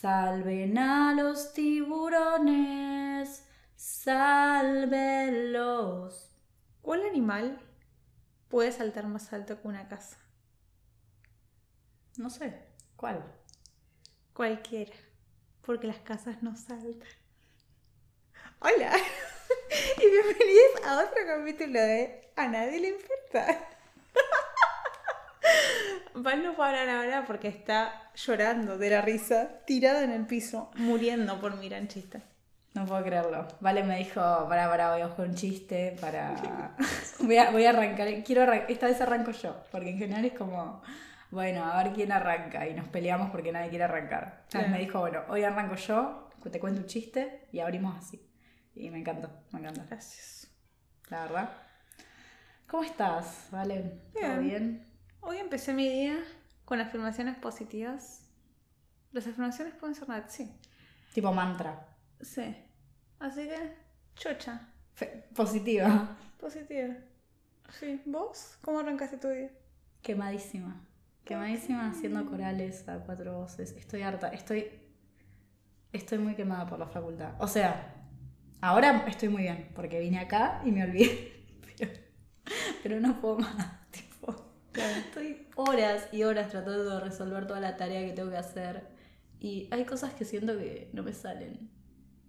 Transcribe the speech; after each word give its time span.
Salven 0.00 0.78
a 0.78 1.12
los 1.12 1.52
tiburones, 1.52 3.44
sálvenlos. 3.76 4.80
¿Cuál 6.80 7.04
animal 7.04 7.60
puede 8.48 8.72
saltar 8.72 9.06
más 9.08 9.30
alto 9.34 9.60
que 9.60 9.68
una 9.68 9.88
casa? 9.88 10.16
No 12.16 12.30
sé, 12.30 12.64
¿cuál? 12.96 13.22
Cualquiera. 14.32 14.96
Porque 15.60 15.86
las 15.86 15.98
casas 15.98 16.42
no 16.42 16.56
saltan. 16.56 17.06
Hola. 18.60 18.96
y 19.98 20.10
bienvenidos 20.10 20.82
a 20.86 21.04
otro 21.04 21.26
capítulo 21.26 21.78
de 21.78 22.32
A 22.36 22.48
nadie 22.48 22.80
le 22.80 22.88
importa. 22.88 23.68
Val 26.14 26.42
no 26.42 26.50
hablar 26.50 26.88
ahora 26.88 27.24
porque 27.26 27.48
está 27.48 28.10
llorando 28.14 28.78
de 28.78 28.90
la 28.90 29.00
risa, 29.00 29.60
tirada 29.66 30.02
en 30.04 30.10
el 30.10 30.26
piso, 30.26 30.70
muriendo 30.76 31.40
por 31.40 31.56
mirar 31.56 31.86
chiste. 31.88 32.22
No 32.74 32.86
puedo 32.86 33.02
creerlo. 33.02 33.48
Vale, 33.60 33.82
me 33.82 33.96
dijo, 33.98 34.20
para, 34.48 34.68
para, 34.68 34.92
voy 34.92 35.00
a 35.02 35.06
buscar 35.08 35.26
un 35.26 35.34
chiste, 35.34 35.96
para... 36.00 36.76
voy, 37.20 37.36
a, 37.36 37.50
voy 37.50 37.64
a 37.64 37.70
arrancar, 37.70 38.08
quiero 38.24 38.42
arran- 38.42 38.64
esta 38.68 38.86
vez 38.86 39.00
arranco 39.00 39.32
yo, 39.32 39.56
porque 39.72 39.90
en 39.90 39.98
general 39.98 40.24
es 40.24 40.34
como, 40.34 40.80
bueno, 41.30 41.64
a 41.64 41.82
ver 41.82 41.92
quién 41.92 42.12
arranca, 42.12 42.68
y 42.68 42.74
nos 42.74 42.86
peleamos 42.88 43.30
porque 43.30 43.50
nadie 43.50 43.70
quiere 43.70 43.84
arrancar. 43.84 44.42
Entonces 44.44 44.70
me 44.70 44.78
dijo, 44.78 45.00
bueno, 45.00 45.22
hoy 45.28 45.42
arranco 45.42 45.74
yo, 45.74 46.30
te 46.50 46.60
cuento 46.60 46.80
un 46.80 46.86
chiste, 46.86 47.48
y 47.52 47.58
abrimos 47.60 47.96
así. 47.96 48.24
Y 48.76 48.88
me 48.90 48.98
encantó, 49.00 49.30
me 49.50 49.60
encantó, 49.60 49.82
Gracias. 49.88 50.48
la 51.08 51.22
verdad. 51.22 51.50
¿Cómo 52.68 52.84
estás? 52.84 53.48
¿Vale? 53.50 54.00
¿Todo 54.14 54.38
Bien. 54.38 54.89
Hoy 55.20 55.38
empecé 55.38 55.74
mi 55.74 55.88
día 55.88 56.18
con 56.64 56.80
afirmaciones 56.80 57.36
positivas. 57.36 58.28
Las 59.12 59.26
afirmaciones 59.26 59.74
pueden 59.74 59.94
ser 59.94 60.08
nada, 60.08 60.28
sí. 60.28 60.50
Tipo 61.12 61.32
mantra. 61.32 61.88
Sí. 62.20 62.56
Así 63.18 63.48
que, 63.48 63.74
chocha. 64.14 64.68
Fe- 64.94 65.28
positiva. 65.34 66.16
Positiva. 66.38 66.94
Sí. 67.78 68.00
¿Vos? 68.06 68.56
¿Cómo 68.62 68.80
arrancaste 68.80 69.18
tu 69.18 69.28
día? 69.28 69.50
Quemadísima. 70.02 70.80
Quemadísima 71.24 71.90
haciendo 71.90 72.24
corales 72.26 72.88
a 72.88 72.98
cuatro 73.00 73.38
voces. 73.40 73.72
Estoy 73.72 74.02
harta. 74.02 74.28
Estoy. 74.28 74.66
Estoy 75.92 76.18
muy 76.18 76.34
quemada 76.34 76.66
por 76.66 76.78
la 76.78 76.86
facultad. 76.86 77.34
O 77.38 77.46
sea, 77.48 77.94
ahora 78.60 79.04
estoy 79.08 79.28
muy 79.28 79.42
bien, 79.42 79.70
porque 79.74 79.98
vine 80.00 80.20
acá 80.20 80.62
y 80.64 80.70
me 80.70 80.84
olvidé. 80.84 81.36
Pero, 81.78 81.92
pero 82.82 83.00
no 83.00 83.20
puedo 83.22 83.38
más. 83.38 83.79
Estoy 84.74 85.46
horas 85.56 86.08
y 86.12 86.22
horas 86.22 86.50
tratando 86.50 86.84
de 86.98 87.00
resolver 87.00 87.46
toda 87.46 87.60
la 87.60 87.76
tarea 87.76 88.06
que 88.06 88.12
tengo 88.12 88.30
que 88.30 88.36
hacer. 88.36 88.86
Y 89.40 89.68
hay 89.70 89.84
cosas 89.84 90.14
que 90.14 90.24
siento 90.24 90.56
que 90.58 90.90
no 90.92 91.02
me 91.02 91.12
salen. 91.12 91.70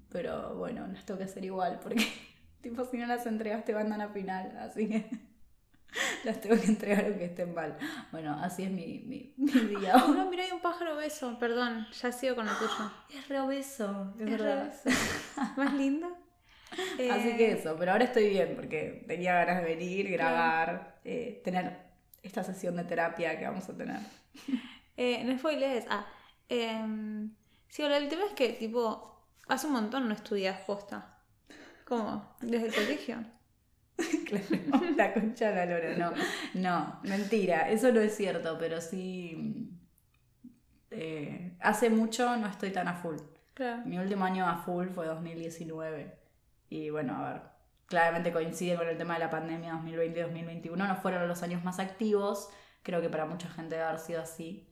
Pero 0.10 0.56
bueno, 0.58 0.88
las 0.88 1.06
tengo 1.06 1.18
que 1.20 1.26
hacer 1.26 1.46
igual, 1.46 1.80
porque 1.82 2.06
tipo 2.62 2.86
si 2.86 2.98
no 2.98 3.08
las 3.08 3.26
entregas 3.26 3.66
te 3.66 3.74
mandan 3.74 4.02
a 4.02 4.10
final. 4.10 4.58
Así 4.60 4.88
que. 4.90 5.10
Las 6.24 6.40
tengo 6.40 6.56
que 6.60 6.68
entregar 6.68 7.06
aunque 7.06 7.26
estén 7.26 7.54
mal. 7.54 7.78
Bueno, 8.12 8.38
así 8.42 8.64
es 8.64 8.72
mi, 8.72 9.00
mi, 9.06 9.34
mi 9.38 9.62
día. 9.76 10.06
Oh, 10.06 10.14
no, 10.14 10.30
mira, 10.30 10.44
hay 10.44 10.52
un 10.52 10.62
pájaro 10.62 10.96
beso. 10.96 11.38
Perdón, 11.40 11.88
ya 11.92 12.12
sigo 12.12 12.36
con 12.36 12.48
el 12.48 12.56
tuyo. 12.58 12.92
Es 13.10 13.28
re 13.28 13.40
obeso, 13.42 14.14
es 14.20 14.28
Es 14.28 14.30
verdad. 14.30 14.64
re 14.86 14.92
beso. 14.92 15.00
¿Más 15.58 15.74
linda? 15.74 16.08
Así 17.10 17.34
Eh, 17.34 17.36
que 17.38 17.52
eso, 17.54 17.76
pero 17.78 17.92
ahora 17.92 18.06
estoy 18.06 18.30
bien 18.30 18.56
porque 18.56 19.04
tenía 19.08 19.34
ganas 19.44 19.64
de 19.64 19.70
venir, 19.70 20.10
grabar, 20.12 21.00
eh, 21.04 21.42
tener 21.44 21.91
esta 22.24 22.44
sesión 22.44 22.76
de 22.76 22.84
terapia 22.86 23.38
que 23.38 23.46
vamos 23.46 23.68
a 23.70 23.78
tener. 23.78 24.00
Eh, 24.98 25.24
no 25.24 25.38
spoilees. 25.38 25.86
Ah, 25.90 26.06
em, 26.50 27.36
sí, 27.70 27.84
el 27.84 28.10
tema 28.10 28.26
es 28.26 28.34
que, 28.34 28.50
tipo, 28.54 29.26
hace 29.48 29.68
un 29.68 29.74
montón 29.74 30.08
no 30.08 30.14
estudias 30.14 30.60
posta. 30.62 31.18
¿Cómo? 31.86 32.36
¿Desde 32.42 32.68
el 32.68 32.74
colegio? 32.76 33.18
Claro, 34.28 34.46
la 34.98 35.14
concha 35.14 35.50
de 35.52 35.56
la 35.56 35.66
lora, 35.66 35.96
no. 35.98 36.14
No, 36.54 37.00
mentira, 37.04 37.70
eso 37.70 37.92
no 37.92 38.00
es 38.02 38.16
cierto, 38.16 38.58
pero 38.60 38.82
sí. 38.82 39.70
eh, 40.92 41.58
hace 41.60 41.90
mucho 41.90 42.36
no 42.38 42.48
estoy 42.48 42.72
tan 42.72 42.88
a 42.88 42.96
full. 42.96 43.18
Claro. 43.54 43.84
Mi 43.86 43.98
último 44.00 44.26
año 44.26 44.48
a 44.48 44.58
full 44.58 44.90
fue 44.90 45.06
2019. 45.08 46.18
Y 46.70 46.90
bueno, 46.90 47.16
a 47.18 47.34
ver, 47.34 47.42
claramente 47.92 48.32
coincide 48.32 48.76
con 48.78 48.88
el 48.88 48.98
tema 48.98 49.16
de 49.16 49.20
la 49.20 49.30
pandemia 49.30 49.74
2020 49.74 50.18
y 50.20 50.24
2021. 50.24 50.88
No 50.88 50.96
fueron 50.96 51.28
los 51.28 51.44
años 51.44 51.64
más 51.64 51.78
activos. 51.80 52.50
Creo 52.82 53.02
que 53.02 53.10
para 53.10 53.26
mucha 53.26 53.48
gente 53.50 53.76
debe 53.76 53.88
haber 53.88 54.00
sido 54.00 54.22
así. 54.22 54.68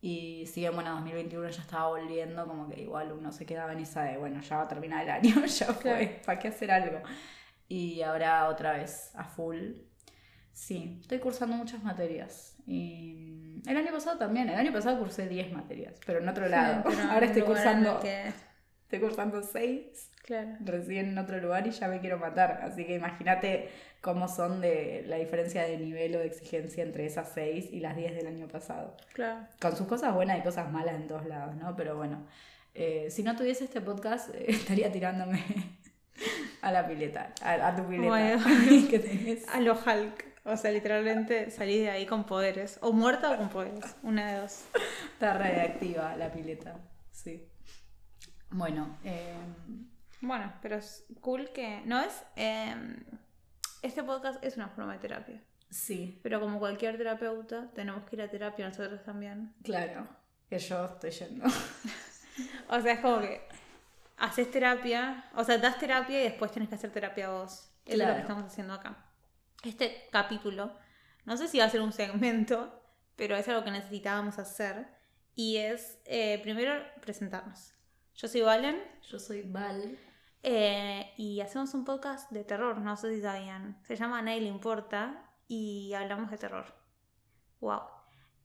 Y 0.00 0.46
si 0.46 0.60
bien, 0.60 0.74
bueno, 0.74 0.90
2021 0.94 1.48
ya 1.50 1.62
estaba 1.62 1.88
volviendo, 1.88 2.46
como 2.46 2.68
que 2.68 2.80
igual 2.80 3.12
uno 3.12 3.30
se 3.32 3.46
quedaba 3.46 3.72
en 3.72 3.80
esa 3.80 4.02
de, 4.04 4.16
bueno, 4.18 4.40
ya 4.40 4.56
va 4.56 4.62
a 4.64 4.68
terminar 4.68 5.04
el 5.04 5.10
año, 5.10 5.44
ya 5.46 5.66
fue. 5.66 6.20
¿para 6.26 6.38
qué 6.38 6.48
hacer 6.48 6.70
algo? 6.70 7.00
Y 7.68 8.02
ahora 8.02 8.48
otra 8.48 8.72
vez 8.72 9.14
a 9.14 9.24
full. 9.24 9.72
Sí, 10.52 10.98
estoy 11.00 11.18
cursando 11.20 11.56
muchas 11.56 11.82
materias. 11.82 12.56
Y 12.66 13.60
el 13.66 13.76
año 13.76 13.92
pasado 13.92 14.18
también, 14.18 14.48
el 14.48 14.58
año 14.58 14.72
pasado 14.72 14.98
cursé 14.98 15.28
10 15.28 15.52
materias, 15.52 15.94
pero 16.06 16.18
en 16.20 16.28
otro 16.28 16.48
lado. 16.48 16.82
Sí, 16.90 16.98
ahora 17.10 17.26
estoy 17.26 17.42
cursando, 17.42 18.00
que- 18.00 18.32
estoy 18.94 19.08
cursando 19.08 19.42
6 19.42 20.10
Claro. 20.24 20.52
recién 20.60 21.08
en 21.10 21.18
otro 21.18 21.38
lugar 21.38 21.66
y 21.66 21.70
ya 21.70 21.86
me 21.88 22.00
quiero 22.00 22.18
matar. 22.18 22.60
Así 22.62 22.86
que 22.86 22.94
imagínate 22.94 23.68
cómo 24.00 24.26
son 24.28 24.60
de 24.62 25.04
la 25.06 25.16
diferencia 25.16 25.62
de 25.64 25.76
nivel 25.76 26.16
o 26.16 26.18
de 26.20 26.26
exigencia 26.26 26.82
entre 26.82 27.04
esas 27.06 27.30
6 27.34 27.68
y 27.72 27.80
las 27.80 27.94
10 27.96 28.14
del 28.14 28.26
año 28.28 28.48
pasado. 28.48 28.96
Claro. 29.12 29.46
Con 29.60 29.76
sus 29.76 29.86
cosas 29.86 30.14
buenas 30.14 30.38
y 30.38 30.42
cosas 30.42 30.70
malas 30.72 30.94
en 30.94 31.06
todos 31.08 31.26
lados, 31.26 31.54
¿no? 31.56 31.76
Pero 31.76 31.96
bueno, 31.96 32.26
eh, 32.74 33.08
si 33.10 33.22
no 33.22 33.36
tuviese 33.36 33.64
este 33.64 33.80
podcast, 33.82 34.34
eh, 34.34 34.44
estaría 34.48 34.90
tirándome 34.90 35.42
a 36.62 36.72
la 36.72 36.86
pileta, 36.86 37.34
a, 37.42 37.68
a 37.68 37.76
tu 37.76 37.84
pileta 37.86 38.08
Bueno. 38.08 38.44
que 38.90 38.98
tenés. 38.98 39.46
A 39.48 39.60
lo 39.60 39.74
Hulk. 39.74 40.24
O 40.46 40.56
sea, 40.56 40.70
literalmente 40.70 41.50
salí 41.50 41.78
de 41.80 41.90
ahí 41.90 42.06
con 42.06 42.24
poderes. 42.24 42.78
O 42.82 42.92
muerta 42.92 43.30
o 43.32 43.36
con 43.36 43.48
poderes. 43.50 43.96
Una 44.02 44.32
de 44.32 44.38
dos. 44.40 44.64
Está 45.14 45.34
radiactiva 45.38 46.16
la 46.16 46.30
pileta, 46.32 46.76
sí. 47.12 47.46
Bueno, 48.56 48.96
eh, 49.02 49.34
Bueno, 50.20 50.52
pero 50.62 50.76
es 50.76 51.04
cool 51.20 51.50
que. 51.52 51.82
No 51.84 52.00
es. 52.00 52.22
em, 52.36 53.02
este 53.82 54.02
podcast 54.04 54.42
es 54.44 54.56
una 54.56 54.68
forma 54.68 54.92
de 54.92 54.98
terapia. 55.00 55.42
sí, 55.68 56.20
Pero 56.22 56.40
como 56.40 56.58
cualquier 56.60 56.96
terapeuta, 56.96 57.68
tenemos 57.74 58.04
que 58.04 58.14
ir 58.16 58.22
a 58.22 58.30
terapia 58.30 58.68
nosotros 58.68 59.02
también. 59.02 59.52
claro, 59.64 60.06
que 60.48 60.58
yo 60.58 60.84
estoy 60.84 61.10
yendo. 61.10 61.44
O 62.68 62.80
sea, 62.80 62.94
es 62.94 63.00
como 63.00 63.20
que 63.20 63.42
haces 64.16 64.50
terapia, 64.50 65.24
o 65.36 65.44
sea, 65.44 65.58
das 65.58 65.78
terapia 65.78 66.20
y 66.20 66.24
después 66.24 66.50
tienes 66.50 66.68
que 66.68 66.74
hacer 66.76 66.90
terapia 66.90 67.30
vos. 67.30 67.70
Es 67.84 67.96
lo 67.98 68.06
que 68.06 68.20
estamos 68.20 68.44
haciendo 68.44 68.72
acá. 68.74 69.04
Este 69.62 70.08
capítulo, 70.10 70.72
no 71.26 71.36
sé 71.36 71.46
si 71.48 71.58
va 71.58 71.66
a 71.66 71.70
ser 71.70 71.80
un 71.80 71.92
segmento, 71.92 72.82
pero 73.16 73.36
es 73.36 73.46
algo 73.48 73.62
que 73.64 73.70
necesitábamos 73.70 74.38
hacer. 74.38 74.86
Y 75.36 75.58
es, 75.58 75.98
eh, 76.06 76.40
primero, 76.42 76.72
presentarnos. 77.00 77.73
Yo 78.16 78.28
soy 78.28 78.42
Valen 78.42 78.80
Yo 79.10 79.18
soy 79.18 79.42
Val. 79.42 79.98
eh, 80.42 81.12
y 81.16 81.40
hacemos 81.40 81.74
un 81.74 81.84
podcast 81.84 82.30
de 82.30 82.44
terror, 82.44 82.78
no 82.78 82.96
sé 82.96 83.14
si 83.14 83.22
sabían. 83.22 83.78
Se 83.86 83.96
llama 83.96 84.22
Nadie 84.22 84.42
Le 84.42 84.48
Importa 84.48 85.30
y 85.48 85.92
hablamos 85.94 86.30
de 86.30 86.38
terror. 86.38 86.66
Wow. 87.60 87.80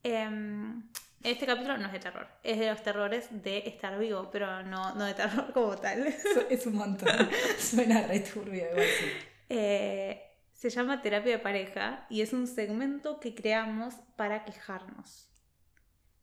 Em, 0.02 0.88
este 1.22 1.46
capítulo 1.46 1.76
no 1.76 1.86
es 1.86 1.92
de 1.92 1.98
terror, 2.00 2.26
es 2.42 2.58
de 2.58 2.70
los 2.70 2.82
terrores 2.82 3.28
de 3.30 3.58
estar 3.68 3.98
vivo, 3.98 4.30
pero 4.32 4.62
no, 4.62 4.94
no 4.94 5.04
de 5.04 5.14
terror 5.14 5.52
como 5.54 5.76
tal. 5.76 6.06
Es 6.48 6.66
un 6.66 6.76
montón. 6.76 7.28
Suena 7.58 8.06
re 8.06 8.20
turbio 8.20 8.64
igual 8.70 8.86
sí. 8.98 9.06
Eh, 9.50 10.22
se 10.52 10.70
llama 10.70 11.02
Terapia 11.02 11.32
de 11.32 11.38
Pareja 11.38 12.06
y 12.08 12.22
es 12.22 12.32
un 12.32 12.46
segmento 12.46 13.20
que 13.20 13.34
creamos 13.34 13.94
para 14.16 14.44
quejarnos. 14.44 15.29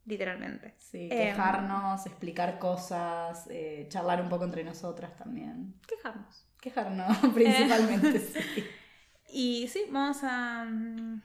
Literalmente. 0.08 0.74
Sí, 0.80 1.04
Em. 1.04 1.10
quejarnos, 1.10 2.06
explicar 2.06 2.58
cosas, 2.60 3.46
eh, 3.52 3.86
charlar 3.90 4.22
un 4.22 4.30
poco 4.30 4.46
entre 4.46 4.64
nosotras 4.64 5.16
también. 5.18 5.76
Quejarnos. 5.88 6.48
Quejarnos, 6.60 7.18
principalmente, 7.36 8.20
sí. 8.20 8.40
Y 9.30 9.68
sí, 9.68 9.84
vamos 9.92 10.20
a... 10.24 10.64
mm, 10.66 11.22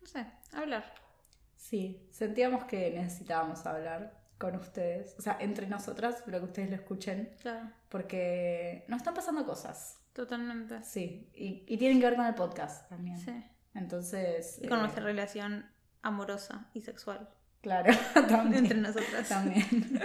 No 0.00 0.06
sé, 0.06 0.26
hablar. 0.52 0.92
Sí, 1.56 2.08
sentíamos 2.10 2.64
que 2.64 2.90
necesitábamos 2.90 3.64
hablar 3.66 4.18
con 4.38 4.56
ustedes, 4.56 5.14
o 5.18 5.22
sea, 5.22 5.36
entre 5.40 5.66
nosotras, 5.66 6.22
pero 6.24 6.38
que 6.38 6.46
ustedes 6.46 6.70
lo 6.70 6.76
escuchen, 6.76 7.30
Claro, 7.42 7.70
porque 7.90 8.86
nos 8.88 8.96
están 8.96 9.12
pasando 9.12 9.44
cosas, 9.44 9.98
totalmente. 10.14 10.82
sí, 10.82 11.28
y, 11.34 11.64
y 11.68 11.76
tienen 11.76 12.00
que 12.00 12.06
ver 12.06 12.16
con 12.16 12.24
el 12.26 12.34
podcast 12.34 12.88
también. 12.88 13.18
Sí. 13.18 13.44
Entonces... 13.74 14.58
Y 14.62 14.66
con 14.68 14.78
eh, 14.78 14.80
nuestra 14.82 15.04
relación 15.04 15.66
amorosa 16.02 16.68
y 16.74 16.80
sexual 16.82 17.28
Claro, 17.62 17.92
también. 18.28 18.64
entre 18.64 18.78
nosotras. 18.78 19.28
También. 19.28 19.66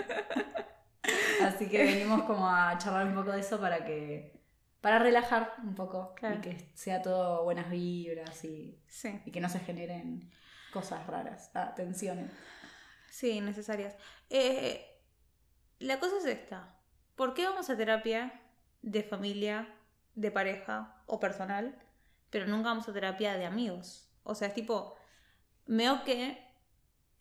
Así 1.43 1.67
que 1.69 1.83
venimos 1.83 2.23
como 2.23 2.49
a 2.49 2.77
charlar 2.77 3.07
un 3.07 3.15
poco 3.15 3.31
de 3.31 3.39
eso 3.39 3.59
para 3.59 3.85
que. 3.85 4.41
para 4.81 4.99
relajar 4.99 5.53
un 5.63 5.75
poco. 5.75 6.13
Claro. 6.15 6.35
Y 6.35 6.41
que 6.41 6.71
sea 6.73 7.01
todo 7.01 7.43
buenas 7.43 7.69
vibras 7.69 8.43
y, 8.43 8.81
Sí. 8.87 9.21
y 9.25 9.31
que 9.31 9.39
no 9.39 9.47
se 9.49 9.59
generen 9.59 10.29
cosas 10.73 11.05
raras, 11.07 11.51
ah, 11.53 11.73
tensiones. 11.75 12.31
Sí, 13.09 13.39
necesarias. 13.39 13.95
Eh, 14.29 14.85
la 15.79 15.99
cosa 15.99 16.17
es 16.17 16.25
esta. 16.25 16.75
¿Por 17.15 17.33
qué 17.33 17.45
vamos 17.45 17.69
a 17.69 17.77
terapia 17.77 18.41
de 18.81 19.03
familia, 19.03 19.73
de 20.15 20.31
pareja 20.31 21.01
o 21.05 21.19
personal, 21.21 21.79
pero 22.29 22.47
nunca 22.47 22.69
vamos 22.69 22.89
a 22.89 22.93
terapia 22.93 23.37
de 23.37 23.45
amigos? 23.45 24.09
O 24.23 24.35
sea, 24.35 24.49
es 24.49 24.53
tipo, 24.53 24.95
veo 25.65 26.03
que 26.03 26.37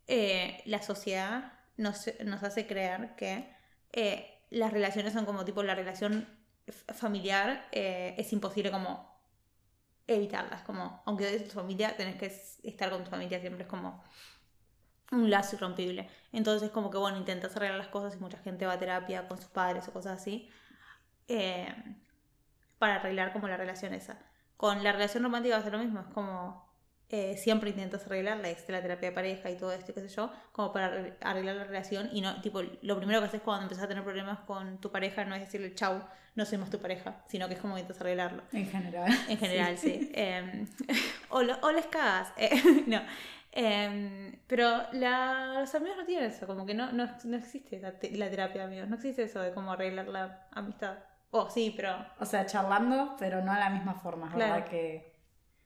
eh, 0.07 0.63
la 0.67 0.83
sociedad 0.83 1.53
nos, 1.77 2.11
nos, 2.25 2.43
hace 2.43 2.67
creer 2.67 3.15
que 3.17 3.53
eh, 3.93 4.43
las 4.51 4.73
relaciones 4.73 5.13
son 5.13 5.25
como 5.25 5.45
tipo 5.45 5.63
la 5.63 5.75
relación 5.75 6.29
familiar 6.95 7.69
eh, 7.73 8.15
es 8.19 8.33
imposible 8.33 8.71
como 8.71 9.13
evitarlas, 10.07 10.63
como 10.63 11.03
aunque 11.07 11.27
odies 11.27 11.45
tu 11.45 11.55
familia, 11.55 11.97
tenés 11.97 12.17
que 12.17 12.27
estar 12.69 12.91
con 12.91 13.05
tu 13.05 13.11
familia 13.11 13.41
siempre, 13.41 13.65
es 13.65 13.69
como 13.69 14.05
un 15.13 15.31
lazo 15.31 15.57
irrompible. 15.57 16.09
Entonces 16.33 16.71
como 16.71 16.91
que 16.91 16.99
bueno, 16.99 17.17
intentas 17.17 17.57
arreglar 17.57 17.79
las 17.79 17.89
cosas 17.89 18.15
y 18.15 18.19
mucha 18.19 18.39
gente 18.39 18.67
va 18.67 18.75
a 18.75 18.79
terapia 18.79 19.27
con 19.29 19.39
sus 19.39 19.51
padres 19.51 19.89
o 19.89 19.93
cosas 19.93 20.21
así 20.21 20.51
para 22.79 22.97
arreglar 22.97 23.33
como 23.33 23.49
la 23.49 23.57
relación 23.57 23.95
esa. 23.95 24.19
Con 24.57 24.85
la 24.85 24.93
relación 24.93 25.23
romántica 25.23 25.57
va 25.57 25.61
a 25.61 25.65
ser 25.65 25.73
lo 25.73 25.79
mismo, 25.79 26.01
es 26.01 26.07
como 26.09 26.64
eh, 27.17 27.37
siempre 27.37 27.71
intentas 27.71 28.05
arreglar 28.07 28.39
la, 28.39 28.49
la 28.49 28.83
terapia 28.83 29.11
de 29.11 29.13
pareja 29.13 29.49
y 29.49 29.57
todo 29.57 29.71
esto, 29.71 29.95
qué 29.95 30.01
sé 30.01 30.09
yo, 30.09 30.33
como 30.51 30.73
para 30.73 31.15
arreglar 31.21 31.55
la 31.55 31.63
relación 31.63 32.11
y 32.13 32.21
no, 32.21 32.41
tipo, 32.41 32.61
lo 32.83 32.97
primero 32.97 33.21
que 33.21 33.27
haces 33.27 33.41
cuando 33.41 33.63
empiezas 33.63 33.85
a 33.85 33.89
tener 33.89 34.03
problemas 34.03 34.41
con 34.41 34.79
tu 34.79 34.91
pareja 34.91 35.25
no 35.25 35.37
es 35.37 35.43
decirle 35.43 35.73
chau, 35.77 36.03
no 36.35 36.45
somos 36.45 36.71
tu 36.71 36.81
pareja, 36.81 37.23
sino 37.29 37.47
que 37.47 37.55
es 37.55 37.61
como 37.61 37.79
intentas 37.79 38.01
arreglarlo. 38.01 38.43
En 38.53 38.69
general. 38.69 39.13
En 39.29 39.39
general, 39.39 39.79
sí. 39.79 40.11
Em, 40.13 40.67
o, 41.31 41.39
o, 41.39 41.71
les 41.71 41.87
cagas, 41.87 42.33
eh, 42.37 42.51
no. 42.89 43.01
Em, 43.53 44.37
pero 44.49 44.83
la, 44.95 45.61
los 45.61 45.73
amigos 45.77 45.99
no 45.99 46.05
tienen 46.05 46.25
eso, 46.25 46.49
como 46.49 46.67
que 46.67 46.75
no, 46.75 46.91
no, 46.91 47.09
no 47.23 47.37
existe 47.37 47.79
la, 47.79 47.95
la, 48.11 48.29
terapia 48.29 48.63
de 48.63 48.67
amigos, 48.67 48.89
no 48.89 48.97
existe 48.97 49.23
eso 49.23 49.41
de 49.41 49.53
cómo 49.53 49.71
arreglar 49.71 50.09
la 50.09 50.49
amistad. 50.51 50.99
Oh, 51.31 51.49
sí, 51.49 51.73
pero... 51.77 51.95
O 52.19 52.27
sea, 52.27 52.45
charlando, 52.45 53.15
pero 53.21 53.41
no 53.41 53.53
a 53.53 53.59
la 53.61 53.71
misma 53.71 53.95
forma, 53.95 54.33
claro. 54.33 54.55
¿verdad? 54.55 54.69
Que 54.69 55.14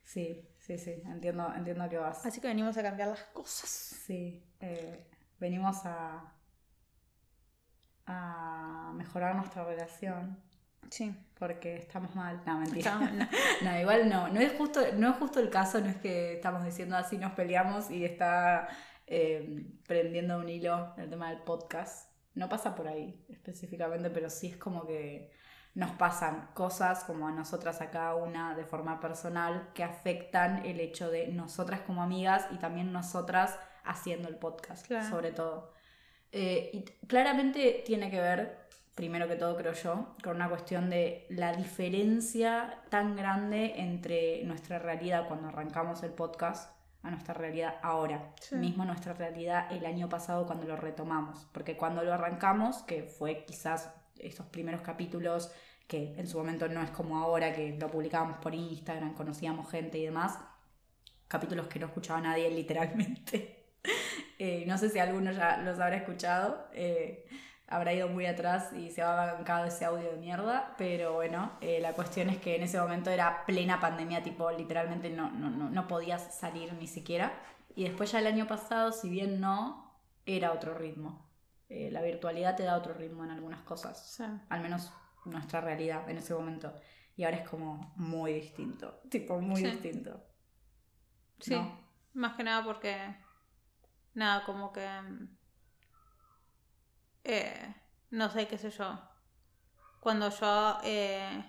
sí. 0.09 0.45
Sí, 0.69 0.77
sí, 0.77 1.01
entiendo, 1.05 1.51
entiendo 1.55 1.89
que 1.89 1.97
vas. 1.97 2.23
Así 2.25 2.39
que 2.39 2.47
venimos 2.47 2.77
a 2.77 2.83
cambiar 2.83 3.09
las 3.09 3.23
cosas. 3.33 3.69
Sí, 3.69 4.45
eh, 4.59 5.07
venimos 5.39 5.83
a, 5.83 6.31
a 8.05 8.91
mejorar 8.93 9.35
nuestra 9.35 9.63
relación. 9.63 10.37
Sí. 10.91 11.15
Porque 11.39 11.77
estamos 11.77 12.13
mal. 12.13 12.43
No, 12.45 12.59
mentira. 12.59 12.99
no. 13.63 13.79
igual 13.79 14.09
no. 14.09 14.27
No 14.27 14.39
es, 14.39 14.53
justo, 14.53 14.81
no 14.95 15.09
es 15.09 15.15
justo 15.15 15.39
el 15.39 15.49
caso, 15.49 15.79
no 15.81 15.87
es 15.87 15.97
que 15.97 16.33
estamos 16.33 16.63
diciendo 16.63 16.95
así 16.97 17.17
nos 17.17 17.31
peleamos 17.31 17.89
y 17.89 18.05
está 18.05 18.67
eh, 19.07 19.65
prendiendo 19.87 20.37
un 20.37 20.49
hilo 20.49 20.93
el 20.97 21.09
tema 21.09 21.31
del 21.31 21.41
podcast. 21.41 22.11
No 22.35 22.47
pasa 22.47 22.75
por 22.75 22.87
ahí 22.87 23.25
específicamente, 23.29 24.11
pero 24.11 24.29
sí 24.29 24.49
es 24.49 24.57
como 24.57 24.85
que 24.85 25.31
nos 25.79 25.91
pasan 25.91 26.49
cosas 26.53 27.05
como 27.05 27.29
a 27.29 27.31
nosotras 27.31 27.79
a 27.79 27.89
cada 27.89 28.15
una 28.15 28.53
de 28.53 28.65
forma 28.65 28.99
personal 28.99 29.69
que 29.73 29.85
afectan 29.85 30.65
el 30.65 30.81
hecho 30.81 31.09
de 31.09 31.29
nosotras 31.29 31.79
como 31.87 32.03
amigas 32.03 32.47
y 32.51 32.57
también 32.57 32.91
nosotras 32.91 33.57
haciendo 33.85 34.27
el 34.27 34.35
podcast, 34.35 34.85
sobre 35.09 35.31
todo. 35.31 35.71
Eh, 36.33 36.69
y 36.73 36.83
claramente 37.07 37.81
tiene 37.85 38.11
que 38.11 38.19
ver, 38.19 38.67
primero 38.93 39.29
que 39.29 39.37
todo 39.37 39.55
creo 39.55 39.71
yo, 39.71 40.17
con 40.21 40.35
una 40.35 40.49
cuestión 40.49 40.89
de 40.89 41.25
la 41.29 41.53
diferencia 41.53 42.81
tan 42.89 43.15
grande 43.15 43.75
entre 43.77 44.43
nuestra 44.43 44.79
realidad 44.79 45.29
cuando 45.29 45.47
arrancamos 45.47 46.03
el 46.03 46.11
podcast 46.11 46.75
a 47.03 47.09
nuestra 47.09 47.33
realidad 47.33 47.75
ahora. 47.81 48.33
Mismo 48.51 48.83
nuestra 48.83 49.13
realidad 49.13 49.71
el 49.71 49.85
año 49.85 50.09
pasado 50.09 50.45
cuando 50.45 50.65
lo 50.65 50.75
retomamos. 50.75 51.47
Porque 51.53 51.77
cuando 51.77 52.03
lo 52.03 52.13
arrancamos, 52.13 52.83
que 52.83 53.03
fue 53.03 53.45
quizás 53.45 53.93
esos 54.19 54.45
primeros 54.47 54.81
capítulos 54.81 55.53
que 55.89 56.13
en 56.17 56.27
su 56.27 56.37
momento 56.37 56.69
no 56.69 56.83
es 56.83 56.91
como 56.91 57.17
ahora 57.17 57.51
que 57.51 57.75
lo 57.77 57.89
publicábamos 57.89 58.37
por 58.37 58.53
Instagram, 58.53 59.15
conocíamos 59.15 59.69
gente 59.71 59.97
y 59.97 60.05
demás, 60.05 60.37
capítulos 61.27 61.67
que 61.67 61.79
no 61.79 61.87
escuchaba 61.87 62.21
nadie 62.21 62.49
literalmente. 62.61 63.73
Eh, 64.37 64.65
no 64.67 64.77
sé 64.77 64.89
si 64.89 64.99
alguno 64.99 65.31
ya 65.31 65.57
los 65.57 65.79
habrá 65.79 65.97
escuchado, 65.97 66.67
eh, 66.73 67.25
habrá 67.67 67.91
ido 67.91 68.07
muy 68.07 68.27
atrás 68.27 68.71
y 68.71 68.91
se 68.91 69.01
ha 69.01 69.33
bancado 69.33 69.65
ese 69.65 69.83
audio 69.83 70.11
de 70.11 70.17
mierda, 70.17 70.75
pero 70.77 71.13
bueno, 71.13 71.53
eh, 71.59 71.79
la 71.81 71.93
cuestión 71.93 72.29
es 72.29 72.37
que 72.37 72.55
en 72.55 72.63
ese 72.63 72.79
momento 72.79 73.09
era 73.09 73.43
plena 73.47 73.79
pandemia, 73.79 74.21
tipo 74.21 74.49
literalmente 74.51 75.09
no, 75.09 75.31
no, 75.31 75.49
no, 75.49 75.71
no 75.71 75.87
podías 75.87 76.35
salir 76.37 76.71
ni 76.73 76.87
siquiera. 76.87 77.33
Y 77.75 77.85
después 77.85 78.11
ya 78.11 78.19
el 78.19 78.27
año 78.27 78.47
pasado, 78.47 78.91
si 78.91 79.09
bien 79.09 79.41
no, 79.41 79.91
era 80.27 80.51
otro 80.51 80.75
ritmo. 80.75 81.27
la 81.67 82.01
virtualidad 82.03 82.55
te 82.55 82.63
da 82.63 82.77
otro 82.77 82.93
ritmo 82.93 83.23
en 83.23 83.31
algunas 83.31 83.61
cosas. 83.61 84.21
Al 84.49 84.61
menos 84.61 84.91
nuestra 85.25 85.61
realidad 85.61 86.09
en 86.09 86.17
ese 86.17 86.33
momento. 86.33 86.73
Y 87.15 87.23
ahora 87.23 87.37
es 87.37 87.49
como 87.49 87.93
muy 87.97 88.33
distinto. 88.33 89.01
Tipo, 89.09 89.39
muy 89.41 89.61
distinto. 89.61 90.23
Sí. 91.39 91.55
Más 92.13 92.35
que 92.35 92.43
nada 92.43 92.63
porque. 92.63 92.95
Nada, 94.13 94.45
como 94.45 94.71
que. 94.71 94.87
Eh, 97.23 97.75
no 98.11 98.29
sé, 98.29 98.47
qué 98.47 98.57
sé 98.57 98.71
yo. 98.71 98.97
Cuando 99.99 100.29
yo 100.29 100.77
eh, 100.83 101.43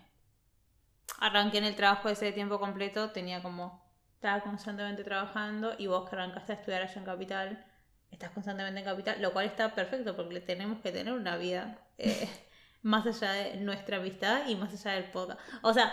arranqué 1.20 1.58
en 1.58 1.64
el 1.64 1.76
trabajo 1.76 2.08
ese 2.08 2.26
de 2.26 2.32
tiempo 2.32 2.58
completo, 2.58 3.10
tenía 3.12 3.42
como. 3.42 3.88
Estaba 4.14 4.42
constantemente 4.42 5.02
trabajando 5.02 5.74
y 5.78 5.86
vos 5.86 6.08
que 6.08 6.16
arrancaste 6.16 6.52
a 6.52 6.56
estudiar 6.56 6.82
allá 6.82 6.94
en 6.96 7.04
Capital, 7.06 7.66
estás 8.10 8.30
constantemente 8.32 8.80
en 8.80 8.84
Capital, 8.84 9.22
lo 9.22 9.32
cual 9.32 9.46
está 9.46 9.74
perfecto 9.74 10.14
porque 10.14 10.40
tenemos 10.40 10.80
que 10.80 10.92
tener 10.92 11.14
una 11.14 11.36
vida. 11.36 11.78
Eh, 11.96 12.28
más 12.82 13.06
allá 13.06 13.32
de 13.32 13.56
nuestra 13.56 13.98
amistad 13.98 14.46
y 14.48 14.56
más 14.56 14.72
allá 14.72 14.96
del 14.96 15.10
podcast. 15.10 15.40
O 15.62 15.72
sea, 15.72 15.92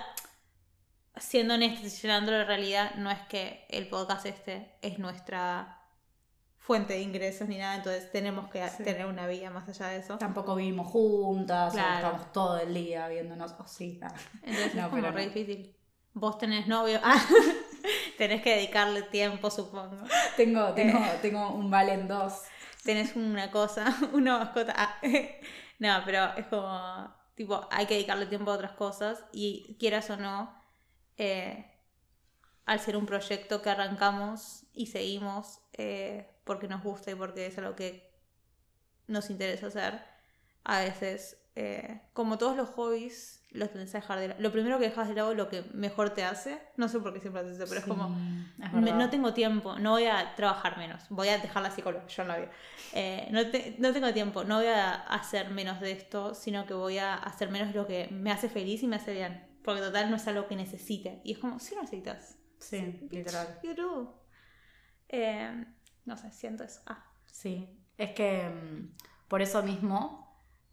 siendo 1.17 1.55
honestos 1.55 1.93
y 1.93 2.01
llenando 2.01 2.31
la 2.31 2.45
realidad, 2.45 2.95
no 2.95 3.11
es 3.11 3.19
que 3.29 3.65
el 3.69 3.87
podcast 3.87 4.25
este 4.25 4.77
es 4.81 4.99
nuestra 4.99 5.77
fuente 6.67 6.95
de 6.95 7.01
ingresos 7.01 7.47
ni 7.47 7.57
nada, 7.57 7.77
entonces 7.77 8.11
tenemos 8.11 8.49
que 8.49 8.61
tener 8.83 9.05
una 9.05 9.25
vida 9.25 9.49
más 9.49 9.69
allá 9.69 9.87
de 9.87 9.99
eso. 9.99 10.17
Tampoco 10.17 10.55
vivimos 10.55 10.87
juntas, 10.87 11.73
estamos 11.73 12.31
todo 12.33 12.57
el 12.57 12.73
día 12.73 13.07
viéndonos, 13.07 13.55
o 13.57 13.65
sí. 13.65 13.99
Entonces 14.43 14.75
es 14.75 14.87
como 14.87 15.11
re 15.11 15.27
difícil. 15.27 15.73
Vos 16.13 16.37
tenés 16.37 16.67
novio, 16.67 16.99
ah, 17.03 17.23
tenés 18.17 18.41
que 18.41 18.55
dedicarle 18.55 19.03
tiempo, 19.03 19.49
supongo. 19.49 20.03
Tengo, 20.35 20.73
tengo, 20.73 20.97
eh. 20.97 21.19
tengo 21.21 21.51
un 21.51 21.71
Valen 21.71 22.07
dos. 22.07 22.41
Tenés 22.83 23.15
una 23.15 23.49
cosa, 23.49 23.95
una 24.13 24.39
mascota. 24.39 24.73
Ah, 24.75 24.95
no, 25.79 26.01
pero 26.06 26.33
es 26.35 26.47
como, 26.47 27.13
tipo, 27.35 27.68
hay 27.71 27.85
que 27.85 27.95
dedicarle 27.95 28.25
tiempo 28.25 28.51
a 28.51 28.56
otras 28.56 28.73
cosas 28.73 29.23
y 29.31 29.78
quieras 29.80 30.09
o 30.09 30.18
no, 30.18 30.54
eh, 31.18 31.71
al 32.66 32.80
ser 32.80 32.97
un 32.97 33.06
proyecto 33.06 33.61
que 33.61 33.69
arrancamos 33.69 34.66
y 34.73 34.87
seguimos 34.87 35.61
eh, 35.73 36.30
porque 36.44 36.68
nos 36.68 36.83
gusta 36.83 37.11
y 37.11 37.16
porque 37.16 37.45
es 37.47 37.57
algo 37.57 37.75
que 37.75 38.11
nos 39.07 39.30
interesa 39.30 39.68
hacer, 39.68 40.01
a 40.63 40.80
veces, 40.80 41.37
eh, 41.56 42.01
como 42.13 42.37
todos 42.37 42.57
los 42.57 42.69
hobbies, 42.69 43.36
los 43.51 43.73
dejar 43.73 44.19
de 44.19 44.27
lado. 44.30 44.42
Lo 44.42 44.51
primero 44.51 44.77
que 44.77 44.85
dejas 44.85 45.07
de 45.07 45.16
lado 45.16 45.33
lo 45.33 45.49
que 45.49 45.63
mejor 45.73 46.11
te 46.11 46.23
hace. 46.23 46.59
No 46.75 46.87
sé 46.87 46.99
por 46.99 47.13
qué 47.13 47.19
siempre 47.19 47.42
haces 47.42 47.59
eso, 47.59 47.66
pero 47.68 47.80
es 47.80 47.85
como, 47.85 48.16
no 48.73 49.09
tengo 49.09 49.33
tiempo, 49.33 49.80
no 49.80 49.92
voy 49.92 50.06
a 50.06 50.35
trabajar 50.35 50.77
menos, 50.77 51.04
voy 51.09 51.30
a 51.30 51.37
dejar 51.37 51.63
la 51.63 51.71
psicología, 51.71 52.07
yo 52.07 52.23
no 52.25 52.35
eh, 52.94 53.27
no, 53.31 53.42
no 53.80 53.94
tengo 53.94 54.13
tiempo, 54.13 54.44
no 54.44 54.57
voy 54.57 54.68
a 54.68 54.95
hacer 54.95 55.49
menos 55.51 55.80
de 55.80 55.92
esto, 55.92 56.33
sino 56.33 56.66
que 56.66 56.73
voy 56.73 56.97
a 56.97 57.16
hacer 57.16 57.49
menos 57.49 57.73
lo 57.73 57.87
que 57.87 58.07
me 58.11 58.31
hace 58.31 58.49
feliz 58.49 58.83
y 58.83 58.87
me 58.87 58.97
hace 58.97 59.13
bien. 59.13 59.45
Porque 59.63 59.81
total 59.81 60.09
no 60.09 60.16
es 60.16 60.27
algo 60.27 60.47
que 60.47 60.56
necesite. 60.56 61.21
Y 61.25 61.33
es 61.33 61.39
como, 61.39 61.59
si 61.59 61.75
lo 61.75 61.81
necesitas. 61.81 62.37
Sí, 62.57 63.07
literal. 63.11 63.59
Eh, 65.09 65.66
no 66.06 66.18
sé, 66.18 66.31
siento 66.31 66.63
eso. 66.63 66.81
Ah. 66.85 67.04
Sí, 67.25 67.69
es 67.97 68.11
que 68.11 68.49
mm, 68.49 68.95
por 69.27 69.42
eso 69.42 69.61
mismo 69.63 70.26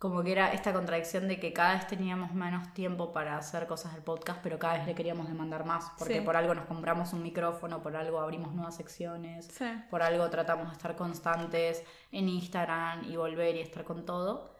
como 0.04 0.22
que 0.22 0.32
era 0.32 0.52
esta 0.52 0.74
contradicción 0.74 1.28
de 1.28 1.40
que 1.40 1.54
cada 1.54 1.76
vez 1.76 1.86
teníamos 1.86 2.34
menos 2.34 2.74
tiempo 2.74 3.10
para 3.10 3.38
hacer 3.38 3.66
cosas 3.66 3.94
del 3.94 4.02
podcast, 4.02 4.40
pero 4.42 4.58
cada 4.58 4.74
vez 4.76 4.86
le 4.86 4.94
queríamos 4.94 5.28
demandar 5.28 5.64
más, 5.64 5.92
porque 5.98 6.20
por 6.20 6.36
algo 6.36 6.54
nos 6.54 6.66
compramos 6.66 7.14
un 7.14 7.22
micrófono, 7.22 7.82
por 7.82 7.96
algo 7.96 8.20
abrimos 8.20 8.54
nuevas 8.54 8.76
secciones, 8.76 9.48
por 9.88 10.02
algo 10.02 10.28
tratamos 10.28 10.66
de 10.66 10.72
estar 10.74 10.94
constantes 10.94 11.82
en 12.12 12.28
Instagram 12.28 13.10
y 13.10 13.16
volver 13.16 13.56
y 13.56 13.60
estar 13.60 13.82
con 13.84 14.04
todo, 14.04 14.54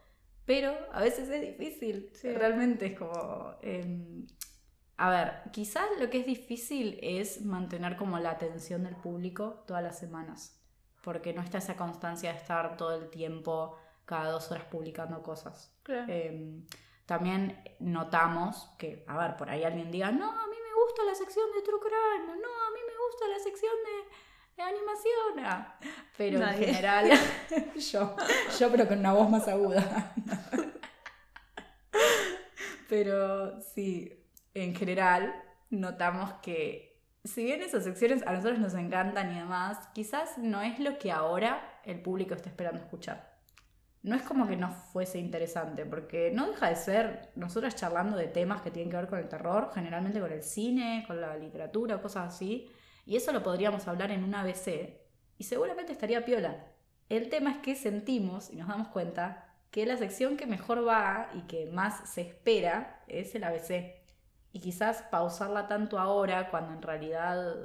pero 0.47 0.75
a 0.93 1.03
veces 1.03 1.29
es 1.29 1.43
difícil, 1.43 2.11
realmente 2.23 2.87
es 2.87 2.99
como... 2.99 3.53
Em, 3.61 4.27
a 4.97 5.11
ver, 5.11 5.43
quizás 5.53 5.85
lo 6.01 6.09
que 6.09 6.21
es 6.21 6.27
difícil 6.27 6.99
es 7.03 7.45
mantener 7.45 7.99
como 7.99 8.19
la 8.19 8.31
atención 8.31 8.85
del 8.85 8.97
público 8.97 9.63
todas 9.67 9.83
las 9.83 9.99
semanas, 9.99 10.59
porque 11.03 11.35
no 11.35 11.43
está 11.43 11.59
esa 11.59 11.77
constancia 11.77 12.33
de 12.33 12.39
estar 12.39 12.79
todo 12.79 12.95
el 12.95 13.11
tiempo 13.11 13.77
cada 14.05 14.31
dos 14.31 14.51
horas 14.51 14.65
publicando 14.65 15.23
cosas. 15.23 15.73
Em, 15.89 16.65
también 17.07 17.63
notamos 17.81 18.71
que, 18.79 19.05
a 19.07 19.17
ver, 19.19 19.37
por 19.37 19.51
ahí 19.51 19.65
alguien 19.65 19.91
diga, 19.91 20.11
no, 20.11 20.31
a 20.31 20.47
mí 20.47 20.57
me 20.57 20.83
gusta 20.83 21.03
la 21.05 21.15
sección 21.15 21.47
de 21.55 21.63
True 21.63 21.81
Crime, 21.81 22.27
no, 22.27 22.33
a 22.33 22.71
mí 22.71 22.81
me 22.87 22.97
gusta 23.07 23.29
la 23.29 23.39
sección 23.39 23.73
animación. 24.63 25.45
ah. 25.45 25.79
Pero 26.17 26.39
Nadie. 26.39 26.69
en 26.69 26.75
general, 26.75 27.11
yo, 27.93 28.17
yo 28.59 28.71
pero 28.71 28.87
con 28.89 28.99
una 28.99 29.13
voz 29.13 29.29
más 29.29 29.49
aguda. 29.49 30.15
pero 32.89 33.61
sí, 33.61 34.25
en 34.55 34.75
general 34.75 35.35
notamos 35.71 36.33
que 36.35 37.03
si 37.25 37.43
bien 37.45 37.63
esas 37.63 37.85
secciones 37.85 38.23
a 38.27 38.33
nosotros 38.33 38.59
nos 38.59 38.75
encantan 38.75 39.33
y 39.35 39.39
demás, 39.39 39.79
quizás 39.95 40.39
no 40.39 40.61
es 40.63 40.79
lo 40.79 40.99
que 40.99 41.11
ahora 41.11 41.81
el 41.85 42.01
público 42.01 42.35
está 42.35 42.49
esperando 42.49 42.81
escuchar. 42.81 43.34
No 44.05 44.15
es 44.15 44.23
como 44.23 44.47
que 44.47 44.57
no 44.57 44.71
fuese 44.71 45.19
interesante, 45.19 45.87
porque 45.87 46.31
no 46.33 46.47
deja 46.47 46.69
de 46.69 46.77
ser 46.77 47.33
nosotros 47.37 47.75
charlando 47.75 48.17
de 48.17 48.29
temas 48.29 48.61
que 48.61 48.71
tienen 48.71 48.91
que 48.91 48.99
ver 48.99 49.09
con 49.09 49.19
el 49.19 49.29
terror, 49.29 49.71
generalmente 49.75 50.21
con 50.21 50.31
el 50.31 50.43
cine, 50.43 51.05
con 51.07 51.21
la 51.21 51.37
literatura, 51.37 52.03
cosas 52.03 52.35
así, 52.35 52.71
y 53.07 53.17
eso 53.17 53.33
lo 53.33 53.43
podríamos 53.43 53.89
hablar 53.89 54.11
en 54.11 54.23
un 54.23 54.35
ABC, 54.35 55.01
y 55.39 55.45
seguramente 55.45 55.93
estaría 55.93 56.25
piola. 56.25 56.67
El 57.09 57.31
tema 57.31 57.51
es 57.51 57.59
que 57.59 57.75
sentimos 57.75 58.51
y 58.51 58.57
nos 58.57 58.69
damos 58.69 58.89
cuenta 58.89 59.55
que 59.71 59.87
la 59.87 59.97
sección 59.97 60.37
que 60.37 60.47
mejor 60.47 60.87
va 60.87 61.31
y 61.35 61.43
que 61.43 61.67
más 61.67 62.09
se 62.09 62.21
espera 62.21 63.03
es 63.09 63.35
el 63.35 63.45
ABC. 63.45 63.95
Y 64.53 64.61
quizás 64.61 65.03
pausarla 65.11 65.67
tanto 65.67 65.99
ahora 65.99 66.51
cuando 66.51 66.75
en 66.75 66.83
realidad 66.83 67.57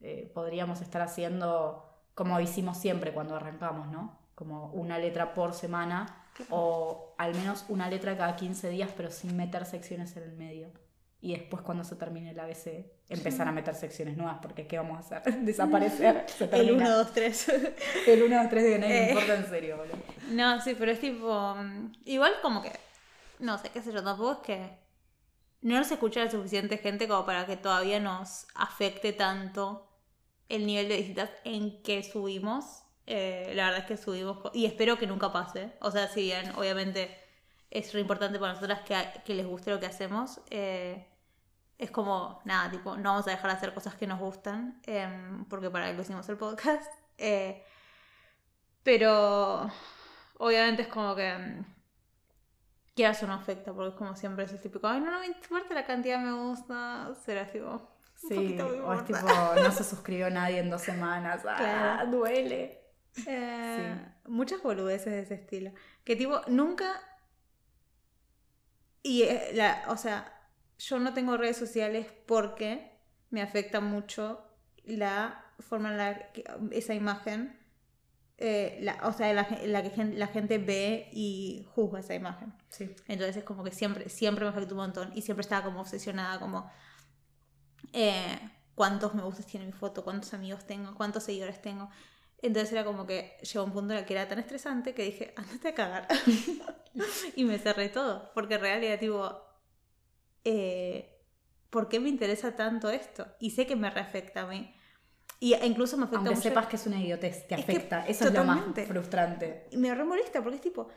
eh, 0.00 0.30
podríamos 0.32 0.80
estar 0.80 1.02
haciendo 1.02 1.90
como 2.14 2.40
hicimos 2.40 2.78
siempre 2.78 3.12
cuando 3.12 3.36
arrancamos, 3.36 3.88
¿no? 3.88 4.19
Como 4.40 4.68
una 4.72 4.98
letra 4.98 5.34
por 5.34 5.52
semana 5.52 6.06
o 6.48 7.14
al 7.18 7.34
menos 7.34 7.66
una 7.68 7.90
letra 7.90 8.16
cada 8.16 8.34
15 8.36 8.70
días 8.70 8.88
pero 8.96 9.10
sin 9.10 9.36
meter 9.36 9.66
secciones 9.66 10.16
en 10.16 10.22
el 10.22 10.32
medio. 10.32 10.72
Y 11.20 11.32
después 11.36 11.60
cuando 11.62 11.84
se 11.84 11.96
termine 11.96 12.30
el 12.30 12.40
ABC, 12.40 12.86
empezar 13.10 13.46
a 13.46 13.52
meter 13.52 13.74
secciones 13.74 14.16
nuevas 14.16 14.38
porque 14.40 14.66
¿qué 14.66 14.78
vamos 14.78 14.96
a 15.12 15.18
hacer? 15.18 15.34
Desaparecer. 15.44 16.24
Se 16.38 16.44
El 16.44 16.50
termina. 16.50 16.86
1, 16.86 16.96
2, 16.96 17.12
3. 17.12 17.48
El 18.06 18.22
1, 18.22 18.36
2, 18.42 18.48
3 18.48 18.64
de 18.64 18.78
nadie 18.78 18.96
Eh. 18.96 19.02
me 19.02 19.08
importa 19.10 19.34
en 19.34 19.46
serio, 19.50 19.76
boludo. 19.76 19.96
No, 20.30 20.60
sí, 20.62 20.74
pero 20.78 20.92
es 20.92 21.00
tipo. 21.00 21.54
mm, 21.56 21.92
Igual 22.06 22.32
como 22.40 22.62
que. 22.62 22.72
No 23.40 23.58
sé, 23.58 23.68
qué 23.68 23.82
sé 23.82 23.92
yo, 23.92 24.02
tampoco 24.02 24.32
es 24.32 24.38
que. 24.38 24.78
No 25.60 25.76
nos 25.76 25.92
escucha 25.92 26.24
la 26.24 26.30
suficiente 26.30 26.78
gente 26.78 27.06
como 27.06 27.26
para 27.26 27.44
que 27.44 27.58
todavía 27.58 28.00
nos 28.00 28.46
afecte 28.54 29.12
tanto 29.12 29.86
el 30.48 30.64
nivel 30.66 30.88
de 30.88 30.96
visitas 30.96 31.28
en 31.44 31.82
que 31.82 32.02
subimos. 32.02 32.82
Eh, 33.12 33.52
la 33.54 33.64
verdad 33.66 33.80
es 33.80 33.86
que 33.86 33.96
subimos. 33.96 34.38
Y 34.54 34.66
espero 34.66 34.96
que 34.98 35.06
nunca 35.06 35.32
pase. 35.32 35.72
O 35.80 35.90
sea, 35.90 36.06
si 36.08 36.22
bien, 36.22 36.52
obviamente, 36.56 37.10
es 37.70 37.92
re 37.92 38.00
importante 38.00 38.38
para 38.38 38.52
nosotras 38.54 38.80
que, 38.82 38.94
que 39.24 39.34
les 39.34 39.46
guste 39.46 39.70
lo 39.70 39.80
que 39.80 39.86
hacemos. 39.86 40.40
eh, 40.50 41.06
es 41.78 41.90
como, 41.90 42.40
nada, 42.44 42.70
tipo, 42.70 42.96
no 42.96 43.10
vamos 43.12 43.26
a 43.26 43.30
dejar 43.30 43.50
de 43.50 43.56
hacer 43.56 43.72
cosas 43.74 43.94
que 43.94 44.06
nos 44.06 44.20
gustan. 44.20 44.80
em, 44.86 45.44
porque 45.46 45.70
para 45.70 45.86
algo 45.86 46.02
hicimos 46.02 46.28
el 46.28 46.36
podcast. 46.36 46.90
eh, 47.18 47.64
pero 48.82 49.70
obviamente 50.38 50.82
es 50.82 50.88
como 50.88 51.14
que 51.14 51.32
mm, 51.34 51.64
quieras 52.94 53.22
o 53.22 53.26
no 53.26 53.34
afecta, 53.34 53.72
porque 53.72 53.90
es 53.90 53.94
como 53.94 54.14
siempre 54.16 54.44
es 54.44 54.52
el 54.52 54.60
típico, 54.60 54.86
ay, 54.88 55.00
no, 55.00 55.10
no 55.10 55.20
me 55.20 55.26
importa 55.26 55.74
la 55.74 55.86
cantidad 55.86 56.18
me 56.20 56.32
gusta, 56.32 57.12
será 57.24 57.42
así 57.42 57.58
como, 57.58 57.74
un 58.22 58.28
Sí, 58.28 58.34
poquito 58.34 58.66
o 58.86 58.92
es 58.92 59.04
tipo, 59.04 59.26
no 59.62 59.70
se 59.72 59.84
suscribió 59.84 60.28
nadie 60.30 60.58
en 60.58 60.70
dos 60.70 60.82
semanas. 60.82 61.42
Ah, 61.48 61.56
Claro. 61.56 62.10
duele. 62.10 62.79
Eh, 63.26 63.94
Muchas 64.26 64.62
boludeces 64.62 65.12
de 65.12 65.20
ese 65.20 65.34
estilo. 65.34 65.72
Que 66.04 66.16
tipo, 66.16 66.40
nunca... 66.48 67.00
Y, 69.02 69.22
eh, 69.22 69.50
la, 69.54 69.84
o 69.88 69.96
sea, 69.96 70.32
yo 70.78 70.98
no 70.98 71.14
tengo 71.14 71.36
redes 71.36 71.56
sociales 71.56 72.06
porque 72.26 72.98
me 73.30 73.42
afecta 73.42 73.80
mucho 73.80 74.44
la 74.84 75.44
forma 75.58 75.90
en 75.90 75.96
la 75.96 76.32
que 76.32 76.44
esa 76.72 76.94
imagen, 76.94 77.58
eh, 78.38 78.78
la, 78.82 78.98
o 79.04 79.12
sea, 79.12 79.32
la, 79.32 79.46
que 79.46 80.04
la 80.04 80.26
gente 80.26 80.58
ve 80.58 81.08
y 81.12 81.66
juzga 81.74 82.00
esa 82.00 82.14
imagen. 82.14 82.52
Sí. 82.68 82.94
Entonces 83.08 83.38
es 83.38 83.44
como 83.44 83.64
que 83.64 83.72
siempre, 83.72 84.08
siempre 84.08 84.44
me 84.44 84.50
afectó 84.50 84.74
un 84.74 84.80
montón 84.80 85.12
y 85.14 85.22
siempre 85.22 85.42
estaba 85.42 85.64
como 85.64 85.80
obsesionada 85.80 86.38
como 86.38 86.70
eh, 87.92 88.38
cuántos 88.74 89.14
me 89.14 89.22
gustas 89.22 89.46
tiene 89.46 89.66
mi 89.66 89.72
foto, 89.72 90.04
cuántos 90.04 90.32
amigos 90.34 90.66
tengo, 90.66 90.94
cuántos 90.94 91.24
seguidores 91.24 91.60
tengo. 91.60 91.90
Entonces 92.42 92.72
era 92.72 92.84
como 92.84 93.06
que 93.06 93.36
llegó 93.42 93.64
un 93.64 93.72
punto 93.72 93.92
en 93.92 93.98
el 94.00 94.04
que 94.06 94.14
era 94.14 94.26
tan 94.28 94.38
estresante 94.38 94.94
que 94.94 95.02
dije, 95.04 95.34
andate 95.36 95.68
a 95.68 95.74
cagar. 95.74 96.08
y 97.36 97.44
me 97.44 97.58
cerré 97.58 97.88
todo, 97.90 98.30
porque 98.34 98.54
en 98.54 98.60
realidad 98.62 98.98
tipo, 98.98 99.38
eh, 100.44 101.18
¿por 101.68 101.88
qué 101.88 102.00
me 102.00 102.08
interesa 102.08 102.56
tanto 102.56 102.88
esto? 102.90 103.26
Y 103.40 103.50
sé 103.50 103.66
que 103.66 103.76
me 103.76 103.90
reafecta 103.90 104.42
a 104.42 104.46
mí. 104.46 104.74
Y 105.38 105.54
incluso 105.64 105.96
me 105.96 106.04
afecta 106.04 106.18
Aunque 106.18 106.34
mucho- 106.34 106.48
sepas 106.48 106.66
que 106.66 106.76
es 106.76 106.86
una 106.86 106.98
idiotez, 107.00 107.46
te 107.46 107.54
Es 107.54 107.64
que 107.64 107.72
afecta. 107.72 108.06
Eso 108.06 108.24
es 108.24 108.32
lo 108.32 108.40
totalmente. 108.40 108.82
más 108.82 108.88
frustrante. 108.90 109.66
y 109.70 109.76
me 109.76 109.94
re 109.94 110.04
molesta 110.04 110.42
porque 110.42 110.56
es 110.56 110.62
tipo, 110.62 110.88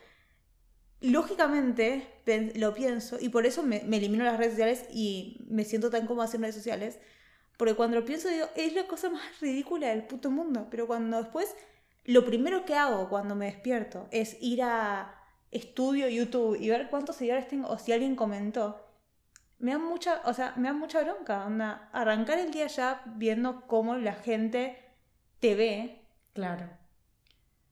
lógicamente 1.02 2.08
lo 2.56 2.74
pienso 2.74 3.18
y 3.20 3.30
por 3.30 3.46
eso 3.46 3.64
me, 3.64 3.82
me 3.86 3.98
elimino 3.98 4.24
las 4.24 4.38
redes 4.38 4.54
sociales 4.54 4.86
y 4.94 5.46
me 5.50 5.66
siento 5.66 5.90
tan 5.90 6.08
cómoda 6.08 6.30
en 6.34 6.42
redes 6.42 6.56
sociales. 6.56 7.00
Porque 7.64 7.78
cuando 7.78 7.98
lo 7.98 8.04
pienso 8.04 8.28
digo, 8.28 8.48
es 8.58 8.74
la 8.74 8.88
cosa 8.88 9.10
más 9.10 9.40
ridícula 9.40 9.88
del 9.88 10.04
puto 10.04 10.30
mundo. 10.30 10.68
Pero 10.70 10.86
cuando 10.86 11.24
después, 11.24 11.56
lo 12.04 12.26
primero 12.26 12.66
que 12.66 12.76
hago 12.76 13.08
cuando 13.08 13.36
me 13.36 13.46
despierto 13.46 14.10
es 14.12 14.36
ir 14.42 14.64
a 14.64 15.16
estudio 15.50 16.10
YouTube 16.10 16.58
y 16.60 16.70
ver 16.70 16.90
cuántos 16.90 17.16
seguidores 17.16 17.48
tengo 17.48 17.70
o 17.70 17.78
si 17.78 17.94
alguien 17.94 18.18
comentó. 18.18 18.86
Me 19.60 19.72
da 19.72 19.78
mucha, 19.78 20.22
o 20.26 20.34
sea, 20.34 20.54
me 20.58 20.68
da 20.68 20.74
mucha 20.74 21.06
bronca. 21.06 21.46
Onda, 21.46 21.88
arrancar 21.94 22.38
el 22.38 22.52
día 22.52 22.68
ya 22.68 23.02
viendo 23.16 23.66
cómo 23.66 23.96
la 23.96 24.16
gente 24.16 24.78
te 25.40 25.56
ve. 25.56 26.06
Claro. 26.34 26.70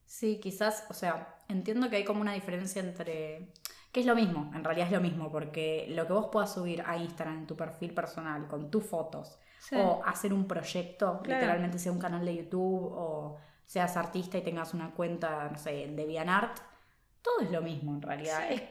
Sí, 0.06 0.40
quizás, 0.42 0.86
o 0.90 0.94
sea, 0.94 1.36
entiendo 1.50 1.90
que 1.90 1.98
hay 1.98 2.06
como 2.06 2.22
una 2.22 2.32
diferencia 2.32 2.82
entre... 2.82 3.52
Que 3.92 4.00
es 4.00 4.06
lo 4.06 4.16
mismo, 4.16 4.54
en 4.56 4.64
realidad 4.64 4.88
es 4.88 4.94
lo 4.94 5.02
mismo, 5.02 5.30
porque 5.30 5.88
lo 5.90 6.08
que 6.08 6.14
vos 6.14 6.30
puedas 6.32 6.54
subir 6.54 6.82
a 6.88 6.96
Instagram 6.96 7.40
en 7.40 7.48
tu 7.48 7.58
perfil 7.58 7.94
personal 7.94 8.48
con 8.48 8.72
tus 8.72 8.86
fotos, 8.86 9.38
Sí. 9.64 9.76
o 9.78 10.02
hacer 10.04 10.34
un 10.34 10.48
proyecto, 10.48 11.22
Claro. 11.24 11.40
literalmente 11.40 11.78
sea 11.78 11.92
un 11.92 12.00
canal 12.00 12.26
de 12.26 12.36
YouTube, 12.36 12.92
o 12.94 13.38
seas 13.68 13.96
artista 13.96 14.40
y 14.40 14.42
tengas 14.42 14.74
una 14.74 14.90
cuenta, 14.92 15.48
no 15.52 15.58
sé, 15.60 15.84
en 15.84 15.96
DeviantArt, 15.96 16.58
todo 17.22 17.42
es 17.42 17.52
lo 17.52 17.62
mismo 17.62 17.94
en 17.94 18.02
realidad. 18.02 18.40
Sí. 18.50 18.56
Es 18.56 18.62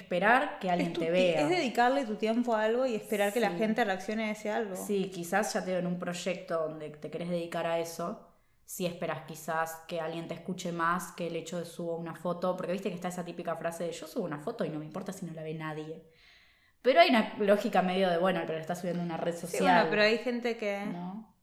esperar 0.00 0.58
que 0.58 0.68
alguien 0.70 0.92
tu 0.92 1.00
te 1.02 1.10
vea. 1.10 1.40
es 1.42 1.48
dedicarle 1.48 2.04
tu 2.04 2.16
tiempo 2.16 2.54
a 2.56 2.64
algo 2.64 2.84
y 2.84 2.96
esperar 2.96 3.32
que 3.32 3.38
la 3.40 3.50
Sí. 3.52 3.58
gente 3.58 3.84
reaccione 3.84 4.24
a 4.24 4.30
ese 4.32 4.50
algo. 4.50 4.74
Sí, 4.74 5.10
quizás 5.14 5.54
ya 5.54 5.64
te 5.64 5.78
en 5.78 5.86
un 5.86 5.98
proyecto 6.00 6.58
donde 6.68 6.90
te 6.90 7.10
querés 7.10 7.28
dedicar 7.30 7.66
a 7.66 7.78
eso, 7.78 8.26
si 8.64 8.86
esperas 8.86 9.22
quizás 9.26 9.76
que 9.88 10.00
alguien 10.00 10.26
te 10.28 10.34
escuche 10.34 10.72
más 10.72 11.12
que 11.12 11.28
el 11.28 11.36
hecho 11.36 11.58
de 11.58 11.64
subo 11.64 11.96
una 11.96 12.14
foto, 12.16 12.56
porque 12.56 12.72
viste 12.72 12.88
que 12.88 12.94
está 12.96 13.08
esa 13.08 13.24
típica 13.24 13.54
frase 13.56 13.84
de 13.84 13.92
yo 13.92 14.06
subo 14.08 14.24
una 14.24 14.38
foto 14.40 14.64
y 14.64 14.68
no 14.70 14.80
me 14.80 14.84
importa 14.84 15.12
si 15.12 15.24
no 15.26 15.32
la 15.32 15.42
ve 15.44 15.54
nadie. 15.54 16.02
Pero 16.82 17.00
hay 17.00 17.10
una 17.10 17.34
lógica 17.38 17.82
medio 17.82 18.08
de, 18.08 18.18
bueno, 18.18 18.40
pero 18.46 18.58
está 18.58 18.74
subiendo 18.74 19.02
una 19.02 19.16
red 19.16 19.34
Sí, 19.34 19.42
social. 19.42 19.62
bueno, 19.62 19.86
pero 19.90 20.02
hay 20.02 20.18
gente 20.18 20.56
que. 20.56 20.86
¿no? 20.86 21.34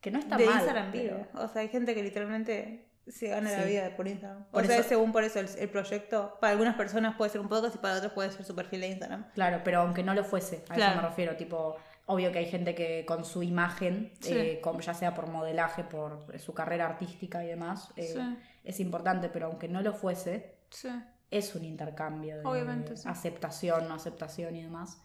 Que 0.00 0.10
no 0.10 0.18
está 0.18 0.36
de 0.36 0.46
mal. 0.46 0.54
Instagram 0.56 0.92
vive. 0.92 1.26
O 1.34 1.48
sea, 1.48 1.62
hay 1.62 1.68
gente 1.68 1.94
que 1.94 2.02
literalmente 2.02 2.86
se 3.06 3.28
gana 3.28 3.50
la 3.50 3.62
Sí. 3.64 3.68
vida 3.70 3.96
por 3.96 4.06
Instagram. 4.08 4.44
Por 4.50 4.62
o 4.62 4.66
sea, 4.66 4.74
eso- 4.76 4.82
es 4.82 4.88
según 4.88 5.12
por 5.12 5.24
eso 5.24 5.40
el, 5.40 5.48
el 5.58 5.68
proyecto. 5.68 6.38
Para 6.40 6.52
algunas 6.52 6.74
personas 6.76 7.16
puede 7.16 7.30
ser 7.30 7.40
un 7.40 7.48
podcast 7.48 7.74
y 7.74 7.78
para 7.78 7.96
otros 7.96 8.12
puede 8.12 8.30
ser 8.30 8.44
su 8.44 8.54
perfil 8.54 8.80
de 8.82 8.88
Instagram. 8.88 9.30
Claro, 9.34 9.60
pero 9.64 9.80
aunque 9.80 10.02
no 10.02 10.14
lo 10.14 10.24
fuese, 10.24 10.64
a 10.68 10.74
Claro. 10.74 10.92
eso 10.94 11.02
me 11.02 11.08
refiero, 11.08 11.36
tipo, 11.36 11.76
obvio 12.06 12.32
que 12.32 12.38
hay 12.38 12.46
gente 12.46 12.74
que 12.74 13.04
con 13.06 13.24
su 13.24 13.42
imagen, 13.42 14.12
Sí. 14.20 14.32
eh, 14.36 14.60
con- 14.62 14.80
ya 14.80 14.94
sea 14.94 15.14
por 15.14 15.26
modelaje, 15.28 15.84
por 15.84 16.38
su 16.38 16.54
carrera 16.54 16.86
artística 16.86 17.44
y 17.44 17.48
demás, 17.48 17.92
eh, 17.96 18.12
Sí. 18.14 18.36
es 18.64 18.80
importante, 18.80 19.28
pero 19.28 19.46
aunque 19.46 19.68
no 19.68 19.80
lo 19.82 19.92
fuese, 19.92 20.54
Sí. 20.70 20.88
Es 21.30 21.54
un 21.54 21.64
intercambio 21.64 22.38
de 22.38 22.44
Obviamente, 22.44 22.96
sí. 22.96 23.08
aceptación, 23.08 23.88
no 23.88 23.94
aceptación 23.94 24.56
y 24.56 24.62
demás. 24.62 25.00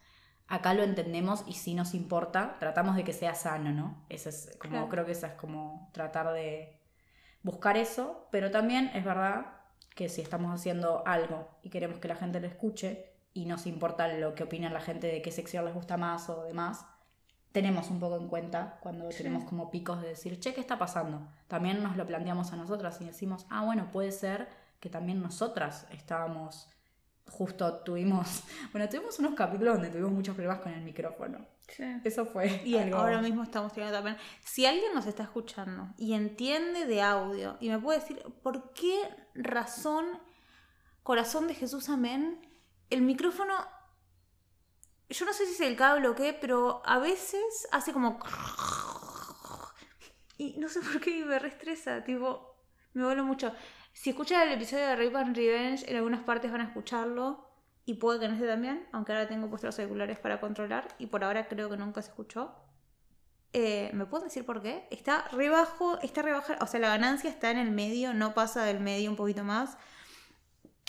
Acá 0.48 0.74
lo 0.74 0.84
entendemos 0.84 1.44
y 1.48 1.54
si 1.54 1.74
nos 1.74 1.94
importa, 1.94 2.58
tratamos 2.60 2.96
de 2.96 3.04
que 3.04 3.14
sea 3.14 3.34
sano, 3.36 3.72
¿no? 3.72 4.06
Eso 4.10 4.30
es 4.30 4.56
como, 4.60 4.72
Claro. 4.72 4.90
creo 4.90 5.06
que 5.06 5.12
esa 5.14 5.28
es 5.28 5.34
como 5.34 5.90
tratar 5.94 6.32
de 6.34 6.80
buscar 7.42 7.78
eso, 7.78 8.28
pero 8.32 8.52
también 8.52 8.92
es 8.94 9.04
verdad 9.04 9.46
que 9.96 10.10
si 10.10 10.22
estamos 10.22 10.54
haciendo 10.54 11.04
algo 11.08 11.48
y 11.64 11.70
queremos 11.70 12.00
que 12.00 12.08
la 12.08 12.16
gente 12.16 12.40
lo 12.40 12.48
escuche 12.48 13.12
y 13.34 13.46
nos 13.46 13.66
importa 13.66 14.08
lo 14.08 14.36
que 14.36 14.44
opina 14.44 14.70
la 14.70 14.82
gente 14.82 15.08
de 15.08 15.22
qué 15.22 15.32
sección 15.32 15.66
les 15.66 15.74
gusta 15.74 15.98
más 15.98 16.30
o 16.30 16.44
demás, 16.44 16.86
tenemos 17.52 17.90
un 17.90 18.00
poco 18.00 18.18
en 18.18 18.28
cuenta 18.28 18.80
cuando 18.82 19.10
Sí. 19.12 19.24
tenemos 19.24 19.46
como 19.46 19.72
picos 19.72 20.02
de 20.02 20.10
decir, 20.10 20.40
che, 20.40 20.54
¿qué 20.54 20.60
está 20.62 20.78
pasando? 20.78 21.28
También 21.48 21.82
nos 21.82 21.96
lo 21.96 22.06
planteamos 22.06 22.52
a 22.52 22.56
nosotras 22.58 23.00
y 23.02 23.06
decimos, 23.06 23.46
ah, 23.50 23.64
bueno, 23.64 23.90
puede 23.92 24.12
ser 24.12 24.48
que 24.80 24.90
también 24.90 25.22
nosotras 25.22 25.88
estábamos, 25.92 26.70
justo 27.28 27.82
tuvimos, 27.84 28.44
bueno, 28.72 28.88
tuvimos 28.90 29.18
unos 29.20 29.36
capítulos 29.36 29.76
donde 29.76 29.90
tuvimos 29.90 30.12
muchos 30.12 30.36
problemas 30.36 30.62
con 30.62 30.74
el 30.74 30.82
micrófono. 30.82 31.46
Sí. 31.68 31.84
Eso 32.04 32.28
fue 32.28 32.62
Y 32.64 32.78
algo... 32.78 32.98
ahora 32.98 33.22
mismo 33.22 33.42
estamos 33.42 33.74
teniendo 33.74 33.98
también. 33.98 34.18
Si 34.44 34.66
alguien 34.68 34.94
nos 34.94 35.08
está 35.08 35.24
escuchando 35.24 35.88
y 35.98 36.14
entiende 36.14 36.86
de 36.86 37.02
audio 37.02 37.58
y 37.60 37.70
me 37.70 37.80
puede 37.80 38.00
decir 38.00 38.22
por 38.44 38.72
qué 38.74 39.02
razón, 39.34 40.06
corazón 41.02 41.48
de 41.48 41.56
Jesús, 41.56 41.90
amén, 41.90 42.40
el 42.90 43.02
micrófono. 43.02 43.56
Yo 45.10 45.26
no 45.26 45.34
sé 45.34 45.46
si 45.46 45.54
es 45.54 45.62
el 45.62 45.76
cable 45.76 46.08
o 46.08 46.16
qué, 46.16 46.38
pero 46.40 46.82
a 46.86 47.00
veces 47.00 47.68
hace 47.72 47.94
como. 47.94 48.20
Y 50.38 50.58
no 50.58 50.68
sé 50.68 50.82
por 50.82 51.00
qué 51.00 51.24
me 51.24 51.40
reestresa, 51.40 52.04
tipo, 52.04 52.58
me 52.94 53.06
vuelve 53.06 53.24
mucho. 53.24 53.54
Si 53.96 54.10
escuchan 54.10 54.42
el 54.42 54.54
episodio 54.54 54.88
de 54.88 54.96
Rape 54.98 55.18
and 55.18 55.36
Revenge, 55.38 55.90
en 55.90 55.96
algunas 55.96 56.22
partes 56.22 56.52
van 56.52 56.60
a 56.60 56.66
escucharlo. 56.66 57.48
Y 57.86 57.94
puede 57.94 58.20
que 58.20 58.28
no 58.28 58.34
esté 58.34 58.46
también, 58.46 58.86
aunque 58.92 59.14
ahora 59.14 59.28
tengo 59.28 59.48
puestos 59.48 59.70
los 59.70 59.80
auriculares 59.80 60.20
para 60.20 60.42
controlar. 60.42 60.90
Y 61.00 61.06
por 61.06 61.24
ahora 61.24 61.48
creo 61.48 61.70
que 61.70 61.78
nunca 61.78 62.02
se 62.02 62.10
escuchó. 62.10 62.54
Eh, 63.54 63.90
¿Me 63.94 64.06
puedo 64.06 64.26
decir 64.26 64.46
por 64.46 64.62
qué? 64.62 64.86
Está 64.92 65.30
rebajo, 65.30 65.98
está 66.02 66.22
rebaja, 66.22 66.58
o 66.60 66.68
sea, 66.68 66.82
la 66.82 66.90
ganancia 66.90 67.30
está 67.30 67.52
en 67.52 67.58
el 67.58 67.72
medio, 67.72 68.14
no 68.14 68.34
pasa 68.34 68.66
del 68.66 68.82
medio 68.82 69.10
un 69.10 69.16
poquito 69.16 69.46
más. 69.46 69.78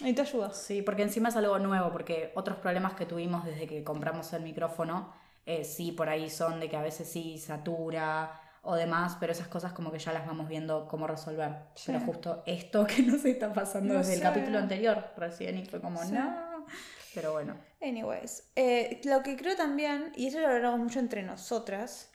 Y 0.01 0.13
te 0.13 0.23
ayudas. 0.23 0.61
Sí, 0.61 0.83
porque 0.83 1.03
encima 1.03 1.29
es 1.29 1.37
algo 1.37 1.61
nuevo, 1.61 1.93
porque 1.93 2.33
otros 2.35 2.57
problemas 2.57 2.95
que 2.95 3.07
tuvimos 3.07 3.45
desde 3.45 3.69
que 3.69 3.85
compramos 3.85 4.33
el 4.33 4.43
micrófono, 4.43 5.15
eh, 5.47 5.65
sí, 5.65 5.93
por 5.93 6.09
ahí 6.09 6.29
son 6.29 6.59
de 6.59 6.69
que 6.69 6.77
a 6.77 6.83
veces 6.83 7.09
sí 7.09 7.39
satura 7.39 8.41
o 8.67 8.75
demás, 8.75 9.17
pero 9.21 9.33
esas 9.33 9.49
cosas 9.49 9.73
como 9.73 9.91
que 9.93 9.99
ya 9.99 10.13
las 10.13 10.27
vamos 10.27 10.49
viendo 10.49 10.89
cómo 10.89 11.07
resolver. 11.07 11.53
Sí. 11.75 11.85
Pero 11.87 12.01
justo 12.01 12.43
esto 12.47 12.87
que 12.87 13.03
nos 13.03 13.25
está 13.25 13.53
pasando 13.53 13.95
No 13.95 14.01
desde 14.01 14.15
el 14.15 14.21
capítulo 14.23 14.59
anterior, 14.59 15.13
recién, 15.17 15.57
y 15.59 15.65
fue 15.67 15.81
como, 15.81 16.03
Sí. 16.05 16.13
no. 16.13 16.67
Pero 17.15 17.33
bueno, 17.33 17.57
Anyways, 17.81 18.51
eh, 18.57 19.01
lo 19.05 19.23
que 19.23 19.37
creo 19.37 19.57
también, 19.57 20.13
y 20.17 20.27
eso 20.27 20.41
lo 20.41 20.49
hablamos 20.49 20.81
mucho 20.81 20.99
entre 20.99 21.23
nosotras, 21.23 22.11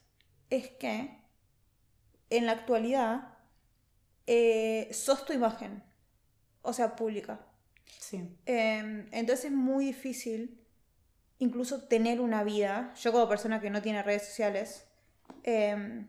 es 0.50 0.70
que 0.72 1.17
en 2.29 2.46
la 2.46 2.51
actualidad 2.51 3.29
eh, 4.27 4.89
sos 4.91 5.25
tu 5.25 5.34
imagen, 5.34 5.84
o 6.62 6.74
sea, 6.74 6.96
pública. 6.96 7.39
sí. 8.00 8.38
Eh, 8.46 9.08
entonces 9.12 9.46
es 9.46 9.51
muy 9.51 9.86
difícil 9.86 10.60
incluso 11.39 11.84
tener 11.88 12.22
una 12.22 12.43
vida. 12.43 12.93
Yo 13.01 13.12
como 13.12 13.27
persona 13.27 13.60
que 13.62 13.70
no 13.72 13.81
tiene 13.81 14.03
redes 14.03 14.27
sociales, 14.27 14.86
eh, 15.43 16.05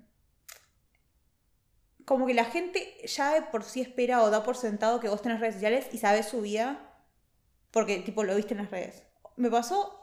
como 2.04 2.26
que 2.26 2.34
la 2.34 2.44
gente 2.44 2.96
ya 3.06 3.34
de 3.34 3.42
por 3.42 3.64
sí 3.64 3.80
espera 3.80 4.22
o 4.22 4.30
da 4.30 4.42
por 4.42 4.56
sentado 4.56 5.00
que 5.00 5.08
vos 5.08 5.22
tenés 5.22 5.40
redes 5.40 5.54
sociales 5.54 5.86
y 5.92 5.98
sabes 5.98 6.26
su 6.26 6.40
vida 6.40 6.92
porque 7.70 7.98
tipo 8.00 8.24
lo 8.24 8.36
viste 8.36 8.54
en 8.54 8.58
las 8.58 8.70
redes. 8.70 9.04
Me 9.36 9.50
pasó 9.50 9.98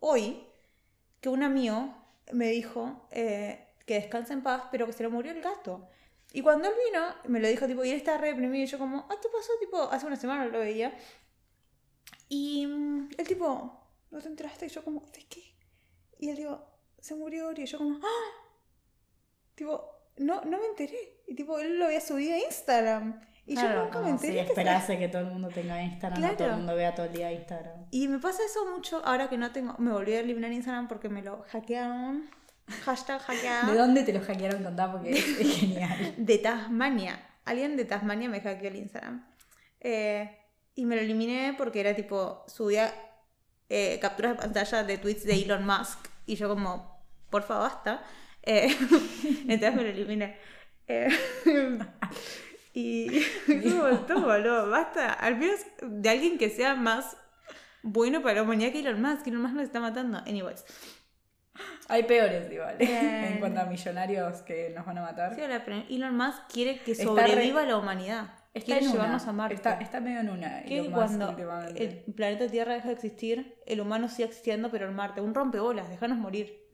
hoy 0.00 0.46
que 1.20 1.28
un 1.28 1.42
amigo 1.42 1.94
me 2.32 2.48
dijo 2.48 3.08
eh, 3.10 3.66
que 3.86 3.94
descansa 3.94 4.32
en 4.32 4.42
paz, 4.42 4.64
pero 4.70 4.86
que 4.86 4.92
se 4.92 5.02
le 5.02 5.08
murió 5.08 5.32
el 5.32 5.42
gato. 5.42 5.88
Y 6.32 6.42
cuando 6.42 6.68
él 6.68 6.74
vino, 6.86 7.00
me 7.24 7.40
lo 7.40 7.48
dijo 7.48 7.66
tipo, 7.66 7.84
y 7.84 7.90
él 7.90 7.96
estaba 7.96 8.18
re 8.18 8.28
deprimido 8.28 8.62
y 8.62 8.66
yo 8.66 8.78
como, 8.78 9.06
ah, 9.08 9.16
¿te 9.20 9.28
pasó? 9.28 9.52
Tipo, 9.60 9.82
hace 9.90 10.06
una 10.06 10.16
semana 10.16 10.44
lo 10.44 10.58
veía. 10.58 10.96
Y 12.28 12.66
mm, 12.66 13.10
él 13.16 13.26
tipo, 13.26 13.80
¿no 14.10 14.20
te 14.20 14.28
enteraste? 14.28 14.66
Y 14.66 14.68
yo 14.68 14.84
como, 14.84 15.00
¿de 15.00 15.26
qué? 15.26 15.54
Y 16.18 16.28
él 16.28 16.36
digo, 16.36 16.64
se 17.00 17.14
murió. 17.14 17.50
Y 17.52 17.64
yo 17.64 17.78
como, 17.78 17.98
¡ah! 18.02 18.30
Tipo, 19.54 19.97
no, 20.18 20.42
no 20.44 20.58
me 20.58 20.66
enteré. 20.66 21.22
Y 21.26 21.34
tipo, 21.34 21.58
él 21.58 21.78
lo 21.78 21.86
había 21.86 22.00
subido 22.00 22.34
a 22.34 22.38
Instagram. 22.38 23.20
Y 23.46 23.54
Claro, 23.54 23.74
yo 23.76 23.84
nunca 23.84 23.98
me 24.00 24.04
como 24.06 24.18
si 24.18 24.26
enteré. 24.26 24.44
que 24.44 24.52
esperase 24.52 24.98
que 24.98 25.08
todo 25.08 25.22
el 25.22 25.28
mundo 25.28 25.48
tenga 25.48 25.82
Instagram, 25.82 26.20
no 26.20 26.26
todo 26.28 26.36
Claro. 26.36 26.52
el 26.52 26.58
mundo 26.58 26.74
vea 26.76 26.94
todo 26.94 27.06
el 27.06 27.12
día 27.12 27.32
Instagram. 27.32 27.86
Y 27.90 28.08
me 28.08 28.18
pasa 28.18 28.42
eso 28.44 28.66
mucho 28.74 29.00
ahora 29.04 29.28
que 29.30 29.38
no 29.38 29.50
tengo. 29.52 29.74
Me 29.78 29.90
volví 29.90 30.12
a 30.12 30.20
eliminar 30.20 30.52
Instagram 30.52 30.86
porque 30.88 31.08
me 31.08 31.22
lo 31.22 31.44
hackearon. 31.48 32.28
Hashtag 32.84 33.20
hackeado. 33.22 33.72
¿De 33.72 33.78
dónde 33.78 34.02
te 34.02 34.12
lo 34.12 34.20
hackearon 34.20 34.62
contar? 34.62 34.92
Porque 34.92 35.10
es, 35.12 35.26
es 35.40 35.56
genial. 35.60 36.14
De 36.18 36.36
Tasmania. 36.38 37.18
Alguien 37.46 37.76
de 37.78 37.86
Tasmania 37.86 38.28
me 38.28 38.42
hackeó 38.42 38.68
el 38.68 38.76
Instagram. 38.76 39.26
Eh, 39.80 40.36
y 40.74 40.84
me 40.84 40.96
lo 40.96 41.00
eliminé 41.00 41.54
porque 41.56 41.80
era 41.80 41.94
tipo, 41.96 42.44
subía 42.46 42.92
eh, 43.70 43.98
capturas 44.02 44.32
de 44.32 44.38
pantalla 44.42 44.84
de 44.84 44.98
tweets 44.98 45.24
de 45.24 45.32
Elon 45.42 45.64
Musk. 45.64 45.98
Y 46.26 46.34
yo 46.36 46.50
como, 46.50 47.02
porfa, 47.30 47.56
basta. 47.56 48.02
Eh, 48.50 48.68
entonces 49.46 49.74
me 49.74 49.82
lo 49.82 49.88
eliminé. 49.90 50.38
Eh, 50.86 51.08
y 52.72 53.20
como, 53.62 53.90
toma, 54.06 54.38
no, 54.38 54.70
basta. 54.70 55.12
Al 55.12 55.36
menos 55.36 55.60
de 55.82 56.08
alguien 56.08 56.38
que 56.38 56.48
sea 56.48 56.74
más 56.74 57.16
bueno 57.82 58.22
para 58.22 58.36
la 58.36 58.42
humanidad 58.42 58.72
que 58.72 58.80
Elon 58.80 59.02
Musk. 59.02 59.26
Elon 59.26 59.42
Musk 59.42 59.54
nos 59.54 59.64
está 59.64 59.80
matando. 59.80 60.18
Anyways. 60.18 60.64
Hay 61.88 62.04
peores 62.04 62.50
igual. 62.50 62.76
Eh. 62.78 63.32
En 63.32 63.40
cuanto 63.40 63.60
a 63.60 63.64
millonarios 63.66 64.40
que 64.42 64.70
nos 64.70 64.86
van 64.86 64.96
a 64.98 65.02
matar. 65.02 65.34
Sí, 65.34 65.42
ahora, 65.42 65.62
pero 65.64 65.84
Elon 65.90 66.16
Musk 66.16 66.38
quiere 66.50 66.80
que 66.80 66.94
sobreviva 66.94 67.62
re- 67.62 67.68
la 67.68 67.76
humanidad. 67.76 68.34
Está 68.54 68.78
quiere 68.78 68.86
llevarnos 68.86 69.22
una. 69.24 69.30
a 69.30 69.34
Marte. 69.34 69.54
Está, 69.56 69.74
está 69.74 70.00
medio 70.00 70.20
en 70.20 70.30
una. 70.30 70.62
que 70.62 70.78
Elon 70.78 70.90
Musk 70.92 70.96
cuando 70.96 71.28
últimamente. 71.30 71.84
el 72.06 72.14
planeta 72.14 72.46
Tierra 72.48 72.72
deja 72.74 72.88
de 72.88 72.94
existir, 72.94 73.58
el 73.66 73.80
humano 73.82 74.08
sigue 74.08 74.24
existiendo, 74.28 74.70
pero 74.70 74.88
en 74.88 74.94
Marte. 74.94 75.20
Un 75.20 75.34
rompebolas, 75.34 75.90
déjanos 75.90 76.16
morir. 76.16 76.64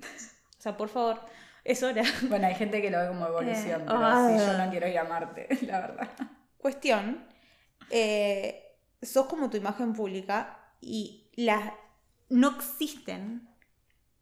O 0.57 0.63
sea, 0.65 0.77
por 0.77 0.89
favor, 0.89 1.21
es 1.65 1.83
hora. 1.83 2.03
Bueno, 2.29 2.47
hay 2.47 2.55
gente 2.55 2.81
que 2.81 2.91
lo 2.91 2.99
ve 2.99 3.09
como 3.09 3.27
evolución, 3.27 3.83
Eh, 3.83 3.85
pero 3.87 4.05
ah. 4.05 4.29
sí, 4.29 4.47
yo 4.47 4.59
no 4.59 4.71
quiero 4.71 4.89
ir 4.89 4.99
a 4.99 5.05
Marte, 5.05 5.49
la 5.67 5.81
verdad. 5.81 6.09
Cuestión, 6.59 7.25
eh, 7.91 8.77
sos 9.03 9.27
como 9.27 9.51
tu 9.51 9.57
imagen 9.57 9.93
pública 9.93 10.59
y 10.81 11.31
las 11.37 11.73
no 12.29 12.57
existen, 12.57 13.49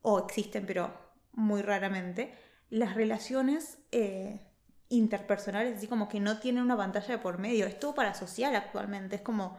o 0.02 0.18
existen, 0.18 0.66
pero 0.66 0.92
muy 1.32 1.62
raramente, 1.62 2.34
las 2.70 2.94
relaciones 2.94 3.78
eh, 3.92 4.40
interpersonales, 4.88 5.78
así 5.78 5.86
como 5.86 6.08
que 6.08 6.20
no 6.20 6.38
tienen 6.38 6.62
una 6.62 6.76
pantalla 6.76 7.16
de 7.16 7.18
por 7.18 7.38
medio. 7.38 7.66
Es 7.66 7.78
todo 7.78 7.94
para 7.94 8.14
social 8.14 8.54
actualmente. 8.56 9.16
Es 9.16 9.22
como 9.22 9.58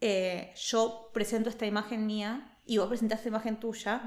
eh, 0.00 0.52
yo 0.56 1.10
presento 1.12 1.48
esta 1.48 1.66
imagen 1.66 2.06
mía 2.06 2.55
y 2.66 2.78
vos 2.78 2.88
presentás 2.88 3.18
esta 3.20 3.28
imagen 3.28 3.58
tuya 3.60 4.02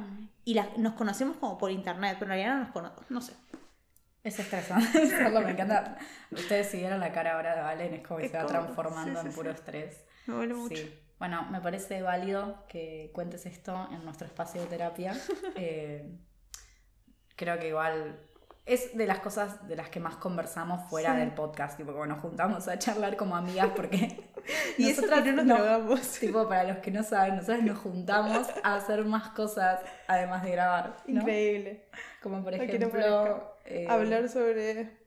y 0.46 0.54
la- 0.54 0.70
nos 0.78 0.94
conocemos 0.94 1.38
como 1.38 1.58
por 1.58 1.72
internet, 1.72 2.18
pero 2.20 2.32
en 2.34 2.38
realidad 2.40 2.54
no 2.56 2.60
nos 2.64 2.72
conocemos. 2.72 3.10
No 3.12 3.22
sé. 3.22 3.34
Es 4.24 4.38
estresante 4.38 4.86
hacerlo, 5.04 5.42
me 5.42 5.52
encanta. 5.52 5.98
Ustedes 6.30 6.68
si 6.68 6.78
vieron 6.78 7.00
la 7.00 7.12
cara 7.14 7.36
ahora 7.36 7.56
de 7.56 7.62
Valen, 7.62 7.94
es 7.94 8.06
como 8.06 8.20
que 8.20 8.26
Es 8.26 8.32
se 8.32 8.38
va 8.38 8.44
como- 8.44 8.60
transformando 8.60 9.22
sí, 9.22 9.26
en 9.28 9.32
sí, 9.32 9.38
puro 9.38 9.52
sí. 9.52 9.56
estrés. 9.60 10.04
Me 10.28 10.34
duele 10.36 10.54
mucho. 10.54 10.76
Sí. 10.76 10.94
Bueno, 11.20 11.44
me 11.52 11.60
parece 11.62 12.02
válido 12.02 12.66
que 12.68 13.12
cuentes 13.14 13.46
esto 13.46 13.88
en 13.92 14.04
nuestro 14.06 14.28
espacio 14.28 14.62
de 14.62 14.68
terapia. 14.68 15.14
Eh, 15.56 16.18
creo 17.36 17.58
que 17.60 17.70
igual 17.70 18.20
es 18.66 18.96
de 18.96 19.08
las 19.08 19.20
cosas 19.20 19.68
de 19.68 19.76
las 19.76 19.90
que 19.90 20.00
más 20.00 20.16
conversamos 20.18 20.88
fuera 20.90 21.14
Sí. 21.14 21.20
del 21.20 21.32
podcast, 21.34 21.78
tipo 21.78 21.92
como 21.92 22.06
nos 22.06 22.20
juntamos 22.20 22.68
a 22.68 22.78
charlar 22.78 23.16
como 23.18 23.36
amigas 23.36 23.70
porque 23.76 24.30
Y 24.78 24.90
eso 24.90 25.02
nosotras 25.08 25.24
que 25.24 25.32
no 25.32 25.38
nos 25.38 25.46
no- 25.46 25.56
drogamos. 25.56 26.02
tipo 26.20 26.48
para 26.48 26.64
los 26.66 26.78
que 26.78 26.92
no 26.92 27.04
saben, 27.04 27.36
nosotros 27.38 27.64
nos 27.64 27.78
juntamos 27.80 28.48
a 28.64 28.76
hacer 28.76 29.04
más 29.06 29.30
cosas 29.30 29.80
además 30.08 30.44
de 30.44 30.52
grabar, 30.52 30.98
¿no? 31.08 31.22
Increíble. 31.22 31.86
Como 32.22 32.44
por 32.44 32.56
no 32.56 32.62
ejemplo 32.64 32.90
parezca. 32.92 33.44
eh, 33.66 33.88
Hablar 33.90 34.30
sobre 34.30 34.99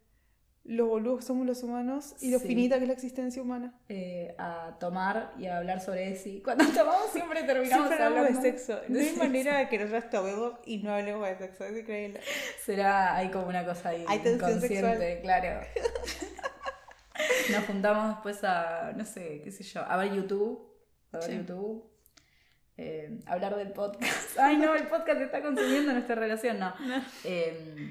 los 0.64 0.86
boludos 0.88 1.18
que 1.20 1.26
somos 1.26 1.44
los 1.46 1.62
humanos 1.64 2.14
y 2.20 2.30
lo 2.30 2.38
Sí. 2.38 2.46
finita 2.48 2.76
que 2.76 2.82
es 2.84 2.88
la 2.88 2.94
existencia 2.94 3.42
humana. 3.42 3.74
eh, 3.88 4.34
a 4.38 4.76
tomar 4.78 5.32
y 5.38 5.46
a 5.46 5.58
hablar 5.58 5.80
sobre 5.80 6.12
eso. 6.12 6.30
Cuando 6.44 6.64
tomamos 6.72 7.10
siempre 7.12 7.42
terminamos 7.42 7.88
Siempre 7.88 8.04
hablamos 8.04 8.30
de 8.30 8.36
hablando 8.38 8.58
sexo. 8.58 8.80
No 8.88 8.98
hay 8.98 9.04
sexo. 9.06 9.18
manera 9.24 9.58
de 9.58 9.68
que 9.68 9.78
nosotros 9.78 10.10
tomemos 10.10 10.52
y 10.64 10.78
no 10.78 10.92
hablemos 10.94 11.26
de 11.28 11.36
sexo. 11.38 11.64
Es 11.64 11.76
increíble. 11.78 12.20
Será, 12.64 13.16
hay 13.16 13.30
como 13.30 13.48
una 13.48 13.64
cosa 13.64 13.88
ahí 13.88 14.04
Hay 14.08 14.18
inconsciente, 14.24 15.20
claro. 15.22 15.66
Nos 17.50 17.64
juntamos 17.66 18.08
después 18.14 18.42
a, 18.44 18.92
no 18.96 19.04
sé, 19.04 19.42
qué 19.44 19.50
sé 19.52 19.62
yo, 19.64 19.82
a 19.82 19.96
ver 19.96 20.12
YouTube, 20.14 20.64
a 21.12 21.18
ver 21.18 21.26
Sí. 21.30 21.36
YouTube, 21.38 21.90
eh, 22.76 23.20
hablar 23.26 23.56
del 23.56 23.72
podcast. 23.72 24.36
Ay, 24.38 24.56
no, 24.56 24.74
el 24.74 24.86
podcast 24.88 25.20
está 25.20 25.42
consumiendo 25.42 25.92
nuestra 25.92 26.14
relación, 26.14 26.58
no. 26.58 26.72
Eh, 27.24 27.90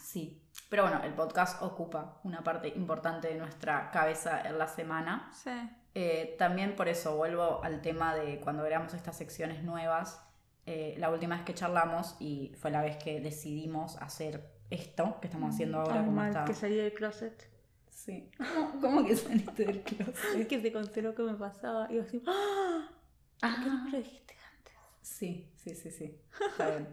sí, 0.00 0.42
pero 0.68 0.82
bueno, 0.84 1.00
el 1.04 1.12
podcast 1.14 1.62
ocupa 1.62 2.20
una 2.24 2.42
parte 2.42 2.68
importante 2.68 3.28
de 3.28 3.34
nuestra 3.36 3.90
cabeza 3.90 4.40
en 4.42 4.58
la 4.58 4.66
semana. 4.68 5.30
Sí. 5.32 5.50
Eh, 5.94 6.34
también 6.38 6.76
por 6.76 6.88
eso 6.88 7.16
vuelvo 7.16 7.62
al 7.64 7.80
tema 7.80 8.14
de 8.14 8.40
cuando 8.40 8.62
veamos 8.62 8.92
estas 8.94 9.16
secciones 9.16 9.62
nuevas. 9.62 10.22
eh, 10.66 10.94
la 10.98 11.10
última 11.10 11.36
vez 11.36 11.44
que 11.44 11.54
charlamos 11.54 12.16
y 12.18 12.52
fue 12.58 12.70
la 12.72 12.82
vez 12.82 12.96
que 12.96 13.20
decidimos 13.20 13.96
hacer 14.02 14.52
esto 14.70 15.18
que 15.20 15.28
estamos 15.28 15.54
haciendo 15.54 15.80
ahora. 15.80 16.04
como 16.04 16.22
está. 16.24 16.44
que 16.44 16.54
salí 16.54 16.74
del 16.76 16.92
closet. 16.92 17.48
Sí. 17.88 18.30
¿Cómo, 18.36 18.80
cómo 18.80 19.06
que 19.06 19.16
saliste 19.16 19.64
del 19.64 19.76
Es 19.78 19.84
closet? 19.84 20.48
que 20.48 20.58
te 20.58 20.72
conté 20.72 21.02
lo 21.02 21.14
que 21.14 21.22
me 21.22 21.34
pasaba. 21.34 21.86
Y 21.90 21.94
yo 21.96 22.02
así, 22.02 22.22
¡ah! 22.26 22.88
¿Por 23.40 23.54
qué 23.54 23.70
no 23.70 23.84
me 23.84 23.90
lo 23.92 23.98
dijiste 23.98 24.34
antes? 24.58 24.74
Sí, 25.02 25.48
sí, 25.56 25.74
sí, 25.74 25.90
sí. 25.90 26.20
Está 26.50 26.68
bien. 26.70 26.88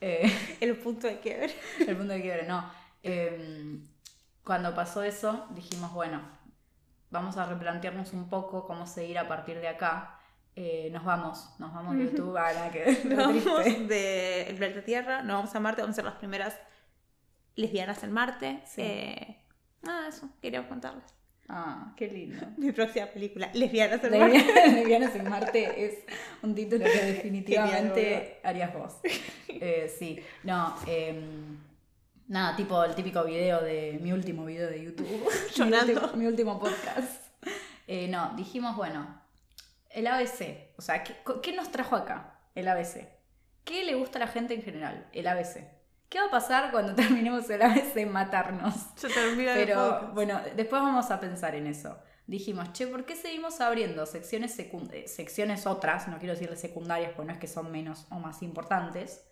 Eh, 0.00 0.30
El 0.60 0.76
punto 0.78 1.06
de 1.06 1.18
quiebre. 1.20 1.54
el 1.86 1.96
punto 1.96 2.12
de 2.12 2.20
quiebre, 2.22 2.46
no. 2.46 2.62
Eh, 3.04 3.78
cuando 4.42 4.74
pasó 4.74 5.02
eso, 5.02 5.46
dijimos, 5.50 5.92
bueno, 5.92 6.20
vamos 7.10 7.36
a 7.36 7.46
replantearnos 7.46 8.12
un 8.12 8.28
poco 8.28 8.66
cómo 8.66 8.86
seguir 8.86 9.18
a 9.18 9.28
partir 9.28 9.60
de 9.60 9.68
acá. 9.68 10.18
Eh, 10.56 10.88
nos 10.92 11.04
vamos, 11.04 11.50
nos 11.58 11.72
vamos 11.72 11.96
de 11.96 12.04
YouTube 12.04 12.36
a 12.36 12.52
la 12.52 12.70
que 12.70 13.00
Nos 13.04 13.44
vamos 13.44 13.64
del 13.88 14.56
planeta 14.56 14.84
Tierra, 14.84 15.22
nos 15.22 15.36
vamos 15.36 15.54
a 15.54 15.60
Marte, 15.60 15.82
vamos 15.82 15.94
a 15.94 15.96
ser 15.96 16.04
las 16.04 16.14
primeras 16.14 16.58
lesbianas 17.56 18.02
en 18.02 18.12
Marte. 18.12 18.62
Sí. 18.66 18.82
Eh, 18.82 19.36
nada, 19.82 20.08
eso, 20.08 20.28
quería 20.40 20.68
contarles. 20.68 21.14
Ah, 21.48 21.92
qué 21.96 22.08
lindo. 22.08 22.46
Mi 22.56 22.72
próxima 22.72 23.06
película, 23.06 23.50
Lesbianas 23.52 24.02
en 24.04 24.18
Marte. 24.18 24.38
Lesbianas 24.38 24.74
Lesbianas 24.74 25.14
en 25.14 25.30
Marte 25.30 25.86
es 25.86 25.98
un 26.42 26.54
título 26.54 26.84
que 26.84 27.04
definitivamente 27.04 28.02
Genial, 28.02 28.38
harías 28.44 28.74
vos. 28.74 28.98
Eh, 29.48 29.92
sí, 29.98 30.20
no. 30.42 30.74
Nada, 32.26 32.56
tipo 32.56 32.82
el 32.84 32.94
típico 32.94 33.22
video 33.24 33.60
de 33.62 33.98
mi 34.00 34.12
último 34.12 34.44
video 34.44 34.68
de 34.70 34.82
YouTube. 34.82 35.06
mi, 35.48 35.54
Llorando. 35.54 35.92
último, 35.92 36.12
mi 36.14 36.26
último 36.26 36.58
podcast. 36.58 37.22
Eh, 37.86 38.08
no, 38.08 38.32
dijimos, 38.34 38.76
bueno, 38.76 39.20
el 39.90 40.06
ABC. 40.06 40.72
O 40.78 40.82
sea, 40.82 41.04
¿qué, 41.04 41.14
¿qué 41.42 41.52
nos 41.54 41.70
trajo 41.70 41.96
acá? 41.96 42.40
El 42.54 42.66
ABC. 42.68 43.06
¿Qué 43.64 43.84
le 43.84 43.94
gusta 43.94 44.18
a 44.18 44.20
la 44.20 44.28
gente 44.28 44.54
en 44.54 44.62
general? 44.62 45.06
El 45.12 45.26
ABC. 45.26 45.64
¿Qué 46.08 46.18
va 46.20 46.26
a 46.26 46.30
pasar 46.30 46.70
cuando 46.70 46.94
terminemos 46.96 47.48
el 47.50 47.60
ABC? 47.62 48.06
Matarnos. 48.06 48.74
Se 48.96 49.08
termina 49.08 49.52
el 49.54 49.66
Pero 49.66 50.10
bueno, 50.14 50.40
después 50.56 50.80
vamos 50.80 51.10
a 51.10 51.20
pensar 51.20 51.54
en 51.54 51.66
eso. 51.66 51.98
Dijimos, 52.26 52.72
che, 52.72 52.86
¿por 52.86 53.04
qué 53.04 53.16
seguimos 53.16 53.60
abriendo 53.60 54.06
secciones, 54.06 54.58
secund- 54.58 54.90
eh, 54.94 55.08
secciones 55.08 55.66
otras? 55.66 56.08
No 56.08 56.16
quiero 56.18 56.32
decirle 56.32 56.56
secundarias, 56.56 57.12
porque 57.14 57.26
no 57.26 57.32
es 57.34 57.38
que 57.38 57.48
son 57.48 57.70
menos 57.70 58.06
o 58.10 58.14
más 58.18 58.42
importantes. 58.42 59.26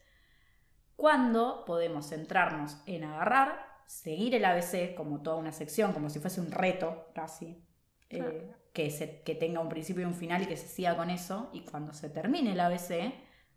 Cuando 0.96 1.64
podemos 1.64 2.08
centrarnos 2.08 2.76
en 2.86 3.04
agarrar, 3.04 3.66
seguir 3.86 4.34
el 4.34 4.44
ABC 4.44 4.94
como 4.94 5.20
toda 5.22 5.36
una 5.36 5.52
sección, 5.52 5.92
como 5.92 6.08
si 6.10 6.18
fuese 6.20 6.40
un 6.40 6.50
reto 6.50 7.08
casi, 7.14 7.64
eh, 8.08 8.18
Claro. 8.18 8.34
que, 8.72 8.90
se- 8.90 9.22
que 9.22 9.34
tenga 9.34 9.60
un 9.60 9.68
principio 9.68 10.02
y 10.02 10.06
un 10.06 10.14
final 10.14 10.42
y 10.42 10.46
que 10.46 10.56
se 10.56 10.68
siga 10.68 10.96
con 10.96 11.10
eso. 11.10 11.50
Y 11.52 11.62
cuando 11.64 11.92
se 11.92 12.08
termine 12.08 12.52
el 12.52 12.60
ABC, 12.60 13.12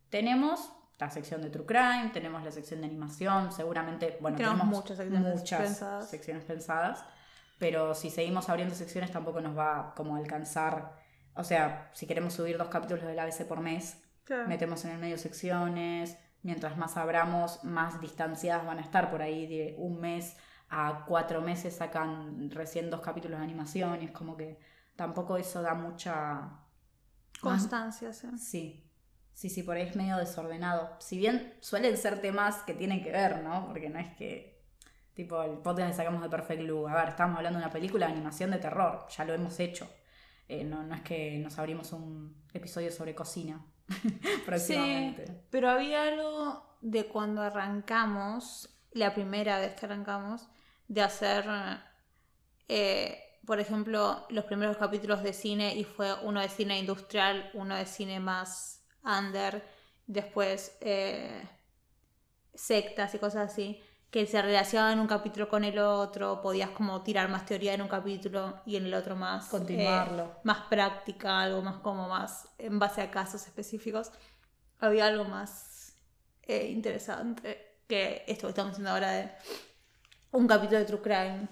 tenemos 0.10 0.72
la 0.98 1.10
sección 1.10 1.42
de 1.42 1.50
True 1.50 1.66
Crime, 1.66 2.10
tenemos 2.14 2.44
la 2.44 2.52
sección 2.52 2.82
de 2.82 2.88
animación, 2.88 3.52
seguramente, 3.52 4.18
bueno, 4.22 4.38
Tenemos 4.38 4.58
tenemos, 4.60 4.78
muchas 4.80 4.98
secciones 4.98 5.36
muchas 5.36 5.62
pensadas. 5.62 6.10
secciones 6.10 6.44
pensadas, 6.46 7.06
pero 7.60 7.94
si 7.96 8.10
seguimos 8.10 8.48
abriendo 8.50 8.74
secciones 8.76 9.12
tampoco 9.12 9.42
nos 9.42 9.58
va 9.58 9.94
como 9.96 10.16
a 10.16 10.20
alcanzar, 10.20 10.94
o 11.36 11.44
sea, 11.44 11.90
si 11.94 12.08
queremos 12.08 12.34
subir 12.34 12.58
dos 12.58 12.70
capítulos 12.70 13.04
del 13.06 13.20
ABC 13.20 13.46
por 13.46 13.60
mes, 13.60 14.02
Claro. 14.24 14.48
metemos 14.48 14.84
en 14.86 14.92
el 14.92 14.98
medio 15.00 15.18
secciones, 15.18 16.18
mientras 16.46 16.78
más 16.78 16.96
abramos, 16.96 17.64
más 17.64 18.00
distanciadas 18.00 18.68
van 18.68 18.78
a 18.78 18.82
estar 18.82 19.10
por 19.10 19.24
ahí 19.24 19.48
de 19.48 19.74
un 19.80 20.00
mes 20.00 20.38
a 20.70 21.04
cuatro 21.08 21.42
meses 21.42 21.76
sacan 21.76 22.52
recién 22.52 22.92
dos 22.92 23.02
capítulos 23.02 23.40
de 23.40 23.46
animación 23.46 24.04
y 24.04 24.06
es 24.06 24.12
como 24.12 24.38
que 24.38 24.60
tampoco 24.96 25.38
eso 25.38 25.64
da 25.64 25.74
mucha 25.74 26.62
Constancia, 27.42 28.14
sí. 28.14 28.28
Sí, 28.38 28.90
sí, 29.34 29.50
sí, 29.50 29.64
por 29.64 29.76
ahí 29.76 29.88
es 29.88 29.96
medio 29.96 30.18
desordenado. 30.18 30.96
Si 31.00 31.18
bien 31.18 31.56
suelen 31.62 31.98
ser 31.98 32.22
temas 32.22 32.58
que 32.58 32.76
tienen 32.76 33.04
que 33.04 33.12
ver, 33.12 33.44
¿no? 33.44 33.66
Porque 33.68 33.90
no 33.90 33.98
es 33.98 34.16
que, 34.16 34.64
tipo, 35.16 35.42
el 35.42 35.58
podcast 35.58 35.90
que 35.90 35.98
sacamos 35.98 36.22
de 36.22 36.30
Perfect 36.30 36.62
Blue, 36.62 36.88
a 36.88 36.94
ver, 36.94 37.10
estamos 37.10 37.38
hablando 37.38 37.58
de 37.60 37.66
una 37.66 37.74
película 37.74 38.06
de 38.06 38.14
animación 38.14 38.52
de 38.52 38.60
terror, 38.60 39.08
ya 39.10 39.26
lo 39.26 39.34
hemos 39.34 39.60
hecho. 39.60 39.90
Eh, 40.48 40.64
no, 40.64 40.84
no 40.84 40.94
es 40.94 41.02
que 41.02 41.40
nos 41.40 41.58
abrimos 41.58 41.92
un 41.92 42.46
episodio 42.54 42.92
sobre 42.92 43.16
cocina 43.16 43.66
próximamente. 44.46 45.28
Sí, 45.28 45.34
pero 45.50 45.70
había 45.70 46.04
algo 46.04 46.78
de 46.82 47.06
cuando 47.08 47.42
arrancamos, 47.42 48.70
la 48.92 49.14
primera 49.14 49.60
vez 49.60 49.74
que 49.76 49.86
arrancamos, 49.86 50.48
de 50.88 51.02
hacer, 51.02 51.46
eh, 52.68 53.40
por 53.46 53.60
ejemplo, 53.60 54.26
los 54.30 54.46
primeros 54.46 54.78
capítulos 54.78 55.24
de 55.24 55.34
cine 55.34 55.76
y 55.76 55.84
fue 55.84 56.14
uno 56.24 56.42
de 56.42 56.50
cine 56.50 56.80
industrial, 56.80 57.50
uno 57.54 57.76
de 57.76 57.86
cine 57.86 58.20
más 58.20 58.84
under, 59.04 59.64
después 60.08 60.78
eh, 60.82 61.48
sectas 62.54 63.14
y 63.16 63.20
cosas 63.20 63.52
así, 63.52 63.82
que 64.16 64.26
se 64.26 64.42
relacionaban 64.42 65.02
un 65.02 65.08
capítulo 65.08 65.50
con 65.50 65.66
el 65.66 65.78
otro, 65.78 66.40
podías 66.42 66.70
como 66.70 67.02
tirar 67.04 67.28
más 67.28 67.46
teoría 67.46 67.74
en 67.74 67.82
un 67.82 67.90
capítulo 67.90 68.62
y 68.66 68.78
en 68.78 68.86
el 68.86 68.94
otro 68.94 69.18
más... 69.18 69.48
eh, 69.48 69.52
Continuarlo. 69.52 70.32
más 70.44 70.60
práctica, 70.70 71.42
algo 71.42 71.62
más 71.62 71.80
como 71.80 72.08
más 72.08 72.48
en 72.58 72.80
base 72.80 73.02
a 73.02 73.12
casos 73.12 73.46
específicos. 73.46 74.14
Había 74.80 75.08
algo 75.08 75.26
más 75.26 75.98
eh, 76.44 76.68
interesante 76.72 77.82
que 77.90 78.24
esto 78.26 78.48
que 78.48 78.52
estamos 78.52 78.72
haciendo 78.72 78.92
ahora 78.92 79.12
de 79.12 79.32
un 80.32 80.48
capítulo 80.48 80.80
de 80.80 80.86
True 80.86 81.02
Crime 81.02 81.50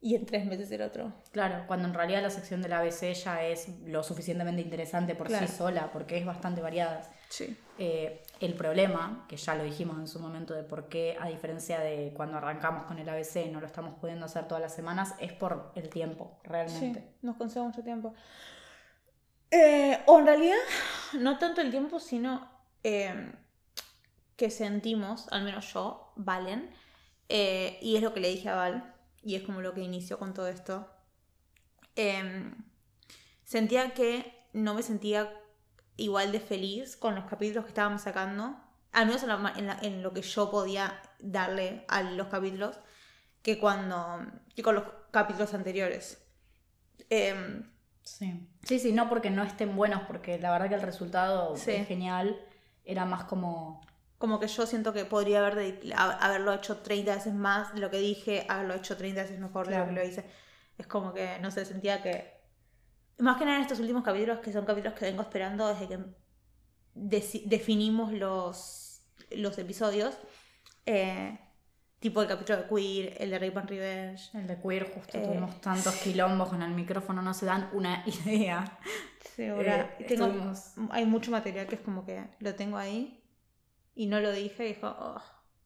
y 0.00 0.14
en 0.14 0.24
tres 0.24 0.46
meses 0.46 0.70
el 0.70 0.82
otro. 0.82 1.12
Claro, 1.32 1.64
cuando 1.66 1.88
en 1.88 1.94
realidad 1.94 2.22
la 2.22 2.30
sección 2.30 2.62
del 2.62 2.74
ABC 2.74 3.12
ya 3.14 3.42
es 3.42 3.68
lo 3.86 4.04
suficientemente 4.04 4.62
interesante 4.62 5.16
por 5.16 5.26
Claro. 5.26 5.48
sí 5.48 5.52
sola, 5.52 5.90
porque 5.92 6.16
es 6.18 6.24
bastante 6.24 6.60
variada. 6.60 7.10
Sí. 7.28 7.58
Eh, 7.78 8.22
el 8.40 8.54
problema, 8.54 9.26
que 9.28 9.36
ya 9.36 9.54
lo 9.56 9.64
dijimos 9.64 9.98
en 9.98 10.06
su 10.06 10.20
momento 10.20 10.54
de 10.54 10.62
por 10.62 10.88
qué, 10.88 11.16
a 11.20 11.28
diferencia 11.28 11.80
de 11.80 12.12
cuando 12.14 12.36
arrancamos 12.36 12.84
con 12.84 12.98
el 12.98 13.08
ABC, 13.08 13.50
no 13.50 13.60
lo 13.60 13.66
estamos 13.66 13.94
pudiendo 13.98 14.26
hacer 14.26 14.46
todas 14.46 14.62
las 14.62 14.74
semanas, 14.74 15.14
es 15.18 15.32
por 15.32 15.72
el 15.74 15.88
tiempo, 15.88 16.38
realmente. 16.44 17.00
Sí, 17.00 17.06
nos 17.22 17.36
consume 17.36 17.66
mucho 17.66 17.82
tiempo. 17.82 18.14
Eh, 19.50 19.98
o 20.06 20.18
en 20.18 20.26
realidad, 20.26 20.56
no 21.14 21.38
tanto 21.38 21.60
el 21.60 21.70
tiempo, 21.70 21.98
sino 22.00 22.48
eh, 22.82 23.32
que 24.36 24.50
sentimos, 24.50 25.26
al 25.32 25.42
menos 25.44 25.72
yo, 25.72 26.12
Valen, 26.16 26.70
y 27.28 27.96
es 27.96 28.02
lo 28.02 28.12
que 28.14 28.20
le 28.20 28.28
dije 28.28 28.48
a 28.48 28.54
Val, 28.54 28.94
y 29.22 29.34
es 29.36 29.42
como 29.42 29.60
lo 29.60 29.74
que 29.74 29.80
inició 29.80 30.18
con 30.18 30.34
todo 30.34 30.48
esto. 30.48 30.88
eh, 31.96 32.52
sentía 33.44 33.94
que 33.94 34.32
no 34.52 34.74
me 34.74 34.82
sentía 34.82 35.32
igual 35.96 36.32
de 36.32 36.40
feliz 36.40 36.96
con 36.96 37.14
los 37.14 37.24
capítulos 37.26 37.64
que 37.64 37.68
estábamos 37.70 38.02
sacando, 38.02 38.56
al 38.92 39.06
menos 39.06 39.22
en, 39.22 39.28
la 39.28 39.52
en 39.56 39.66
la- 39.66 39.78
en 39.82 40.02
lo 40.02 40.12
que 40.12 40.22
yo 40.22 40.50
podía 40.50 41.00
darle 41.18 41.84
a 41.88 42.02
los 42.02 42.28
capítulos, 42.28 42.78
que 43.42 43.58
cuando 43.58 44.24
que 44.54 44.62
con 44.62 44.74
los 44.76 44.84
capítulos 45.10 45.52
anteriores. 45.54 46.18
Em, 47.10 47.70
Sí. 48.02 48.48
sí, 48.64 48.78
sí, 48.78 48.92
no 48.92 49.08
porque 49.08 49.30
no 49.30 49.42
estén 49.42 49.74
buenos, 49.76 50.02
porque 50.06 50.38
la 50.38 50.50
verdad 50.52 50.68
que 50.68 50.74
el 50.74 50.82
resultado 50.82 51.56
Sí. 51.56 51.70
es 51.72 51.88
genial, 51.88 52.38
era 52.84 53.04
más 53.06 53.24
como... 53.24 53.80
como 54.18 54.38
que 54.40 54.46
yo 54.46 54.66
siento 54.66 54.92
que 54.92 55.04
podría 55.06 55.46
haber 55.46 55.74
haberlo 55.96 56.52
hecho 56.54 56.78
30 56.78 57.14
veces 57.14 57.34
más 57.34 57.74
de 57.74 57.80
lo 57.80 57.90
que 57.90 57.98
dije, 57.98 58.46
haberlo 58.48 58.74
hecho 58.74 58.96
30 58.96 59.22
veces 59.22 59.38
mejor 59.38 59.66
de 59.66 59.72
Claro. 59.74 59.86
lo 59.90 59.94
que 59.94 60.00
lo 60.02 60.06
hice. 60.08 60.24
Es 60.78 60.86
como 60.86 61.12
que, 61.14 61.38
no 61.40 61.50
sé, 61.50 61.64
sentía 61.64 62.02
que... 62.02 62.33
Más 63.18 63.36
que 63.36 63.44
nada 63.44 63.56
en 63.58 63.62
estos 63.62 63.78
últimos 63.80 64.02
capítulos, 64.02 64.40
que 64.40 64.52
son 64.52 64.64
capítulos 64.64 64.94
que 64.98 65.04
vengo 65.06 65.22
esperando 65.22 65.68
desde 65.68 65.88
que 65.88 65.98
definimos 67.46 68.12
los, 68.12 69.02
los 69.30 69.58
episodios. 69.58 70.16
eh, 70.86 71.38
tipo 72.00 72.20
el 72.20 72.28
capítulo 72.28 72.58
de 72.58 72.68
Queer, 72.68 73.16
el 73.22 73.30
de 73.30 73.38
Rape 73.38 73.58
and 73.58 73.68
Revenge. 73.70 74.30
El 74.38 74.46
de 74.46 74.60
queer, 74.60 74.92
justo 74.92 75.16
Eh, 75.16 75.22
tuvimos 75.22 75.58
tantos 75.62 75.94
quilombos 76.02 76.50
con 76.50 76.60
el 76.62 76.72
micrófono, 76.72 77.22
no 77.22 77.32
se 77.32 77.46
dan 77.46 77.70
una 77.72 78.04
idea. 78.26 78.78
Ahora 79.50 79.96
Eh, 79.98 80.04
tengo- 80.06 80.26
estuvimos- 80.26 80.74
hay 80.90 81.06
mucho 81.06 81.30
material 81.30 81.66
que 81.66 81.76
es 81.76 81.80
como 81.80 82.04
que 82.04 82.22
lo 82.40 82.54
tengo 82.54 82.76
ahí 82.76 83.24
y 83.94 84.06
no 84.06 84.20
lo 84.20 84.32
dije 84.32 84.64
y 84.68 84.74
dijo, 84.74 84.88
"Oh". 84.98 85.22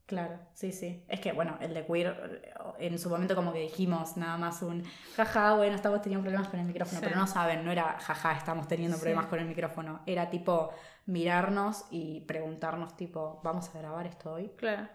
Claro, 0.08 0.38
sí, 0.54 0.72
sí. 0.72 1.04
Es 1.06 1.20
que, 1.20 1.32
bueno, 1.32 1.58
el 1.60 1.74
de 1.74 1.84
queer, 1.86 2.54
en 2.78 2.98
su 2.98 3.10
momento 3.10 3.36
como 3.36 3.52
que 3.52 3.60
dijimos 3.60 4.16
nada 4.16 4.38
más 4.38 4.62
un 4.62 4.82
jaja, 5.14 5.54
bueno, 5.54 5.76
estamos 5.76 6.00
teniendo 6.00 6.22
problemas 6.24 6.48
con 6.48 6.58
el 6.58 6.66
micrófono, 6.66 6.98
Sí. 6.98 7.04
pero 7.06 7.20
no 7.20 7.26
saben, 7.26 7.62
no 7.62 7.70
era 7.70 7.98
jaja, 8.00 8.32
estamos 8.32 8.66
teniendo 8.66 8.96
Sí. 8.96 9.02
problemas 9.02 9.26
con 9.26 9.38
el 9.38 9.44
micrófono. 9.46 10.00
Era 10.06 10.30
tipo 10.30 10.70
mirarnos 11.04 11.84
y 11.90 12.22
preguntarnos 12.22 12.96
tipo, 12.96 13.40
¿vamos 13.44 13.68
a 13.68 13.78
grabar 13.78 14.06
esto 14.06 14.32
hoy? 14.32 14.50
claro. 14.56 14.88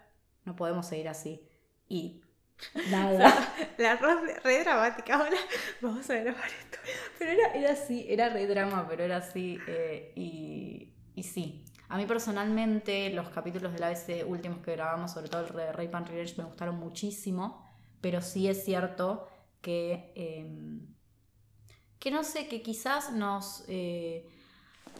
No 0.44 0.54
podemos 0.56 0.84
seguir 0.86 1.08
así. 1.08 1.48
Y 1.88 2.20
nada. 2.90 3.32
La 3.78 3.94
re, 3.96 4.34
re 4.42 4.64
dramática, 4.64 5.14
ahora 5.14 5.36
vamos 5.80 6.10
a 6.10 6.14
grabar 6.16 6.44
esto. 6.48 6.78
pero 7.18 7.30
era, 7.30 7.52
era 7.54 7.72
así, 7.72 8.04
era 8.08 8.28
re 8.30 8.46
drama, 8.48 8.86
pero 8.88 9.04
era 9.04 9.18
así. 9.18 9.58
eh, 9.68 10.12
y, 10.16 10.92
y 11.14 11.22
sí. 11.22 11.63
A 11.94 11.96
mí 11.96 12.06
personalmente 12.06 13.08
los 13.10 13.28
capítulos 13.28 13.72
del 13.72 13.84
ABC 13.84 14.24
últimos 14.26 14.58
que 14.58 14.72
grabamos, 14.72 15.12
sobre 15.12 15.28
todo 15.28 15.46
el 15.46 15.52
de 15.54 15.70
Rape 15.70 15.90
and 15.92 16.08
Revenge, 16.08 16.34
me 16.38 16.42
gustaron 16.42 16.76
muchísimo, 16.76 17.64
pero 18.00 18.20
sí 18.20 18.48
es 18.48 18.64
cierto 18.64 19.28
que, 19.60 20.12
eh, 20.16 20.80
que 22.00 22.10
no 22.10 22.24
sé, 22.24 22.48
que 22.48 22.62
quizás 22.62 23.12
nos... 23.12 23.62
eh, 23.68 24.28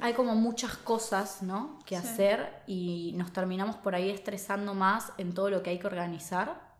hay 0.01 0.13
como 0.13 0.37
muchas 0.37 0.77
cosas, 0.77 1.43
¿no? 1.43 1.81
Que 1.85 2.01
Sí. 2.01 2.07
hacer 2.07 2.63
y 2.69 3.13
nos 3.17 3.33
terminamos 3.33 3.75
por 3.75 3.97
ahí 3.97 4.11
estresando 4.11 4.73
más 4.73 5.11
en 5.19 5.35
todo 5.35 5.51
lo 5.51 5.65
que 5.65 5.71
hay 5.71 5.81
que 5.81 5.89
organizar 5.89 6.74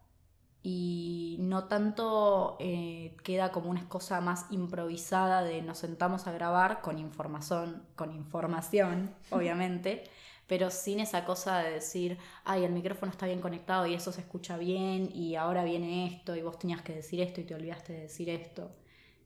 y 0.67 1.37
no 1.41 1.65
tanto 1.65 2.57
eh, 2.59 3.15
queda 3.23 3.53
como 3.53 3.69
una 3.69 3.87
cosa 3.87 4.23
más 4.23 4.47
improvisada 4.51 5.45
de 5.45 5.61
nos 5.61 5.77
sentamos 5.77 6.27
a 6.27 6.33
grabar 6.33 6.81
con 6.81 6.99
información, 6.99 7.83
con 7.97 8.11
información, 8.11 9.15
obviamente, 9.31 10.05
pero 10.47 10.71
sin 10.71 11.01
esa 11.01 11.27
cosa 11.27 11.59
de 11.59 11.73
decir, 11.73 12.17
ay, 12.45 12.65
el 12.65 12.73
micrófono 12.73 13.13
está 13.13 13.27
bien 13.27 13.43
conectado 13.43 13.87
y 13.87 13.93
eso 13.93 14.11
se 14.11 14.23
escucha 14.23 14.57
bien 14.57 15.11
y 15.15 15.35
ahora 15.35 15.65
viene 15.65 16.07
esto 16.07 16.35
y 16.35 16.41
vos 16.41 16.59
tenías 16.59 16.81
que 16.81 16.95
decir 16.95 17.21
esto 17.21 17.43
y 17.43 17.45
te 17.45 17.55
olvidaste 17.55 17.93
de 17.93 18.01
decir 18.01 18.31
esto. 18.31 18.71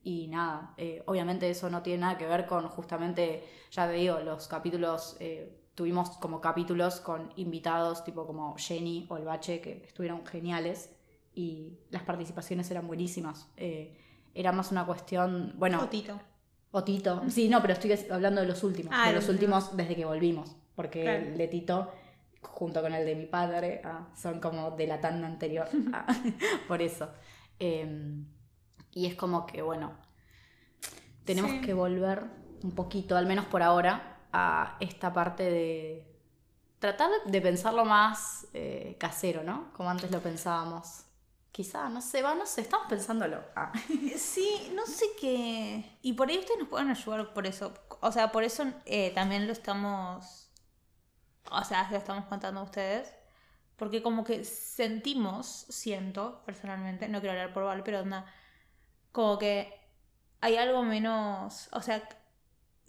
Y 0.03 0.27
nada, 0.27 0.75
eh, 0.77 1.05
obviamente 1.07 1.49
eso 1.49 1.71
no 1.71 1.83
tiene 1.83 2.01
nada 2.01 2.19
que 2.19 2.27
ver 2.27 2.47
con 2.47 2.67
justamente, 2.69 3.45
ya 3.71 3.87
te 3.87 3.93
digo, 3.93 4.19
los 4.21 4.49
capítulos, 4.49 5.17
eh, 5.21 5.57
tuvimos 5.77 6.11
como 6.19 6.41
capítulos 6.41 6.99
con 6.99 7.33
invitados 7.37 8.03
tipo 8.03 8.27
como 8.27 8.57
Jenny 8.59 9.07
o 9.09 9.19
el 9.19 9.25
Bache 9.25 9.61
que 9.61 9.85
estuvieron 9.87 10.27
geniales 10.27 10.98
y 11.39 11.79
las 11.91 12.03
participaciones 12.03 12.69
eran 12.73 12.89
buenísimas. 12.89 13.49
Eh, 13.57 13.97
era 14.35 14.51
más 14.51 14.73
una 14.73 14.85
cuestión, 14.85 15.53
bueno, 15.57 15.79
Fotito. 15.79 16.21
o 16.73 16.83
Tito, 16.83 17.23
sí, 17.29 17.49
no, 17.49 17.61
pero 17.63 17.75
estoy 17.75 17.93
hablando 18.11 18.41
de 18.41 18.49
los 18.49 18.65
últimos, 18.65 18.93
Ah, 18.97 19.09
de 19.09 19.15
los 19.15 19.29
últimos 19.29 19.77
desde 19.77 19.95
que 19.95 20.05
volvimos, 20.05 20.57
porque 20.75 21.03
Claro. 21.03 21.27
el 21.27 21.39
de 21.39 21.47
Tito 21.49 21.93
junto 22.43 22.83
con 22.83 22.93
el 22.93 23.07
de 23.07 23.15
mi 23.15 23.27
padre, 23.27 23.81
ah, 23.85 24.09
son 24.17 24.41
como 24.41 24.73
de 24.73 24.87
la 24.89 25.01
tanda 25.01 25.29
anterior, 25.29 25.69
ah, 25.95 26.07
por 26.69 26.83
eso. 26.83 27.09
Em, 27.61 28.27
y 28.93 29.07
es 29.07 29.15
como 29.15 29.47
que, 29.47 29.63
bueno, 29.63 29.93
tenemos 31.25 31.53
Sí. 31.53 31.61
que 31.61 31.73
volver 31.75 32.25
un 32.65 32.73
poquito, 32.73 33.17
al 33.17 33.27
menos 33.27 33.45
por 33.47 33.63
ahora, 33.63 34.17
a 34.33 34.77
esta 34.81 35.13
parte 35.13 35.45
de 35.45 36.05
tratar 36.81 37.11
de 37.27 37.41
pensarlo 37.41 37.85
más 37.85 38.47
eh, 38.55 38.97
casero, 38.99 39.43
¿no? 39.45 39.73
Como 39.73 39.89
antes 39.91 40.11
lo 40.11 40.21
pensábamos. 40.21 41.05
Quizá, 41.59 41.89
no 41.89 42.01
sé, 42.01 42.23
va, 42.23 42.37
no 42.37 42.47
sé, 42.47 42.61
estamos 42.61 42.87
pensándolo. 42.87 43.43
Ah. 43.57 43.73
Sí, 44.17 44.71
no 44.77 44.87
sé 44.87 45.07
qué. 45.21 45.99
Y 46.03 46.13
por 46.13 46.29
ahí 46.29 46.39
ustedes 46.39 46.61
nos 46.61 46.69
pueden 46.69 46.89
ayudar 46.89 47.35
por 47.35 47.49
eso. 47.49 47.75
O 48.01 48.13
sea, 48.13 48.31
por 48.31 48.45
eso 48.45 48.65
eh, 48.85 49.11
también 49.13 49.45
lo 49.49 49.53
estamos. 49.53 50.53
O 51.51 51.65
sea, 51.65 51.91
lo 51.91 51.97
estamos 51.97 52.27
contando 52.27 52.61
a 52.61 52.63
ustedes. 52.63 53.13
Porque 53.75 54.03
como 54.03 54.23
que 54.23 54.45
sentimos, 54.45 55.67
siento 55.69 56.45
personalmente, 56.47 57.09
no 57.09 57.21
quiero 57.21 57.33
hablar 57.33 57.53
por 57.53 57.65
Val, 57.65 57.83
pero 57.83 58.03
onda, 58.03 58.25
como 59.11 59.37
que 59.37 59.75
hay 60.41 60.59
algo 60.59 60.85
menos. 60.85 61.69
O 61.73 61.83
sea, 61.83 62.09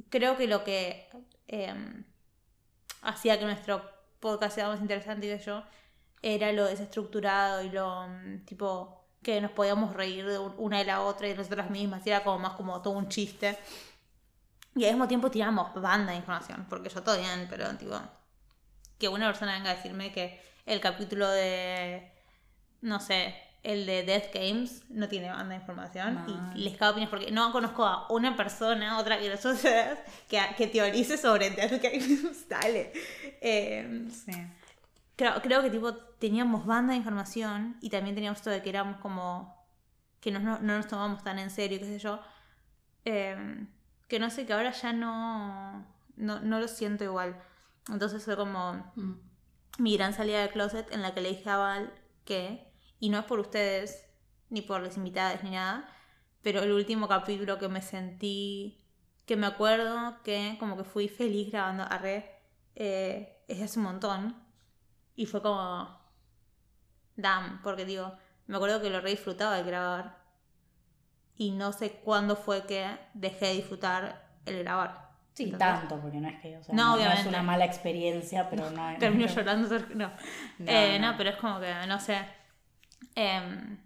creo 0.09 0.37
que 0.37 0.45
lo 0.45 0.63
que 0.63 1.09
em, 1.47 2.05
hacía 3.01 3.39
que 3.39 3.45
nuestro 3.45 3.81
podcast 4.19 4.53
sea 4.53 4.67
más 4.67 4.79
interesante 4.79 5.25
y 5.25 5.35
que 5.35 5.43
yo 5.43 5.63
era 6.21 6.51
lo 6.51 6.65
desestructurado 6.65 7.61
y 7.63 7.69
lo 7.69 8.07
mm, 8.07 8.45
tipo 8.45 9.05
que 9.23 9.39
nos 9.41 9.51
podíamos 9.51 9.93
reír 9.93 10.25
de 10.25 10.39
un- 10.39 10.53
una 10.57 10.77
de 10.79 10.85
la 10.85 11.01
otra 11.01 11.27
y 11.27 11.31
de 11.31 11.37
nosotras 11.37 11.69
mismas 11.69 12.05
y 12.05 12.09
era 12.09 12.23
como 12.23 12.39
más 12.39 12.53
como 12.53 12.81
todo 12.81 12.93
un 12.93 13.09
chiste 13.09 13.57
y 14.75 14.85
al 14.85 14.91
mismo 14.91 15.07
tiempo 15.07 15.29
tiramos 15.31 15.73
banda 15.75 16.11
de 16.11 16.17
información 16.17 16.65
porque 16.69 16.89
yo 16.89 17.01
todo 17.03 17.17
bien 17.17 17.47
pero 17.49 17.69
tipo 17.77 17.99
que 18.97 19.07
una 19.07 19.27
persona 19.27 19.53
venga 19.53 19.71
a 19.71 19.75
decirme 19.75 20.11
que 20.11 20.41
el 20.65 20.79
capítulo 20.79 21.27
de 21.29 22.11
no 22.81 22.99
sé 22.99 23.35
el 23.63 23.85
de 23.85 24.03
Death 24.03 24.33
Games 24.33 24.83
no 24.89 25.09
tiene 25.09 25.29
banda 25.29 25.49
de 25.55 25.55
información 25.61 26.15
Mal. 26.15 26.53
y 26.55 26.59
les 26.61 26.77
cago 26.77 26.91
opiniones 26.91 27.09
porque 27.09 27.29
no 27.31 27.51
conozco 27.51 27.85
a 27.85 28.07
una 28.09 28.37
persona, 28.37 28.97
otra 28.99 29.19
que 29.19 29.29
nosotras, 29.29 29.99
que, 30.29 30.39
que 30.57 30.67
teorice 30.67 31.17
sobre 31.17 31.49
Death 31.49 31.81
Games. 31.83 32.47
Dale. 32.49 32.93
Eh, 33.41 34.07
Sí. 34.13 34.31
Creo, 35.19 35.41
creo 35.41 35.61
que 35.61 35.69
tipo 35.69 35.93
teníamos 35.95 36.65
banda 36.65 36.93
de 36.93 36.97
información 36.97 37.77
y 37.81 37.89
también 37.89 38.15
teníamos 38.15 38.39
esto 38.39 38.49
de 38.51 38.61
que 38.63 38.69
éramos 38.69 38.97
como 39.01 39.53
que 40.21 40.31
no, 40.31 40.39
no, 40.39 40.59
no 40.59 40.77
nos 40.77 40.87
tomamos 40.87 41.23
tan 41.23 41.39
en 41.39 41.49
serio, 41.49 41.79
qué 41.79 41.85
sé 41.85 41.99
yo. 41.99 42.19
Eh, 43.05 43.67
que 44.07 44.19
no 44.19 44.29
sé, 44.29 44.45
que 44.45 44.53
ahora 44.53 44.71
ya 44.71 44.93
no, 44.93 45.85
no, 46.15 46.39
no 46.41 46.59
lo 46.59 46.67
siento 46.67 47.03
igual. 47.03 47.37
Entonces 47.91 48.23
fue 48.23 48.35
como 48.37 48.73
Mm. 48.95 49.13
mi 49.79 49.95
gran 49.97 50.13
salida 50.13 50.39
del 50.41 50.51
closet 50.51 50.91
en 50.93 51.01
la 51.01 51.13
que 51.13 51.21
le 51.21 51.29
dije 51.29 51.49
a 51.49 51.57
Val 51.57 51.93
que, 52.25 52.71
y 52.99 53.09
no 53.09 53.19
es 53.19 53.25
por 53.25 53.39
ustedes, 53.39 54.07
ni 54.49 54.61
por 54.61 54.81
las 54.81 54.97
invitadas, 54.97 55.43
ni 55.43 55.51
nada, 55.51 55.87
pero 56.41 56.61
el 56.63 56.71
último 56.71 57.07
capítulo 57.07 57.57
que 57.59 57.67
me 57.69 57.81
sentí, 57.81 58.83
que 59.25 59.35
me 59.37 59.47
acuerdo 59.47 60.21
que 60.23 60.57
como 60.59 60.77
que 60.77 60.83
fui 60.83 61.07
feliz 61.07 61.51
grabando 61.51 61.83
a 61.83 61.97
Re, 61.97 62.17
eh, 62.75 63.43
es 63.47 63.61
hace 63.61 63.79
un 63.79 63.85
montón, 63.85 64.35
y 65.19 65.25
fue 65.25 65.41
como, 65.41 65.99
damn, 67.17 67.61
porque 67.61 67.83
digo, 67.83 68.15
me 68.47 68.55
acuerdo 68.55 68.81
que 68.81 68.89
lo 68.89 69.01
re 69.01 69.09
disfrutaba 69.09 69.57
de 69.57 69.63
grabar, 69.63 70.17
y 71.35 71.51
no 71.51 71.73
sé 71.73 71.91
cuándo 72.03 72.37
fue 72.37 72.65
que 72.65 72.85
dejé 73.13 73.47
de 73.47 73.53
disfrutar 73.55 74.29
el 74.45 74.59
grabar. 74.63 75.09
Sí, 75.33 75.43
¿Entendés? 75.43 75.67
tanto, 75.79 75.99
porque 76.01 76.17
no 76.21 76.29
es 76.29 76.39
que, 76.41 76.57
o 76.57 76.63
sea, 76.63 76.73
No, 76.73 76.83
no, 76.83 76.89
no 76.91 76.95
es 76.99 77.05
obviamente. 77.07 77.29
una 77.29 77.43
mala 77.43 77.65
experiencia, 77.65 78.49
pero 78.49 78.69
no 78.71 78.97
Termino 78.97 79.25
no- 79.27 79.33
llorando, 79.33 79.79
no. 79.95 80.07
No, 80.07 80.11
Eh, 80.71 80.97
no. 80.99 81.11
no, 81.11 81.17
pero 81.17 81.29
es 81.31 81.35
como 81.37 81.59
que, 81.59 81.73
no 81.87 81.99
sé. 81.99 82.17
Em, 83.15 83.77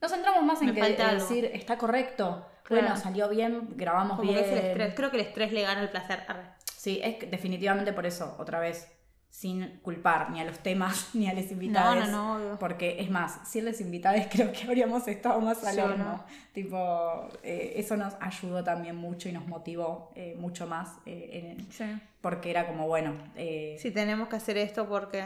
Nos 0.00 0.10
centramos 0.12 0.42
más 0.44 0.62
en 0.62 0.72
que 0.74 0.80
algo. 0.82 1.14
decir, 1.22 1.44
está 1.52 1.76
correcto, 1.76 2.46
Claro. 2.62 2.82
bueno, 2.82 2.96
salió 2.96 3.28
bien, 3.28 3.68
grabamos 3.76 4.16
como 4.18 4.30
bien. 4.32 4.44
que 4.44 4.50
es 4.52 4.58
el 4.58 4.64
estrés. 4.66 4.94
Creo 4.94 5.10
que 5.10 5.16
el 5.20 5.26
estrés 5.26 5.52
le 5.52 5.62
gana 5.62 5.82
el 5.82 5.88
placer. 5.90 6.24
Arre. 6.28 6.50
Sí, 6.76 7.00
es 7.02 7.30
definitivamente 7.30 7.92
por 7.92 8.06
eso, 8.06 8.36
otra 8.38 8.58
vez, 8.60 8.90
sin 9.30 9.78
culpar 9.78 10.30
ni 10.32 10.40
a 10.40 10.44
los 10.44 10.58
temas 10.58 11.10
ni 11.14 11.28
a 11.28 11.32
los 11.34 11.44
No, 11.46 11.52
invitados. 11.52 12.08
no, 12.08 12.10
no, 12.10 12.34
obvio. 12.36 12.58
Porque 12.58 13.00
es 13.00 13.10
más, 13.10 13.48
sin 13.48 13.64
los 13.64 13.80
invitados 13.80 14.22
creo 14.30 14.52
que 14.52 14.64
habríamos 14.64 15.06
estado 15.08 15.40
más 15.40 15.64
al 15.64 15.74
Sí, 15.76 15.80
horno. 15.80 16.04
¿no? 16.04 16.24
Tipo, 16.52 17.28
eh, 17.42 17.74
eso 17.76 17.96
nos 17.96 18.14
ayudó 18.20 18.64
también 18.64 18.96
mucho 18.96 19.28
y 19.28 19.32
nos 19.32 19.46
motivó 19.46 20.10
eh, 20.16 20.34
mucho 20.38 20.66
más. 20.66 20.98
eh, 21.06 21.56
en- 21.58 21.72
Sí. 21.72 21.84
porque 22.20 22.50
era 22.50 22.66
como, 22.66 22.86
bueno, 22.88 23.14
eh, 23.36 23.76
Si 23.80 23.90
tenemos 23.92 24.28
que 24.28 24.36
hacer 24.36 24.58
esto 24.58 24.88
porque 24.88 25.24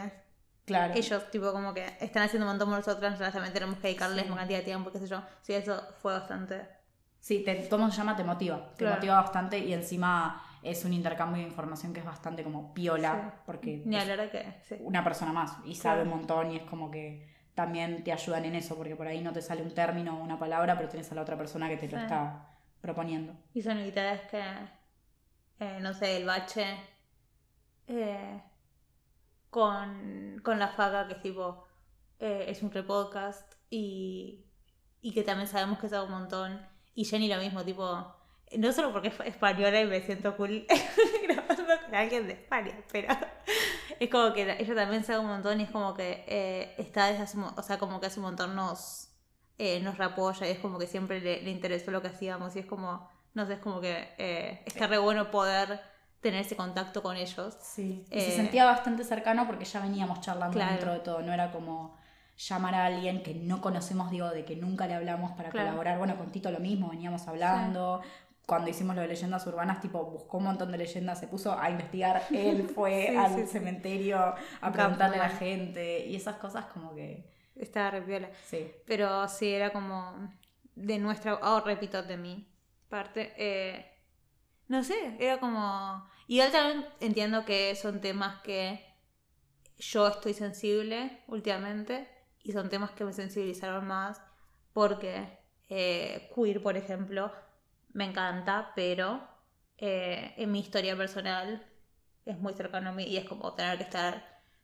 claro. 0.65 0.93
ellos, 0.95 1.29
tipo, 1.31 1.51
como 1.51 1.73
que 1.73 1.85
están 1.99 2.23
haciendo 2.23 2.45
un 2.45 2.51
montón 2.53 2.69
por 2.69 2.77
nosotros, 2.77 3.11
nosotros 3.11 3.33
también 3.33 3.53
tenemos 3.53 3.77
que 3.79 3.87
dedicarles 3.87 4.23
Sí. 4.25 4.29
una 4.31 4.37
cantidad 4.41 4.59
de 4.59 4.65
tiempo, 4.65 4.91
qué 4.91 4.99
sé 4.99 5.07
yo. 5.07 5.21
Sí, 5.41 5.53
eso 5.53 5.81
fue 6.01 6.13
bastante. 6.13 6.61
Sí, 7.19 7.39
te, 7.43 7.67
¿cómo 7.69 7.89
se 7.89 7.97
llama? 7.97 8.15
Te 8.15 8.23
motiva. 8.23 8.69
Te 8.73 8.77
Claro. 8.77 8.95
motiva 8.97 9.15
bastante 9.15 9.57
y 9.57 9.73
encima 9.73 10.44
es 10.65 10.83
un 10.85 10.93
intercambio 10.93 11.41
de 11.41 11.47
información 11.49 11.93
que 11.93 11.99
es 12.01 12.05
bastante 12.05 12.43
como 12.43 12.73
piola. 12.73 13.13
Sí. 13.35 13.41
Porque 13.45 13.81
Ni 13.85 13.97
que. 13.97 14.59
Sí. 14.63 14.75
una 14.81 15.03
persona 15.03 15.31
más 15.31 15.57
y 15.65 15.75
sabe 15.75 16.01
Claro. 16.01 16.11
un 16.11 16.17
montón 16.19 16.51
y 16.51 16.57
es 16.57 16.63
como 16.63 16.89
que 16.91 17.27
también 17.53 18.03
te 18.03 18.11
ayudan 18.11 18.43
en 18.45 18.55
eso, 18.55 18.75
porque 18.75 18.95
por 18.95 19.07
ahí 19.07 19.21
no 19.21 19.31
te 19.31 19.41
sale 19.41 19.61
un 19.61 19.73
término 19.73 20.19
o 20.19 20.23
una 20.23 20.37
palabra, 20.37 20.75
pero 20.75 20.89
tienes 20.89 21.09
a 21.11 21.15
la 21.15 21.21
otra 21.21 21.37
persona 21.37 21.69
que 21.69 21.77
te 21.77 21.87
lo 21.87 21.97
Sí. 21.97 22.03
está 22.03 22.49
proponiendo. 22.81 23.33
Y 23.53 23.61
son 23.61 23.77
invitadas 23.79 24.21
que. 24.29 24.41
eh, 25.59 25.79
no 25.81 25.93
sé, 25.93 26.17
el 26.17 26.25
bache. 26.25 26.65
eh, 27.87 28.41
con, 29.49 30.41
con 30.43 30.59
la 30.59 30.67
faga, 30.69 31.07
que 31.07 31.13
es 31.13 31.21
tipo. 31.21 31.65
eh, 32.19 32.45
es 32.47 32.61
un 32.63 32.71
repodcast. 32.71 33.53
Y. 33.69 34.45
Y 35.01 35.13
que 35.13 35.23
también 35.23 35.47
sabemos 35.47 35.79
que 35.79 35.87
sabe 35.89 36.05
un 36.05 36.11
montón. 36.11 36.59
Y 36.95 37.05
Jenny 37.05 37.27
lo 37.27 37.37
mismo, 37.39 37.63
tipo. 37.63 38.15
No 38.57 38.71
solo 38.71 38.91
porque 38.93 39.09
es 39.09 39.19
española 39.25 39.81
y 39.81 39.85
me 39.85 40.01
siento 40.01 40.35
cool 40.37 40.65
grabando 41.27 41.63
con 41.85 41.95
alguien 41.95 42.27
de 42.27 42.33
España, 42.33 42.77
pero 42.91 43.07
es 43.99 44.09
como 44.09 44.33
que 44.33 44.55
ella 44.59 44.75
también 44.75 45.03
sabe 45.03 45.19
un 45.19 45.27
montón 45.27 45.59
y 45.59 45.63
es 45.63 45.71
como 45.71 45.93
que 45.93 46.23
eh, 46.27 46.75
está 46.77 47.07
desde 47.07 47.23
hace, 47.23 47.37
o 47.39 47.63
sea, 47.63 47.77
como 47.79 47.99
que 47.99 48.07
hace 48.07 48.19
un 48.19 48.25
montón 48.27 48.55
nos, 48.55 49.09
eh, 49.57 49.79
nos 49.81 49.97
reapoya 49.97 50.47
y 50.47 50.51
es 50.51 50.59
como 50.59 50.77
que 50.79 50.87
siempre 50.87 51.19
le, 51.21 51.41
le 51.41 51.49
interesó 51.49 51.91
lo 51.91 52.01
que 52.01 52.09
hacíamos 52.09 52.55
y 52.55 52.59
es 52.59 52.65
como, 52.65 53.09
no 53.33 53.45
sé, 53.45 53.53
es 53.53 53.59
como 53.59 53.81
que 53.81 54.09
eh, 54.17 54.61
está 54.65 54.87
re 54.87 54.99
bueno 54.99 55.31
poder 55.31 55.81
tener 56.21 56.41
ese 56.41 56.55
contacto 56.55 57.03
con 57.03 57.17
ellos. 57.17 57.57
Sí. 57.61 58.05
Y 58.09 58.17
Eh, 58.17 58.21
se 58.21 58.31
sentía 58.31 58.65
bastante 58.65 59.03
cercano 59.03 59.45
porque 59.47 59.65
ya 59.65 59.79
veníamos 59.81 60.21
charlando 60.21 60.53
Claro. 60.55 60.71
dentro 60.71 60.93
de 60.93 60.99
todo, 60.99 61.21
no 61.21 61.33
era 61.33 61.51
como 61.51 61.97
llamar 62.37 62.75
a 62.75 62.85
alguien 62.87 63.23
que 63.23 63.33
no 63.33 63.61
conocemos, 63.61 64.11
digo, 64.11 64.29
de 64.29 64.43
que 64.43 64.55
nunca 64.57 64.87
le 64.87 64.93
hablamos 64.95 65.31
para 65.31 65.49
Claro. 65.51 65.67
colaborar. 65.67 65.97
Bueno, 65.99 66.17
con 66.17 66.31
Tito 66.31 66.51
lo 66.51 66.59
mismo, 66.59 66.89
veníamos 66.89 67.27
hablando. 67.27 68.01
Cuando 68.45 68.69
hicimos 68.69 68.95
lo 68.95 69.01
de 69.01 69.07
leyendas 69.07 69.45
urbanas, 69.47 69.81
tipo, 69.81 70.05
buscó 70.05 70.37
un 70.37 70.45
montón 70.45 70.71
de 70.71 70.77
leyendas, 70.77 71.19
se 71.19 71.27
puso 71.27 71.57
a 71.59 71.69
investigar, 71.69 72.29
él 72.33 72.63
fue 72.69 73.09
Sí, 73.09 73.17
al 73.17 73.47
sí, 73.47 73.47
cementerio 73.47 74.35
a 74.61 74.71
Un 74.73 74.73
preguntarle 74.73 75.17
a 75.17 75.19
la 75.19 75.29
gente 75.29 76.05
y 76.05 76.15
esas 76.15 76.37
cosas 76.37 76.65
como 76.67 76.93
que, 76.95 77.25
Estaba 77.55 77.91
re 77.91 78.01
piola. 78.01 78.29
sí. 78.41 78.71
Pero 78.85 79.27
sí, 79.27 79.49
era 79.53 79.71
como 79.71 80.33
de 80.75 80.99
nuestra, 80.99 81.35
oh, 81.41 81.61
repito, 81.61 82.03
de 82.03 82.17
mi 82.17 82.47
parte. 82.89 83.33
eh, 83.37 83.85
no 84.67 84.83
sé, 84.83 85.17
era 85.19 85.39
como... 85.39 86.07
Y 86.27 86.37
yo 86.37 86.51
también 86.51 86.87
entiendo 87.01 87.45
que 87.45 87.75
son 87.75 88.01
temas 88.01 88.41
que 88.43 88.85
yo 89.77 90.07
estoy 90.07 90.33
sensible 90.33 91.23
últimamente 91.27 92.07
y 92.43 92.51
son 92.53 92.69
temas 92.69 92.91
que 92.91 93.05
me 93.05 93.13
sensibilizaron 93.13 93.87
más 93.87 94.21
porque 94.73 95.39
eh, 95.69 96.31
queer, 96.35 96.61
por 96.61 96.77
ejemplo, 96.77 97.31
me 97.95 98.05
encanta, 98.05 98.71
pero 98.75 99.21
eh, 99.77 100.33
en 100.37 100.51
mi 100.51 100.59
historia 100.59 100.95
personal 100.95 101.65
es 102.25 102.37
muy 102.37 102.53
cercano 102.53 102.89
a 102.89 102.93
mí 102.93 103.03
y 103.03 103.17
es 103.17 103.25
como 103.25 103.53
tener 103.53 103.77
que 103.77 103.83
estar 103.83 104.23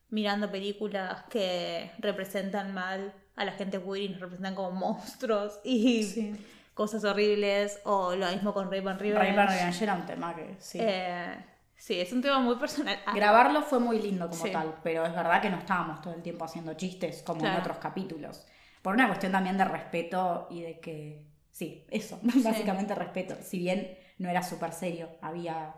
mirando 0.10 0.52
películas 0.52 1.24
que 1.30 1.90
representan 2.00 2.74
mal 2.74 3.14
a 3.36 3.46
la 3.46 3.54
gente 3.54 3.82
queer 3.82 4.02
y 4.04 4.10
nos 4.10 4.20
representan 4.20 4.54
como 4.56 4.72
monstruos 4.72 5.60
y 5.64 6.04
Sí. 6.04 6.46
cosas 6.74 7.04
horribles 7.06 7.80
o 7.86 8.16
lo 8.16 8.28
mismo 8.32 8.54
con 8.54 8.66
Rape 8.66 8.90
and 8.90 9.00
Revenge. 9.00 9.32
Revenge 9.32 9.82
era 9.84 9.94
un 9.94 10.06
tema 10.06 10.36
que 10.36 10.56
sí. 10.60 10.80
Eh, 10.82 11.34
sí, 11.78 12.00
es 12.02 12.12
un 12.12 12.22
tema 12.22 12.40
muy 12.40 12.56
personal. 12.58 13.00
Ah, 13.06 13.14
Grabarlo 13.16 13.62
fue 13.62 13.80
muy 13.80 14.02
lindo 14.02 14.28
como 14.30 14.44
Sí. 14.44 14.52
tal, 14.52 14.76
pero 14.84 15.06
es 15.06 15.14
verdad 15.16 15.42
que 15.42 15.50
no 15.50 15.58
estábamos 15.60 16.02
todo 16.02 16.14
el 16.14 16.22
tiempo 16.22 16.44
haciendo 16.44 16.74
chistes 16.74 17.24
como 17.24 17.46
en 17.48 17.56
otros 17.56 17.78
capítulos. 17.78 18.46
Por 18.82 18.94
una 18.96 19.08
cuestión 19.08 19.32
también 19.32 19.58
de 19.58 19.64
respeto 19.66 20.48
y 20.50 20.62
de 20.64 20.80
que, 20.82 21.31
sí, 21.62 21.86
eso, 21.92 22.20
básicamente 22.44 22.96
respeto. 22.96 23.36
Si 23.44 23.60
bien 23.60 23.96
no 24.18 24.30
era 24.30 24.42
súper 24.42 24.74
serio, 24.74 25.10
había 25.22 25.76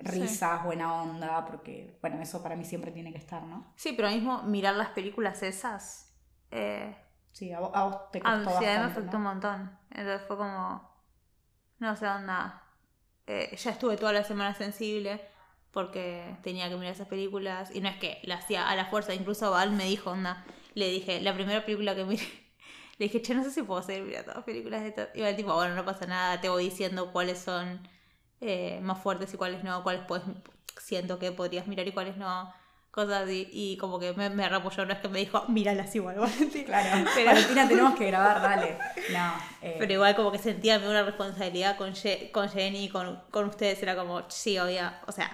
risas, 0.00 0.64
buena 0.64 1.02
onda, 1.02 1.44
porque, 1.44 1.98
bueno, 2.00 2.22
eso 2.22 2.42
para 2.42 2.56
mí 2.56 2.64
siempre 2.64 2.90
tiene 2.90 3.12
que 3.12 3.18
estar, 3.18 3.42
¿no? 3.42 3.72
Sí, 3.76 3.92
pero 3.92 4.08
mismo 4.08 4.42
mirar 4.44 4.74
las 4.76 4.90
películas 4.90 5.42
esas. 5.42 6.14
Eh, 6.50 6.94
Sí, 7.32 7.52
a 7.52 7.60
vos, 7.60 7.70
a 7.74 7.84
vos 7.84 8.10
te 8.10 8.20
costó 8.20 8.38
mí 8.38 8.44
me 8.46 8.52
bastante, 8.54 8.92
afectó 8.92 9.12
¿no? 9.12 9.18
un 9.18 9.24
montón. 9.24 9.78
Entonces 9.90 10.26
fue 10.26 10.38
como. 10.38 10.90
No 11.78 11.96
sé, 11.96 12.06
onda. 12.08 12.62
Eh, 13.26 13.54
ya 13.56 13.70
estuve 13.72 13.96
toda 13.98 14.12
la 14.14 14.24
semana 14.24 14.54
sensible 14.54 15.20
porque 15.70 16.36
tenía 16.42 16.70
que 16.70 16.76
mirar 16.76 16.94
esas 16.94 17.08
películas. 17.08 17.70
Y 17.74 17.82
no 17.82 17.88
es 17.90 17.96
que 17.98 18.20
la 18.22 18.36
hacía 18.36 18.70
a 18.70 18.74
la 18.76 18.86
fuerza, 18.86 19.12
incluso 19.14 19.50
Val 19.50 19.72
me 19.72 19.84
dijo, 19.84 20.12
onda, 20.12 20.46
le 20.72 20.88
dije, 20.88 21.20
la 21.20 21.34
primera 21.34 21.64
película 21.66 21.94
que 21.94 22.04
miré, 22.06 22.24
le 22.98 23.06
dije, 23.06 23.20
che, 23.22 23.34
no 23.34 23.44
sé 23.44 23.50
si 23.50 23.62
puedo 23.62 23.82
seguir 23.82 24.02
mirando 24.04 24.32
todas 24.32 24.44
películas 24.44 24.82
de 24.82 24.88
estas. 24.88 25.08
Y 25.14 25.20
Val 25.22 25.36
tipo, 25.36 25.54
bueno, 25.54 25.74
no 25.74 25.84
pasa 25.84 26.06
nada, 26.06 26.40
te 26.40 26.48
voy 26.48 26.64
diciendo 26.64 27.12
cuáles 27.12 27.38
son 27.38 27.86
eh, 28.40 28.78
más 28.82 28.98
fuertes 29.02 29.32
y 29.34 29.36
cuáles 29.36 29.62
no, 29.64 29.82
cuáles 29.82 30.02
puedes, 30.06 30.24
siento 30.80 31.18
que 31.18 31.32
podrías 31.32 31.66
mirar 31.66 31.86
y 31.86 31.92
cuáles 31.92 32.16
no. 32.16 32.52
Cosas 32.90 33.24
así, 33.24 33.46
y 33.52 33.76
como 33.76 33.98
que 33.98 34.14
me, 34.14 34.30
me 34.30 34.48
reapoyó, 34.48 34.86
no 34.86 34.94
es 34.94 35.00
que 35.00 35.08
me 35.08 35.18
dijo, 35.18 35.44
míralas 35.48 35.94
igual, 35.94 36.16
Valentina. 36.18 36.64
Claro, 36.64 37.10
Pero- 37.14 37.26
Valentina, 37.26 37.68
tenemos 37.68 37.94
que 37.94 38.06
grabar, 38.06 38.40
dale. 38.40 38.78
No, 39.12 39.34
eh, 39.60 39.76
Pero 39.78 39.92
igual 39.92 40.16
como 40.16 40.32
que 40.32 40.38
sentía 40.38 40.78
una 40.78 41.02
responsabilidad 41.02 41.76
con, 41.76 41.92
Ye- 41.92 42.30
con 42.32 42.48
Jenny, 42.48 42.88
con, 42.88 43.22
con 43.30 43.48
ustedes, 43.50 43.82
era 43.82 43.94
como, 43.96 44.22
sí, 44.30 44.58
obvio, 44.58 44.90
o 45.06 45.12
sea, 45.12 45.30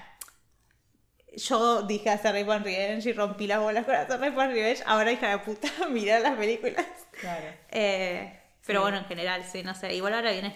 yo 1.36 1.82
dije 1.82 2.10
hacer 2.10 2.34
Rape 2.34 2.52
and 2.52 2.64
Revenge 2.64 3.06
y 3.08 3.12
rompí 3.12 3.46
las 3.46 3.60
bolas 3.60 3.84
con 3.84 3.94
hacer 3.94 4.20
Rape 4.20 4.40
and 4.40 4.52
Revenge, 4.52 4.82
ahora 4.86 5.12
hija 5.12 5.28
de 5.30 5.38
puta, 5.38 5.68
mirar 5.90 6.20
las 6.20 6.36
películas. 6.36 6.84
claro. 7.20 7.46
Eh, 7.70 8.38
pero 8.66 8.80
Sí. 8.80 8.82
bueno, 8.82 8.98
en 8.98 9.04
general, 9.06 9.44
sí, 9.44 9.62
no 9.62 9.74
sé, 9.74 9.92
igual 9.94 10.14
ahora 10.14 10.30
viene, 10.32 10.54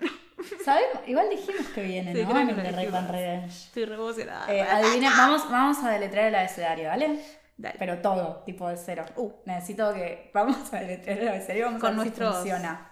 ¿Sabemos? 0.64 0.98
Igual 1.06 1.30
dijimos 1.30 1.66
que 1.74 1.82
viene, 1.82 2.12
Sí, 2.14 2.22
¿no? 2.22 2.30
creo 2.30 2.46
que 2.46 2.54
de 2.54 2.62
Rape 2.62 2.76
dijimos. 2.78 3.00
and 3.00 3.10
Revenge. 3.10 3.46
estoy 3.66 3.84
re 3.84 3.94
emocionada. 3.94 4.54
Eh, 4.54 4.62
adivinen, 4.62 5.10
vamos, 5.16 5.50
vamos 5.50 5.78
a 5.84 5.90
deletrear 5.90 6.26
el 6.28 6.34
abecedario, 6.34 6.88
¿vale? 6.88 7.20
Dale. 7.56 7.76
Pero 7.78 7.98
todo, 8.02 8.42
tipo 8.44 8.68
de 8.68 8.76
cero. 8.76 9.04
Uh. 9.16 9.32
Necesito 9.46 9.94
que. 9.94 10.30
Vamos 10.34 10.72
a 10.74 10.80
deletrear 10.80 11.18
el 11.20 11.28
abecedario 11.28 11.64
vamos 11.66 11.80
Con 11.80 11.88
a 11.88 11.90
ver 11.92 11.96
nuestros 12.04 12.28
si 12.34 12.40
funciona. 12.50 12.90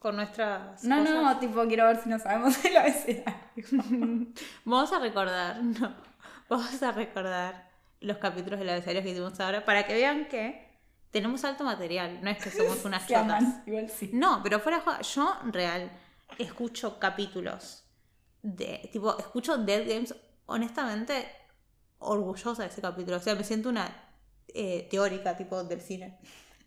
Con 0.00 0.16
nuestras 0.16 0.82
No, 0.82 0.98
cosas. 0.98 1.14
no, 1.14 1.38
tipo, 1.38 1.64
quiero 1.68 1.84
ver 1.86 2.02
si 2.02 2.08
no 2.08 2.18
sabemos 2.18 2.64
el 2.64 2.76
abecedario. 2.76 3.34
Vamos 4.64 4.92
a 4.92 4.98
recordar, 4.98 5.62
no, 5.62 5.94
vamos 6.48 6.82
a 6.82 6.90
recordar 6.92 7.68
los 8.00 8.16
capítulos 8.16 8.58
del 8.58 8.70
abecedario 8.70 9.02
que 9.02 9.10
hicimos 9.10 9.38
ahora 9.38 9.64
para 9.64 9.86
que 9.86 9.94
vean 9.94 10.26
que 10.26 10.68
tenemos 11.10 11.44
alto 11.44 11.64
material, 11.64 12.18
no 12.22 12.30
es 12.30 12.42
que 12.42 12.50
somos 12.50 12.84
unas 12.86 13.06
chotas. 13.06 13.42
aman, 13.42 13.62
igual 13.66 13.88
sí. 13.90 14.10
No, 14.12 14.40
pero 14.42 14.58
fuera 14.58 14.78
de 14.78 14.84
joda, 14.84 15.00
yo 15.02 15.38
real 15.52 15.90
escucho 16.38 16.98
capítulos 16.98 17.84
de, 18.42 18.88
tipo, 18.92 19.16
escucho 19.18 19.58
Dead 19.58 19.86
Games, 19.86 20.14
honestamente, 20.46 21.28
orgullosa 21.98 22.62
de 22.62 22.68
ese 22.70 22.80
capítulo. 22.80 23.18
O 23.18 23.20
sea, 23.20 23.34
me 23.34 23.44
siento 23.44 23.68
una 23.68 23.86
eh, 24.48 24.88
teórica, 24.90 25.36
tipo, 25.36 25.62
del 25.64 25.82
cine. 25.82 26.18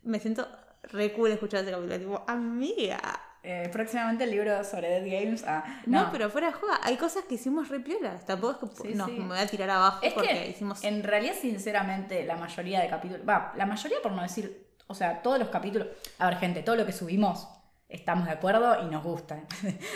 Me 0.04 0.20
siento 0.20 0.46
re 0.90 1.12
cool 1.12 1.30
escuchar 1.32 1.60
ese 1.62 1.70
capítulo, 1.72 1.98
tipo, 1.98 2.24
amiga. 2.26 3.00
Eh, 3.46 3.68
próximamente 3.70 4.24
el 4.24 4.30
libro 4.30 4.64
sobre 4.64 4.88
Dead 4.88 5.22
Games. 5.22 5.44
Ah, 5.46 5.62
No, 5.84 6.08
pero 6.10 6.30
fuera 6.30 6.46
de 6.46 6.54
joda, 6.54 6.80
hay 6.82 6.96
cosas 6.96 7.24
que 7.24 7.34
hicimos 7.34 7.68
re 7.68 7.80
piolas. 7.80 8.24
Tampoco 8.24 8.66
es 8.72 8.80
que 8.80 8.88
Sí, 8.88 8.94
no, 8.94 9.04
sí. 9.06 9.12
me 9.12 9.26
voy 9.28 9.38
a 9.38 9.46
tirar 9.46 9.68
abajo 9.68 9.98
Es 10.02 10.14
porque 10.14 10.28
que 10.30 10.48
hicimos. 10.48 10.82
en 10.82 11.02
realidad, 11.02 11.34
sinceramente, 11.38 12.24
la 12.24 12.36
mayoría 12.36 12.80
de 12.80 12.88
capítulos. 12.88 13.28
Va, 13.28 13.52
la 13.56 13.66
mayoría 13.66 13.98
por 14.02 14.12
no 14.12 14.22
decir. 14.22 14.66
O 14.86 14.94
sea, 14.94 15.20
todos 15.22 15.38
los 15.38 15.48
capítulos. 15.48 15.88
A 16.18 16.26
ver, 16.30 16.38
gente, 16.38 16.62
todo 16.62 16.76
lo 16.76 16.86
que 16.86 16.92
subimos 16.92 17.48
estamos 17.94 18.26
de 18.26 18.32
acuerdo 18.32 18.82
y 18.82 18.90
nos 18.90 19.02
gusta. 19.04 19.42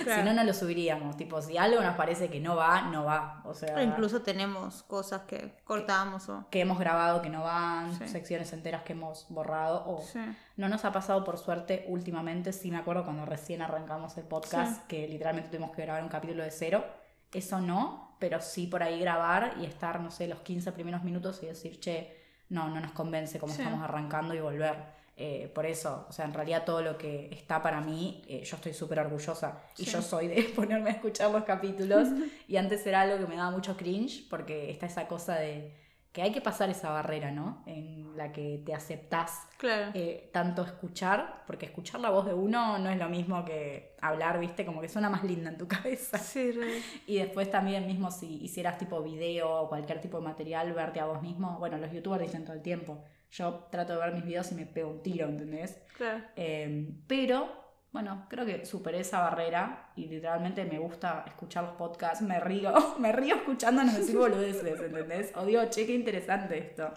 Claro. 0.05 0.23
si 0.23 0.23
no, 0.29 0.33
no 0.33 0.45
lo 0.45 0.55
subiríamos. 0.55 1.17
Tipo, 1.17 1.43
si 1.43 1.59
algo 1.59 1.81
nos 1.83 1.97
parece 1.97 2.29
que 2.31 2.41
no 2.41 2.57
va, 2.57 2.83
no 2.83 3.05
va. 3.05 3.43
O 3.45 3.55
sea. 3.55 3.75
O 3.77 3.81
incluso 3.81 4.23
tenemos 4.23 4.83
cosas 4.85 5.23
que 5.23 5.57
cortamos 5.65 6.29
o. 6.29 6.47
que 6.51 6.61
hemos 6.61 6.79
grabado 6.79 7.21
que 7.23 7.31
no 7.31 7.43
van, 7.43 7.93
Sí. 7.99 8.09
secciones 8.09 8.53
enteras 8.53 8.83
que 8.83 8.93
hemos 8.93 9.27
borrado 9.29 9.85
o 9.87 10.01
Sí. 10.03 10.21
no 10.57 10.69
nos 10.69 10.85
ha 10.85 10.93
pasado 10.93 11.25
por 11.25 11.39
suerte 11.39 11.85
últimamente, 11.89 12.53
sí 12.53 12.71
me 12.71 12.79
acuerdo 12.79 13.05
cuando 13.05 13.25
recién 13.27 13.63
arrancamos 13.63 14.17
el 14.17 14.25
podcast 14.25 14.77
Sí. 14.77 14.83
que 14.89 15.09
literalmente 15.09 15.49
tuvimos 15.51 15.75
que 15.75 15.83
grabar 15.83 16.03
un 16.03 16.09
capítulo 16.09 16.43
de 16.43 16.51
cero, 16.51 16.85
eso 17.33 17.61
no, 17.61 18.17
pero 18.19 18.41
sí 18.41 18.67
por 18.67 18.83
ahí 18.83 18.99
grabar 19.01 19.55
y 19.61 19.65
estar, 19.67 20.01
no 20.01 20.11
sé, 20.11 20.27
los 20.29 20.41
15 20.41 20.73
primeros 20.73 21.03
minutos 21.05 21.43
y 21.43 21.47
decir, 21.47 21.79
che, 21.81 22.17
no, 22.49 22.69
no 22.69 22.81
nos 22.81 22.93
convence 22.93 23.39
cómo 23.39 23.53
estamos 23.53 23.83
arrancando 23.83 24.35
y 24.35 24.41
volver. 24.41 24.98
Eh, 25.21 25.51
por 25.53 25.67
eso, 25.67 26.07
o 26.09 26.13
sea, 26.13 26.25
en 26.27 26.33
realidad 26.33 26.65
todo 26.65 26.81
lo 26.81 26.97
que 26.97 27.29
está 27.33 27.61
para 27.61 27.81
mí, 27.81 28.23
eh, 28.29 28.45
yo 28.45 28.55
estoy 28.57 28.73
súper 28.73 29.01
orgullosa. 29.01 29.61
Y 29.77 29.85
yo 29.85 30.01
soy 30.01 30.29
de 30.29 30.43
ponerme 30.57 30.91
a 30.91 30.93
escuchar 30.93 31.31
los 31.33 31.43
capítulos. 31.45 32.07
y 32.49 32.57
antes 32.57 32.87
era 32.87 33.01
algo 33.01 33.19
que 33.19 33.27
me 33.27 33.37
daba 33.37 33.51
mucho 33.51 33.77
cringe, 33.77 34.29
porque 34.31 34.71
está 34.71 34.87
esa 34.87 35.09
cosa 35.09 35.35
de 35.35 35.75
que 36.13 36.23
hay 36.23 36.33
que 36.33 36.41
pasar 36.41 36.71
esa 36.71 36.91
barrera, 36.91 37.31
¿no? 37.33 37.63
En 37.67 38.17
la 38.17 38.33
que 38.33 38.63
te 38.65 38.73
aceptás 38.75 39.47
Claro. 39.59 39.91
eh, 39.95 40.31
tanto 40.33 40.63
escuchar, 40.63 41.43
porque 41.47 41.67
escuchar 41.67 42.01
la 42.01 42.11
voz 42.11 42.25
de 42.27 42.33
uno 42.35 42.79
no 42.79 42.89
es 42.89 42.99
lo 42.99 43.09
mismo 43.09 43.45
que 43.45 43.95
hablar, 44.01 44.41
¿viste? 44.41 44.65
Como 44.65 44.81
que 44.81 44.89
suena 44.89 45.11
más 45.11 45.23
linda 45.25 45.51
en 45.51 45.59
tu 45.59 45.69
cabeza. 45.69 46.17
Sí, 46.19 46.53
re. 46.53 46.81
Y 47.07 47.19
después 47.19 47.51
también 47.51 47.87
mismo 47.87 48.11
si 48.11 48.43
hicieras 48.43 48.79
tipo 48.79 49.03
video 49.03 49.51
o 49.63 49.69
cualquier 49.69 50.01
tipo 50.01 50.19
de 50.19 50.25
material, 50.25 50.73
verte 50.73 50.99
a 51.01 51.07
vos 51.07 51.23
mismo, 51.23 51.57
bueno, 51.59 51.77
los 51.77 51.93
youtubers 51.93 52.23
dicen 52.23 52.45
todo 52.45 52.55
el 52.55 52.63
tiempo, 52.63 53.05
yo 53.31 53.69
trato 53.71 53.95
de 53.95 53.99
ver 54.01 54.15
mis 54.15 54.25
videos 54.25 54.51
y 54.53 54.55
me 54.55 54.67
pego 54.67 54.91
un 54.91 55.03
tiro, 55.03 55.27
¿entendés? 55.29 55.77
Claro. 55.97 56.23
Eh, 56.37 56.89
pero, 57.07 57.49
bueno, 57.93 58.27
creo 58.29 58.47
que 58.47 58.65
superé 58.65 59.01
esa 59.01 59.21
barrera 59.21 59.91
y 59.97 60.07
literalmente 60.07 60.65
me 60.65 60.79
gusta 60.79 61.25
escuchar 61.27 61.65
los 61.65 61.75
podcasts, 61.75 62.23
me 62.23 62.41
río, 62.41 62.73
me 62.99 63.13
río 63.13 63.37
escuchándonos 63.37 63.97
decir 63.97 64.17
boludeces, 64.17 64.81
¿entendés? 64.81 65.33
O 65.37 65.45
digo, 65.45 65.65
che, 65.67 65.87
qué 65.87 65.95
interesante 65.95 66.59
esto. 66.59 66.93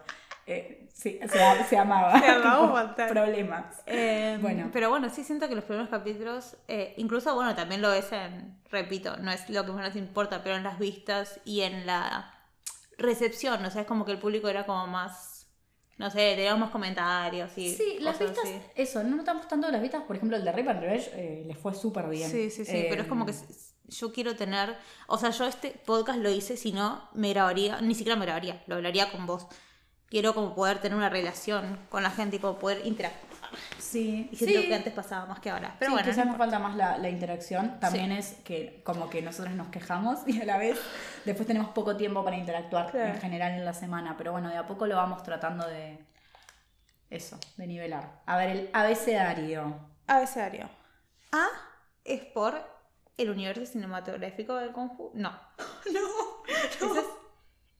Eh, 0.47 0.89
sí, 0.91 1.19
se, 1.21 1.29
se 1.65 1.77
amaba. 1.77 2.19
Se 2.19 2.27
amaba 2.27 2.95
tipo. 2.95 3.09
Problemas. 3.09 3.83
Eh, 3.85 4.37
Bueno. 4.41 4.69
Pero 4.73 4.89
bueno, 4.89 5.09
sí 5.09 5.23
siento 5.23 5.47
que 5.47 5.55
los 5.55 5.63
primeros 5.63 5.89
capítulos, 5.89 6.57
eh, 6.67 6.93
incluso 6.97 7.33
bueno, 7.35 7.55
también 7.55 7.81
lo 7.81 7.89
ves 7.89 8.11
en, 8.11 8.59
repito, 8.69 9.17
no 9.17 9.31
es 9.31 9.49
lo 9.49 9.65
que 9.65 9.71
más 9.71 9.85
nos 9.85 9.95
importa, 9.95 10.41
pero 10.43 10.55
en 10.55 10.63
las 10.63 10.79
vistas 10.79 11.39
y 11.45 11.61
en 11.61 11.85
la 11.85 12.33
recepción, 12.97 13.63
o 13.63 13.69
sea, 13.69 13.81
es 13.81 13.87
como 13.87 14.03
que 14.03 14.11
el 14.11 14.19
público 14.19 14.47
era 14.49 14.65
como 14.65 14.87
más, 14.87 15.30
no 15.97 16.09
sé, 16.09 16.35
teníamos 16.35 16.59
más 16.61 16.69
comentarios 16.71 17.51
y 17.57 17.73
Sí, 17.75 17.97
las 17.99 18.17
vistas, 18.19 18.39
así. 18.43 18.59
eso, 18.75 19.03
no 19.03 19.15
notamos 19.17 19.47
tanto 19.47 19.69
las 19.69 19.81
vistas, 19.81 20.03
por 20.03 20.15
ejemplo, 20.15 20.35
el 20.37 20.43
de 20.43 20.51
Rip 20.51 20.67
and 20.67 20.79
Revenge 20.81 21.11
eh, 21.13 21.43
les 21.45 21.57
fue 21.57 21.73
súper 21.73 22.07
bien. 22.09 22.29
Sí, 22.29 22.49
sí, 22.49 22.65
sí, 22.65 22.71
Eh, 22.75 22.87
pero 22.89 23.03
es 23.03 23.07
como 23.07 23.25
que 23.25 23.31
s- 23.31 23.73
yo 23.87 24.11
quiero 24.11 24.35
tener, 24.35 24.75
o 25.07 25.17
sea, 25.17 25.29
yo 25.31 25.45
este 25.45 25.71
podcast 25.85 26.19
lo 26.19 26.29
hice, 26.29 26.57
si 26.57 26.71
no, 26.71 27.07
me 27.13 27.29
grabaría, 27.29 27.81
ni 27.81 27.93
siquiera 27.93 28.17
me 28.17 28.25
grabaría, 28.25 28.63
lo 28.67 28.75
hablaría 28.75 29.11
con 29.11 29.25
vos. 29.25 29.47
Quiero 30.07 30.33
como 30.33 30.55
poder 30.55 30.79
tener 30.79 30.97
una 30.97 31.09
relación 31.09 31.79
con 31.89 32.03
la 32.03 32.09
gente 32.11 32.35
y 32.37 32.39
como 32.39 32.57
poder 32.59 32.85
interactuar. 32.85 33.30
Sí, 33.77 34.29
Y 34.31 34.35
siento 34.35 34.61
sí. 34.61 34.67
que 34.67 34.75
antes 34.75 34.93
pasaba 34.93 35.25
más 35.25 35.39
que 35.39 35.49
ahora. 35.49 35.75
Pero 35.79 35.89
sí, 35.89 35.93
bueno, 35.93 36.07
quizás 36.09 36.25
no 36.25 36.31
nos 36.31 36.37
falta 36.37 36.59
más 36.59 36.75
la, 36.75 36.97
la 36.97 37.09
interacción. 37.09 37.79
También 37.79 38.11
Sí. 38.11 38.17
es 38.17 38.33
que 38.43 38.81
como 38.83 39.09
que 39.09 39.21
nosotros 39.21 39.53
nos 39.55 39.67
quejamos 39.69 40.19
y 40.27 40.41
a 40.41 40.45
la 40.45 40.57
vez 40.57 40.79
después 41.25 41.47
tenemos 41.47 41.69
poco 41.71 41.95
tiempo 41.97 42.23
para 42.23 42.37
interactuar 42.37 42.91
Claro. 42.91 43.13
en 43.13 43.19
general 43.21 43.51
en 43.53 43.65
la 43.65 43.73
semana. 43.73 44.15
Pero 44.17 44.31
bueno, 44.31 44.49
de 44.49 44.57
a 44.57 44.65
poco 44.67 44.87
lo 44.87 44.95
vamos 44.95 45.23
tratando 45.23 45.67
de 45.67 45.99
eso, 47.09 47.37
de 47.57 47.67
nivelar. 47.67 48.21
A 48.25 48.37
ver, 48.37 48.49
el 48.49 48.69
abecedario. 48.73 49.75
Abecedario. 50.07 50.69
A 51.31 51.45
es 52.05 52.21
por 52.25 52.61
el 53.17 53.29
universo 53.29 53.65
cinematográfico 53.65 54.55
del 54.55 54.71
conjunto. 54.71 55.11
No. 55.15 55.31
No, 55.91 56.07
Eso 56.83 56.95
es, 56.99 57.05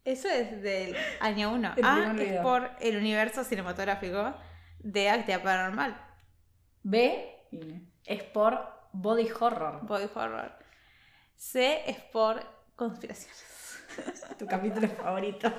eso 0.04 0.30
es 0.30 0.62
del 0.62 0.96
año 1.20 1.52
1. 1.54 1.74
El 1.78 1.86
A 1.86 2.14
es 2.20 2.42
por 2.42 2.70
el 2.80 2.98
universo 2.98 3.44
cinematográfico 3.44 4.34
de 4.84 5.10
Actia 5.10 5.42
Paranormal. 5.42 6.00
B 6.84 7.40
es 8.06 8.24
por 8.24 8.60
body 8.94 9.30
horror. 9.40 9.86
Body 9.86 10.10
horror. 10.14 10.52
C 11.36 11.84
es 11.90 12.00
por 12.00 12.44
conspiraciones. 12.76 13.46
Tu 14.40 14.46
capítulo 14.46 14.88
favorito. 14.88 15.52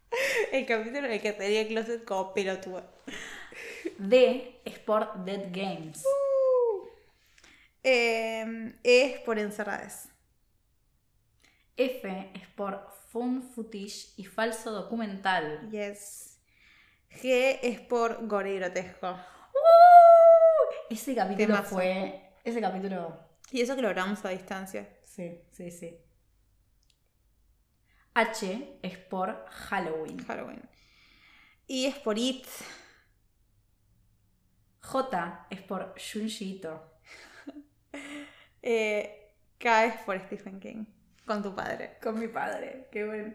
El 0.52 0.64
capítulo 0.64 1.06
en 1.06 1.12
el 1.14 1.20
que 1.20 1.32
tenía 1.32 1.62
el 1.62 1.68
closet 1.68 2.04
como 2.04 2.32
pelotudo. 2.32 2.84
D 3.98 4.60
es 4.64 4.78
por 4.78 5.24
Dead 5.24 5.48
Games. 5.50 6.04
Eh, 7.82 8.74
e 8.82 9.02
es 9.02 9.20
por 9.20 9.40
encerrades. 9.40 10.08
F 11.76 12.30
es 12.32 12.46
por 12.54 12.88
Fun 13.10 13.42
Footage 13.42 14.12
y 14.16 14.24
falso 14.24 14.70
documental. 14.70 15.68
Yes. 15.70 16.33
G 17.22 17.58
es 17.62 17.80
por 17.80 18.26
gore 18.26 18.54
y 18.54 18.58
grotesco. 18.58 19.10
¡Uh! 19.12 20.74
Ese 20.90 21.14
capítulo 21.14 21.54
Temazo. 21.54 21.74
fue. 21.74 22.30
Ese 22.44 22.60
capítulo. 22.60 23.18
Y 23.50 23.60
eso 23.60 23.76
que 23.76 23.82
lo 23.82 23.88
grabamos 23.88 24.24
a 24.24 24.30
distancia. 24.30 24.88
Sí, 25.04 25.40
sí, 25.52 25.70
sí. 25.70 25.98
H 28.14 28.78
es 28.82 28.98
por 28.98 29.46
Halloween. 29.48 30.24
Halloween. 30.24 30.62
Y 31.66 31.86
es 31.86 31.96
por 31.96 32.18
It. 32.18 32.46
J 34.80 35.46
es 35.50 35.62
por 35.62 35.94
Junji 35.98 36.56
Ito. 36.56 36.90
Eh, 38.66 39.34
K 39.58 39.84
es 39.84 39.96
por 40.04 40.18
Stephen 40.20 40.58
King. 40.58 40.86
Con 41.26 41.42
tu 41.42 41.54
padre. 41.54 41.98
Con 42.02 42.18
mi 42.18 42.28
padre. 42.28 42.88
Qué 42.90 43.04
bueno. 43.04 43.34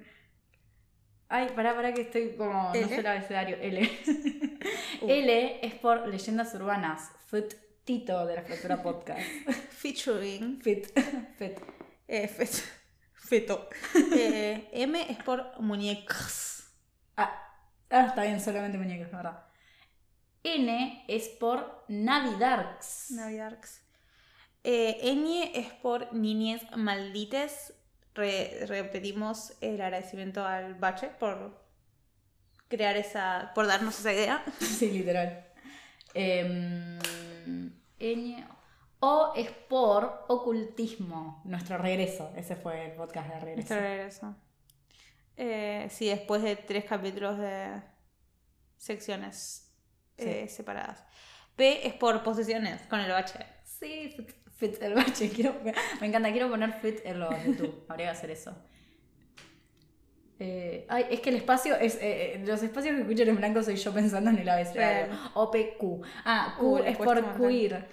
Ay, 1.30 1.50
pará, 1.56 1.76
pará 1.76 1.94
que 1.94 2.02
estoy 2.02 2.36
como. 2.36 2.72
L. 2.74 2.82
No 2.82 2.88
sé 2.90 2.96
el 2.98 3.08
abecedario. 3.08 3.56
L. 3.58 3.92
Uh. 5.02 5.08
L 5.10 5.60
es 5.66 5.74
por 5.76 6.08
Leyendas 6.08 6.54
Urbanas. 6.56 7.12
Foot 7.28 7.54
Tito 7.86 8.26
de 8.26 8.36
la 8.36 8.42
Fractura 8.44 8.82
Podcast. 8.84 9.22
Featuring. 9.72 10.60
Fit. 10.62 10.88
Fit. 11.38 11.58
eh, 12.08 12.28
fe- 12.28 12.64
feto. 13.14 13.70
Eh, 14.14 14.70
M 14.74 15.06
es 15.10 15.18
por 15.24 15.60
muñecas. 15.62 16.72
Ah, 17.16 17.32
ah, 17.92 18.06
está 18.08 18.24
bien, 18.24 18.42
solamente 18.42 18.78
muñecas, 18.78 19.12
la 19.12 19.18
verdad. 19.18 19.46
N 20.44 21.04
es 21.08 21.28
por 21.30 21.86
Navidarks. 21.90 23.12
Navidarks. 23.12 23.82
Eh, 24.64 24.98
Ñ 25.16 25.52
es 25.54 25.68
por 25.74 26.12
niñez 26.14 26.62
maldites. 26.76 27.74
Re- 28.20 28.66
repetimos 28.68 29.54
el 29.62 29.80
agradecimiento 29.82 30.46
al 30.46 30.76
Bache 30.76 31.08
por 31.08 31.64
crear 32.68 32.98
esa. 32.98 33.52
por 33.56 33.66
darnos 33.66 33.98
esa 34.00 34.12
idea. 34.14 34.44
Sí, 34.60 34.92
literal. 34.92 35.48
Em, 36.14 37.00
Ñ. 38.00 38.46
O 39.02 39.32
es 39.38 39.50
por 39.52 40.26
ocultismo, 40.28 41.42
nuestro 41.46 41.78
regreso. 41.78 42.34
Ese 42.36 42.56
fue 42.58 42.88
el 42.88 42.92
podcast 42.94 43.30
de 43.30 43.40
regreso. 43.40 43.56
Nuestro 43.74 43.80
regreso. 43.80 44.36
Eh, 45.38 45.88
sí, 45.90 46.10
después 46.10 46.42
de 46.44 46.58
tres 46.58 46.84
capítulos 46.84 47.38
de 47.38 47.82
secciones 48.78 49.72
eh, 50.18 50.50
separadas. 50.50 51.06
P 51.56 51.88
es 51.88 51.94
por 51.94 52.22
posesiones 52.24 52.82
con 52.90 53.00
el 53.00 53.10
bache. 53.10 53.40
Sí, 53.64 54.16
fit, 54.60 54.82
el 54.82 54.94
bache. 54.94 55.30
Quiero, 55.36 55.56
me 56.02 56.08
encanta, 56.08 56.32
quiero 56.32 56.50
poner 56.50 56.74
fit 56.74 57.00
en 57.06 57.20
los 57.20 57.34
YouTube. 57.46 57.86
Habría 57.90 58.08
que 58.08 58.12
hacer 58.18 58.32
eso. 58.32 58.56
Eh, 60.42 60.86
ay, 60.88 61.06
es 61.12 61.20
que 61.20 61.30
el 61.32 61.36
espacio 61.36 61.76
es. 61.76 61.96
eh, 61.96 62.36
eh, 62.36 62.44
los 62.46 62.64
espacios 62.64 62.96
que 62.96 63.02
escuchan 63.02 63.28
en 63.28 63.36
blanco 63.38 63.62
soy 63.62 63.76
yo 63.76 63.94
pensando 63.94 64.30
en 64.30 64.38
el 64.38 64.48
abecedario. 64.48 65.14
OPQ. 65.34 66.06
Ah, 66.24 66.56
Q 66.58 66.66
Uh, 66.66 66.78
es 66.84 66.98
por 66.98 67.38
queer. 67.38 67.88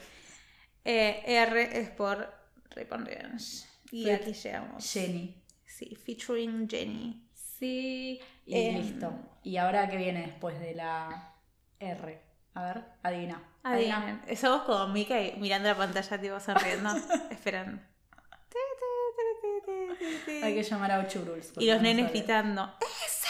Eh, 0.85 1.23
R 1.27 1.81
es 1.81 1.91
por 1.91 2.33
Revenge. 2.71 3.65
Y 3.91 4.11
aquí 4.11 4.33
llegamos. 4.33 4.93
Jenny. 4.93 5.43
Sí, 5.65 5.97
featuring 5.97 6.69
Jenny. 6.69 7.29
Sí. 7.35 8.21
Y 8.47 8.55
Em. 8.55 8.77
listo. 8.81 9.13
¿Y 9.43 9.57
ahora 9.57 9.89
qué 9.91 9.97
viene 9.97 10.23
después 10.27 10.61
de 10.61 10.75
la 10.77 11.35
R? 11.81 12.21
A 12.57 12.63
ver, 12.65 12.85
adivina. 13.03 13.43
Adivinen. 13.63 14.23
Somos 14.37 14.63
como 14.63 14.89
Mika 14.89 15.21
y 15.21 15.37
mirando 15.37 15.69
la 15.69 15.77
pantalla, 15.77 16.21
tipo 16.21 16.41
sonriendo, 16.41 16.91
esperando. 17.31 17.81
Hay 20.43 20.55
que 20.55 20.63
llamar 20.63 20.93
a 20.93 20.99
Ocho 21.01 21.23
Rules. 21.27 21.53
Y 21.59 21.67
los 21.67 21.77
no 21.77 21.83
nenes 21.83 22.07
sabe. 22.07 22.19
gritando, 22.19 22.75
¡Ese! 22.81 23.29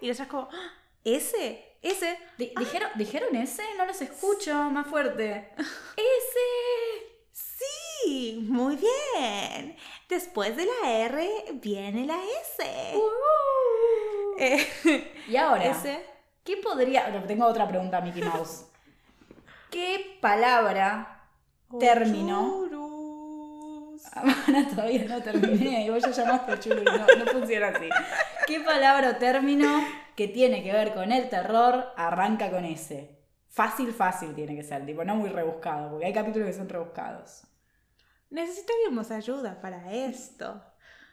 Y 0.00 0.08
los 0.08 0.18
como, 0.28 0.48
"¡Ah! 0.52 0.72
¿Ese? 1.04 1.76
¿Ese? 1.82 2.18
Di- 2.38 2.52
¿Dijeron, 2.58 2.90
¿Dijeron 2.94 3.36
ese? 3.36 3.62
No 3.76 3.84
los 3.86 4.00
escucho, 4.00 4.54
más 4.70 4.86
fuerte. 4.86 5.50
¡Ese! 5.96 7.28
Sí, 7.32 8.46
muy 8.48 8.76
bien. 8.76 9.76
Después 10.08 10.56
de 10.56 10.66
la 10.66 10.90
R 10.90 11.44
viene 11.54 12.06
la 12.06 12.16
S. 12.42 12.94
Uh. 12.96 14.36
Eh, 14.38 15.12
Y 15.28 15.36
ahora, 15.36 15.64
ese. 15.66 16.04
¿Qué 16.44 16.56
podría.? 16.58 17.08
no, 17.08 17.24
tengo 17.24 17.46
otra 17.46 17.66
pregunta, 17.66 18.00
Mickey 18.00 18.22
Mouse. 18.22 18.66
¿Qué 19.70 20.18
palabra, 20.20 21.28
término. 21.80 22.64
Ahora 24.12 24.68
todavía 24.70 25.04
no 25.06 25.22
terminé 25.22 25.86
y 25.86 25.90
vos 25.90 26.02
ya 26.02 26.10
llamaste 26.10 26.52
a 26.52 26.60
Chulu 26.60 26.82
y 26.82 26.84
no, 26.84 27.24
no 27.24 27.26
funciona 27.32 27.68
así. 27.68 27.88
¿Qué 28.46 28.60
palabra 28.60 29.10
o 29.10 29.16
término 29.16 29.82
que 30.14 30.28
tiene 30.28 30.62
que 30.62 30.72
ver 30.72 30.94
con 30.94 31.10
el 31.10 31.28
terror 31.28 31.92
arranca 31.96 32.50
con 32.50 32.64
ese? 32.64 33.18
Fácil, 33.48 33.92
fácil 33.92 34.34
tiene 34.34 34.56
que 34.56 34.62
ser, 34.62 34.84
tipo, 34.84 35.04
no 35.04 35.14
muy 35.14 35.30
rebuscado, 35.30 35.90
porque 35.90 36.06
hay 36.06 36.12
capítulos 36.12 36.48
que 36.48 36.54
son 36.54 36.68
rebuscados. 36.68 37.44
Necesitaríamos 38.30 39.10
ayuda 39.10 39.60
para 39.60 39.92
esto. 39.92 40.62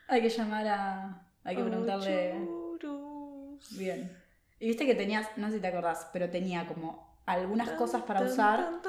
Hay 0.08 0.22
que 0.22 0.30
llamar 0.30 0.68
a. 0.68 1.28
Hay 1.44 1.56
que 1.56 1.64
preguntarle. 1.64 2.34
Oh, 2.50 2.78
churus. 2.80 3.78
Bien. 3.78 4.18
Y 4.62 4.68
viste 4.68 4.86
que 4.86 4.94
tenías, 4.94 5.28
no 5.38 5.48
sé 5.48 5.56
si 5.56 5.60
te 5.60 5.68
acordás, 5.68 6.08
pero 6.14 6.30
tenía 6.30 6.68
como 6.68 7.12
algunas 7.26 7.72
cosas 7.72 8.04
para 8.04 8.22
usar. 8.22 8.70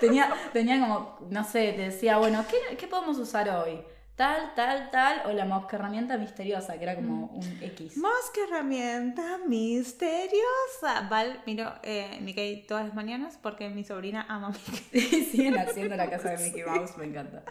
Tenía, 0.00 0.34
tenía 0.52 0.80
como, 0.80 1.16
no 1.30 1.44
sé, 1.44 1.72
te 1.74 1.82
decía, 1.82 2.18
bueno, 2.18 2.44
¿qué, 2.50 2.76
qué 2.76 2.88
podemos 2.88 3.18
usar 3.18 3.48
hoy? 3.48 3.80
Tal, 4.16 4.52
tal, 4.56 4.90
tal, 4.90 5.22
o 5.26 5.32
la 5.32 5.44
mosca 5.44 5.76
herramienta 5.76 6.18
misteriosa, 6.18 6.76
que 6.76 6.82
era 6.82 6.96
como 6.96 7.26
un 7.26 7.58
X. 7.62 7.94
Que 8.34 8.42
herramienta 8.42 9.38
misteriosa. 9.46 11.08
Val, 11.08 11.40
miro 11.46 11.72
eh, 11.84 12.18
Mickey 12.20 12.66
todas 12.66 12.84
las 12.84 12.94
mañanas 12.94 13.38
porque 13.40 13.70
mi 13.70 13.84
sobrina 13.84 14.26
ama 14.28 14.48
a 14.48 14.50
Mickey. 14.50 15.24
Siguen 15.30 15.56
haciendo 15.58 15.96
la 15.96 16.10
casa 16.10 16.30
de 16.30 16.38
Mickey 16.44 16.64
Mouse, 16.64 16.98
me 16.98 17.06
encanta. 17.06 17.44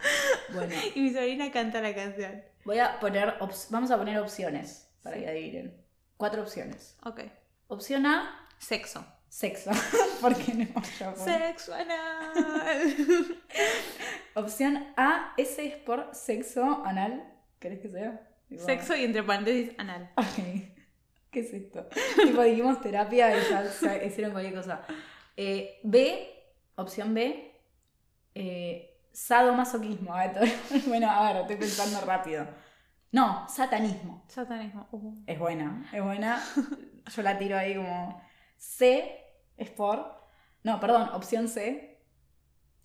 Bueno, 0.53 0.75
Y 0.93 0.99
mi 1.01 1.13
sobrina 1.13 1.49
canta 1.51 1.79
la 1.81 1.95
canción. 1.95 2.43
voy 2.65 2.79
a 2.79 2.99
poner, 2.99 3.35
vamos 3.69 3.91
a 3.91 3.97
poner 3.97 4.19
opciones 4.19 4.90
para 5.03 5.15
Sí. 5.17 5.23
que 5.23 5.29
adivinen. 5.29 5.85
Cuatro 6.17 6.41
opciones. 6.43 6.97
Ok. 7.03 7.21
Opción 7.67 8.05
A, 8.05 8.47
Sexo. 8.59 9.05
sexo. 9.29 9.71
Porque 10.21 10.53
no 10.53 10.67
yo 10.99 11.15
Sexo 11.15 11.73
anal. 11.73 12.33
Opción 14.35 14.93
A, 14.97 15.33
S 15.37 15.65
es 15.65 15.75
por 15.77 16.13
sexo 16.13 16.83
anal. 16.85 17.33
¿Querés 17.59 17.79
que 17.79 17.89
sea? 17.89 18.27
Tipo- 18.47 18.63
Sexo 18.63 18.95
y 18.95 19.03
entre 19.05 19.23
paréntesis 19.23 19.73
anal. 19.77 20.11
Ok. 20.17 20.69
¿Qué 21.31 21.39
es 21.39 21.53
esto? 21.53 21.87
tipo, 22.21 22.41
dijimos 22.41 22.81
terapia 22.81 23.35
y 23.37 23.41
ya 23.49 23.63
hicieron 24.05 24.33
cualquier 24.33 24.53
cosa. 24.53 24.81
Eh, 25.37 25.79
B, 25.83 26.29
opción 26.75 27.13
B, 27.13 27.57
eh, 28.35 28.99
sadomasoquismo. 29.13 30.13
Bueno, 30.87 31.09
a 31.09 31.31
ver, 31.31 31.41
estoy 31.43 31.55
pensando 31.55 32.01
rápido. 32.01 32.45
No, 33.11 33.47
satanismo. 33.49 34.23
Satanismo. 34.27 34.87
Uh. 34.91 35.23
Es 35.27 35.37
buena, 35.37 35.89
es 35.93 36.01
buena. 36.03 36.41
Yo 37.15 37.21
la 37.21 37.37
tiro 37.37 37.57
ahí 37.57 37.75
como. 37.75 38.21
C 38.57 39.17
es 39.57 39.69
por. 39.69 40.21
No, 40.63 40.79
perdón, 40.79 41.09
opción 41.13 41.47
C. 41.47 41.99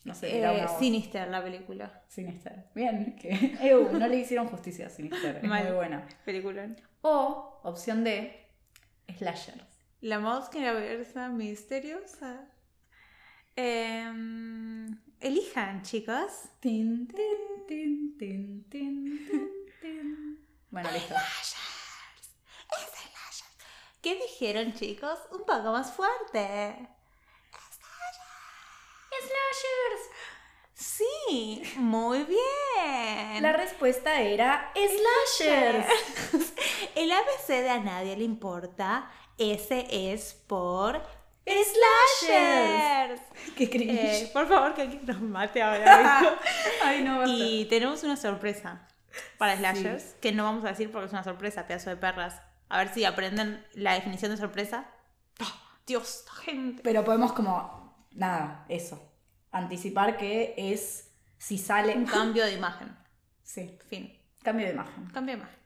No 0.05 0.15
sé, 0.15 0.39
era 0.39 0.55
Eh. 0.55 0.69
Sinister, 0.79 1.29
la 1.29 1.43
película. 1.43 2.05
Sinister. 2.09 2.67
Bien, 2.75 3.17
que. 3.17 3.57
Eu, 3.61 3.93
no 3.93 4.07
le 4.09 4.17
hicieron 4.19 4.47
justicia 4.49 4.87
a 4.87 4.91
Sinister. 4.91 5.37
Es 5.37 5.43
Mal. 5.45 5.65
muy 5.65 5.73
buena. 5.75 6.07
Película. 6.25 6.69
O, 7.03 7.61
opción 7.65 8.03
D, 8.05 8.49
slashers. 9.19 9.65
La 10.01 10.19
mosca 10.19 10.59
versa 10.73 11.29
misteriosa. 11.29 12.49
Em, 13.57 14.97
elijan, 15.21 15.83
chicos. 15.83 16.51
Tin, 16.61 17.07
tin, 17.09 17.67
tin, 17.69 18.17
tin, 18.19 18.65
tin. 18.69 19.21
Bueno, 20.71 20.91
listo. 20.91 21.15
¿Qué 24.03 24.15
dijeron, 24.15 24.73
chicos? 24.75 25.19
Un 25.33 25.41
poco 25.41 25.73
más 25.73 25.93
fuerte. 25.93 26.89
Slashers. 29.11 30.11
Sí, 30.75 31.63
muy 31.77 32.25
bien. 32.25 33.43
La 33.43 33.53
respuesta 33.53 34.21
era 34.21 34.73
slashers. 34.75 35.87
El 36.95 37.11
ABC 37.11 37.49
de 37.49 37.71
a 37.71 37.81
nadie 37.81 38.17
le 38.17 38.25
importa. 38.25 39.11
Ese 39.39 39.87
es 39.91 40.35
por 40.35 41.03
Slashers. 41.45 42.21
slashers. 42.21 43.23
Qué 43.57 43.71
cringe. 43.71 44.23
Eh, 44.25 44.31
por 44.33 44.47
favor, 44.49 44.75
que 44.75 44.83
alguien 44.83 45.07
nos 45.07 45.21
mate 45.21 45.63
ahora. 45.63 46.39
Ay, 46.85 47.03
no, 47.03 47.19
basta. 47.19 47.35
y 47.35 47.65
tenemos 47.65 48.03
una 48.03 48.17
sorpresa 48.17 48.87
para 49.39 49.57
slashers, 49.57 50.15
que 50.21 50.33
no 50.33 50.45
vamos 50.45 50.65
a 50.65 50.69
decir 50.69 50.91
porque 50.91 51.07
es 51.07 51.13
una 51.13 51.25
sorpresa, 51.25 51.67
pedazo 51.67 51.91
de 51.91 51.97
perras. 51.97 52.41
A 52.69 52.79
ver 52.79 52.89
si 52.93 53.05
aprenden 53.05 53.65
la 53.75 53.95
definición 53.95 54.31
de 54.33 54.37
sorpresa. 54.37 54.87
¡Ah! 55.41 55.63
Dios, 55.87 56.25
gente. 56.43 56.83
Pero 56.83 57.05
podemos 57.05 57.33
como, 57.33 58.07
nada, 58.13 58.65
eso. 58.69 59.13
Anticipar 59.53 60.17
que 60.17 60.55
es 60.57 61.13
si 61.39 61.59
sale... 61.59 61.95
Un 61.97 62.07
cambio 62.07 62.45
de 62.45 62.55
imagen. 62.55 62.97
Sí, 63.43 63.79
Fin. 63.89 64.21
cambio 64.43 64.67
de 64.67 64.73
imagen. 64.73 65.07
Cambio 65.11 65.37
de 65.37 65.43
imagen. 65.43 65.66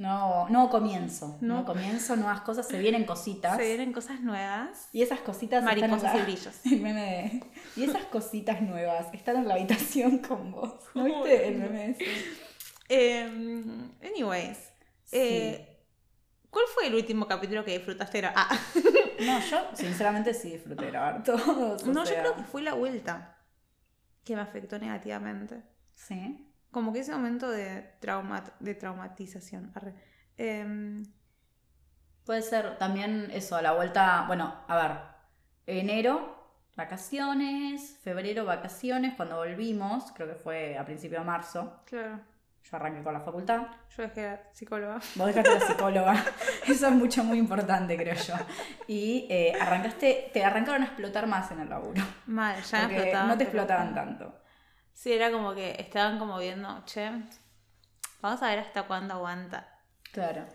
No, 0.00 0.48
no 0.48 0.70
comienzo. 0.70 1.36
No. 1.42 1.58
No. 1.60 1.64
comienzo, 1.66 2.16
nuevas 2.16 2.40
cosas, 2.40 2.66
se 2.66 2.78
vienen 2.78 3.04
cositas. 3.04 3.56
Se 3.58 3.64
vienen 3.66 3.92
cosas 3.92 4.20
nuevas. 4.22 4.88
Y 4.92 5.02
esas 5.02 5.20
cositas 5.20 5.62
están 5.62 5.78
en 5.78 5.90
Mariposas 5.90 6.14
la- 6.14 6.20
y 6.20 6.22
brillos. 6.22 6.54
el 6.64 6.80
meme 6.80 7.00
de- 7.74 7.80
Y 7.80 7.84
esas 7.84 8.04
cositas 8.06 8.62
nuevas 8.62 9.12
están 9.12 9.36
en 9.36 9.46
la 9.48 9.54
habitación 9.54 10.18
con 10.18 10.52
vos. 10.52 10.72
¿No 10.94 11.04
viste 11.04 11.48
el 11.48 11.58
meme 11.58 11.90
ese? 11.90 12.04
Em, 12.88 13.90
anyways. 14.02 14.58
eh, 15.12 15.66
¿Cuál 16.48 16.64
fue 16.74 16.86
el 16.88 16.94
último 16.94 17.28
capítulo 17.28 17.64
que 17.64 17.72
disfrutaste? 17.76 18.24
Ah. 18.34 18.48
No, 19.20 19.38
yo 19.38 19.58
sinceramente 19.74 20.32
sí 20.32 20.52
disfruté 20.52 20.86
grabar 20.86 21.22
todos. 21.22 21.84
No, 21.86 22.04
yo 22.06 22.10
creo 22.14 22.36
que 22.36 22.42
fue 22.42 22.62
la 22.62 22.72
vuelta 22.72 23.36
que 24.24 24.34
me 24.34 24.40
afectó 24.40 24.78
negativamente. 24.78 25.62
Sí. 25.92 26.49
Como 26.70 26.92
que 26.92 27.00
ese 27.00 27.12
momento 27.12 27.50
de, 27.50 27.82
trauma, 28.00 28.44
de 28.60 28.74
traumatización. 28.74 29.72
Em, 30.36 31.04
Puede 32.24 32.42
ser 32.42 32.78
también 32.78 33.30
eso, 33.32 33.56
a 33.56 33.62
la 33.62 33.72
vuelta. 33.72 34.24
Bueno, 34.28 34.54
a 34.68 34.76
ver. 34.76 34.98
Enero 35.66 36.40
vacaciones, 36.80 37.98
febrero, 38.02 38.44
vacaciones, 38.46 39.14
cuando 39.14 39.36
volvimos, 39.36 40.12
creo 40.12 40.28
que 40.28 40.34
fue 40.34 40.78
a 40.78 40.84
principio 40.84 41.18
de 41.18 41.24
marzo, 41.26 41.82
Claro. 41.84 42.20
yo 42.62 42.76
arranqué 42.76 43.02
con 43.02 43.12
la 43.12 43.20
facultad. 43.20 43.66
Yo 43.96 44.02
dejé 44.04 44.22
la 44.22 44.40
psicóloga. 44.52 44.98
Vos 45.14 45.26
dejaste 45.26 45.58
la 45.58 45.60
psicóloga. 45.60 46.24
Eso 46.66 46.86
es 46.86 46.92
mucho, 46.92 47.22
muy 47.22 47.38
importante, 47.38 47.96
creo 47.96 48.14
yo. 48.14 48.34
Y 48.86 49.26
eh, 49.28 49.52
arrancaste, 49.60 50.30
te 50.32 50.42
arrancaron 50.42 50.82
a 50.82 50.86
explotar 50.86 51.26
más 51.26 51.50
en 51.50 51.60
el 51.60 51.68
laburo. 51.68 52.02
Mal, 52.26 52.62
ya 52.62 52.82
Porque 52.82 53.12
no 53.26 53.36
te 53.36 53.44
explotaban 53.44 53.94
tanto. 53.94 54.34
Sí, 54.94 55.12
era 55.12 55.30
como 55.32 55.54
que 55.54 55.76
estaban 55.78 56.18
como 56.18 56.38
viendo, 56.38 56.84
che, 56.84 57.10
vamos 58.20 58.42
a 58.42 58.48
ver 58.48 58.58
hasta 58.60 58.82
cuándo 58.84 59.14
aguanta. 59.14 59.66
Claro. 60.12 60.46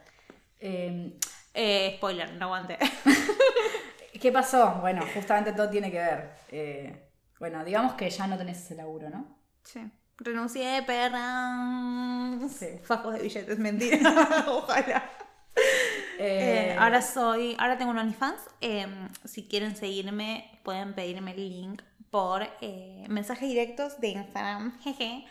Eh, 0.60 1.18
Eh, 1.54 1.94
spoiler, 1.98 2.34
no 2.34 2.46
aguanté. 2.46 2.78
¿Qué 4.22 4.32
pasó? 4.32 4.76
Bueno, 4.82 5.04
justamente 5.14 5.54
todo 5.54 5.70
tiene 5.70 5.90
que 5.92 5.98
ver. 6.00 6.36
Eh, 6.50 7.10
bueno, 7.40 7.64
digamos 7.64 7.94
que 7.94 8.10
ya 8.10 8.28
no 8.28 8.38
tenés 8.38 8.58
ese 8.60 8.76
laburo, 8.76 9.10
¿no? 9.10 9.38
Sí. 9.64 9.80
Renuncié, 10.18 10.84
perra. 10.84 12.38
Sí. 12.50 12.80
Fajos 12.84 13.14
de 13.14 13.22
billetes, 13.22 13.58
mentira. 13.60 13.98
Ojalá. 14.48 15.10
Eh, 16.18 16.76
ahora 16.80 17.02
soy, 17.02 17.56
ahora 17.60 17.78
tengo 17.78 17.92
un 17.92 17.98
OnlyFans. 18.00 18.42
Eh, 18.62 18.88
si 19.26 19.48
quieren 19.48 19.76
seguirme, 19.76 20.60
pueden 20.64 20.94
pedirme 20.94 21.32
el 21.32 21.50
link 21.50 21.82
por 22.16 22.48
eh, 22.62 23.04
mensajes 23.10 23.50
directos 23.50 24.00
de 24.00 24.08
Instagram. 24.08 24.80
Jeje. 24.84 25.26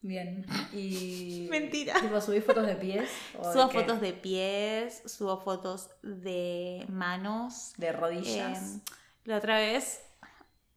Bien. 0.00 0.44
Y. 0.72 1.46
Mentira. 1.52 1.94
Tipo, 2.00 2.20
subís 2.20 2.44
fotos 2.44 2.66
de 2.66 2.74
pies. 2.74 3.08
o 3.38 3.52
Subo 3.52 3.68
de 3.68 3.74
fotos 3.74 4.00
de 4.00 4.12
pies, 4.12 5.02
subo 5.06 5.40
fotos 5.40 5.90
de 6.02 6.84
manos. 6.88 7.74
De 7.76 7.92
rodillas. 7.92 8.74
Eh, 8.74 8.80
la 9.26 9.36
otra 9.36 9.58
vez, 9.58 10.02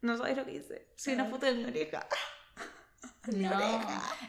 no 0.02 0.16
sabes 0.16 0.36
lo 0.36 0.44
que 0.44 0.52
hice. 0.52 0.86
Subí 0.94 1.14
una 1.14 1.24
foto 1.24 1.46
de 1.46 1.54
mi 1.54 1.64
oreja. 1.64 2.06
no. 3.36 3.80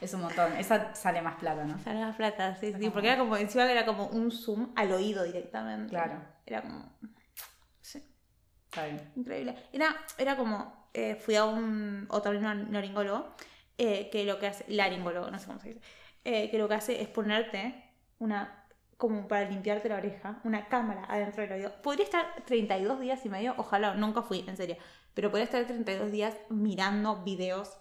Es 0.01 0.11
un 0.15 0.21
montón. 0.21 0.53
Esa 0.53 0.95
sale 0.95 1.21
más 1.21 1.36
plata, 1.36 1.65
¿no? 1.65 1.78
Sale 1.84 1.99
más 1.99 2.15
plata, 2.15 2.55
sí, 2.55 2.74
sí. 2.74 2.89
Porque 2.89 3.09
era 3.09 3.19
como, 3.19 3.38
encima 3.38 3.71
era 3.71 3.86
como 3.86 4.07
un 4.07 4.32
zoom 4.32 4.71
al 4.76 4.91
oído 4.91 5.24
directamente. 5.24 5.91
Claro. 5.91 6.19
Era 6.47 6.63
como. 6.63 6.91
Sí. 8.74 8.80
Está 8.80 8.86
bien. 8.86 9.11
Increíble. 9.15 9.55
Era, 9.71 9.95
era 10.17 10.36
como, 10.36 10.88
eh, 10.93 11.15
fui 11.15 11.36
a 11.36 11.45
un 11.45 12.07
otorrinolaringólogo, 12.09 13.28
eh, 13.78 14.09
que 14.11 14.26
lo 14.26 14.39
que 14.39 14.47
hace, 14.47 14.65
laringólogo, 14.67 15.30
no 15.32 15.39
sé 15.39 15.47
cómo 15.47 15.59
se 15.59 15.69
dice, 15.69 15.82
eh, 16.26 16.49
que 16.49 16.57
lo 16.57 16.67
que 16.67 16.76
hace 16.76 17.01
es 17.01 17.07
ponerte 17.07 17.91
una, 18.19 18.65
como 18.97 19.28
para 19.28 19.49
limpiarte 19.49 19.89
la 19.89 19.95
oreja, 19.97 20.39
una 20.43 20.67
cámara 20.67 21.05
adentro 21.09 21.43
del 21.43 21.51
oído. 21.53 21.82
Podría 21.82 22.05
estar 22.05 22.26
32 22.45 22.99
días 22.99 23.26
y 23.26 23.30
medio, 23.30 23.53
ojalá, 23.57 23.95
nunca 23.95 24.21
fui, 24.21 24.45
en 24.47 24.57
serio, 24.57 24.78
pero 25.13 25.30
podría 25.30 25.45
estar 25.45 25.65
32 25.65 26.11
días 26.11 26.36
mirando 26.49 27.24
videos 27.24 27.78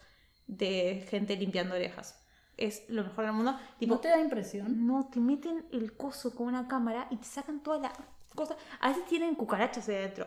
de 0.47 1.07
gente 1.09 1.37
limpiando 1.37 1.75
orejas. 1.75 2.19
Es 2.59 2.85
lo 2.89 3.03
mejor 3.03 3.25
del 3.25 3.35
mundo. 3.35 3.59
Tipo, 3.79 3.95
¿No 3.95 4.01
te 4.01 4.09
da 4.09 4.19
impresión? 4.19 4.87
no, 4.87 5.09
te 5.11 5.21
meten 5.21 5.65
el 5.73 5.97
coso 5.97 6.35
con 6.35 6.49
una 6.49 6.69
cámara 6.69 7.07
y 7.11 7.17
te 7.17 7.25
sacan 7.27 7.63
todas 7.63 7.81
las 7.81 7.93
cosas. 8.35 8.57
A 8.81 8.89
veces 8.89 9.07
tienen 9.07 9.35
cucarachas 9.35 9.89
ahí 9.89 9.97
adentro. 9.97 10.27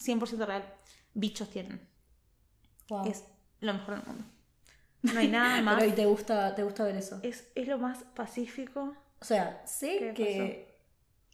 Li- 0.00 0.14
100% 0.14 0.46
real. 0.46 0.64
Bichos 1.14 1.48
tienen. 1.50 1.80
Wow. 2.88 3.06
Es 3.06 3.24
lo 3.60 3.72
mejor 3.74 3.96
del 3.96 4.06
mundo. 4.06 4.24
No 5.02 5.18
hay 5.20 5.28
nada 5.28 5.60
más. 5.62 5.76
Pero 5.78 5.90
¿y 5.90 5.94
te 5.94 6.06
gusta, 6.06 6.54
te 6.54 6.62
gusta 6.62 6.84
ver 6.84 6.96
eso? 6.96 7.18
es, 7.22 7.48
es 7.54 7.68
lo 7.68 7.78
más 7.78 8.04
pacífico. 8.14 8.94
O 9.20 9.24
sea, 9.24 9.62
sé 9.66 9.98
¿Qué 9.98 10.14
que 10.14 10.80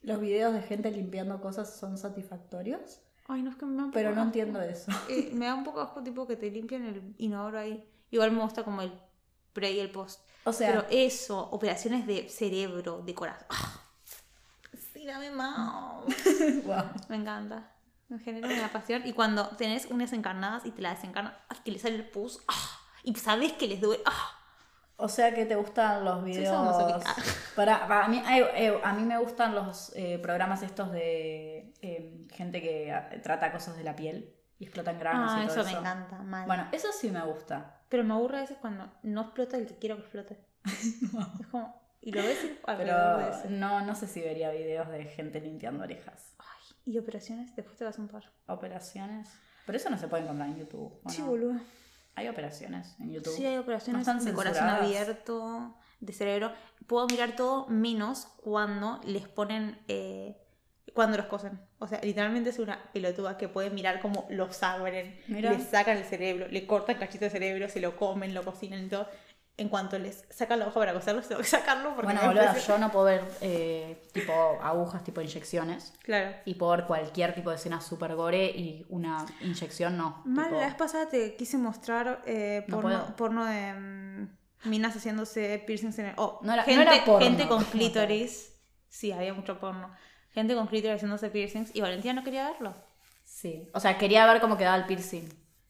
los 0.02 0.20
videos 0.20 0.52
de 0.54 0.62
gente 0.62 0.90
limpiando 0.90 1.40
cosas 1.40 1.76
son 1.76 1.98
satisfactorios, 1.98 3.00
Ay, 3.28 3.42
no 3.42 3.50
es 3.50 3.56
que 3.56 3.66
me 3.66 3.76
da 3.82 3.90
pero 3.92 4.10
no 4.10 4.20
asco. 4.22 4.26
entiendo 4.28 4.60
eso. 4.62 4.92
Eh, 5.10 5.30
me 5.32 5.46
da 5.46 5.54
un 5.54 5.64
poco 5.64 5.80
asco 5.80 6.02
tipo 6.02 6.26
que 6.26 6.36
te 6.36 6.50
limpian 6.50 6.84
el 6.86 7.14
inodoro 7.18 7.58
ahí. 7.58 7.88
Igual 8.10 8.30
me 8.32 8.40
gusta 8.42 8.62
como 8.64 8.82
el 8.82 8.92
pre 9.52 9.72
y 9.72 9.80
el 9.80 9.90
post. 9.90 10.20
O 10.44 10.52
sea, 10.52 10.68
Pero 10.68 10.86
eso, 10.90 11.40
operaciones 11.50 12.06
de 12.06 12.28
cerebro, 12.28 13.02
de 13.02 13.14
corazón. 13.14 13.46
¡Ah! 13.50 13.80
Sí, 14.92 15.04
dame 15.06 15.30
más. 15.30 16.04
wow. 16.64 16.84
Me 17.08 17.16
encanta. 17.16 17.72
Me 18.09 18.18
genera 18.18 18.48
una 18.48 18.72
pasión. 18.72 19.02
Y 19.04 19.12
cuando 19.12 19.48
tenés 19.57 19.86
uñas 19.86 20.12
encarnadas 20.12 20.64
y 20.64 20.70
te 20.70 20.82
la 20.82 20.90
desencarnas, 20.90 21.34
que 21.64 21.72
le 21.72 21.78
sale 21.78 21.96
el 21.96 22.09
pus, 22.09 22.42
¡ah! 22.48 22.80
y 23.02 23.14
sabes 23.14 23.52
que 23.52 23.66
les 23.68 23.80
duele. 23.80 24.02
¡ah! 24.07 24.32
O 24.98 25.09
sea 25.09 25.34
que 25.34 25.44
te 25.44 25.57
gustan 25.57 26.04
los 26.04 26.24
videos. 26.24 26.48
sadomasoquista. 26.48 27.14
Para, 27.54 27.86
para 27.86 28.09
mí, 28.09 28.22
ay, 28.24 28.44
eh, 28.54 28.80
a 28.82 28.92
mí 28.94 29.04
me 29.04 29.18
gustan 29.18 29.54
los 29.54 29.92
eh, 29.94 30.18
programas 30.22 30.62
estos 30.62 30.90
de 30.90 31.74
eh, 31.82 32.26
gente 32.32 32.62
que 32.62 32.92
ah, 32.92 33.11
trata 33.22 33.52
cosas 33.52 33.76
de 33.76 33.84
la 33.84 33.94
piel 33.94 34.34
y 34.59 34.64
explotan 34.64 34.98
granos 34.98 35.32
Ah, 35.34 35.44
y 35.44 35.48
todo 35.48 35.61
eso 35.61 35.70
me 35.70 35.78
encanta, 35.78 36.22
mal. 36.22 36.46
Bueno, 36.46 36.68
eso 36.72 36.88
sí 36.92 37.11
me 37.11 37.22
gusta. 37.22 37.82
Pero 37.88 38.04
me 38.04 38.14
aburre 38.14 38.38
a 38.38 38.40
veces 38.40 38.57
cuando 38.59 38.90
no 39.02 39.22
explota 39.22 39.59
el 39.59 39.66
que 39.66 39.76
quiero 39.76 39.96
que 39.96 40.02
explote. 40.02 40.38
Es 41.40 41.46
como. 41.50 41.84
Y 42.00 42.12
lo 42.12 42.22
ves 42.22 42.44
y 42.44 42.59
Pero 42.64 43.48
no, 43.50 43.80
no 43.84 43.94
sé 43.96 44.07
si 44.07 44.20
vería 44.20 44.50
videos 44.50 44.88
de 44.88 45.04
gente 45.07 45.40
limpiando 45.40 45.82
orejas. 45.82 46.34
Ay, 46.38 46.65
y 46.87 46.97
operaciones, 46.99 47.55
después 47.57 47.76
te 47.76 47.84
vas 47.84 47.99
a 47.99 48.03
un 48.03 48.09
par. 48.09 48.32
Operaciones. 48.47 49.28
Pero 49.66 49.76
eso 49.76 49.91
no 49.91 49.99
se 49.99 50.09
puede 50.09 50.22
encontrar 50.22 50.49
en 50.49 50.57
YouTube. 50.59 51.01
¿o 51.05 51.11
Sí, 51.11 51.20
no? 51.20 51.28
boludo. 51.28 51.61
Hay 52.14 52.28
operaciones 52.28 52.97
en 53.01 53.12
YouTube. 53.12 53.34
Sí, 53.37 53.45
hay 53.45 53.59
operaciones 53.59 54.07
No 54.07 54.20
de 54.24 54.32
corazón 54.32 54.68
abierto, 54.68 55.76
de 56.01 56.12
cerebro. 56.14 56.53
Puedo 56.87 57.07
mirar 57.09 57.37
todo 57.37 57.66
menos 57.68 58.26
cuando 58.39 59.01
les 59.05 59.28
ponen. 59.28 59.78
eh, 59.89 60.37
cuando 60.95 61.18
los 61.18 61.26
cosen. 61.26 61.61
O 61.78 61.87
sea, 61.87 62.01
literalmente 62.03 62.49
es 62.49 62.59
una 62.59 62.91
pelotuda 62.93 63.37
que 63.37 63.49
puede 63.49 63.68
mirar 63.68 64.01
cómo 64.01 64.26
los 64.30 64.62
abren, 64.62 65.20
Mira. 65.28 65.53
le 65.53 65.61
sacan 65.62 65.99
el 65.99 66.05
cerebro, 66.05 66.49
le 66.49 66.66
cortan 66.66 66.97
cachito 66.97 67.26
de 67.26 67.30
cerebro, 67.30 67.68
se 67.68 67.80
lo 67.80 67.99
comen, 67.99 68.32
lo 68.32 68.43
cocinan 68.45 68.87
y 68.87 68.89
todo. 68.89 69.07
En 69.59 69.70
cuanto 69.70 69.98
les 69.98 70.22
sacan 70.28 70.59
la 70.59 70.66
hoja 70.66 70.78
para 70.80 70.92
coserlo, 70.92 71.22
tengo 71.28 71.40
que 71.40 71.46
sacarlo 71.46 71.94
porque 71.94 72.12
Bueno, 72.12 72.20
boludo, 72.26 72.44
parece- 72.44 72.66
yo 72.68 72.76
no 72.78 72.92
puedo 72.92 73.07
ver 73.07 73.24
eh, 73.40 74.02
tipo 74.12 74.32
agujas, 74.62 75.02
tipo 75.02 75.20
inyecciones. 75.22 75.94
Claro. 76.02 76.36
Y 76.44 76.54
puedo 76.57 76.72
ver 76.72 76.84
cualquier 76.86 77.34
tipo 77.34 77.48
de 77.50 77.57
escena 77.57 77.80
super 77.80 78.14
gore 78.14 78.44
y 78.50 78.84
una 78.90 79.24
inyección 79.40 79.96
no. 79.96 80.20
Mal, 80.26 80.46
tipo- 80.48 80.59
la 80.61 80.66
vez 80.66 80.74
pasada 80.74 81.09
te 81.09 81.36
quise 81.36 81.57
mostrar 81.57 82.22
eh, 82.26 82.64
No 82.68 82.80
porno, 82.82 83.16
porno 83.16 83.44
de 83.46 83.72
mm, 83.72 84.68
minas 84.68 84.94
haciéndose 84.94 85.62
piercings 85.66 85.98
en 86.00 86.07
el. 86.07 86.14
Oh, 86.18 86.38
No 86.42 86.52
era- 86.52 86.62
no 86.62 86.66
gente, 86.66 86.82
era 86.94 87.04
porno. 87.07 87.26
gente 87.26 87.48
con 87.48 87.62
No, 87.62 87.70
clítoris. 87.70 88.52
Sí, 88.88 89.11
había 89.12 89.32
mucho 89.32 89.59
porno. 89.59 89.90
Gente 90.32 90.54
con 90.54 90.66
clítoris 90.66 90.96
haciéndose 90.96 91.30
piercings 91.30 91.74
y 91.74 91.80
Valentina 91.80 92.12
no 92.12 92.24
quería 92.24 92.50
verlo. 92.50 92.74
Sí. 93.24 93.70
O 93.72 93.80
sea, 93.80 93.96
quería 93.96 94.26
ver 94.26 94.40
cómo 94.42 94.59
quedaba 94.59 94.76
el 94.76 94.84
piercing. 94.84 95.26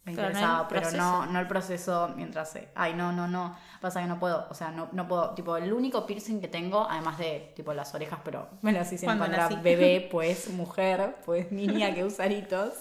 Me 0.06 0.14
Pero 0.14 0.30
no 0.30 0.66
pero 0.68 0.92
no, 0.92 1.26
no 1.26 1.40
el 1.40 1.48
proceso 1.48 2.12
mientras 2.14 2.52
se. 2.52 2.68
Ay, 2.76 2.94
no, 2.94 3.10
no, 3.10 3.26
no. 3.26 3.58
Pasa 3.80 4.00
que 4.00 4.06
no 4.06 4.20
puedo. 4.20 4.46
O 4.48 4.54
sea, 4.54 4.70
no, 4.70 4.88
no 4.92 5.08
puedo. 5.08 5.30
Tipo, 5.34 5.56
el 5.56 5.72
único 5.72 6.06
piercing 6.06 6.40
que 6.40 6.46
tengo, 6.46 6.86
además 6.88 7.18
de 7.18 7.52
tipo 7.56 7.74
las 7.74 7.92
orejas, 7.92 8.20
pero 8.24 8.48
me 8.62 8.70
las 8.70 8.92
hice 8.92 9.04
Cuando 9.04 9.24
era 9.24 9.48
bebé, 9.48 10.06
pues 10.12 10.48
mujer, 10.50 11.16
pues 11.24 11.50
niña 11.50 11.92
que 11.92 12.04
usa 12.04 12.26
aritos, 12.26 12.72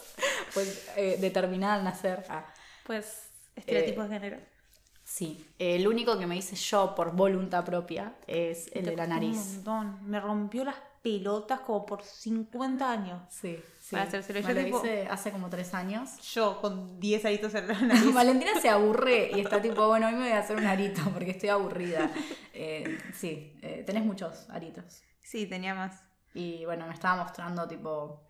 pues 0.53 0.88
eh, 0.97 1.17
determinada 1.19 1.73
al 1.73 1.84
nacer. 1.84 2.23
Ah. 2.30 2.45
Pues, 2.86 3.32
estereotipos 3.55 4.05
Eh, 4.05 4.07
de 4.07 4.13
género. 4.19 4.38
Sí, 5.03 5.47
el 5.57 5.88
único 5.88 6.19
que 6.19 6.28
me 6.28 6.36
hice 6.38 6.55
yo 6.55 6.93
por 6.93 7.15
voluntad 7.15 7.65
propia 7.65 8.13
es 8.28 8.67
el 8.73 8.84
Te 8.84 8.91
de 8.91 8.95
la 8.97 9.07
nariz. 9.07 9.38
Un 9.38 9.55
montón. 9.55 9.99
Me 10.09 10.19
rompió 10.19 10.63
las 10.63 10.76
pelotas 11.06 11.60
como 11.60 11.86
por 11.86 12.01
50 12.03 12.89
años. 12.91 13.22
Sí, 13.30 13.60
sí. 13.80 13.91
Para 13.95 14.06
hacérselo. 14.08 14.39
Yo 14.39 14.53
lo 14.56 14.64
tipo- 14.64 14.78
hice 14.80 15.08
hace 15.08 15.32
como 15.32 15.49
tres 15.51 15.76
años. 15.76 16.18
Yo 16.34 16.60
con 16.60 16.99
10 16.99 17.24
aritos 17.26 17.53
en 17.53 17.68
la 17.68 17.74
nariz. 17.80 18.12
Valentina 18.12 18.60
se 18.60 18.70
aburre 18.70 19.30
y 19.36 19.39
está 19.41 19.62
tipo, 19.62 19.88
bueno, 19.88 20.08
hoy 20.08 20.14
me 20.14 20.22
voy 20.22 20.30
a 20.32 20.39
hacer 20.39 20.58
un 20.58 20.66
arito 20.66 21.01
porque 21.14 21.30
estoy 21.30 21.49
aburrida. 21.49 22.10
Eh, 22.53 22.97
sí, 23.14 23.56
eh, 23.62 23.84
tenés 23.86 24.03
muchos 24.03 24.49
aritos. 24.49 25.03
Sí, 25.22 25.45
tenía 25.45 25.76
más. 25.76 26.01
Y 26.34 26.66
bueno, 26.66 26.88
me 26.88 26.93
estaba 26.95 27.24
mostrando 27.24 27.68
tipo, 27.68 28.24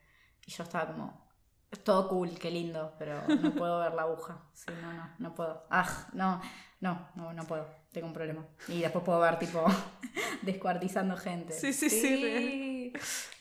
y 0.46 0.52
yo 0.52 0.64
estaba 0.64 0.88
como, 0.88 1.26
es 1.72 1.82
todo 1.82 2.10
cool, 2.10 2.38
qué 2.38 2.52
lindo, 2.52 2.94
pero 3.00 3.26
no 3.28 3.54
puedo 3.56 3.80
ver 3.80 3.94
la 3.94 4.02
aguja. 4.02 4.44
Sí, 4.54 4.66
no, 4.82 4.92
no, 4.92 5.10
no 5.18 5.34
puedo. 5.34 5.66
Ah, 5.70 6.08
no, 6.12 6.42
no, 6.82 7.08
no, 7.16 7.32
no 7.32 7.44
puedo. 7.46 7.68
Tengo 7.96 8.08
un 8.08 8.14
problema. 8.14 8.46
Y 8.68 8.82
después 8.82 9.06
puedo 9.06 9.22
ver 9.22 9.40
tipo, 9.40 9.64
descuartizando 10.42 11.16
gente. 11.16 11.54
Sí, 11.54 11.72
sí, 11.72 11.90
sí, 11.90 12.92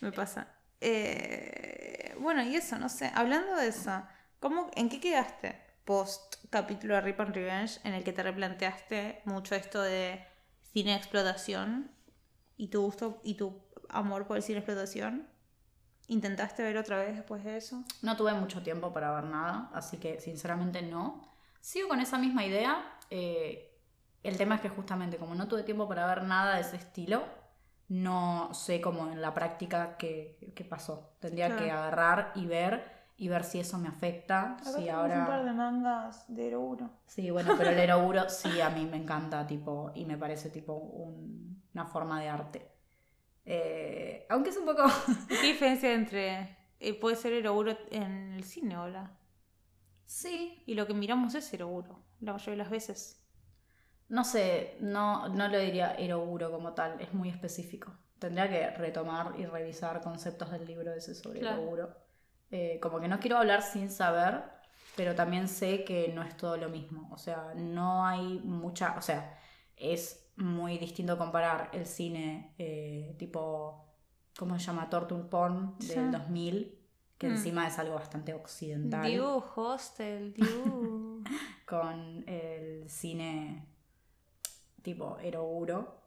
Me 0.00 0.12
pasa. 0.12 0.46
Eh, 0.80 2.14
bueno, 2.20 2.40
y 2.44 2.54
eso, 2.54 2.78
no 2.78 2.88
sé. 2.88 3.10
Hablando 3.16 3.56
de 3.56 3.66
eso, 3.66 4.04
¿cómo, 4.38 4.70
¿en 4.76 4.88
qué 4.88 5.00
quedaste 5.00 5.60
post 5.84 6.36
capítulo 6.50 6.94
de 6.94 7.00
Rip 7.00 7.18
and 7.18 7.34
Revenge 7.34 7.80
en 7.82 7.94
el 7.94 8.04
que 8.04 8.12
te 8.12 8.22
replanteaste 8.22 9.22
mucho 9.24 9.56
esto 9.56 9.82
de 9.82 10.24
cine 10.72 10.92
de 10.92 10.98
explotación 10.98 11.90
y 12.56 12.68
tu 12.68 12.82
gusto 12.82 13.20
y 13.24 13.34
tu 13.34 13.60
amor 13.88 14.28
por 14.28 14.36
el 14.36 14.44
cine 14.44 14.60
de 14.60 14.60
explotación? 14.60 15.28
¿Intentaste 16.06 16.62
ver 16.62 16.78
otra 16.78 16.98
vez 16.98 17.16
después 17.16 17.42
de 17.42 17.56
eso? 17.56 17.82
No 18.02 18.16
tuve 18.16 18.32
mucho 18.34 18.62
tiempo 18.62 18.92
para 18.92 19.12
ver 19.16 19.24
nada, 19.24 19.68
así 19.74 19.96
que 19.96 20.20
sinceramente 20.20 20.80
no. 20.80 21.28
Sigo 21.60 21.88
con 21.88 21.98
esa 21.98 22.18
misma 22.18 22.44
idea. 22.46 22.98
eh, 23.10 23.72
el 24.24 24.36
tema 24.36 24.56
es 24.56 24.60
que 24.62 24.68
justamente 24.68 25.16
como 25.18 25.34
no 25.34 25.48
tuve 25.48 25.62
tiempo 25.62 25.88
para 25.88 26.06
ver 26.06 26.24
nada 26.24 26.56
de 26.56 26.62
ese 26.62 26.76
estilo, 26.76 27.22
no 27.88 28.52
sé 28.54 28.80
cómo 28.80 29.10
en 29.12 29.20
la 29.20 29.34
práctica 29.34 29.96
qué, 29.98 30.52
qué 30.54 30.64
pasó. 30.64 31.16
Tendría 31.20 31.46
Claro. 31.48 31.64
que 31.64 31.70
agarrar 31.70 32.32
y 32.34 32.46
ver 32.46 32.92
y 33.16 33.28
ver 33.28 33.44
si 33.44 33.60
eso 33.60 33.78
me 33.78 33.88
afecta. 33.88 34.54
Acá 34.54 34.64
si 34.72 34.88
ahora... 34.88 35.20
un 35.20 35.26
par 35.26 35.44
de 35.44 35.52
mangas 35.52 36.24
de 36.34 36.48
Eroguro. 36.48 36.90
Sí, 37.06 37.30
bueno, 37.30 37.54
pero 37.56 37.70
el 37.70 37.78
eroguro 37.88 38.28
sí 38.28 38.60
a 38.60 38.70
mí 38.70 38.86
me 38.86 38.96
encanta, 38.96 39.46
tipo, 39.46 39.92
y 39.94 40.04
me 40.04 40.16
parece 40.18 40.50
tipo 40.50 40.72
un- 40.74 41.62
una 41.74 41.86
forma 41.86 42.20
de 42.20 42.28
arte. 42.28 42.70
Eh, 43.44 44.26
aunque 44.30 44.50
es 44.50 44.56
un 44.56 44.64
poco... 44.66 44.82
¿Qué 45.28 45.46
diferencia 45.48 45.92
entre 45.92 46.56
eh, 46.80 46.94
puede 46.98 47.16
ser 47.16 47.32
Eroguro 47.34 47.76
en 47.90 48.32
el 48.34 48.44
cine, 48.44 48.76
hola? 48.78 49.12
sí, 50.06 50.62
Y 50.66 50.74
lo 50.74 50.86
que 50.86 50.94
miramos 50.94 51.34
es 51.34 51.52
Eroguro, 51.52 51.98
la 52.20 52.32
mayoría 52.32 52.52
de 52.52 52.56
las 52.58 52.70
veces. 52.70 53.23
No 54.08 54.24
sé, 54.24 54.76
no, 54.80 55.28
no 55.28 55.48
lo 55.48 55.58
diría 55.58 55.94
eroguro 55.94 56.50
como 56.50 56.72
tal, 56.74 57.00
es 57.00 57.12
muy 57.14 57.28
específico. 57.28 57.92
Tendría 58.18 58.48
que 58.48 58.70
retomar 58.70 59.34
y 59.38 59.44
revisar 59.46 60.00
conceptos 60.00 60.50
del 60.50 60.66
libro 60.66 60.92
ese 60.92 61.14
sobre 61.14 61.40
Claro. 61.40 61.62
eroguro. 61.62 61.96
Eh, 62.50 62.78
como 62.80 63.00
que 63.00 63.08
no 63.08 63.18
quiero 63.18 63.38
hablar 63.38 63.62
sin 63.62 63.90
saber, 63.90 64.42
pero 64.96 65.14
también 65.14 65.48
sé 65.48 65.84
que 65.84 66.08
no 66.14 66.22
es 66.22 66.36
todo 66.36 66.56
lo 66.56 66.68
mismo. 66.68 67.08
O 67.12 67.18
sea, 67.18 67.52
no 67.56 68.06
hay 68.06 68.40
mucha... 68.44 68.96
O 68.96 69.02
sea, 69.02 69.38
es 69.76 70.30
muy 70.36 70.78
distinto 70.78 71.18
comparar 71.18 71.70
el 71.72 71.86
cine 71.86 72.54
eh, 72.58 73.14
tipo, 73.18 73.92
¿cómo 74.38 74.58
se 74.58 74.66
llama? 74.66 74.88
Torture 74.88 75.24
Porn 75.24 75.76
del 75.78 75.88
Sí. 75.88 76.10
2000, 76.10 76.78
que 77.18 77.28
Mm. 77.28 77.32
encima 77.32 77.66
es 77.66 77.78
algo 77.78 77.94
bastante 77.96 78.34
occidental, 78.34 79.10
Diu, 79.10 79.42
Hostel, 79.56 80.32
Diu. 80.34 81.22
con 81.66 82.24
el 82.28 82.88
cine 82.88 83.66
tipo 84.84 85.18
eroguro, 85.18 86.00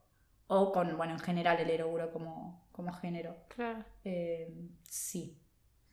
o 0.47 0.71
con, 0.71 0.95
bueno, 0.95 1.11
en 1.13 1.19
general 1.19 1.59
el 1.59 1.69
eroguro 1.69 2.11
como, 2.13 2.69
como 2.71 2.93
género. 2.93 3.35
claro. 3.49 3.83
Eh, 4.05 4.49
sí. 4.83 5.37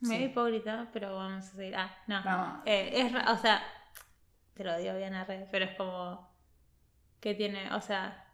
Medio 0.00 0.18
Sí. 0.26 0.32
hipócrita, 0.32 0.90
pero 0.92 1.16
vamos 1.16 1.44
a 1.46 1.50
seguir. 1.56 1.74
Ah, 1.76 1.90
no. 2.06 2.22
Vamos. 2.24 2.62
Eh, 2.66 2.90
es, 3.00 3.12
o 3.28 3.36
sea, 3.38 3.62
te 4.54 4.62
lo 4.62 4.76
digo 4.78 4.94
bien 4.96 5.14
a 5.14 5.24
red, 5.24 5.46
pero 5.50 5.64
es 5.64 5.74
como 5.76 6.28
que 7.20 7.34
tiene, 7.34 7.72
o 7.72 7.80
sea, 7.80 8.24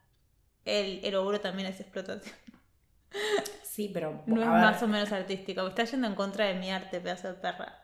el 0.64 1.03
Eroguro 1.05 1.40
también 1.40 1.68
es 1.68 1.80
explotación. 1.80 2.34
Sí, 3.62 3.90
pero... 3.94 4.22
No 4.26 4.34
es 4.42 4.48
ver, 4.48 4.61
más 4.61 4.82
o 4.82 4.88
menos 4.88 5.12
artístico. 5.12 5.66
Está 5.66 5.84
yendo 5.84 6.07
en 6.09 6.14
contra 6.16 6.46
de 6.46 6.55
mi 6.55 6.70
arte, 6.70 7.01
pedazo 7.01 7.28
de 7.28 7.34
perra. 7.34 7.80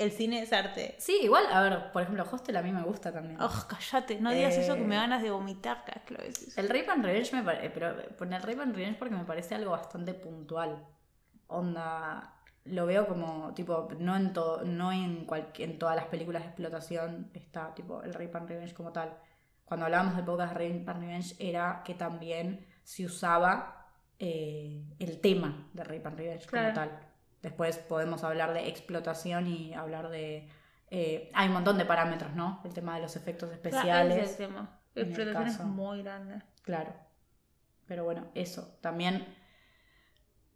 El 0.00 0.12
cine 0.12 0.40
es 0.42 0.52
arte. 0.52 0.94
Sí, 0.98 1.18
igual, 1.22 1.44
a 1.52 1.60
ver, 1.62 1.92
por 1.92 2.02
ejemplo, 2.02 2.24
Hostel 2.30 2.56
a 2.56 2.62
mí 2.62 2.72
me 2.72 2.82
gusta 2.82 3.12
también. 3.12 3.40
Oh, 3.40 3.66
cállate, 3.68 4.20
no 4.20 4.30
digas 4.32 4.56
eso 4.56 4.74
que 4.74 4.80
me 4.80 4.94
Eh, 4.96 4.98
ganas 4.98 5.22
de 5.22 5.30
vomitar 5.30 5.84
lo 6.08 6.18
decís. 6.18 6.56
El 6.56 6.68
Rape 6.68 6.90
and 6.90 7.04
Revenge 7.04 7.32
me 7.34 7.42
parece, 7.42 7.70
pero 7.70 7.94
pone 8.16 8.34
el 8.36 8.42
Rape 8.42 8.62
and 8.62 8.74
Revenge 8.74 8.98
porque 8.98 9.14
me 9.14 9.24
parece 9.24 9.54
algo 9.54 9.72
bastante 9.72 10.14
puntual. 10.14 10.86
Onda, 11.48 12.34
lo 12.64 12.86
veo 12.86 13.06
como, 13.08 13.52
tipo, 13.54 13.88
no 13.98 14.16
en 14.16 14.32
todo, 14.32 14.64
no 14.64 14.92
en, 14.92 15.26
cual- 15.26 15.48
en 15.58 15.78
todas 15.78 15.96
las 15.96 16.06
películas 16.06 16.42
de 16.42 16.48
explotación 16.48 17.30
está, 17.34 17.74
tipo, 17.74 18.02
el 18.02 18.14
Rape 18.14 18.30
and 18.38 18.48
Revenge 18.48 18.74
como 18.74 18.92
tal. 18.92 19.16
Cuando 19.64 19.86
hablábamos 19.86 20.16
de 20.16 20.22
podcast 20.22 20.52
Rape 20.52 20.84
and 20.86 21.00
Revenge 21.00 21.34
era 21.38 21.82
que 21.84 21.94
también 21.94 22.66
se 22.84 23.04
usaba 23.04 23.86
eh, 24.18 24.82
el 24.98 25.20
tema 25.20 25.68
de 25.72 25.84
Rape 25.84 26.02
and 26.06 26.18
Revenge 26.18 26.46
Claro. 26.46 26.74
como 26.74 26.74
tal. 26.88 27.00
Después 27.42 27.78
podemos 27.78 28.22
hablar 28.24 28.52
de 28.52 28.68
explotación 28.68 29.46
y 29.46 29.74
hablar 29.74 30.10
de... 30.10 30.48
eh, 30.90 31.30
hay 31.34 31.48
un 31.48 31.54
montón 31.54 31.78
de 31.78 31.84
parámetros, 31.86 32.34
¿no? 32.34 32.60
El 32.64 32.74
tema 32.74 32.96
de 32.96 33.02
los 33.02 33.16
efectos 33.16 33.50
especiales. 33.50 34.18
es 34.18 34.30
el 34.32 34.36
tema. 34.48 34.80
En 34.94 35.06
el 35.06 35.08
explotación 35.12 35.46
es 35.48 35.60
muy 35.64 36.02
grande. 36.02 36.42
Claro. 36.62 36.92
Pero 37.86 38.04
bueno, 38.04 38.30
eso. 38.34 38.78
También, 38.80 39.26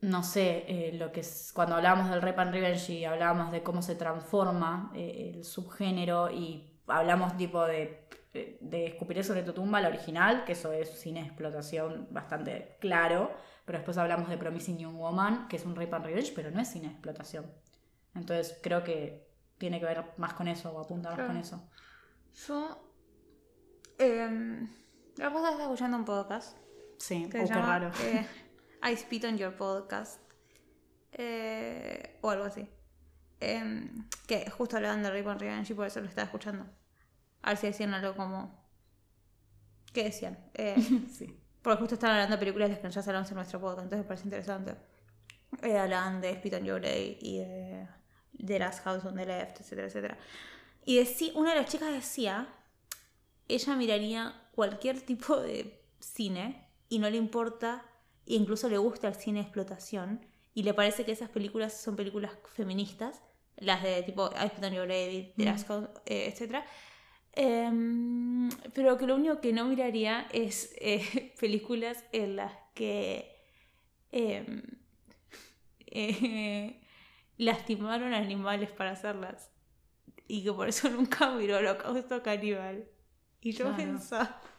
no 0.01 0.23
sé, 0.23 0.65
eh, 0.69 0.93
lo 0.93 1.11
que 1.11 1.21
es, 1.21 1.53
cuando 1.55 1.77
hablábamos 1.77 2.11
del 2.11 2.21
Rap 2.21 2.39
and 2.39 2.53
Revenge 2.53 2.93
y 2.93 3.05
hablábamos 3.05 3.51
de 3.51 3.63
cómo 3.63 3.81
se 3.81 3.95
transforma 3.95 4.93
eh, 4.95 5.33
el 5.35 5.45
subgénero 5.45 6.31
y 6.31 6.81
hablamos 6.87 7.37
tipo 7.37 7.65
de, 7.65 8.09
de, 8.33 8.59
de 8.61 8.87
Escupiré 8.87 9.25
sobre 9.25 9.43
tu 9.43 9.53
tumba, 9.53 9.81
la 9.81 9.89
original, 9.89 10.45
que 10.45 10.53
eso 10.53 10.73
es 10.73 11.01
cine 11.01 11.21
explotación 11.23 12.09
bastante 12.11 12.77
claro, 12.81 13.33
pero 13.65 13.79
después 13.79 13.97
hablamos 13.99 14.29
de 14.29 14.37
Promising 14.39 14.79
Young 14.79 14.97
Woman, 14.97 15.49
que 15.49 15.57
es 15.57 15.65
un 15.65 15.75
Rap 15.77 15.95
and 15.95 16.05
Revenge, 16.07 16.33
pero 16.35 16.51
no 16.51 16.61
es 16.61 16.69
cine 16.69 16.87
de 16.89 16.93
explotación. 16.93 17.51
Entonces 18.15 18.59
creo 18.63 18.85
que 18.85 19.27
tiene 19.59 19.81
que 19.81 19.87
ver 19.87 20.05
más 20.19 20.35
con 20.35 20.49
eso 20.49 20.71
o 20.73 20.81
apunta 20.81 21.09
más 21.11 21.17
Claro. 21.17 21.29
con 21.33 21.37
eso. 21.41 21.69
Yo. 22.47 22.91
Eh, 23.99 24.69
la 25.17 25.31
cosa 25.33 25.51
estaba 25.51 25.65
escuchando 25.65 25.97
un 25.97 26.05
podcast 26.05 26.59
Sí, 26.99 27.29
que 27.31 27.39
oh, 27.39 27.47
se 27.47 27.53
qué 27.53 27.55
llama 27.59 27.79
raro. 27.79 27.91
eh, 28.03 28.27
I 28.91 28.97
Spit 28.97 29.25
on 29.25 29.39
Your 29.39 29.55
Podcast. 29.57 30.21
eh, 31.13 32.19
o 32.23 32.31
algo 32.31 32.45
así. 32.45 32.69
Eh, 33.41 33.91
que 34.27 34.51
justo 34.51 34.77
hablaban 34.77 35.03
de 35.03 35.11
Rape 35.11 35.29
and 35.31 35.41
Revenge 35.41 35.73
y 35.73 35.75
por 35.77 35.87
eso 35.87 36.01
lo 36.01 36.07
estaba 36.09 36.25
escuchando. 36.27 36.67
A 37.43 37.51
ver 37.51 37.57
si 37.59 37.67
decían 37.69 37.95
algo 37.95 38.17
como. 38.17 38.65
¿Qué 39.93 40.05
decían? 40.05 40.39
Eh, 40.55 40.75
Sí. 41.11 41.41
Porque 41.65 41.81
justo 41.81 41.95
estaban 41.95 42.15
hablando 42.17 42.37
de 42.37 42.39
películas 42.41 42.69
de 42.69 42.75
las 42.75 42.83
que 42.83 42.91
ya 42.91 43.01
hablamos 43.01 43.29
en 43.31 43.35
nuestro 43.37 43.61
podcast, 43.61 43.83
entonces 43.85 44.05
me 44.05 44.09
parece 44.09 44.25
interesante. 44.25 44.75
Eh, 45.63 45.77
hablaban 45.79 46.21
de 46.21 46.35
Spit 46.35 46.55
on 46.55 46.65
Your 46.65 46.81
Day 46.81 47.19
y 47.21 47.39
de 47.39 47.89
The 48.47 48.59
Last 48.61 48.85
House 48.85 49.05
on 49.05 49.17
the 49.17 49.27
Left, 49.27 49.61
etcétera, 49.61 49.89
etcétera. 49.89 50.19
Y 50.85 50.99
decí- 51.01 51.33
una 51.35 51.55
de 51.55 51.61
las 51.63 51.71
chicas 51.71 51.91
decía, 51.91 52.47
ella 53.49 53.75
miraría 53.77 54.49
cualquier 54.55 55.01
tipo 55.01 55.37
de 55.41 55.83
cine 56.01 56.69
y 56.89 56.99
no 56.99 57.09
le 57.11 57.17
importa, 57.17 57.85
e 58.27 58.35
incluso 58.35 58.69
le 58.69 58.79
gusta 58.79 59.09
el 59.09 59.15
cine 59.15 59.39
de 59.41 59.45
explotación, 59.45 60.25
y 60.53 60.63
le 60.63 60.75
parece 60.75 61.05
que 61.05 61.13
esas 61.13 61.31
películas 61.31 61.73
son 61.73 61.97
películas 61.97 62.33
feministas, 62.55 63.23
las 63.57 63.83
de 63.83 64.03
tipo 64.03 64.31
I 64.33 64.49
Spit 64.49 64.65
on 64.65 64.73
Your 64.73 64.89
Day, 64.89 65.33
The 65.37 65.45
Last 65.45 65.67
House, 65.69 65.89
eh, 66.07 66.29
etcétera. 66.33 66.65
Em, 67.37 68.49
pero 68.75 68.97
que 68.97 69.07
lo 69.07 69.17
único 69.17 69.41
que 69.41 69.53
no 69.53 69.65
miraría 69.65 70.27
es 70.33 70.73
eh, 70.79 71.35
películas 71.41 72.05
en 72.13 72.37
las 72.37 72.53
que 72.75 73.31
em, 74.13 74.63
eh, 75.87 76.81
lastimaron 77.39 78.15
animales 78.15 78.71
para 78.71 78.93
hacerlas. 78.93 79.51
Y 80.29 80.43
que 80.45 80.53
por 80.53 80.69
eso 80.69 80.89
nunca 80.91 81.31
miró 81.31 81.59
Holocausto 81.59 82.23
Caníbal. 82.23 82.87
Y 83.41 83.53
yo 83.53 83.65
Claro. 83.67 83.77
pensaba. 83.77 84.41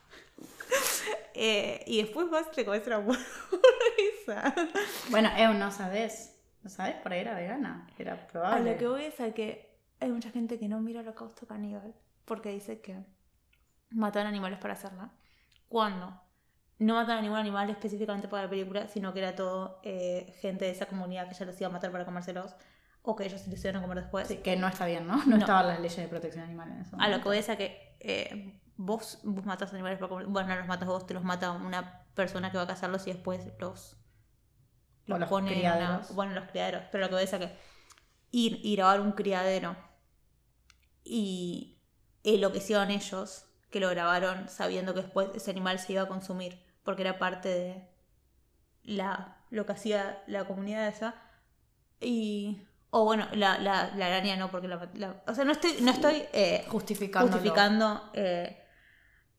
Eh, 1.38 1.84
y 1.86 1.98
después 2.02 2.30
vas 2.30 2.50
te 2.52 2.64
comes 2.64 2.88
una 2.88 2.96
hamburguesa. 2.96 4.56
Bueno, 5.10 5.30
Eu, 5.38 5.54
no 5.54 5.70
sabes. 5.70 6.34
¿No 6.64 6.70
sabes? 6.70 6.96
Por 6.96 7.12
ahí 7.12 7.20
era 7.20 7.36
vegana. 7.36 7.86
Era 8.00 8.14
A 8.14 8.28
probable. 8.28 8.72
lo 8.72 8.78
que 8.78 8.88
voy 8.88 9.04
es 9.04 9.20
a 9.20 9.34
que 9.34 9.70
hay 10.00 10.12
mucha 10.12 10.32
gente 10.32 10.58
que 10.58 10.70
no 10.70 10.80
mira 10.80 11.02
Holocausto 11.02 11.46
Caníbal 11.46 11.94
porque 12.26 12.50
dice 12.50 12.82
que 12.82 13.04
mataron 13.90 14.28
animales 14.28 14.60
para 14.60 14.74
hacerla. 14.74 15.12
Cuando 15.68 16.22
no 16.80 16.96
mataron 16.96 17.20
a 17.20 17.22
ningún 17.22 17.38
animal 17.38 17.70
específicamente 17.70 18.28
para 18.28 18.44
la 18.44 18.50
película, 18.50 18.88
sino 18.88 19.14
que 19.14 19.20
era 19.20 19.36
todo 19.36 19.80
eh, 19.84 20.36
gente 20.42 20.66
de 20.66 20.72
esa 20.72 20.88
comunidad 20.88 21.28
que 21.30 21.36
ya 21.36 21.46
los 21.46 21.60
iba 21.60 21.70
a 21.70 21.74
matar 21.74 21.92
para 21.92 22.06
comérselos 22.06 22.56
o 23.02 23.16
que 23.16 23.26
ellos 23.26 23.40
se 23.42 23.50
los 23.50 23.76
a 23.78 23.82
comer 23.82 24.00
después. 24.02 24.28
Sí, 24.28 24.38
que 24.38 24.56
no 24.58 24.68
está 24.68 24.86
bien, 24.86 25.08
¿no? 25.08 25.16
No, 25.26 25.26
No. 25.26 25.38
estaban 25.38 25.68
las 25.68 25.80
leyes 25.80 25.98
de 25.98 26.08
protección 26.08 26.44
animal 26.44 26.72
en 26.72 26.82
eso. 26.82 26.98
A 27.00 27.08
lo 27.08 27.18
que 27.18 27.24
voy 27.24 27.38
a 27.38 27.40
que 27.58 27.96
eh, 28.00 28.60
vos, 28.78 29.20
vos 29.24 29.46
matas 29.46 29.72
animales 29.74 30.00
para 30.00 30.10
comer. 30.10 30.26
Bueno, 30.28 30.50
no 30.50 30.56
los 30.58 30.68
matas 30.68 30.88
vos, 30.88 31.06
te 31.08 31.14
los 31.14 31.24
mata 31.24 31.52
una 31.52 32.04
persona 32.16 32.52
que 32.52 32.58
va 32.58 32.64
a 32.64 32.68
cazarlos 32.68 33.06
y 33.08 33.14
después 33.14 33.48
los, 33.60 33.98
O 35.08 35.18
los 35.18 35.30
pone 35.30 35.52
una- 35.60 36.02
bueno, 36.14 36.34
los 36.34 36.50
criaderos. 36.50 36.84
Pero 36.92 37.04
lo 37.04 37.10
que 37.10 37.14
voy 37.16 37.20
a 37.20 37.26
que 37.40 37.56
ir 38.32 38.60
y 38.64 38.76
grabar 38.76 39.00
un 39.02 39.12
criadero 39.14 39.78
y 41.04 41.75
eh, 42.26 42.38
lo 42.38 42.52
que 42.52 42.58
hicieron 42.58 42.92
ellos, 42.92 43.46
que 43.72 43.80
lo 43.80 43.90
grabaron 43.90 44.50
sabiendo 44.50 44.94
que 44.94 45.02
después 45.04 45.30
ese 45.36 45.52
animal 45.52 45.80
se 45.80 45.94
iba 45.94 46.02
a 46.02 46.08
consumir, 46.08 46.60
porque 46.84 47.02
era 47.04 47.18
parte 47.20 47.50
de 47.50 47.88
la, 48.84 49.38
lo 49.50 49.66
que 49.66 49.72
hacía 49.74 50.24
la 50.28 50.46
comunidad 50.46 50.88
esa. 50.88 51.16
Y. 52.00 52.62
O 52.92 53.04
bueno, 53.04 53.28
la, 53.34 53.58
la, 53.58 53.92
la 53.96 54.06
araña 54.08 54.38
no, 54.38 54.50
porque 54.52 54.68
la, 54.70 54.90
la- 54.94 55.22
O 55.28 55.34
sea, 55.36 55.44
no 55.44 55.52
estoy, 55.52 55.78
no 55.82 55.92
estoy 55.92 56.24
eh, 56.32 56.66
Justificando. 56.70 57.30
justificando 57.32 58.10
eh, 58.14 58.62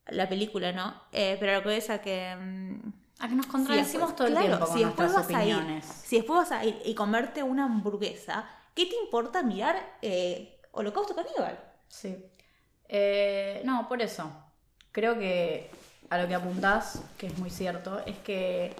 la 0.08 0.28
película, 0.28 0.72
¿no? 0.72 1.02
Eh, 1.12 1.36
pero 1.40 1.54
lo 1.54 1.62
que 1.62 1.76
es 1.76 1.88
a 1.90 2.00
que. 2.02 2.36
mm, 2.36 2.92
A 3.20 3.28
que 3.28 3.34
nos 3.34 3.46
contradecimos 3.46 4.14
todo 4.14 4.26
el 4.28 4.34
claro, 4.34 4.48
tiempo 4.48 4.66
con 4.66 4.76
si 4.78 4.84
después 4.84 5.12
nuestras 5.12 5.42
ir- 5.42 5.82
si 5.82 6.16
después 6.16 6.38
vas 6.40 6.52
a 6.52 6.64
ir 6.66 6.82
y 6.84 6.94
comerte 6.94 7.42
una 7.42 7.64
hamburguesa, 7.64 8.46
¿qué 8.74 8.84
te 8.86 8.96
importa 9.04 9.42
mirar 9.42 9.96
eh, 10.02 10.60
Holocausto 10.72 11.14
Caníbal? 11.14 11.58
Sí. 11.88 12.14
Eh, 12.88 13.62
no, 13.64 13.88
por 13.88 14.00
eso. 14.02 14.30
Creo 14.92 15.18
que 15.18 15.70
a 16.10 16.18
lo 16.18 16.28
que 16.28 16.34
apuntás, 16.34 17.02
que 17.18 17.26
es 17.26 17.38
muy 17.38 17.50
cierto, 17.50 18.00
es 18.06 18.16
que 18.18 18.74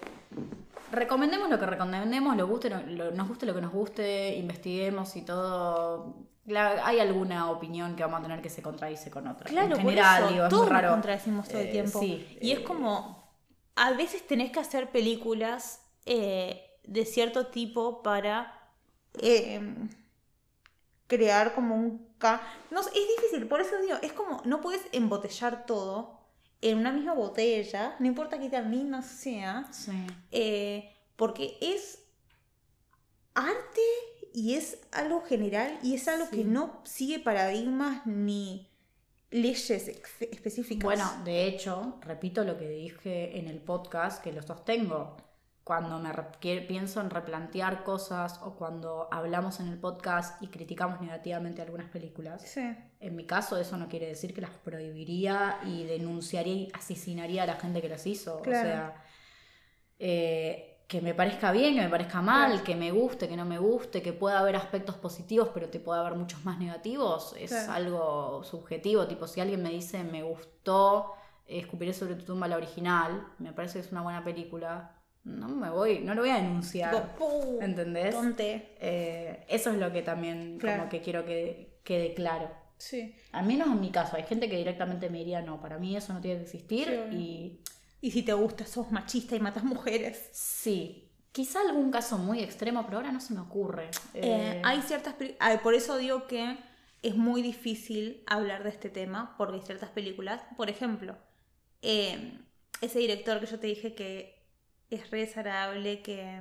recomendemos 0.93 1.51
lo 1.51 1.59
que 1.59 1.67
recomendemos, 1.67 2.37
lo 2.37 2.47
guste, 2.47 2.71
lo- 2.71 3.11
nos 3.11 3.29
guste 3.29 3.47
lo 3.47 3.55
que 3.55 3.61
nos 3.61 3.73
guste, 3.73 4.37
investiguemos 4.37 5.17
y 5.17 5.23
todo. 5.23 6.15
La- 6.47 6.87
hay 6.87 7.01
alguna 7.01 7.51
opinión 7.51 7.97
que 7.97 8.05
vamos 8.05 8.21
a 8.21 8.23
tener 8.23 8.41
que 8.41 8.51
se 8.51 8.63
contradice 8.63 9.11
con 9.11 9.27
otra. 9.27 9.49
Claro, 9.51 9.75
en 9.75 9.81
general, 9.83 10.23
por 10.23 10.25
eso, 10.27 10.33
digo, 10.35 10.45
es 10.45 10.51
todos 10.51 10.63
muy 10.67 10.73
nos 10.73 10.83
raro. 10.83 10.95
contradecimos 10.95 11.49
todo 11.49 11.59
el 11.59 11.67
Eh, 11.67 11.73
tiempo. 11.73 11.99
sí, 11.99 12.39
y 12.41 12.53
es 12.53 12.61
eh, 12.61 12.65
como, 12.65 13.29
a 13.75 13.91
veces 13.93 14.25
tenés 14.27 14.53
que 14.53 14.61
hacer 14.61 14.91
películas 14.91 15.83
eh, 16.07 16.63
de 16.85 17.05
cierto 17.05 17.49
tipo 17.49 18.01
para 18.05 18.53
crear 21.07 21.55
como 21.55 21.75
un... 21.77 22.07
Ca 22.19 22.41
no, 22.71 22.81
es 22.81 22.93
difícil, 22.93 23.47
por 23.47 23.61
eso 23.61 23.81
digo, 23.81 23.97
es 24.03 24.13
como, 24.13 24.41
no 24.45 24.61
puedes 24.61 24.83
embotellar 24.93 25.67
todo 25.67 26.19
en 26.63 26.79
una 26.79 26.93
misma 26.93 27.13
botella, 27.13 27.97
no 27.99 28.07
importa 28.07 28.39
qué 28.39 28.49
tan 28.49 29.05
sea, 29.05 29.71
eh, 30.33 30.91
porque 31.17 31.59
es 31.61 31.99
arte 33.35 33.83
y 34.33 34.55
es 34.55 34.79
algo 34.93 35.23
general 35.23 35.79
y 35.83 35.95
es 35.95 36.09
algo 36.09 36.29
que 36.31 36.45
no 36.45 36.81
sigue 36.85 37.19
paradigmas 37.19 38.07
ni 38.07 38.69
leyes 39.31 39.71
específicas. 40.21 40.85
Bueno, 40.85 41.11
de 41.25 41.47
hecho, 41.47 41.99
repito 42.03 42.45
lo 42.45 42.57
que 42.59 42.69
dije 42.69 43.39
en 43.39 43.49
el 43.49 43.59
podcast, 43.59 44.23
que 44.23 44.33
lo 44.33 44.43
sostengo. 44.43 45.17
Cuando 45.67 45.99
me 45.99 46.13
pienso 46.61 47.01
en 47.01 47.11
replantear 47.11 47.83
cosas 47.83 48.39
o 48.45 48.55
cuando 48.55 49.09
hablamos 49.11 49.59
en 49.59 49.67
el 49.67 49.77
podcast 49.77 50.41
y 50.41 50.47
criticamos 50.47 51.01
negativamente 51.01 51.61
algunas 51.61 51.91
películas, 51.91 52.57
en 52.57 53.17
mi 53.17 53.27
caso 53.27 53.57
eso 53.57 53.77
no 53.77 53.89
quiere 53.89 54.07
decir 54.07 54.33
que 54.33 54.43
las 54.43 54.51
prohibiría 54.51 55.59
y 55.65 55.83
denunciaría 55.83 56.55
y 56.55 56.69
asesinaría 56.73 57.43
a 57.43 57.47
la 57.47 57.57
gente 57.57 57.83
que 57.83 57.89
las 57.89 58.07
hizo. 58.07 58.39
O 58.43 58.45
sea, 58.45 59.03
eh, 59.99 60.85
que 60.87 61.01
me 61.01 61.15
parezca 61.15 61.51
bien, 61.51 61.75
que 61.75 61.81
me 61.81 61.89
parezca 61.89 62.23
mal, 62.23 62.63
que 62.63 62.77
me 62.77 62.93
guste, 62.93 63.29
que 63.29 63.37
no 63.37 63.45
me 63.45 63.59
guste, 63.59 64.03
que 64.03 64.13
pueda 64.13 64.39
haber 64.39 64.55
aspectos 64.55 64.95
positivos, 64.95 65.51
pero 65.53 65.69
te 65.69 65.81
puede 65.81 65.99
haber 65.99 66.15
muchos 66.15 66.45
más 66.45 66.61
negativos, 66.61 67.35
es 67.37 67.53
algo 67.53 68.45
subjetivo. 68.45 69.09
Tipo, 69.09 69.27
si 69.27 69.41
alguien 69.41 69.65
me 69.65 69.71
dice 69.71 70.05
me 70.05 70.23
gustó 70.23 71.17
Escupiré 71.47 71.93
sobre 71.93 72.17
tu 72.17 72.25
tumba 72.25 72.49
la 72.49 72.57
original, 72.57 73.29
me 73.39 73.53
parece 73.53 73.75
que 73.75 73.87
es 73.87 73.93
una 73.93 74.03
buena 74.03 74.25
película, 74.25 74.96
no 75.27 75.49
me 75.49 75.71
voy, 75.71 76.01
no 76.01 76.15
lo 76.15 76.23
voy 76.23 76.31
a 76.31 76.37
denunciar. 76.37 77.17
¿Entendés? 77.61 78.15
Eh, 78.39 79.45
eso 79.49 79.71
es 79.71 79.77
lo 79.77 79.93
que 79.93 80.03
también 80.03 80.59
como 80.59 80.89
que 80.89 81.01
quiero 81.01 81.25
que 81.25 81.81
quede 81.85 82.15
claro. 82.15 82.51
Sí. 82.79 83.15
Al 83.33 83.47
menos 83.47 83.69
en 83.69 83.81
mi 83.81 83.91
caso, 83.91 84.17
hay 84.17 84.25
gente 84.25 84.49
que 84.49 84.57
directamente 84.57 85.11
me 85.11 85.19
diría, 85.19 85.43
no, 85.43 85.61
para 85.61 85.79
mí 85.79 85.97
eso 85.97 86.13
no 86.13 86.21
tiene 86.21 86.39
que 86.39 86.45
existir 86.45 87.09
y 87.13 87.61
y 88.01 88.11
si 88.11 88.23
te 88.23 88.33
gusta, 88.33 88.65
sos 88.67 88.93
machista 88.93 89.37
y 89.37 89.41
matas 89.41 89.65
mujeres. 89.65 90.29
Sí. 90.33 91.11
Quizá 91.33 91.61
algún 91.61 91.91
caso 91.91 92.19
muy 92.19 92.41
extremo, 92.41 92.85
pero 92.85 92.99
ahora 92.99 93.13
no 93.13 93.21
se 93.21 93.35
me 93.35 93.41
ocurre. 93.41 93.91
Eh, 94.15 94.21
eh, 94.23 94.63
hay 94.65 94.81
ciertas... 94.83 95.15
Por 95.63 95.75
eso 95.75 95.97
digo 95.97 96.27
que 96.27 96.57
es 97.03 97.17
muy 97.17 97.43
difícil 97.43 98.23
hablar 98.27 98.63
de 98.63 98.71
este 98.71 98.91
tema, 98.91 99.35
porque 99.37 99.57
hay 99.57 99.63
ciertas 99.63 99.91
películas. 99.91 100.41
Por 100.57 100.71
ejemplo, 100.71 101.17
eh, 101.83 102.39
ese 102.81 103.01
director 103.01 103.41
que 103.41 103.47
yo 103.47 103.59
te 103.59 103.67
dije 103.67 103.95
que 103.95 104.36
es 104.91 105.11
re 105.11 105.21
desagradable, 105.21 106.03
que 106.03 106.41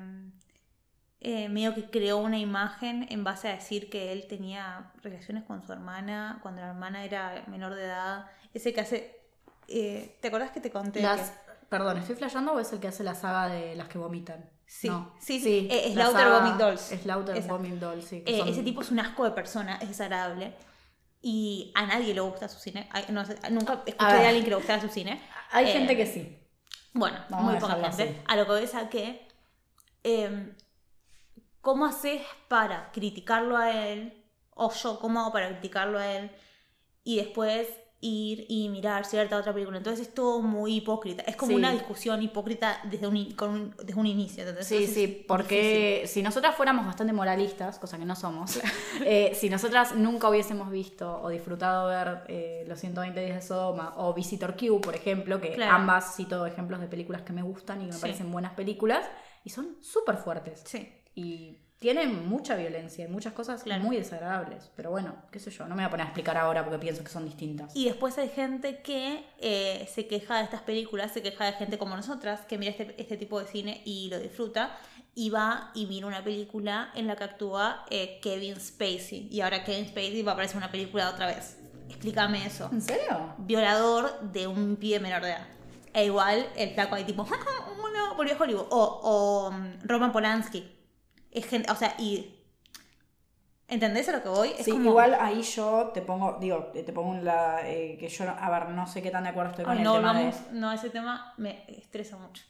medio 1.50 1.74
que 1.74 1.90
creó 1.90 2.18
una 2.18 2.38
imagen 2.38 3.08
en 3.10 3.24
base 3.24 3.48
a 3.48 3.56
decir 3.56 3.90
que 3.90 4.12
él 4.12 4.28
tenía 4.28 4.92
relaciones 5.02 5.44
con 5.44 5.66
su 5.66 5.74
hermana 5.74 6.40
cuando 6.44 6.62
la 6.62 6.68
hermana 6.68 7.04
era 7.04 7.44
menor 7.48 7.74
de 7.74 7.86
edad. 7.86 8.28
Ese 8.54 8.74
que 8.74 8.82
hace... 8.82 9.20
¿Te 9.68 10.28
acordás 10.28 10.52
que 10.52 10.62
te 10.62 10.70
conté? 10.70 11.04
Perdón, 11.70 11.98
¿estoy 11.98 12.16
flasheando 12.16 12.54
o 12.54 12.60
es 12.60 12.72
el 12.74 12.80
que 12.80 12.88
hace 12.88 13.04
la 13.04 13.16
saga 13.16 13.48
de 13.48 13.76
las 13.76 13.88
que 13.88 13.98
vomitan? 13.98 14.50
Sí, 14.68 14.90
sí, 15.20 15.40
sí. 15.40 15.68
Eh, 15.72 15.92
Slaughter 15.94 16.30
Vomit 16.30 16.56
Dolls. 16.56 16.82
Slaughter 16.82 17.42
Vomit 17.44 17.74
Dolls, 17.74 18.06
sí. 18.06 18.24
Eh, 18.26 18.44
ese 18.48 18.64
tipo 18.64 18.82
es 18.82 18.92
un 18.92 19.00
asco 19.00 19.24
de 19.24 19.32
persona, 19.32 19.78
es 19.78 19.90
desagradable. 19.90 20.54
Y 21.22 21.72
a 21.76 21.86
nadie 21.86 22.14
le 22.14 22.22
gusta 22.22 22.48
su 22.48 22.60
cine. 22.60 22.90
nunca 23.52 23.84
escuché 23.86 24.14
de 24.14 24.26
alguien 24.26 24.44
que 24.44 24.50
le 24.50 24.56
gustara 24.58 24.82
su 24.82 24.90
cine. 24.90 25.22
Hay 25.52 25.68
gente 25.68 25.94
eh, 25.94 25.98
que 25.98 26.06
sí. 26.06 26.40
Bueno, 26.96 27.18
muy 27.30 27.58
poca 27.58 27.76
gente. 27.76 28.24
A 28.26 28.38
lo 28.38 28.46
que 28.46 28.54
ves 28.54 28.74
a 28.74 28.90
que. 28.90 29.28
Em, 30.04 30.56
¿Cómo 31.60 31.86
haces 31.86 32.22
para 32.48 32.92
criticarlo 32.92 33.58
a 33.58 33.72
él? 33.72 34.24
O 34.52 34.72
yo, 34.72 35.00
¿cómo 35.00 35.20
hago 35.20 35.34
para 35.34 35.50
criticarlo 35.50 36.00
a 36.00 36.08
él? 36.14 36.32
Y 37.04 37.18
después 37.18 37.68
ir 38.06 38.46
y 38.48 38.70
mirar 38.70 39.06
cierta 39.06 39.38
otra 39.38 39.54
película. 39.54 39.78
Entonces 39.78 40.08
es 40.08 40.14
todo 40.14 40.42
muy 40.42 40.76
hipócrita. 40.76 41.24
Es 41.24 41.36
como 41.36 41.56
una 41.56 41.72
discusión 41.72 42.22
hipócrita 42.22 42.80
desde 42.84 43.08
un, 43.08 43.32
con 43.32 43.76
desde 43.84 44.00
un 44.00 44.06
inicio. 44.06 44.44
sí, 44.62 44.88
sí, 44.88 45.26
porque 45.28 46.04
si 46.06 46.22
nosotras 46.22 46.56
fuéramos 46.56 46.86
bastante 46.86 47.14
moralistas, 47.14 47.80
cosa 47.80 47.98
que 47.98 48.06
no 48.06 48.16
somos, 48.16 48.60
eh, 49.06 49.32
si 49.36 49.50
nosotras 49.50 49.96
nunca 49.96 50.30
hubiésemos 50.30 50.70
visto 50.70 51.22
o 51.22 51.30
disfrutado 51.30 51.88
ver 51.88 52.24
eh, 52.28 52.66
Los 52.68 52.80
120 52.80 53.20
días 53.20 53.36
de 53.36 53.42
Sodoma 53.42 53.94
o 53.98 54.14
Visitor 54.14 54.56
Q, 54.56 54.82
por 54.82 54.96
ejemplo, 54.96 55.42
que 55.42 55.64
ambas 55.64 56.16
cito 56.16 56.46
ejemplos 56.46 56.80
de 56.80 56.88
películas 56.88 57.24
que 57.24 57.34
me 57.34 57.42
gustan 57.42 57.82
y 57.82 57.88
que 57.88 57.94
me 57.94 58.00
parecen 58.00 58.32
buenas 58.32 58.54
películas, 58.54 59.06
y 59.44 59.50
son 59.50 59.78
súper 59.82 60.18
fuertes. 60.18 60.62
Sí. 60.66 60.92
Y 61.16 61.65
tiene 61.80 62.08
mucha 62.08 62.56
violencia 62.56 63.06
y 63.06 63.08
muchas 63.08 63.34
cosas 63.34 63.66
muy 63.82 63.98
desagradables. 63.98 64.72
Pero 64.76 64.92
bueno, 64.92 65.16
qué 65.32 65.40
sé 65.40 65.52
yo, 65.52 65.66
no 65.68 65.76
me 65.76 65.84
voy 65.84 65.88
a 65.88 65.90
poner 65.90 66.06
a 66.06 66.10
explicar 66.10 66.38
ahora 66.38 66.64
porque 66.64 66.80
pienso 66.80 67.04
que 67.04 67.10
son 67.10 67.26
distintas. 67.26 67.76
Y 67.76 67.86
después 67.86 68.18
hay 68.18 68.30
gente 68.30 68.82
que 68.82 69.26
eh, 69.40 69.88
se 69.94 70.08
queja 70.08 70.38
de 70.38 70.46
estas 70.46 70.62
películas, 70.62 71.12
se 71.12 71.22
queja 71.22 71.46
de 71.46 71.54
gente 71.54 71.78
como 71.78 71.96
nosotras, 71.96 72.42
que 72.48 72.58
mira 72.58 72.72
este, 72.72 72.96
este, 72.98 73.18
tipo 73.18 73.40
de 73.40 73.48
cine 73.48 73.82
y 73.86 74.10
lo 74.10 74.20
disfruta. 74.20 74.78
Y 75.18 75.30
va 75.30 75.72
y 75.74 75.86
mira 75.86 76.08
una 76.08 76.24
película 76.24 76.92
en 76.94 77.08
la 77.08 77.16
que 77.16 77.24
actúa 77.24 77.86
eh, 77.90 78.20
Kevin 78.22 78.60
Spacey. 78.60 79.30
Y 79.32 79.42
ahora 79.42 79.64
Kevin 79.64 79.88
Spacey 79.88 80.22
va 80.24 80.32
a 80.32 80.34
aparecer 80.34 80.58
una 80.58 80.72
película 80.72 81.10
otra 81.10 81.28
vez. 81.28 81.58
Explícame 81.88 82.46
eso. 82.46 82.70
¿En 82.72 82.82
serio? 82.82 83.34
Violador 83.38 84.20
de 84.32 84.48
un 84.48 84.76
pibe 84.76 85.00
menor 85.00 85.22
de 85.22 85.30
edad. 85.30 85.48
E 85.94 86.06
igual 86.06 86.46
el 86.58 86.74
flaco 86.74 86.96
ahí 86.96 87.06
tipo, 87.06 87.26
volvió 88.18 88.36
a 88.36 88.38
Hollywood. 88.38 88.68
O, 88.72 89.00
o 89.04 89.50
um, 89.50 89.78
Roman 89.84 90.12
Polanski 90.12 90.75
es 91.36 91.46
gente, 91.46 91.72
o 91.72 91.76
sea, 91.76 91.96
y 91.98 92.36
¿Entendés 93.68 94.08
a 94.10 94.12
lo 94.12 94.22
que 94.22 94.30
voy? 94.30 94.54
sí, 94.60 94.72
igual 94.72 95.16
ahí 95.20 95.42
yo 95.42 95.90
te 95.94 96.02
pongo, 96.04 96.38
digo, 96.40 96.66
te 96.66 96.94
pongo 96.94 97.16
la, 97.16 97.68
eh, 97.68 97.98
que 98.00 98.08
yo, 98.10 98.30
a 98.30 98.50
ver, 98.52 98.70
no 98.70 98.86
sé 98.86 99.02
qué 99.02 99.10
tan 99.10 99.24
de 99.24 99.30
acuerdo 99.30 99.52
estoy 99.52 99.66
con 99.66 99.78
el 99.78 99.84
no, 99.84 99.96
tema 99.96 100.14
vamos, 100.14 100.36
No, 100.52 100.72
ese 100.72 100.92
tema 100.92 101.34
me 101.38 101.66
estresa 101.68 102.18
mucho. 102.18 102.44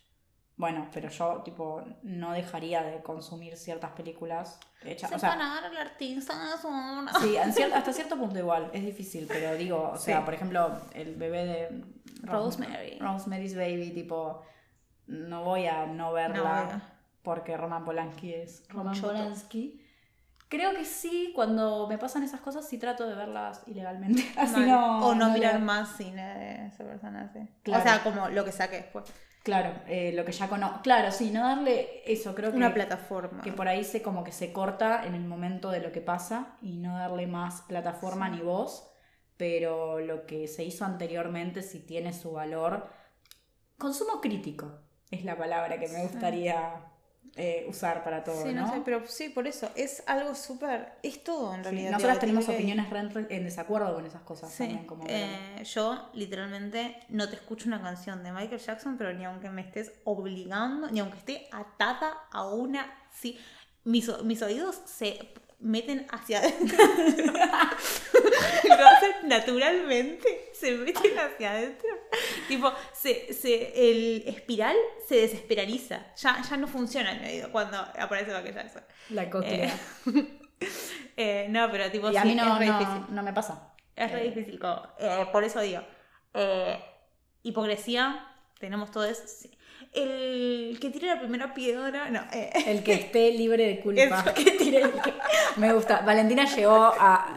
Bueno, 0.58 0.90
pero 0.94 1.10
yo, 1.10 1.42
tipo, 1.44 1.84
no 2.04 2.32
dejaría 2.32 2.82
de 2.82 3.02
consumir 3.02 3.58
ciertas 3.58 3.92
películas 3.92 4.60
hechas, 4.84 5.12
o 5.12 5.20
sea... 5.20 5.34
al 5.34 5.78
artista 5.78 6.34
Sí, 7.22 7.38
hasta 7.74 7.94
cierto 7.94 8.18
punto 8.18 8.40
igual, 8.40 8.70
es 8.74 8.86
difícil, 8.86 9.26
pero 9.28 9.56
digo, 9.56 9.92
o 9.94 9.98
sea, 9.98 10.24
por 10.24 10.34
ejemplo, 10.34 10.80
el 10.94 11.16
bebé 11.16 11.46
de... 11.46 11.86
Rosemary. 12.24 12.98
Rosemary's 13.00 13.56
Baby, 13.56 13.92
tipo, 13.92 14.42
no 15.08 15.44
voy 15.44 15.68
a 15.68 15.86
no 15.86 16.12
verla 16.12 16.95
porque 17.26 17.58
Roman 17.58 17.84
Polanski 17.84 18.34
es 18.34 18.64
Roman 18.70 19.00
Polanski. 19.02 19.82
Creo 20.48 20.74
que 20.76 20.86
sí, 20.86 21.34
cuando 21.36 21.88
me 21.88 21.98
pasan 21.98 22.24
esas 22.24 22.40
cosas 22.40 22.70
sí 22.70 22.78
trato 22.78 23.08
de 23.08 23.16
verlas 23.16 23.64
ilegalmente. 23.66 24.24
Así 24.38 24.62
no, 24.62 25.08
o 25.08 25.16
no, 25.16 25.32
mirar 25.32 25.60
más 25.60 25.98
cine 25.98 26.24
de 26.24 26.68
esa 26.68 26.86
persona. 26.86 27.34
O 27.68 27.82
sea, 27.82 28.04
como 28.04 28.30
lo 28.30 28.46
que 28.46 28.52
saque 28.54 28.78
después. 28.78 29.12
Claro, 29.44 29.74
eh, 29.88 30.12
lo 30.16 30.24
que 30.24 30.32
ya 30.32 30.48
conozco. 30.48 30.82
Claro, 30.82 31.12
sí, 31.12 31.32
no 31.32 31.42
darle 31.42 32.02
eso, 32.06 32.34
creo 32.34 32.52
que. 32.52 32.58
Una 32.58 32.74
plataforma. 32.74 33.42
Que 33.42 33.52
por 33.52 33.68
ahí 33.68 33.84
se 33.84 34.02
como 34.02 34.24
que 34.24 34.32
se 34.32 34.54
corta 34.54 35.06
en 35.06 35.16
el 35.16 35.26
momento 35.26 35.72
de 35.72 35.82
lo 35.82 35.92
que 35.92 36.02
pasa 36.02 36.58
y 36.62 36.78
no 36.78 36.98
darle 36.98 37.28
más 37.28 37.62
plataforma 37.64 38.30
ni 38.30 38.42
voz. 38.42 38.92
Pero 39.38 40.00
lo 40.00 40.26
que 40.26 40.48
se 40.48 40.64
hizo 40.64 40.86
anteriormente, 40.86 41.64
si 41.64 41.80
tiene 41.80 42.14
su 42.14 42.32
valor. 42.32 42.88
Consumo 43.78 44.22
crítico 44.22 44.80
es 45.12 45.26
la 45.26 45.38
palabra 45.38 45.80
que 45.80 45.90
me 45.90 46.04
gustaría 46.04 46.86
eh, 47.38 47.66
usar 47.68 48.02
para 48.04 48.24
todo. 48.24 48.44
Sí, 48.44 48.54
no, 48.54 48.72
sé, 48.72 48.82
pero 48.86 49.06
sí, 49.08 49.28
por 49.28 49.46
eso, 49.46 49.70
es 49.76 50.04
algo 50.08 50.34
súper, 50.36 50.94
es 51.04 51.22
todo 51.22 51.54
en 51.54 51.66
realidad. 51.66 51.92
nosotras 51.92 52.20
tenemos 52.20 52.48
opiniones 52.48 52.88
en 53.30 53.44
desacuerdo 53.44 53.94
con 53.94 54.06
esas 54.06 54.22
cosas. 54.22 54.54
Sí. 54.54 54.80
Eh, 55.08 55.64
yo 55.66 56.10
literalmente 56.14 56.98
no 57.10 57.28
te 57.28 57.36
escucho 57.36 57.68
una 57.68 57.82
canción 57.82 58.24
de 58.24 58.32
Michael 58.32 58.62
Jackson, 58.62 58.98
pero 58.98 59.12
ni 59.14 59.26
aunque 59.26 59.50
me 59.50 59.62
estés 59.62 59.92
obligando, 60.06 60.90
ni 60.90 61.02
aunque 61.02 61.18
esté 61.18 61.48
atada 61.52 62.14
a 62.32 62.48
una... 62.48 62.90
Sí, 63.12 63.38
mis, 63.84 64.10
mis 64.24 64.42
oídos 64.42 64.82
se 64.86 65.20
meten 65.60 66.08
hacia 66.12 66.40
adentro. 66.40 66.78
lo 68.68 68.88
hacen 68.88 69.28
naturalmente, 69.28 70.50
se 70.54 70.72
meten 70.72 71.18
hacia 71.18 71.52
adentro. 71.52 71.90
tipo, 72.48 72.72
se, 72.94 73.34
se, 73.34 73.90
el 73.90 74.24
espiral 74.28 74.76
se 75.08 75.16
desesperaliza. 75.16 76.14
Ya, 76.16 76.42
ya 76.42 76.58
no 76.58 76.68
funciona 76.68 77.14
mi 77.16 77.28
oído 77.28 77.52
cuando 77.52 77.78
aparece 77.78 78.32
Jackson. 78.32 78.84
La 79.10 79.30
cóclea. 79.30 79.74
Eh, 80.06 80.40
eh, 81.18 81.48
no, 81.50 81.70
pero 81.72 81.92
tipo, 81.92 82.12
y 82.12 82.18
a 82.18 82.26
mí 82.26 82.36
no, 82.36 82.60
no, 83.10 83.24
me 83.24 83.34
pasa. 83.34 83.74
Es 83.96 84.12
re 84.12 84.22
eh. 84.22 84.32
difícil. 84.32 84.60
por 85.32 85.44
eso 85.44 85.62
digo, 85.62 85.82
hipocresía, 87.44 88.28
tenemos 88.60 88.92
todos 88.92 89.48
el 89.96 90.78
que 90.82 90.90
tire 90.90 91.08
la 91.08 91.20
primera 91.20 91.54
piedra, 91.54 92.10
no. 92.10 92.20
Eh. 92.34 92.52
El 92.68 92.84
que 92.84 92.94
esté 92.94 93.32
libre 93.32 93.66
de 93.66 93.80
culpa. 93.82 94.26
Me 95.56 95.74
gusta. 95.74 96.02
Valentina 96.02 96.46
llegó 96.46 96.94
a. 97.00 97.34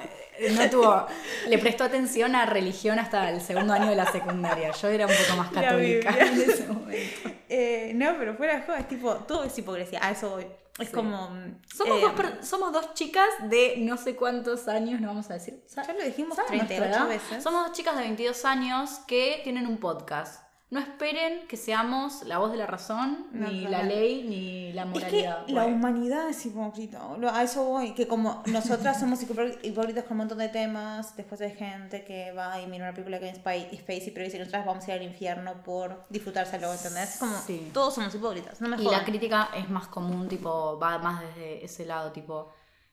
No 0.55 0.70
tuvo. 0.70 1.07
Le 1.49 1.59
prestó 1.59 1.84
atención 1.84 2.34
a 2.36 2.47
religión 2.47 2.99
hasta 2.99 3.30
el 3.30 3.41
segundo 3.41 3.72
año 3.72 3.89
de 3.91 3.97
la 3.97 4.11
secundaria. 4.11 4.70
Yo 4.72 4.89
era 4.89 5.07
un 5.07 5.12
poco 5.12 5.36
más 5.36 5.51
católica 5.51 6.11
en 6.18 6.41
ese 6.41 6.66
momento. 6.66 7.30
Eh, 7.49 7.93
no, 7.95 8.14
pero 8.18 8.34
fuera 8.36 8.57
de 8.57 8.62
juego 8.62 8.80
es 8.80 8.89
tipo. 8.89 9.14
Todo 9.16 9.45
es 9.45 9.57
hipocresía. 9.59 10.01
A 10.03 10.11
eso 10.11 10.30
voy. 10.30 10.47
Es 10.78 10.89
Sí. 10.89 10.95
como. 10.95 11.30
Somos, 11.74 11.99
eh, 11.99 12.01
dos 12.03 12.12
per- 12.12 12.45
somos 12.45 12.72
dos 12.72 12.95
chicas 12.95 13.26
de 13.43 13.74
no 13.78 13.97
sé 13.97 14.14
cuántos 14.14 14.68
años, 14.68 15.01
no 15.01 15.09
vamos 15.09 15.28
a 15.30 15.34
decir. 15.34 15.64
Ya 15.74 15.93
lo 15.93 16.05
dijimos 16.05 16.36
¿saben 16.36 16.51
38 16.66 16.78
nuestra 16.84 17.01
edad? 17.03 17.09
veces. 17.09 17.43
Somos 17.43 17.66
dos 17.66 17.76
chicas 17.76 17.97
de 17.97 18.03
22 18.03 18.45
años 18.45 18.91
que 19.09 19.41
tienen 19.43 19.66
un 19.66 19.78
podcast. 19.78 20.43
No 20.70 20.80
esperen 20.80 21.46
que 21.48 21.56
seamos 21.56 22.24
la 22.24 22.36
voz 22.36 22.52
de 22.52 22.58
la 22.58 22.66
razón, 22.66 23.26
No, 23.32 23.48
ni 23.50 23.64
no, 23.64 23.70
la 23.70 23.82
ley, 23.84 24.22
ni 24.28 24.72
la 24.74 24.82
Es 24.82 24.88
que 24.88 24.94
moralidad. 24.98 25.46
la 25.48 25.62
Bueno. 25.62 25.76
humanidad 25.76 26.28
es 26.28 26.44
hipócrita, 26.44 27.00
a 27.32 27.42
eso 27.42 27.64
voy, 27.64 27.94
que 27.94 28.06
como 28.06 28.42
nosotras 28.44 29.00
somos 29.00 29.22
hipó- 29.22 29.58
hipócritas 29.62 30.04
con 30.04 30.12
un 30.12 30.18
montón 30.18 30.36
de 30.38 30.48
temas, 30.50 31.16
después 31.16 31.40
hay 31.40 31.52
gente 31.54 32.04
que 32.04 32.32
va 32.32 32.60
y 32.60 32.66
mira 32.66 32.84
una 32.84 32.92
película 32.92 33.18
que 33.18 33.30
es 33.30 33.36
Spacey, 33.38 34.10
pero 34.12 34.24
dice 34.26 34.32
que 34.36 34.40
nosotras 34.40 34.66
vamos 34.66 34.84
a 34.86 34.94
ir 34.94 35.00
al 35.00 35.06
infierno 35.06 35.62
por 35.62 36.04
disfrutárselo, 36.10 36.70
¿entendés? 36.70 37.16
Como, 37.18 37.34
Sí. 37.38 37.70
todos 37.72 37.94
somos 37.94 38.14
hipócritas, 38.14 38.60
no 38.60 38.68
me 38.68 38.76
Y 38.76 38.84
jodan. 38.84 38.98
la 39.00 39.04
crítica 39.06 39.48
es 39.56 39.70
más 39.70 39.88
común, 39.88 40.28
tipo, 40.28 40.78
va 40.78 40.98
más 40.98 41.22
desde 41.22 41.64
ese 41.64 41.86
lado, 41.86 42.12
tipo, 42.12 42.50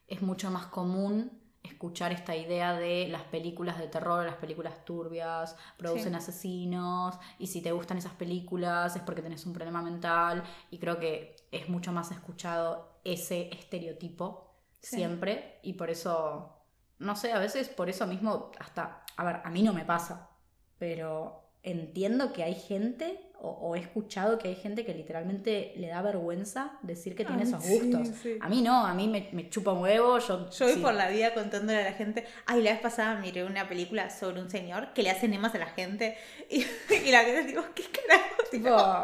es 0.07 0.21
mucho 0.21 0.49
más 0.49 0.67
común 0.67 1.41
escuchar 1.65 2.11
esta 2.11 2.35
idea 2.35 2.73
de 2.73 3.07
las 3.09 3.23
películas 3.23 3.77
de 3.77 3.87
terror, 3.87 4.25
las 4.25 4.35
películas 4.35 4.85
turbias, 4.85 5.55
producen 5.77 6.13
Sí. 6.13 6.17
asesinos, 6.17 7.17
y 7.39 7.47
si 7.47 7.61
te 7.61 7.71
gustan 7.71 7.97
esas 7.97 8.13
películas 8.13 8.95
es 8.95 9.01
porque 9.01 9.21
tenés 9.21 9.45
un 9.45 9.53
problema 9.53 9.81
mental, 9.81 10.43
y 10.71 10.77
creo 10.77 10.99
que 10.99 11.35
es 11.51 11.69
mucho 11.69 11.91
más 11.91 12.11
escuchado 12.11 12.99
ese 13.03 13.49
estereotipo 13.53 14.55
Sí. 14.79 14.97
siempre, 14.97 15.59
y 15.63 15.73
por 15.73 15.89
eso, 15.89 16.63
no 16.99 17.15
sé, 17.15 17.31
a 17.33 17.39
veces 17.39 17.69
por 17.69 17.89
eso 17.89 18.05
mismo, 18.07 18.51
hasta, 18.59 19.03
a 19.17 19.23
ver, 19.23 19.41
a 19.43 19.49
mí 19.49 19.63
no 19.63 19.73
me 19.73 19.85
pasa, 19.85 20.29
pero 20.77 21.44
entiendo 21.65 22.31
que 22.31 22.43
hay 22.43 22.55
gente, 22.55 23.19
o, 23.41 23.49
o 23.49 23.75
he 23.75 23.79
escuchado 23.79 24.37
que 24.37 24.47
hay 24.47 24.55
gente 24.55 24.85
que 24.85 24.93
literalmente 24.93 25.73
le 25.75 25.87
da 25.87 26.01
vergüenza 26.01 26.77
decir 26.83 27.15
que 27.15 27.25
tiene 27.25 27.43
esos 27.43 27.63
sí, 27.63 27.79
gustos. 27.79 28.07
sí. 28.21 28.37
A 28.39 28.47
mí 28.47 28.61
no, 28.61 28.85
a 28.85 28.93
mí 28.93 29.07
me, 29.07 29.27
me 29.33 29.49
chupa 29.49 29.73
un 29.73 29.81
huevo, 29.81 30.19
yo... 30.19 30.49
Yo 30.49 30.65
voy 30.65 30.75
sí. 30.75 30.79
por 30.79 30.93
la 30.93 31.09
vida 31.09 31.33
contándole 31.33 31.79
a 31.79 31.83
la 31.83 31.93
gente. 31.93 32.23
Ay, 32.45 32.61
la 32.61 32.71
vez 32.71 32.79
pasada 32.79 33.19
miré 33.19 33.43
una 33.43 33.67
película 33.67 34.09
sobre 34.09 34.41
un 34.41 34.49
señor 34.49 34.93
que 34.93 35.03
le 35.03 35.09
hace 35.09 35.25
enemas 35.25 35.53
a 35.55 35.57
la 35.57 35.67
gente. 35.67 36.15
Y, 36.49 36.63
y 36.93 37.11
la 37.11 37.23
gente 37.23 37.43
digo, 37.43 37.63
¿qué 37.73 37.83
carajo? 37.83 38.43
Tipo, 38.51 39.03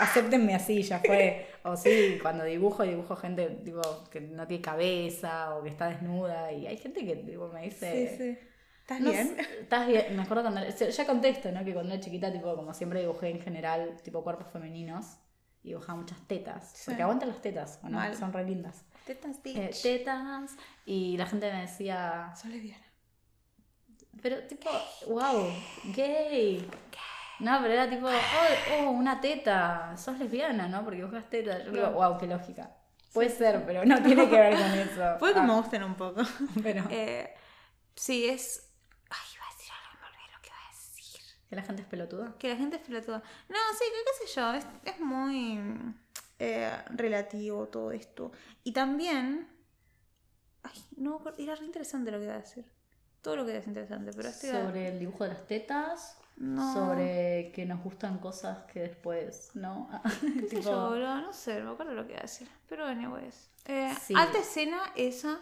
acéptenme 0.00 0.54
así, 0.54 0.82
ya 0.82 1.00
fue. 1.00 1.46
O 1.62 1.76
sí, 1.76 2.18
cuando 2.22 2.44
dibujo, 2.44 2.82
dibujo 2.82 3.14
gente 3.16 3.50
tipo, 3.62 3.82
que 4.10 4.22
no 4.22 4.46
tiene 4.46 4.62
cabeza 4.62 5.54
o 5.54 5.62
que 5.62 5.68
está 5.68 5.88
desnuda. 5.88 6.50
Y 6.52 6.66
hay 6.66 6.78
gente 6.78 7.04
que 7.04 7.16
tipo, 7.16 7.48
me 7.48 7.64
dice... 7.64 8.48
¿Estás 8.88 9.00
No 9.00 9.10
bien? 9.10 9.36
estás 9.60 9.86
bien. 9.86 10.16
Me 10.16 10.22
acuerdo 10.22 10.42
cuando. 10.44 10.66
Ya 10.66 11.06
contesto, 11.06 11.52
¿no? 11.52 11.62
Que 11.62 11.74
cuando 11.74 11.92
era 11.92 12.02
chiquita, 12.02 12.32
tipo, 12.32 12.56
como 12.56 12.72
siempre 12.72 13.00
dibujé 13.00 13.28
en 13.28 13.40
general, 13.42 14.00
tipo 14.02 14.24
cuerpos 14.24 14.48
femeninos. 14.50 15.18
Y 15.62 15.68
dibujaba 15.70 15.98
muchas 15.98 16.18
tetas. 16.26 16.70
Sí. 16.74 16.84
Porque 16.86 17.02
aguantan 17.02 17.28
las 17.28 17.42
tetas, 17.42 17.80
¿o 17.82 17.88
no? 17.90 17.98
Mal. 17.98 18.16
Son 18.16 18.32
re 18.32 18.44
lindas. 18.44 18.84
Tetas, 19.04 19.36
Eh, 19.44 19.70
tetas. 19.82 20.52
Y 20.86 21.18
la 21.18 21.26
gente 21.26 21.52
me 21.52 21.60
decía. 21.62 22.32
Soy 22.40 22.52
lesbiana. 22.52 22.86
Pero 24.22 24.42
tipo, 24.46 24.70
wow, 25.08 25.48
gay. 25.94 26.66
No, 27.40 27.58
pero 27.60 27.74
era 27.74 27.88
tipo, 27.90 28.06
oh, 28.08 28.74
oh, 28.86 28.90
una 28.90 29.20
teta. 29.20 29.94
Sos 29.98 30.18
lesbiana, 30.18 30.66
¿no? 30.66 30.82
Porque 30.82 30.96
dibujas 31.02 31.28
tetas. 31.28 31.64
Yo 31.66 31.72
digo, 31.72 31.90
wow, 31.90 32.16
qué 32.18 32.26
lógica. 32.26 32.74
Puede 33.12 33.28
ser, 33.30 33.64
pero 33.66 33.84
no 33.84 34.02
tiene 34.02 34.28
que 34.28 34.36
ver 34.38 34.52
con 34.54 34.70
eso. 34.78 35.16
Puede 35.18 35.34
que 35.34 35.40
Ah, 35.40 35.44
me 35.44 35.54
gusten 35.54 35.82
un 35.82 35.94
poco. 35.94 36.22
Pero 36.62 36.84
Eh, 36.90 37.34
sí, 37.94 38.26
es. 38.28 38.64
Ay, 39.10 39.18
iba 39.34 39.44
a 39.46 39.52
decir 39.56 39.72
algo, 39.72 40.00
me 40.00 40.06
olvidé 40.08 40.32
lo 40.34 40.42
que 40.42 40.48
iba 40.48 40.58
a 40.58 40.70
decir. 40.70 41.20
Que 41.48 41.56
la 41.56 41.62
gente 41.62 41.82
es 41.82 41.88
pelotuda. 41.88 42.34
Que 42.38 42.48
la 42.48 42.56
gente 42.56 42.76
es 42.76 42.82
pelotuda. 42.82 43.22
No, 43.48 43.56
sí, 43.78 43.84
que 43.86 44.04
qué 44.04 44.26
sé 44.26 44.40
yo, 44.40 44.52
es, 44.52 44.66
es 44.84 45.00
muy 45.00 45.60
eh, 46.38 46.70
relativo 46.90 47.66
todo 47.68 47.92
esto. 47.92 48.32
Y 48.64 48.72
también. 48.72 49.48
Ay, 50.62 50.84
no, 50.96 51.22
era 51.38 51.54
re 51.54 51.64
interesante 51.64 52.10
lo 52.10 52.18
que 52.18 52.24
iba 52.24 52.34
a 52.34 52.40
decir. 52.40 52.64
Todo 53.22 53.36
lo 53.36 53.46
que 53.46 53.56
es 53.56 53.66
interesante, 53.66 54.12
pero 54.14 54.28
estoy. 54.28 54.50
Sobre 54.50 54.88
el 54.88 54.98
dibujo 54.98 55.24
de 55.24 55.30
las 55.30 55.46
tetas. 55.46 56.18
No. 56.36 56.72
Sobre 56.72 57.50
que 57.52 57.66
nos 57.66 57.82
gustan 57.82 58.18
cosas 58.18 58.58
que 58.72 58.80
después, 58.80 59.50
¿no? 59.54 59.90
¿Qué 60.40 60.48
sé 60.48 60.62
yo, 60.62 60.90
boludo? 60.90 61.20
No 61.22 61.32
sé, 61.32 61.58
no 61.58 61.66
me 61.66 61.72
acuerdo 61.72 61.94
lo 61.94 62.06
que 62.06 62.12
iba 62.12 62.20
a 62.20 62.22
decir. 62.22 62.48
Pero, 62.68 62.84
anyways. 62.86 63.50
Eh, 63.64 63.92
Sí. 64.00 64.14
Alta 64.16 64.38
escena 64.38 64.78
esa 64.94 65.40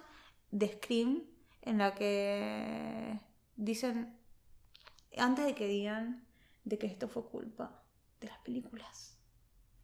de 0.51 0.69
Scream 0.69 1.25
en 1.63 1.79
la 1.79 1.95
que 1.95 3.21
dicen, 3.57 4.16
antes 5.19 5.45
de 5.45 5.55
que 5.55 5.67
digan 5.67 6.27
de 6.65 6.79
que 6.79 6.87
esto 6.87 7.09
fue 7.09 7.25
culpa 7.25 7.83
de 8.21 8.29
las 8.29 8.39
películas. 8.39 9.19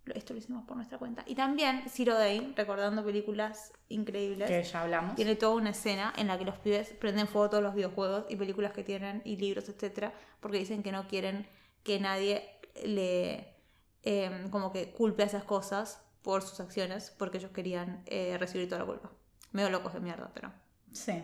Esto 0.07 0.33
lo 0.33 0.41
hicimos 0.41 0.65
por 0.65 0.77
nuestra 0.77 0.99
cuenta. 0.99 1.23
Y 1.27 1.37
también 1.37 1.85
Zero 1.89 2.15
Day, 2.15 2.53
recordando 2.57 3.05
películas 3.05 3.73
increíbles. 3.89 4.51
que 4.51 4.63
ya 4.65 4.83
hablamos. 4.83 5.15
Tiene 5.15 5.37
toda 5.37 5.55
una 5.55 5.71
escena 5.71 6.13
en 6.17 6.27
la 6.27 6.39
que 6.39 6.45
los 6.45 6.59
pibes 6.59 6.89
prenden 6.95 7.29
fuego 7.29 7.47
a 7.47 7.51
todos 7.51 7.63
los 7.63 7.75
videojuegos 7.75 8.25
y 8.29 8.35
películas 8.35 8.73
que 8.73 8.83
tienen 8.83 9.23
y 9.25 9.37
libros, 9.37 9.69
etcétera, 9.69 10.13
porque 10.41 10.59
dicen 10.59 10.83
que 10.83 10.91
no 10.91 11.07
quieren 11.07 11.47
que 11.85 12.01
nadie 12.01 12.59
le 12.85 13.55
eh, 14.03 14.49
como 14.51 14.73
que 14.73 14.91
culpe 14.93 15.23
a 15.23 15.27
esas 15.27 15.45
cosas 15.45 16.03
por 16.23 16.43
sus 16.43 16.59
acciones, 16.61 17.15
porque 17.17 17.39
ellos 17.39 17.53
querían 17.53 18.03
eh, 18.07 18.37
recibir 18.39 18.69
toda 18.69 18.81
la 18.81 18.87
culpa. 18.87 19.11
Medio 19.53 19.71
locos 19.71 19.93
de 19.93 20.01
mierda, 20.01 20.31
pero. 20.35 20.53
Sí. 20.93 21.23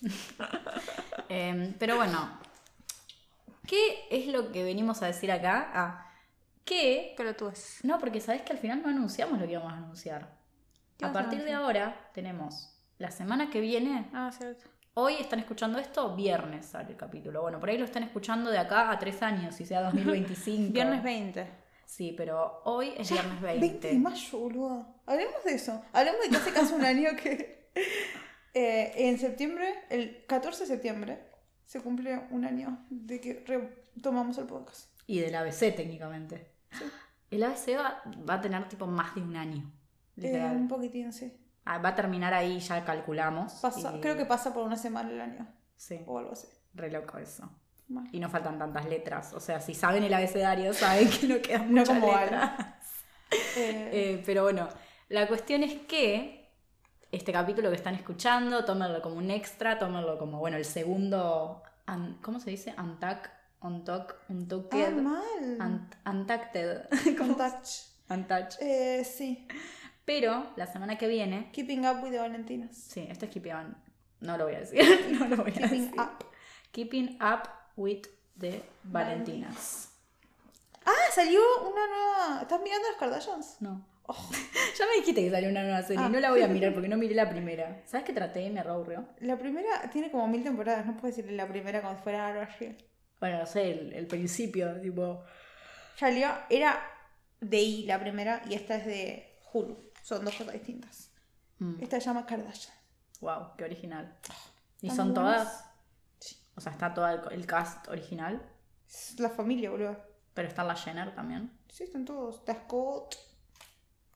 Em, 1.28 1.72
pero 1.78 1.96
bueno, 1.96 2.38
¿qué 3.66 4.06
es 4.10 4.26
lo 4.28 4.52
que 4.52 4.64
venimos 4.64 5.02
a 5.02 5.06
decir 5.06 5.30
acá? 5.32 5.70
Ah, 5.74 6.10
que... 6.64 7.14
Pero 7.16 7.34
tú 7.36 7.48
es. 7.48 7.80
No, 7.82 7.98
porque 7.98 8.20
sabes 8.20 8.42
que 8.42 8.52
al 8.52 8.58
final 8.58 8.82
no 8.82 8.88
anunciamos 8.88 9.38
lo 9.38 9.46
que 9.46 9.52
íbamos 9.52 9.72
a 9.72 9.76
anunciar. 9.76 10.38
¿Qué 10.96 11.04
A 11.04 11.12
partir 11.12 11.44
de 11.44 11.52
ahora 11.52 12.10
tenemos 12.14 12.74
la 12.98 13.10
semana 13.10 13.50
que 13.50 13.60
viene. 13.60 14.08
Ah, 14.12 14.30
cierto. 14.32 14.66
Hoy 14.96 15.14
están 15.14 15.40
escuchando 15.40 15.78
esto, 15.78 16.14
viernes 16.14 16.66
sale 16.66 16.92
el 16.92 16.96
capítulo. 16.96 17.42
Bueno, 17.42 17.58
por 17.58 17.68
ahí 17.68 17.76
lo 17.76 17.84
están 17.84 18.04
escuchando 18.04 18.50
de 18.50 18.58
acá 18.58 18.92
a 18.92 18.98
tres 18.98 19.22
años, 19.22 19.56
si 19.56 19.66
sea 19.66 19.82
2025. 19.90 20.72
Viernes 20.72 21.02
20. 21.02 21.64
Sí, 21.84 22.14
pero 22.16 22.62
hoy 22.64 22.94
es 22.96 23.10
viernes 23.10 23.40
20. 23.40 23.60
20 23.60 23.88
de 23.88 23.98
mayo, 23.98 24.38
boludo. 24.38 24.86
Hablemos 25.06 25.44
de 25.44 25.54
eso. 25.54 25.82
Hablemos 25.92 26.20
de 26.22 26.30
que 26.30 26.36
hace 26.36 26.52
casi 26.52 26.74
un 26.74 26.84
año 26.84 27.10
que. 27.20 27.70
eh, 28.54 28.92
en 28.96 29.18
septiembre, 29.18 29.84
el 29.90 30.24
14 30.26 30.60
de 30.62 30.66
septiembre, 30.66 31.18
se 31.66 31.80
cumple 31.80 32.20
un 32.30 32.44
año 32.44 32.78
de 32.90 33.20
que 33.20 33.44
retomamos 33.46 34.38
el 34.38 34.46
podcast. 34.46 34.90
Y 35.06 35.20
del 35.20 35.34
ABC 35.34 35.74
técnicamente. 35.74 36.52
El 37.30 37.42
ABC 37.42 37.76
va, 37.76 38.02
va 38.28 38.34
a 38.34 38.40
tener 38.40 38.68
tipo 38.68 38.86
más 38.86 39.14
de 39.14 39.22
un 39.22 39.36
año. 39.36 39.70
Eh, 40.16 40.50
un 40.54 40.68
poquitín, 40.68 41.12
sí. 41.12 41.32
Ah, 41.64 41.78
va 41.78 41.90
a 41.90 41.94
terminar 41.94 42.32
ahí, 42.34 42.60
ya 42.60 42.84
calculamos. 42.84 43.54
Pasa, 43.54 43.96
y- 43.96 44.00
Creo 44.00 44.16
que 44.16 44.26
pasa 44.26 44.52
por 44.54 44.64
una 44.64 44.76
semana 44.76 45.10
el 45.10 45.20
año. 45.20 45.46
Sí, 45.76 46.00
O 46.06 46.18
algo 46.18 46.32
así. 46.32 46.46
re 46.74 46.90
loco 46.90 47.18
eso. 47.18 47.50
Mal. 47.88 48.06
Y 48.12 48.20
no 48.20 48.30
faltan 48.30 48.58
tantas 48.58 48.86
letras. 48.86 49.32
O 49.34 49.40
sea, 49.40 49.60
si 49.60 49.74
saben 49.74 50.04
el 50.04 50.14
abecedario, 50.14 50.72
saben 50.72 51.08
que 51.10 51.26
no 51.26 51.42
quedan 51.42 51.72
No 51.74 51.80
muchas 51.80 51.98
como 52.00 52.12
letras. 52.18 52.52
Eh, 53.56 53.90
Eh, 53.92 54.22
pero 54.24 54.42
bueno, 54.44 54.68
la 55.08 55.26
cuestión 55.26 55.62
es 55.64 55.74
que 55.86 56.43
este 57.14 57.32
capítulo 57.32 57.70
que 57.70 57.76
están 57.76 57.94
escuchando, 57.94 58.64
tómenlo 58.64 59.00
como 59.02 59.16
un 59.16 59.30
extra, 59.30 59.78
tómenlo 59.78 60.18
como, 60.18 60.38
bueno, 60.38 60.56
el 60.56 60.64
segundo, 60.64 61.62
un- 61.88 62.18
¿cómo 62.22 62.40
se 62.40 62.50
dice? 62.50 62.74
Untack, 62.78 63.30
untalk, 63.62 64.12
ah, 64.20 64.24
untucked, 64.28 64.92
mal. 64.96 65.22
un- 65.60 65.90
untacted, 66.06 66.82
Contact. 67.18 67.66
untouched. 68.10 68.60
Eh, 68.60 69.04
sí. 69.04 69.46
Pero 70.04 70.48
la 70.56 70.66
semana 70.66 70.98
que 70.98 71.08
viene, 71.08 71.50
Keeping 71.52 71.86
up 71.86 72.02
with 72.02 72.10
the 72.10 72.18
Valentinas. 72.18 72.76
sí, 72.76 73.06
esto 73.08 73.24
es 73.24 73.30
Keeping 73.30 73.52
On, 73.54 73.76
no 74.20 74.36
lo 74.36 74.44
voy 74.44 74.54
a 74.54 74.60
decir, 74.60 74.82
no 75.18 75.28
lo 75.28 75.36
voy 75.36 75.50
a 75.50 75.54
Keeping 75.54 75.84
decir. 75.86 76.00
up. 76.00 76.24
Keeping 76.72 77.18
Up 77.22 77.48
with 77.76 78.02
the 78.38 78.62
Valentinas. 78.82 79.90
Ah, 80.84 80.90
salió 81.14 81.40
una 81.62 81.86
nueva. 81.86 82.42
¿Estás 82.42 82.60
mirando 82.60 82.88
las 82.88 82.98
Kardashians? 82.98 83.56
No. 83.60 83.86
Oh, 84.06 84.30
Ya 84.78 84.86
me 84.86 84.94
dijiste 84.98 85.22
que 85.24 85.30
salió 85.30 85.48
una 85.48 85.62
nueva 85.62 85.82
serie, 85.82 86.02
Ah. 86.04 86.08
no 86.08 86.20
la 86.20 86.30
voy 86.30 86.42
a 86.42 86.48
mirar 86.48 86.72
porque 86.74 86.88
no 86.88 86.96
miré 86.96 87.14
la 87.14 87.28
primera. 87.30 87.82
¿Sabes 87.86 88.04
qué 88.06 88.12
traté 88.12 88.42
y 88.42 88.50
me 88.50 88.62
reaburrió? 88.62 89.06
la 89.20 89.38
primera 89.38 89.88
tiene 89.90 90.10
como 90.10 90.26
mil 90.28 90.42
temporadas. 90.42 90.84
No 90.86 90.92
puedo 90.96 91.08
decirle 91.14 91.32
la 91.36 91.46
primera 91.48 91.80
como 91.82 91.96
si 91.96 92.02
fuera 92.02 92.26
algo 92.28 92.40
así. 92.42 92.76
Bueno, 93.20 93.38
no 93.38 93.46
sé, 93.46 93.70
el, 93.70 93.92
el 93.94 94.06
principio, 94.06 94.80
tipo. 94.80 95.24
Salió, 95.96 96.28
era 96.50 96.82
de 97.40 97.60
I 97.60 97.86
la 97.86 97.98
primera 98.00 98.42
y 98.48 98.54
esta 98.54 98.76
es 98.76 98.86
de 98.86 99.38
Hulu. 99.52 99.90
Son 100.02 100.24
dos 100.24 100.34
cosas 100.34 100.52
distintas. 100.54 101.10
mm, 101.58 101.80
Esta 101.82 101.98
se 102.00 102.06
llama 102.06 102.26
Kardashian. 102.26 102.74
wow, 103.20 103.54
qué 103.56 103.64
original. 103.64 104.18
¿Y 104.82 104.88
¿Están 104.88 105.06
son 105.06 105.14
buenas? 105.14 105.42
todas? 105.44 105.70
O 106.56 106.60
sea, 106.60 106.72
está 106.72 106.92
todo 106.92 107.08
el, 107.08 107.20
el 107.32 107.46
cast 107.46 107.88
original, 107.88 108.42
Es 108.88 109.18
la 109.18 109.30
familia, 109.30 109.70
boludo. 109.70 109.96
pero 110.34 110.46
está 110.48 110.62
la 110.62 110.74
Jenner 110.74 111.14
también. 111.14 111.50
Sí, 111.72 111.84
están 111.84 112.04
todos. 112.04 112.36
Está 112.40 112.54
Scott. 112.54 113.16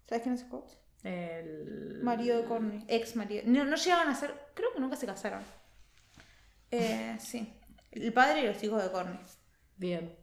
¿Sabes 0.09 0.23
quién 0.23 0.35
es 0.35 0.41
Scott? 0.41 0.71
El... 1.03 2.01
Marido 2.03 2.39
de 2.39 2.45
Courtney. 2.45 2.85
Ex 2.89 3.15
marido. 3.15 3.43
No, 3.47 3.65
no 3.65 3.77
llegaron 3.77 4.09
a 4.09 4.15
ser. 4.15 4.35
Creo 4.55 4.73
que 4.73 4.81
nunca 4.81 4.97
se 4.97 5.07
casaron. 5.07 5.43
Eh, 6.71 7.17
sí. 7.21 7.53
El 7.93 8.13
padre 8.13 8.43
y 8.43 8.47
los 8.47 8.63
hijos 8.63 8.83
de 8.83 8.91
Courtney. 8.91 9.21
Bien. 9.77 10.17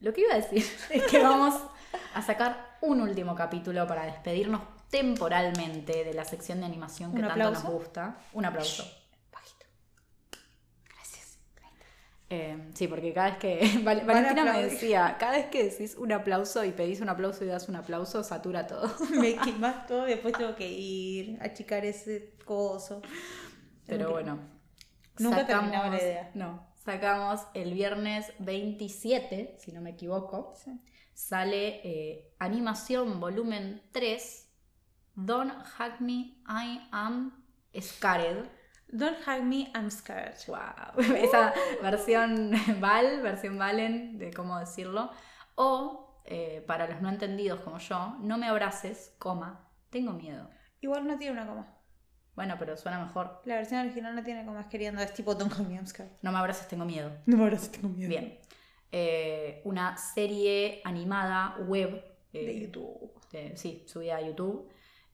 Lo 0.00 0.12
que 0.12 0.22
iba 0.22 0.32
a 0.32 0.36
decir 0.36 0.64
es 0.90 1.02
que 1.04 1.18
vamos 1.22 1.54
a 2.14 2.22
sacar 2.22 2.78
un 2.80 3.02
último 3.02 3.34
capítulo 3.34 3.86
para 3.86 4.06
despedirnos 4.06 4.62
temporalmente 4.88 6.04
de 6.04 6.14
la 6.14 6.24
sección 6.24 6.60
de 6.60 6.66
animación 6.66 7.12
que 7.12 7.20
¿Un 7.20 7.28
tanto 7.28 7.32
aplauso? 7.44 7.62
nos 7.64 7.72
gusta. 7.72 8.16
Un 8.32 8.44
aplauso. 8.46 8.84
Bajito. 9.30 9.66
Gracias. 10.94 11.38
Eh, 12.32 12.70
sí, 12.74 12.86
porque 12.86 13.12
cada 13.12 13.30
vez 13.30 13.38
que. 13.38 13.80
Val- 13.84 14.04
Valentina 14.06 14.44
me 14.44 14.62
decía, 14.62 15.16
cada 15.18 15.32
vez 15.32 15.46
que 15.46 15.64
decís 15.64 15.96
un 15.96 16.12
aplauso 16.12 16.64
y 16.64 16.70
pedís 16.70 17.00
un 17.00 17.08
aplauso 17.08 17.44
y 17.44 17.48
das 17.48 17.68
un 17.68 17.74
aplauso, 17.76 18.22
satura 18.22 18.66
todo. 18.66 18.88
Me 19.10 19.34
quemas 19.44 19.86
todo 19.86 20.06
y 20.06 20.12
después 20.12 20.34
tengo 20.38 20.54
que 20.54 20.68
ir 20.70 21.38
a 21.40 21.46
achicar 21.46 21.84
ese 21.84 22.36
coso. 22.44 23.02
Pero 23.86 24.06
que- 24.06 24.12
bueno. 24.12 24.38
Nunca 25.18 25.46
terminaba 25.46 25.88
la 25.88 25.96
idea. 26.00 26.30
No. 26.34 26.66
Sacamos 26.76 27.40
el 27.52 27.74
viernes 27.74 28.32
27, 28.38 29.56
si 29.58 29.72
no 29.72 29.80
me 29.82 29.90
equivoco. 29.90 30.54
Sí. 30.64 30.80
Sale 31.12 31.80
eh, 31.84 32.32
Animación 32.38 33.20
Volumen 33.20 33.82
3. 33.92 34.46
Don't 35.16 35.52
Hack 35.76 36.00
Me, 36.00 36.36
I 36.48 36.80
Am 36.92 37.44
Scared. 37.78 38.46
Don't 38.92 39.16
hug 39.26 39.42
me, 39.44 39.70
I'm 39.74 39.90
scared. 39.90 40.34
Wow. 40.48 40.98
Esa 41.16 41.54
versión 41.82 42.52
Val, 42.80 43.22
versión 43.22 43.56
Valen, 43.58 44.18
de 44.18 44.32
cómo 44.32 44.58
decirlo. 44.58 45.10
O, 45.54 46.20
eh, 46.24 46.64
para 46.66 46.88
los 46.88 47.00
no 47.00 47.08
entendidos 47.08 47.60
como 47.60 47.78
yo, 47.78 48.16
no 48.20 48.36
me 48.38 48.46
abraces, 48.48 49.14
coma, 49.18 49.68
tengo 49.90 50.12
miedo. 50.12 50.48
Igual 50.80 51.06
no 51.06 51.18
tiene 51.18 51.32
una 51.34 51.46
coma. 51.46 51.76
Bueno, 52.34 52.56
pero 52.58 52.76
suena 52.76 52.98
mejor. 53.04 53.42
La 53.44 53.56
versión 53.56 53.80
original 53.80 54.14
no 54.16 54.22
tiene 54.22 54.44
comas 54.44 54.66
queriendo, 54.66 55.02
es 55.02 55.12
tipo 55.12 55.34
Don't 55.34 55.52
hug 55.52 55.68
me, 55.68 55.74
I'm 55.74 55.86
scared. 55.86 56.10
No 56.22 56.32
me 56.32 56.38
abraces, 56.38 56.66
tengo 56.68 56.84
miedo. 56.84 57.12
No 57.26 57.36
me 57.36 57.44
abraces, 57.44 57.70
tengo 57.70 57.88
miedo. 57.90 58.08
Bien. 58.08 58.38
Eh, 58.92 59.60
una 59.64 59.96
serie 59.96 60.80
animada 60.84 61.56
web. 61.66 62.02
eh, 62.32 62.46
De 62.46 62.60
YouTube. 62.60 63.12
de- 63.32 63.56
sí, 63.56 63.84
subida 63.86 64.16
a 64.16 64.20
YouTube. 64.20 64.68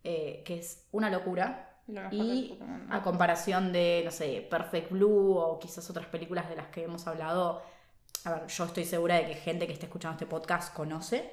eh, 0.05 0.43
que 0.45 0.59
es 0.59 0.87
una 0.93 1.11
locura. 1.11 1.66
Y 2.11 2.59
a 2.91 3.03
comparación 3.03 3.72
de, 3.72 4.03
no 4.05 4.11
sé, 4.11 4.47
Perfect 4.51 4.91
Blue 4.91 5.37
o 5.37 5.59
quizás 5.59 5.89
otras 5.89 6.07
películas 6.07 6.49
de 6.49 6.57
las 6.57 6.66
que 6.68 6.84
hemos 6.84 7.07
hablado, 7.07 7.62
a 8.24 8.32
ver, 8.32 8.47
yo 8.49 8.64
estoy 8.64 8.84
segura 8.84 9.16
de 9.16 9.26
que 9.26 9.34
gente 9.34 9.66
que 9.66 9.72
esté 9.72 9.87
escuchando 9.87 10.14
este 10.14 10.26
podcast 10.26 10.74
conoce, 10.74 11.32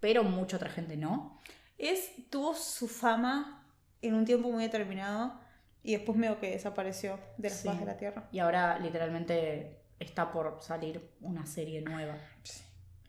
pero 0.00 0.22
mucha 0.22 0.56
otra 0.56 0.70
gente 0.70 0.96
no. 0.96 1.40
Es, 1.78 2.12
tuvo 2.30 2.54
su 2.54 2.86
fama 2.86 3.64
en 4.02 4.14
un 4.14 4.24
tiempo 4.24 4.50
muy 4.50 4.62
determinado 4.62 5.34
y 5.82 5.92
después 5.94 6.16
medio 6.16 6.38
que 6.38 6.50
desapareció 6.50 7.18
de 7.36 7.48
la 7.50 7.54
Sí. 7.54 7.68
de 7.68 7.84
la 7.84 7.96
Tierra. 7.96 8.28
Y 8.30 8.38
ahora 8.38 8.78
literalmente 8.78 9.80
está 9.98 10.30
por 10.30 10.58
salir 10.60 11.10
una 11.20 11.46
serie 11.46 11.80
nueva 11.80 12.16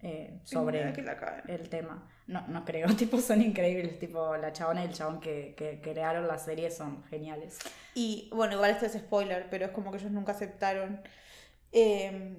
eh, 0.01 0.39
sobre 0.43 0.91
la 1.03 1.43
el 1.47 1.69
tema. 1.69 2.07
No, 2.29 2.47
no 2.47 2.63
creo, 2.63 2.87
tipo, 2.95 3.19
son 3.19 3.41
increíbles, 3.41 3.97
tipo, 3.99 4.37
la 4.37 4.53
chabona 4.53 4.83
y 4.83 4.87
el 4.87 4.93
chabón 4.93 5.19
que, 5.19 5.55
que 5.57 5.81
crearon 5.81 6.27
la 6.27 6.37
serie 6.37 6.69
son 6.71 7.03
geniales. 7.05 7.57
Y 7.95 8.29
bueno, 8.33 8.53
igual 8.55 8.71
esto 8.71 8.85
es 8.85 8.93
spoiler, 8.93 9.47
pero 9.49 9.65
es 9.65 9.71
como 9.71 9.91
que 9.91 9.97
ellos 9.97 10.11
nunca 10.11 10.33
aceptaron, 10.33 11.01
eh, 11.71 12.37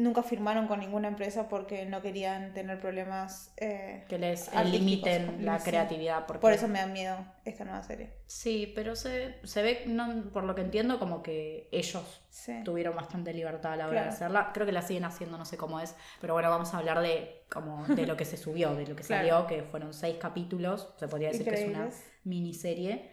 nunca 0.00 0.22
firmaron 0.22 0.66
con 0.66 0.80
ninguna 0.80 1.08
empresa 1.08 1.48
porque 1.48 1.84
no 1.86 2.00
querían 2.02 2.52
tener 2.54 2.80
problemas. 2.80 3.52
eh, 3.56 4.04
Que 4.08 4.18
les 4.18 4.50
limiten 4.64 5.44
la 5.44 5.58
creatividad. 5.58 6.26
Porque... 6.26 6.40
por 6.40 6.52
eso 6.52 6.68
me 6.68 6.78
da 6.80 6.86
miedo 6.86 7.16
esta 7.44 7.64
nueva 7.64 7.82
serie. 7.82 8.10
Sí, 8.26 8.72
pero 8.74 8.96
se, 8.96 9.36
se 9.44 9.62
ve, 9.62 9.82
no, 9.86 10.30
por 10.32 10.44
lo 10.44 10.54
que 10.54 10.62
entiendo, 10.62 10.98
como 10.98 11.22
que 11.22 11.68
ellos 11.72 12.22
Sí. 12.30 12.52
tuvieron 12.64 12.94
bastante 12.94 13.32
libertad 13.34 13.72
a 13.72 13.76
la 13.76 13.84
hora 13.86 13.92
Claro. 13.92 14.06
de 14.10 14.14
hacerla. 14.14 14.50
Creo 14.54 14.64
que 14.66 14.72
la 14.72 14.82
siguen 14.82 15.04
haciendo, 15.04 15.36
no 15.36 15.44
sé 15.44 15.56
cómo 15.56 15.80
es. 15.80 15.94
Pero 16.20 16.32
bueno, 16.34 16.48
vamos 16.50 16.72
a 16.74 16.78
hablar 16.78 17.00
de, 17.00 17.44
como, 17.50 17.84
de 17.86 18.06
lo 18.06 18.16
que 18.16 18.24
se 18.24 18.36
subió, 18.36 18.74
de 18.74 18.86
lo 18.86 18.94
que 18.96 19.02
Claro. 19.02 19.28
salió, 19.28 19.46
que 19.46 19.62
fueron 19.64 19.92
seis 19.92 20.16
capítulos. 20.18 20.94
Se 20.98 21.08
podría 21.08 21.28
decir 21.30 21.44
que 21.46 21.54
es 21.54 21.68
una 21.68 21.88
miniserie. 22.24 23.10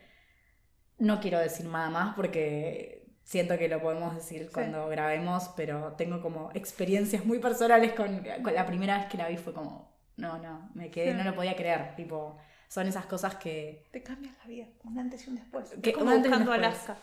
No 1.00 1.20
quiero 1.20 1.40
decir 1.40 1.66
nada 1.66 1.90
más 1.90 2.16
porque 2.16 3.07
siento 3.28 3.58
que 3.58 3.68
lo 3.68 3.82
podemos 3.82 4.16
decir 4.16 4.50
cuando 4.54 4.88
grabemos, 4.88 5.50
pero 5.58 5.92
tengo 5.98 6.22
como 6.22 6.50
experiencias 6.54 7.26
muy 7.26 7.40
personales 7.40 7.92
con, 7.94 8.24
con 8.42 8.54
la 8.54 8.66
primera 8.66 8.98
vez 9.00 9.08
que 9.08 9.18
la 9.18 9.28
vi 9.28 9.36
fue 9.36 9.54
como, 9.54 9.92
no, 10.16 10.38
no, 10.38 10.70
me 10.76 10.90
quedé, 10.90 11.12
Sí. 11.12 11.18
no 11.18 11.26
lo 11.26 11.36
podía 11.36 11.54
creer. 11.58 11.94
Tipo, 11.98 12.38
son 12.70 12.88
esas 12.88 13.06
cosas 13.06 13.36
que 13.36 13.86
Te 13.92 14.02
cambias 14.02 14.34
la 14.40 14.46
vida, 14.48 14.66
un 14.86 14.98
antes 14.98 15.28
y 15.28 15.30
un 15.30 15.36
después. 15.36 15.74
Que- 15.84 15.90
es 15.90 15.98
como 15.98 16.10
antes 16.10 16.32
buscando 16.32 16.52
después. 16.52 16.74
Alaska. 16.74 16.98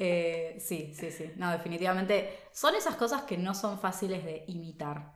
Eh, 0.04 0.58
sí, 0.60 0.94
sí, 0.96 1.12
sí. 1.12 1.32
No, 1.36 1.52
definitivamente 1.52 2.40
son 2.52 2.76
esas 2.76 2.96
cosas 2.96 3.24
que 3.24 3.38
no 3.38 3.54
son 3.54 3.80
fáciles 3.80 4.24
de 4.24 4.44
imitar. 4.48 5.12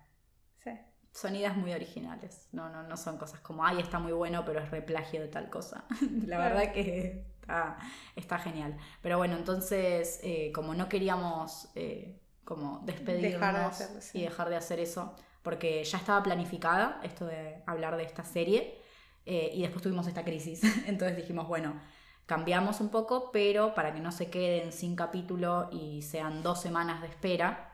Son 1.16 1.34
ideas 1.36 1.55
muy 1.55 1.74
originales. 1.74 2.49
No, 2.51 2.70
no, 2.70 2.84
no 2.84 2.97
son 2.97 3.18
cosas 3.18 3.39
como, 3.39 3.66
ay, 3.66 3.80
está 3.80 3.99
muy 3.99 4.11
bueno, 4.11 4.43
pero 4.45 4.59
es 4.59 4.70
replagio 4.70 5.22
de 5.22 5.30
tal 5.30 5.49
cosa. 5.49 5.86
La 6.26 6.38
Claro. 6.38 6.55
verdad 6.55 6.74
que 6.74 7.26
está, 7.41 7.78
está 8.18 8.38
genial. 8.39 8.78
Pero 9.01 9.18
bueno, 9.18 9.38
entonces, 9.38 10.20
eh, 10.24 10.51
como 10.53 10.74
no 10.76 10.89
queríamos 10.89 11.70
eh, 11.76 12.20
como 12.43 12.80
despedirnos 12.86 13.32
Dejar 13.32 13.55
de 13.55 13.61
hacerlo, 13.63 14.01
sí. 14.01 14.20
y 14.20 14.24
dejar 14.24 14.49
de 14.49 14.57
hacer 14.57 14.80
eso, 14.82 15.16
porque 15.41 15.84
ya 15.86 15.97
estaba 15.97 16.22
planificada 16.22 16.99
esto 17.03 17.26
de 17.26 17.63
hablar 17.66 17.95
de 17.97 18.03
esta 18.03 18.24
serie, 18.26 18.82
eh, 19.26 19.51
y 19.53 19.61
después 19.61 19.82
tuvimos 19.84 20.07
esta 20.07 20.24
crisis. 20.26 20.61
Entonces 20.88 21.16
dijimos, 21.18 21.47
bueno, 21.47 21.80
cambiamos 22.26 22.82
un 22.82 22.89
poco, 22.89 23.32
pero 23.32 23.74
para 23.74 23.93
que 23.93 23.99
no 24.01 24.11
se 24.11 24.30
queden 24.30 24.72
sin 24.74 24.95
capítulo 24.97 25.70
y 25.72 26.01
sean 26.01 26.43
dos 26.43 26.61
semanas 26.61 27.01
de 27.01 27.07
espera, 27.07 27.72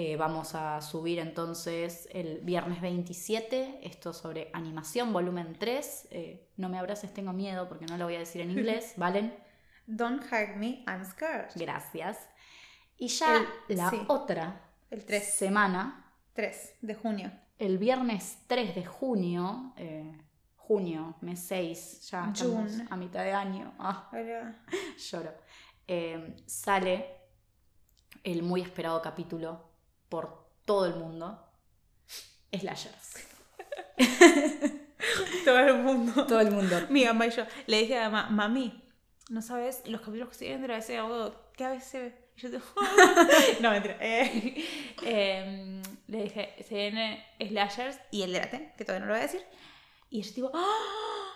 eh, 0.00 0.16
vamos 0.16 0.54
a 0.54 0.80
subir 0.80 1.18
entonces 1.18 2.08
el 2.12 2.38
viernes 2.42 2.80
27, 2.80 3.80
esto 3.82 4.12
sobre 4.12 4.48
animación, 4.52 5.12
volumen 5.12 5.56
3. 5.58 6.08
eh, 6.12 6.48
no 6.56 6.68
me 6.68 6.78
abraces, 6.78 7.12
tengo 7.12 7.32
miedo 7.32 7.68
porque 7.68 7.86
no 7.86 7.96
lo 7.96 8.04
voy 8.04 8.14
a 8.14 8.20
decir 8.20 8.40
en 8.42 8.52
inglés, 8.52 8.94
¿valen? 8.96 9.34
Don't 9.88 10.22
hug 10.22 10.56
me, 10.56 10.84
I'm 10.86 11.04
scared. 11.04 11.50
Gracias. 11.56 12.16
Y 12.96 13.08
ya 13.08 13.44
El- 13.68 13.76
la 13.76 13.90
sí. 13.90 14.00
otra 14.06 14.70
El 14.88 15.04
3. 15.04 15.34
semana, 15.34 16.14
3 16.32 16.74
de 16.80 16.94
junio. 16.94 17.32
el 17.58 17.76
viernes 17.78 18.38
3 18.46 18.76
de 18.76 18.84
junio, 18.86 19.72
eh, 19.78 20.16
junio, 20.54 21.16
mes 21.22 21.40
6, 21.40 22.08
ya 22.10 22.30
estamos 22.32 22.72
a 22.88 22.96
mitad 22.96 23.24
de 23.24 23.32
año. 23.32 23.74
Ah, 23.80 24.08
lloro. 25.10 25.32
Sale 26.46 27.16
el 28.22 28.42
muy 28.44 28.60
esperado 28.60 29.00
capítulo 29.02 29.67
por 30.08 30.48
todo 30.64 30.86
el 30.86 30.94
mundo. 30.94 31.44
Slashers. 32.52 33.14
Todo 35.44 35.58
el 35.60 35.74
mundo. 35.78 36.26
Todo 36.26 36.40
el 36.40 36.50
mundo. 36.50 36.76
Mi 36.90 37.04
mamá 37.04 37.26
y 37.26 37.30
yo. 37.30 37.44
Le 37.66 37.78
dije 37.78 37.98
a 37.98 38.10
mamá, 38.10 38.28
mami, 38.30 38.84
¿no 39.30 39.40
sabes 39.42 39.82
los 39.86 40.00
capítulos 40.00 40.28
que 40.30 40.34
se 40.34 40.44
vienen 40.46 40.62
de 40.62 40.68
la 40.68 40.80
de 40.80 40.96
abogado? 40.98 41.50
¿Qué 41.56 41.64
ABC? 41.64 42.12
Y 42.36 42.40
yo 42.40 42.50
digo, 42.50 42.62
no, 43.60 43.70
mentira. 43.70 43.96
Eh, 44.00 44.64
em, 45.02 45.82
le 46.08 46.22
dije, 46.24 46.54
se 46.66 46.74
viene 46.74 47.24
Slashers 47.40 47.98
y 48.10 48.22
el 48.22 48.32
de 48.32 48.40
la 48.40 48.50
T, 48.50 48.74
que 48.76 48.84
todavía 48.84 49.00
no 49.06 49.12
lo 49.12 49.12
voy 49.18 49.20
a 49.24 49.26
decir. 49.26 49.44
Y 50.10 50.20
ella 50.20 50.34
tipo, 50.34 50.50
¡Ah! 50.54 51.32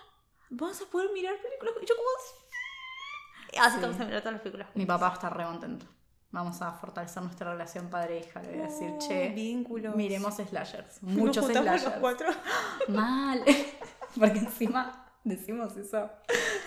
¿Vamos 0.49 0.81
a 0.81 0.85
poder 0.85 1.09
mirar 1.13 1.35
películas? 1.41 1.73
Y 1.81 1.85
yo 1.85 1.95
como... 1.95 2.07
"Sí". 2.19 3.57
Así 3.59 3.71
Sí. 3.75 3.79
que 3.79 3.85
vamos 3.85 4.01
a 4.01 4.05
mirar 4.05 4.21
todas 4.21 4.33
las 4.33 4.41
películas. 4.41 4.67
Mi 4.75 4.85
papá 4.85 5.11
está 5.13 5.29
re 5.29 5.43
contento. 5.45 5.85
Vamos 6.33 6.61
a 6.61 6.71
fortalecer 6.73 7.23
nuestra 7.23 7.51
relación 7.51 7.89
padre-hija. 7.89 8.41
Le 8.41 8.49
voy 8.49 8.59
a 8.61 8.63
decir, 8.63 8.91
Oh, 8.95 8.99
che, 8.99 9.29
vínculos. 9.29 9.95
miremos 9.95 10.35
slashers. 10.35 11.01
Nos 11.03 11.15
Muchos 11.15 11.47
los 11.47 11.57
slashers. 11.57 11.95
cuatro. 12.01 12.27
Mal. 12.89 13.41
Porque 14.19 14.39
encima 14.39 15.05
decimos 15.23 15.77
eso. 15.77 16.09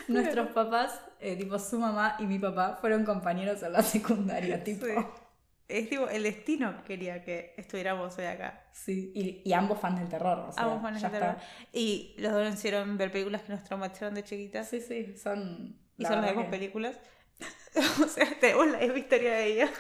Nuestros 0.09 0.49
papás, 0.53 1.01
eh, 1.21 1.37
tipo 1.37 1.59
su 1.59 1.79
mamá 1.79 2.17
y 2.21 2.27
mi 2.27 2.39
papá, 2.39 2.79
fueron 2.81 3.05
compañeros 3.05 3.63
en 3.63 3.73
la 3.73 3.83
secundaria, 3.83 4.63
tipo. 4.65 4.87
Sí. 4.87 4.93
Es 5.69 5.91
tipo, 5.91 6.09
el 6.09 6.23
destino 6.23 6.85
quería 6.85 7.25
que 7.25 7.53
estuviéramos 7.57 8.17
hoy 8.19 8.27
acá. 8.27 8.63
Sí, 8.71 9.11
y, 9.17 9.43
y 9.45 9.53
ambos 9.53 9.81
fans 9.81 9.99
del 9.99 10.09
terror. 10.09 10.39
O 10.49 10.53
sea, 10.53 10.63
Ambos 10.63 10.81
fans 10.81 11.01
ya 11.01 11.11
de 11.11 11.19
terror. 11.19 11.35
está. 11.39 11.49
Y 11.73 12.15
los 12.19 12.33
dos 12.33 12.45
nos 12.45 12.55
hicieron 12.55 12.97
ver 12.97 13.11
películas 13.11 13.43
que 13.43 13.53
nos 13.53 13.65
traumatizaron 13.65 14.15
de 14.15 14.23
chiquitas. 14.23 14.69
Sí, 14.69 14.81
sí, 14.81 15.17
son. 15.17 15.77
Y 15.99 16.05
son 16.05 16.21
las 16.23 16.27
mismas 16.31 16.47
películas. 16.51 17.01
o 18.05 18.09
sea, 18.09 18.27
tenemos 18.41 18.67
la 18.69 18.79
misma 18.79 18.99
historia 18.99 19.33
de 19.35 19.47
ella. 19.47 19.71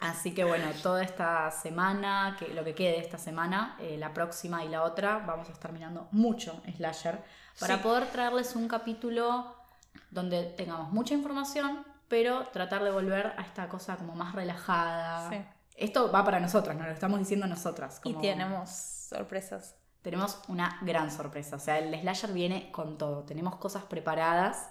Así 0.00 0.34
que 0.34 0.44
bueno, 0.44 0.66
toda 0.82 1.02
esta 1.02 1.50
semana, 1.50 2.36
que 2.38 2.48
lo 2.48 2.62
que 2.64 2.74
quede 2.74 2.92
de 2.92 2.98
esta 2.98 3.18
semana, 3.18 3.76
eh, 3.80 3.96
la 3.98 4.12
próxima 4.12 4.62
y 4.64 4.68
la 4.68 4.82
otra, 4.82 5.18
vamos 5.18 5.48
a 5.48 5.52
estar 5.52 5.72
mirando 5.72 6.06
mucho 6.12 6.62
Slasher 6.76 7.18
para 7.58 7.76
Sí. 7.76 7.82
poder 7.82 8.06
traerles 8.10 8.54
un 8.54 8.68
capítulo 8.68 9.56
donde 10.10 10.44
tengamos 10.44 10.92
mucha 10.92 11.14
información, 11.14 11.84
pero 12.08 12.46
tratar 12.48 12.84
de 12.84 12.90
volver 12.90 13.32
a 13.38 13.42
esta 13.42 13.68
cosa 13.68 13.96
como 13.96 14.14
más 14.14 14.34
relajada. 14.34 15.30
Sí. 15.30 15.42
Esto 15.76 16.12
va 16.12 16.24
para 16.24 16.40
nosotras, 16.40 16.76
nos 16.76 16.86
lo 16.86 16.92
estamos 16.92 17.18
diciendo 17.18 17.46
nosotras. 17.46 18.00
Y 18.04 18.14
tenemos 18.14 18.70
sorpresas. 18.70 19.74
tenemos 20.02 20.40
una 20.46 20.78
gran 20.82 21.10
sorpresa. 21.10 21.56
O 21.56 21.58
sea, 21.58 21.78
el 21.78 21.98
Slasher 22.00 22.32
viene 22.32 22.70
con 22.70 22.96
todo. 22.96 23.24
Tenemos 23.24 23.56
cosas 23.56 23.82
preparadas. 23.84 24.70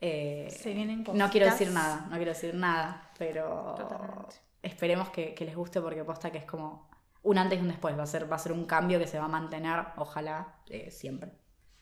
Eh, 0.00 0.48
Se 0.50 0.74
vienen 0.74 1.04
no 1.14 1.30
quiero 1.30 1.46
decir 1.46 1.70
nada, 1.70 2.06
no 2.10 2.16
quiero 2.16 2.32
decir 2.32 2.54
nada, 2.54 3.10
pero 3.18 3.74
Totalmente. 3.74 4.36
esperemos 4.62 5.08
que, 5.10 5.34
que 5.34 5.44
les 5.44 5.56
guste 5.56 5.80
porque 5.80 6.04
posta 6.04 6.30
que 6.30 6.38
es 6.38 6.44
como 6.44 6.90
un 7.22 7.38
antes 7.38 7.58
y 7.58 7.62
un 7.62 7.68
después. 7.68 7.98
Va 7.98 8.02
a 8.04 8.06
ser, 8.06 8.30
va 8.30 8.36
a 8.36 8.38
ser 8.38 8.52
un 8.52 8.66
cambio 8.66 8.98
que 8.98 9.06
se 9.06 9.18
va 9.18 9.24
a 9.24 9.28
mantener, 9.28 9.80
ojalá, 9.96 10.60
eh, 10.68 10.90
siempre. 10.90 11.32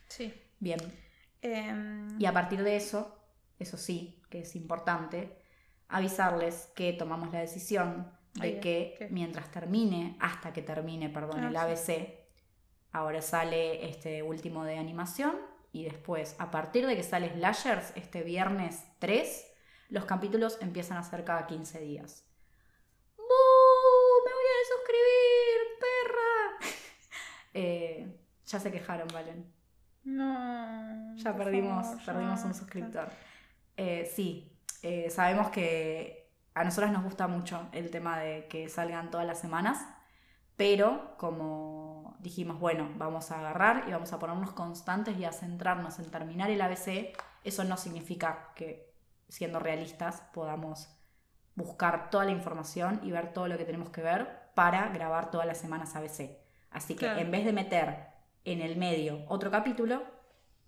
Sí. 0.09 0.33
Bien. 0.59 0.81
Em, 1.43 2.09
Y 2.21 2.27
a 2.27 2.33
partir 2.33 2.62
de 2.62 2.77
eso, 2.77 3.19
eso 3.59 3.77
sí, 3.77 4.23
que 4.31 4.41
es 4.41 4.57
importante, 4.57 5.37
avisarles 5.89 6.73
que 6.75 6.93
tomamos 6.93 7.33
la 7.33 7.41
decisión 7.41 8.12
de 8.35 8.47
Ay, 8.47 8.61
que 8.61 8.95
¿qué? 8.99 9.09
mientras 9.11 9.51
termine, 9.51 10.17
hasta 10.21 10.53
que 10.53 10.62
termine, 10.62 11.09
perdón, 11.11 11.45
Ah, 11.45 11.49
el 11.49 11.53
sí. 11.53 11.57
ABC, 11.57 12.29
ahora 12.93 13.23
sale 13.23 13.89
este 13.89 14.23
último 14.23 14.65
de 14.65 14.79
animación 14.79 15.37
y 15.75 15.83
después, 15.83 16.37
a 16.39 16.53
partir 16.53 16.87
de 16.87 16.95
que 16.95 17.03
sale 17.03 17.33
Slashers, 17.33 17.93
este 17.97 18.22
viernes 18.22 18.85
3, 19.01 19.45
los 19.89 20.05
capítulos 20.05 20.57
empiezan 20.61 20.99
a 20.99 21.03
ser 21.03 21.25
cada 21.25 21.49
15 21.49 21.81
días. 21.81 22.25
¡Bu! 23.16 23.25
¡Me 24.25 24.33
voy 24.33 24.45
a 24.55 24.59
desuscribir, 24.61 25.59
perra! 25.81 26.70
Eh, 27.57 28.20
ya 28.47 28.59
se 28.61 28.70
quejaron, 28.70 29.09
Valen. 29.12 29.53
No. 30.05 31.16
Ya 31.16 31.37
perdimos, 31.37 31.87
favor, 31.87 32.05
perdimos 32.05 32.45
un 32.45 32.55
suscriptor. 32.55 33.09
Eh, 33.77 34.11
sí, 34.12 34.57
eh, 34.83 35.11
sabemos 35.11 35.51
que 35.51 36.33
a 36.55 36.62
nosotras 36.62 36.93
nos 36.93 37.03
gusta 37.03 37.27
mucho 37.27 37.68
el 37.72 37.91
tema 37.91 38.18
de 38.20 38.47
que 38.47 38.68
salgan 38.68 39.11
todas 39.11 39.27
las 39.27 39.41
semanas, 39.41 39.85
pero 40.57 41.16
como 41.16 41.84
dijimos, 42.19 42.59
bueno, 42.61 42.91
vamos 42.97 43.31
a 43.31 43.39
agarrar 43.39 43.85
y 43.89 43.93
vamos 43.93 44.13
a 44.13 44.19
ponernos 44.19 44.53
constantes 44.53 45.17
y 45.19 45.25
a 45.25 45.33
centrarnos 45.33 45.99
en 45.99 46.11
terminar 46.11 46.51
el 46.51 46.61
ABC, 46.61 47.13
eso 47.45 47.65
no 47.65 47.77
significa 47.77 48.51
que, 48.55 48.93
siendo 49.29 49.59
realistas, 49.59 50.23
podamos 50.33 50.89
buscar 51.55 52.11
toda 52.11 52.25
la 52.25 52.31
información 52.33 53.01
y 53.03 53.11
ver 53.11 53.33
todo 53.33 53.49
lo 53.49 53.57
que 53.59 53.65
tenemos 53.65 53.91
que 53.91 54.03
ver 54.03 54.51
para 54.55 54.89
grabar 54.89 55.31
todas 55.31 55.47
las 55.47 55.59
semanas 55.59 55.95
ABC. 55.95 56.39
Así 56.71 56.95
que 56.95 57.07
Claro. 57.07 57.21
en 57.21 57.31
vez 57.31 57.45
de 57.45 57.53
meter 57.53 58.07
en 58.45 58.61
el 58.61 58.77
medio 58.77 59.25
otro 59.29 59.51
capítulo, 59.51 60.03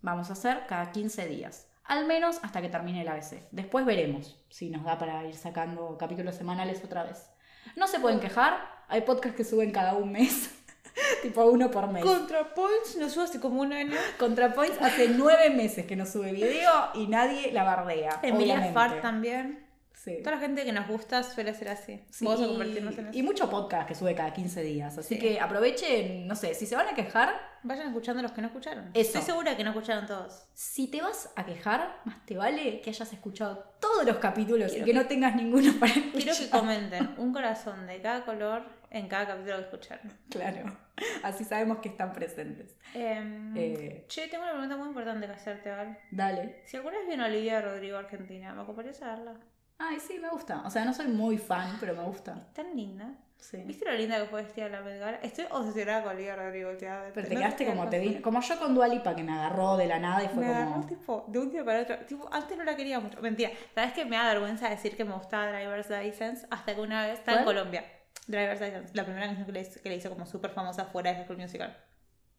vamos 0.01 0.29
a 0.29 0.33
hacer 0.33 0.65
cada 0.67 0.91
15 0.91 1.27
días. 1.27 1.67
Al 1.83 2.05
menos 2.05 2.39
hasta 2.43 2.61
que 2.61 2.69
termine 2.69 3.01
el 3.01 3.07
ABC. 3.07 3.47
Después 3.51 3.85
veremos 3.85 4.41
si 4.49 4.69
nos 4.69 4.83
da 4.83 4.97
para 4.97 5.23
ir 5.25 5.35
sacando 5.35 5.97
capítulos 5.97 6.35
semanales 6.35 6.83
otra 6.83 7.03
vez. 7.03 7.29
No 7.75 7.87
se 7.87 7.99
pueden 7.99 8.19
quejar, 8.19 8.57
hay 8.87 9.01
podcasts 9.01 9.37
que 9.37 9.43
suben 9.43 9.71
cada 9.71 9.93
un 9.93 10.11
mes, 10.11 10.56
tipo 11.21 11.45
uno 11.45 11.69
por 11.71 11.87
mes. 11.91 12.03
ContraPoints 12.03 12.95
nos 12.97 13.11
sube 13.13 13.23
hace 13.25 13.39
como 13.39 13.61
un 13.61 13.73
año. 13.73 13.95
ContraPoints 14.19 14.77
hace 14.81 15.09
nueve 15.09 15.49
meses 15.49 15.85
que 15.85 15.95
no 15.95 16.05
sube 16.05 16.31
video 16.31 16.71
y 16.93 17.07
nadie 17.07 17.51
la 17.51 17.63
bardea. 17.63 18.19
Emilia. 18.23 18.71
Fart 18.73 19.01
también. 19.01 19.65
Sí. 19.93 20.19
Toda 20.23 20.35
la 20.35 20.41
gente 20.41 20.63
que 20.63 20.71
nos 20.71 20.87
gusta 20.87 21.23
suele 21.23 21.53
ser 21.55 21.69
así. 21.69 22.01
Sí, 22.11 22.23
Vamos 22.23 22.39
a 22.41 22.45
y- 22.45 22.47
convertirnos 22.49 22.97
en 22.97 23.07
eso. 23.07 23.17
Y 23.17 23.23
mucho 23.23 23.49
podcast 23.49 23.87
que 23.87 23.95
sube 23.95 24.13
cada 24.15 24.31
15 24.31 24.61
días. 24.61 24.97
Así 24.97 25.15
Sí. 25.15 25.19
que 25.19 25.39
aprovechen, 25.39 26.27
no 26.27 26.35
sé, 26.35 26.53
si 26.53 26.65
se 26.65 26.75
van 26.75 26.87
a 26.87 26.93
quejar, 26.93 27.57
Vayan 27.63 27.87
escuchando 27.87 28.21
los 28.21 28.31
que 28.31 28.39
no 28.39 28.47
escucharon. 28.47 28.91
Eso. 28.93 29.01
Estoy 29.17 29.21
segura 29.23 29.57
que 29.57 29.63
no 29.63 29.71
escucharon 29.71 30.05
todos. 30.05 30.45
si 30.53 30.87
te 30.89 31.01
vas 31.01 31.31
a 31.35 31.43
quejar, 31.45 31.99
más 32.05 32.23
te 32.25 32.37
vale 32.37 32.79
que 32.81 32.91
hayas 32.91 33.11
escuchado 33.11 33.73
todos 33.81 34.05
los 34.05 34.17
capítulos 34.17 34.69
Quiero 34.71 34.83
y 34.83 34.85
que, 34.85 34.91
que- 34.93 34.97
no 34.97 35.07
tengas 35.07 35.35
ninguno 35.35 35.73
para 35.79 35.91
escuchar. 35.91 36.13
Quiero 36.21 36.37
que 36.37 36.49
comenten 36.51 37.15
un 37.17 37.33
corazón 37.33 37.87
de 37.87 37.99
cada 37.99 38.23
color 38.23 38.63
en 38.89 39.07
cada 39.07 39.27
capítulo 39.27 39.57
que 39.57 39.63
escucharon. 39.63 40.13
Claro, 40.29 40.77
así 41.23 41.43
sabemos 41.43 41.79
que 41.79 41.89
están 41.89 42.13
presentes. 42.13 42.75
Em, 42.93 43.55
Eh. 43.55 44.05
Che, 44.07 44.27
tengo 44.27 44.43
una 44.43 44.53
pregunta 44.53 44.77
muy 44.77 44.87
importante 44.89 45.25
que 45.27 45.33
hacerte, 45.33 45.69
Val. 45.71 45.97
Dale. 46.11 46.61
Si 46.65 46.77
alguna 46.77 46.97
vez 46.99 47.07
vino 47.07 47.25
Olivia 47.25 47.61
Rodrigo 47.61 47.97
a 47.97 48.01
Argentina, 48.01 48.53
¿me 48.53 48.61
ocuparía 48.61 48.93
saberla? 48.93 49.33
Ay, 49.79 49.99
sí, 49.99 50.17
me 50.19 50.29
gusta. 50.29 50.63
O 50.65 50.69
sea, 50.71 50.83
no 50.85 50.93
soy 50.93 51.07
muy 51.07 51.37
fan, 51.37 51.77
pero 51.79 51.93
me 51.95 52.03
gusta. 52.03 52.47
Tan 52.53 52.75
linda. 52.75 53.13
Sí. 53.37 53.57
¿Viste 53.57 53.85
lo 53.85 53.91
linda 53.95 54.17
que 54.19 54.25
fue 54.25 54.41
vestida 54.41 54.65
en 54.65 54.71
la 54.71 54.81
Met 54.81 54.99
Gala? 54.99 55.19
Estoy 55.21 55.45
obsesionada 55.51 56.01
con 56.01 56.13
Olivia 56.13 56.35
Rodrigo 56.35 56.71
últimamente. 56.71 57.11
Pero 57.13 57.27
te 57.27 57.33
No 57.35 57.39
quedaste 57.41 57.65
como 57.67 57.87
te 57.87 57.99
vino. 57.99 58.21
Como 58.23 58.41
yo 58.41 58.57
con 58.57 58.73
Dualipa 58.73 59.15
que 59.15 59.23
me 59.23 59.31
agarró 59.33 59.77
de 59.77 59.85
la 59.85 59.99
nada 59.99 60.23
y 60.23 60.27
fue 60.29 60.43
Me 60.43 60.51
agarró 60.51 60.71
como. 60.71 60.87
tipo 60.87 61.25
de 61.27 61.37
un 61.39 61.51
día 61.51 61.63
para 61.63 61.81
otro. 61.81 61.97
Tipo, 62.07 62.27
antes 62.33 62.57
no 62.57 62.63
la 62.63 62.75
quería 62.75 62.99
mucho. 62.99 63.21
Mentira. 63.21 63.51
¿Sabes 63.75 63.93
que 63.93 64.05
me 64.05 64.15
da 64.15 64.27
vergüenza 64.29 64.67
decir 64.69 64.97
que 64.97 65.05
me 65.05 65.13
gustaba 65.13 65.51
Driver's 65.51 65.87
License? 65.91 66.47
Hasta 66.49 66.73
que 66.73 66.81
una 66.81 67.05
vez 67.05 67.19
estaba 67.19 67.37
en. 67.37 67.45
Colombia. 67.45 67.83
Driver's 68.27 68.59
License, 68.61 68.93
la 68.93 69.03
primera 69.05 69.25
canción 69.27 69.45
que 69.45 69.51
le, 69.53 69.61
hizo- 69.61 69.81
que 69.81 69.89
le 69.89 69.95
hizo 69.95 70.09
como 70.09 70.25
súper 70.25 70.51
famosa 70.51 70.85
fuera 70.85 71.13
de 71.13 71.23
School 71.25 71.37
Musical. 71.37 71.77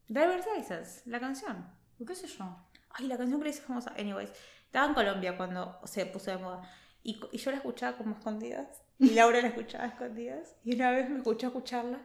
Driver's 0.09 0.47
License, 0.57 1.03
la 1.07 1.19
canción. 1.21 1.67
¿Qué 2.07 2.15
sé 2.15 2.27
yo? 2.29 2.45
Ay, 2.91 3.07
la 3.07 3.17
canción 3.19 3.41
que 3.41 3.45
le 3.45 3.51
hizo 3.51 3.63
famosa. 3.63 3.93
Anyways, 3.99 4.31
estaba 4.67 4.87
en 4.87 4.95
Colombia 4.95 5.37
cuando 5.37 5.81
se 5.85 6.07
puso 6.07 6.31
de 6.31 6.39
moda. 6.39 6.71
Y, 7.03 7.21
y 7.33 7.39
yo 7.39 7.51
la 7.51 7.57
escuchaba 7.59 7.97
como 7.97 8.15
escondidas. 8.17 8.83
Y 8.99 9.11
Laura 9.11 9.41
la 9.41 9.49
escuchaba 9.49 9.87
escondidas. 9.87 10.57
Y 10.65 10.75
una 10.75 10.91
vez 10.91 11.09
me 11.09 11.19
escuchó 11.19 11.47
escucharla. 11.49 12.01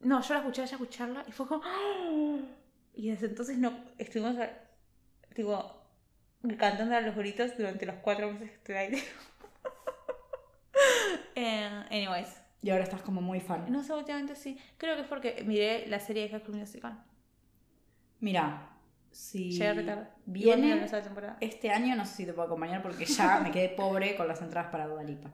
No, 0.00 0.20
yo 0.22 0.34
la 0.34 0.40
escuché 0.40 0.62
a 0.62 0.64
ella 0.64 0.74
escucharla. 0.74 1.24
Y 1.26 1.32
fue 1.32 1.46
como. 1.46 1.62
¡Ah! 1.64 2.38
Y 2.94 3.10
desde 3.10 3.26
entonces 3.26 3.58
no 3.58 3.72
estuvimos. 3.98 4.36
Tipo. 5.34 5.80
Cantando 6.58 6.94
a 6.94 7.00
los 7.00 7.16
gritos 7.16 7.56
durante 7.56 7.86
los 7.86 7.96
cuatro 7.96 8.30
meses 8.32 8.50
que 8.50 8.54
estuve 8.56 8.78
ahí. 8.78 9.02
Eh, 11.36 11.84
anyways. 11.90 12.28
Y 12.64 12.70
ahora 12.70 12.84
estás 12.84 13.02
como 13.02 13.20
muy 13.20 13.40
fan. 13.40 13.70
No 13.70 13.82
sé, 13.82 13.92
últimamente 13.92 14.34
sí. 14.34 14.58
Creo 14.78 14.94
que 14.96 15.02
es 15.02 15.06
porque 15.06 15.44
miré 15.46 15.86
la 15.86 16.00
serie 16.00 16.22
de 16.22 16.28
High 16.30 16.40
School 16.40 16.56
Musical. 16.56 17.04
Mira, 18.20 18.70
si 19.10 19.50
Llegué 19.52 19.74
miré 19.74 20.06
viene 20.24 20.88
temporada. 20.88 21.36
este 21.42 21.70
año, 21.70 21.94
no 21.94 22.06
sé 22.06 22.14
si 22.16 22.24
te 22.26 22.32
puedo 22.32 22.46
acompañar 22.46 22.80
porque 22.82 23.04
ya 23.04 23.38
me 23.40 23.50
quedé 23.50 23.68
pobre 23.68 24.16
con 24.16 24.26
las 24.26 24.40
entradas 24.40 24.70
para 24.72 24.86
Dualipa. 24.86 25.30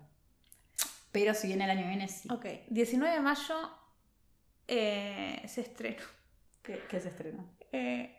Pero 1.13 1.33
si 1.35 1.47
viene 1.47 1.65
el 1.65 1.71
año 1.71 1.83
que 1.83 1.89
viene, 1.89 2.09
sí. 2.09 2.29
Ok, 2.33 2.47
19 2.69 3.15
de 3.15 3.21
mayo 3.21 3.55
eh, 4.67 5.41
se 5.47 5.61
estrenó 5.61 6.03
¿Qué, 6.63 6.81
qué 6.89 7.01
se 7.01 7.09
estrena? 7.11 7.45
eh, 7.73 8.17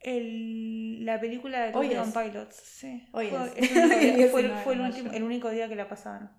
el- 0.00 1.04
la 1.04 1.20
película 1.20 1.60
de 1.66 1.76
Hoy 1.76 1.88
Pilots. 1.88 2.56
Sí. 2.56 3.08
Hoy 3.12 3.28
fue, 3.28 3.52
es. 3.56 3.70
fue, 3.70 4.42
19 4.42 4.62
fue 4.64 4.74
el, 4.74 4.80
último- 4.88 5.12
el 5.12 5.22
único 5.22 5.50
día 5.50 5.68
que 5.68 5.76
la 5.76 5.88
pasaban. 5.88 6.36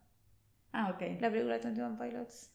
Ah, 0.73 0.89
ok. 0.93 1.01
La 1.19 1.29
película 1.29 1.55
de 1.55 1.59
Twenty 1.59 1.81
One 1.81 1.97
Pilots. 1.99 2.49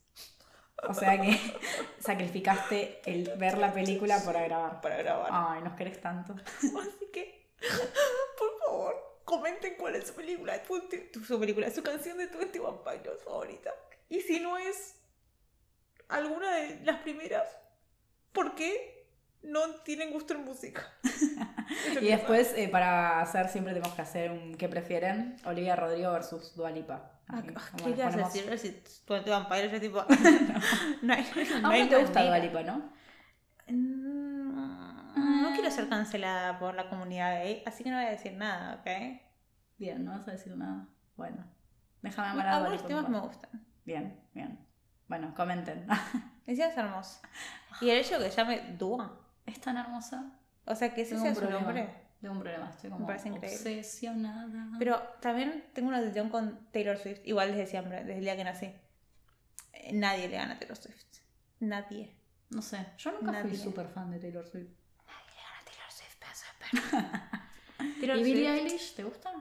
O 0.88 0.94
sea 0.94 1.20
que 1.20 1.38
sacrificaste 2.00 3.00
el 3.06 3.30
ver 3.36 3.58
la 3.58 3.72
película 3.72 4.20
para 4.24 4.42
grabar. 4.42 4.80
Para 4.80 4.96
grabar. 4.98 5.28
Ay, 5.32 5.62
nos 5.62 5.74
querés 5.74 6.00
tanto. 6.00 6.34
Así 6.58 7.10
que, 7.12 7.50
por 8.38 8.58
favor, 8.64 9.20
comenten 9.24 9.74
cuál 9.78 9.96
es 9.96 10.06
su 10.08 10.14
película, 10.14 10.52
de 10.52 10.62
20 10.68 10.98
tu- 11.12 11.24
su 11.24 11.38
película, 11.40 11.70
su 11.70 11.82
canción 11.82 12.18
de 12.18 12.26
Twenty 12.28 12.58
One 12.58 12.78
Pilots 12.84 13.22
favorita. 13.24 13.70
Y 14.08 14.20
si 14.20 14.40
no 14.40 14.56
es 14.58 14.96
alguna 16.08 16.54
de 16.56 16.80
las 16.84 16.98
primeras, 17.00 17.48
¿por 18.32 18.54
qué 18.54 19.08
no 19.42 19.76
tienen 19.82 20.12
gusto 20.12 20.34
en 20.34 20.44
música? 20.44 20.86
Y 22.00 22.06
después, 22.06 22.52
eh, 22.56 22.68
para 22.68 23.20
hacer, 23.20 23.48
siempre 23.48 23.72
tenemos 23.74 23.92
que 23.96 24.02
hacer 24.02 24.30
un 24.30 24.54
¿qué 24.54 24.68
prefieren? 24.68 25.36
Olivia 25.44 25.74
Rodrigo 25.74 26.12
versus 26.12 26.54
Dualipa. 26.54 27.15
Ah, 27.28 27.42
¿Qué 27.42 27.90
ibas 27.90 28.14
a 28.14 28.18
decir? 28.18 28.58
Si 28.58 28.70
Twenty 29.06 29.30
Pilots, 29.30 29.72
yo 29.72 29.80
tipo... 29.80 30.04
no 31.02 31.14
no 31.62 31.70
vos 31.70 31.88
te 31.88 32.00
gusta. 32.00 32.24
Dualipa, 32.24 32.62
¿no? 32.62 32.92
Mm, 33.68 35.42
No 35.42 35.52
quiero 35.54 35.70
ser 35.70 35.88
cancelada 35.88 36.58
por 36.58 36.74
la 36.74 36.88
comunidad 36.88 37.42
gay, 37.42 37.62
así 37.66 37.82
que 37.82 37.90
no 37.90 37.96
voy 37.96 38.06
a 38.06 38.10
decir 38.10 38.34
nada, 38.34 38.76
¿ok? 38.76 39.20
Bien, 39.78 40.04
no 40.04 40.12
vas 40.12 40.28
a 40.28 40.32
decir 40.32 40.56
nada. 40.56 40.86
Bueno, 41.16 41.44
déjame 42.02 42.28
amar 42.28 42.46
a 42.46 42.56
Algunos 42.58 42.86
temas 42.86 43.08
me 43.08 43.20
gustan. 43.20 43.66
Bien, 43.84 44.20
bien. 44.32 44.64
Bueno, 45.08 45.34
comenten. 45.34 45.86
Decía 46.46 46.68
es 46.68 46.76
hermoso. 46.76 47.20
Y 47.80 47.90
el 47.90 47.98
hecho 47.98 48.18
que 48.18 48.30
llame 48.30 48.74
Dua. 48.78 49.20
¿Es 49.44 49.60
tan 49.60 49.76
hermosa? 49.76 50.32
O 50.64 50.74
sea, 50.74 50.92
que 50.94 51.02
ese 51.02 51.18
sea 51.18 51.34
su 51.34 51.48
nombre. 51.48 52.05
Tengo 52.20 52.34
un 52.34 52.40
problema, 52.40 52.70
estoy 52.70 52.90
como 52.90 53.10
increíble. 53.12 53.46
obsesionada. 53.46 54.78
Pero 54.78 54.98
también 55.20 55.64
tengo 55.74 55.88
una 55.88 55.98
obsesión 55.98 56.30
con 56.30 56.66
Taylor 56.72 56.96
Swift, 56.96 57.20
igual 57.24 57.50
desde 57.52 57.66
siempre, 57.66 57.98
desde 57.98 58.18
el 58.18 58.20
día 58.24 58.36
que 58.36 58.44
nací. 58.44 58.72
Eh, 59.72 59.92
Nadie 59.92 60.28
le 60.28 60.36
gana 60.36 60.54
a 60.54 60.58
Taylor 60.58 60.76
Swift. 60.76 61.04
Nadie. 61.60 62.16
No 62.50 62.62
sé, 62.62 62.86
yo 62.98 63.12
nunca 63.12 63.40
fui 63.42 63.56
súper 63.56 63.88
fan 63.88 64.10
de 64.10 64.18
Taylor 64.18 64.46
Swift. 64.46 64.70
Nadie 65.06 65.34
le 65.34 65.42
gana 65.42 65.60
a 65.60 65.64
Taylor 65.64 65.92
Swift, 65.92 66.18
de 66.20 66.80
perra. 66.80 67.50
Taylor 68.00 68.16
¿Y 68.18 68.24
Billie 68.24 68.50
Eilish 68.50 68.94
te 68.94 69.04
gusta? 69.04 69.32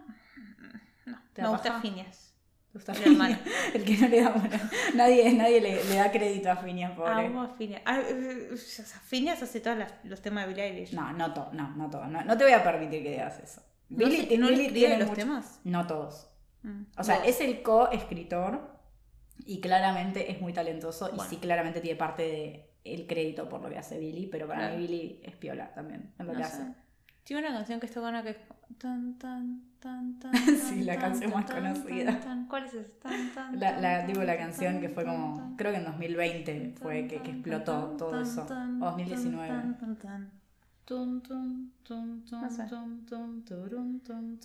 No, 1.06 1.22
¿Te 1.34 1.42
me 1.42 1.50
gusta? 1.50 1.80
Phineas. 1.82 2.35
¿Te 2.76 2.80
gusta 2.80 2.92
El 2.92 2.98
Phineas? 2.98 3.12
hermano. 3.14 3.38
El 3.74 3.86
que 3.86 3.98
no 3.98 4.08
le 4.10 4.22
da 4.22 4.30
bueno, 4.32 4.60
nadie, 4.96 5.32
nadie 5.34 5.62
le, 5.62 5.82
le 5.86 5.96
da 5.96 6.12
crédito 6.12 6.52
a 6.52 6.58
Phineas, 6.58 6.92
pobre. 6.92 7.12
Amo 7.26 7.44
a 7.44 7.48
Phineas. 7.48 7.82
Ah, 7.86 8.02
eh, 8.06 8.50
Phineas 9.08 9.42
hace 9.42 9.62
todos 9.62 9.78
los 10.04 10.22
temas 10.22 10.46
de 10.46 10.50
Billie 10.54 10.66
Eilish. 10.66 10.94
No, 10.94 11.14
no 11.14 11.34
todo, 11.34 11.54
no, 11.54 11.74
no 11.78 11.90
todo. 11.90 12.06
No, 12.08 12.22
no 12.26 12.38
te 12.38 12.44
voy 12.44 12.52
a 12.52 12.62
permitir 12.66 13.02
que 13.02 13.12
digas 13.12 13.40
eso. 13.40 13.62
¿No, 13.88 14.06
Billie- 14.06 14.28
sé- 14.28 14.38
no 14.38 14.50
Billie 14.50 14.72
tiene 14.74 14.98
los 14.98 15.08
mucho- 15.08 15.22
temas? 15.22 15.62
No 15.64 15.88
todos. 15.88 16.28
Mm. 16.64 16.82
O 16.98 17.04
sea, 17.06 17.24
es 17.26 17.40
el 17.40 17.62
co-escritor 17.62 18.76
y 19.46 19.62
claramente 19.62 20.30
es 20.32 20.42
muy 20.42 20.52
talentoso 20.52 21.10
y 21.16 21.20
sí 21.30 21.38
claramente 21.38 21.80
tiene 21.80 21.98
parte 21.98 22.72
del 22.84 23.08
crédito 23.08 23.48
por 23.48 23.62
lo 23.62 23.70
que 23.70 23.78
hace 23.78 24.00
Billy, 24.00 24.28
pero 24.28 24.48
para 24.48 24.60
Claro. 24.62 24.76
mí 24.78 24.82
Billy 24.88 25.22
es 25.24 25.36
piola 25.38 25.74
también 25.74 26.14
en 26.20 26.28
lo 26.28 26.34
que 26.34 26.44
sé. 26.44 26.44
hace. 26.44 26.64
Tiene 27.26 27.48
una 27.48 27.58
canción 27.58 27.80
que 27.80 27.88
está 27.88 28.00
buena 28.00 28.22
que 28.24 28.30
es. 28.30 28.38
Tan, 28.78 29.18
tan, 29.18 29.62
tan, 29.80 30.20
tan, 30.20 30.32
Sí, 30.70 30.84
la 30.84 30.98
canción 30.98 31.32
más 31.32 31.46
conocida. 31.50 32.20
¿Cuál 32.48 32.66
es 32.66 32.74
esa? 32.76 33.52
La, 33.52 33.80
la, 33.80 34.06
tipo, 34.06 34.22
la 34.22 34.38
canción 34.38 34.80
que 34.80 34.90
fue 34.90 35.06
como, 35.06 35.56
creo 35.58 35.72
que 35.72 35.80
en 35.80 35.86
2020 35.86 36.60
tan, 36.60 36.74
fue 36.76 37.08
que, 37.08 37.22
que 37.22 37.32
explotó 37.32 37.96
todo 37.98 38.22
eso. 38.22 38.44
O 38.44 38.86
2019. 38.86 39.48
tan, 39.48 40.32
No 42.42 42.50
sé. 42.50 42.64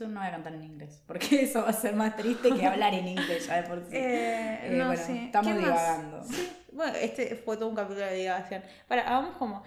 No 0.09 0.21
voy 0.21 0.29
a 0.29 0.31
cantar 0.31 0.55
en 0.55 0.63
inglés, 0.63 1.03
porque 1.07 1.27
eso 1.45 1.63
va 1.63 1.69
a 1.69 1.73
ser 1.75 1.95
más 1.95 2.17
triste 2.17 2.51
que 2.55 2.65
hablar 2.67 2.95
en 2.95 3.09
inglés 3.09 3.47
ya 3.47 3.61
de 3.61 3.69
por 3.69 3.81
sí. 3.85 3.91
Eh, 3.93 4.59
Eh, 4.63 4.79
no, 4.79 4.87
bueno, 4.87 5.03
sí. 5.03 5.19
estamos 5.27 5.55
divagando. 5.59 6.25
Sí, 6.25 6.51
bueno, 6.73 6.95
este 6.95 7.37
fue 7.37 7.59
todo 7.59 7.69
un 7.69 7.75
capítulo 7.77 8.07
de 8.07 8.15
divagación. 8.17 8.63
Para, 8.89 9.03
hagamos 9.03 9.37
como. 9.37 9.63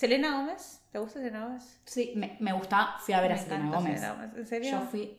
Selena 0.00 0.30
Gómez, 0.38 0.80
¿te 0.90 0.98
gusta 0.98 1.18
Selena 1.18 1.44
Gómez? 1.44 1.78
Sí, 1.84 2.14
me, 2.16 2.38
me 2.40 2.54
gusta, 2.54 2.94
fui 3.00 3.12
a 3.12 3.20
ver 3.20 3.32
a 3.32 3.34
Me 3.34 3.40
Selena 3.42 3.70
Gómez. 3.70 3.94
Selena 4.00 4.12
Gómez. 4.14 4.30
¿En 4.34 4.46
serio? 4.46 4.70
Yo 4.70 4.80
fui. 4.86 5.18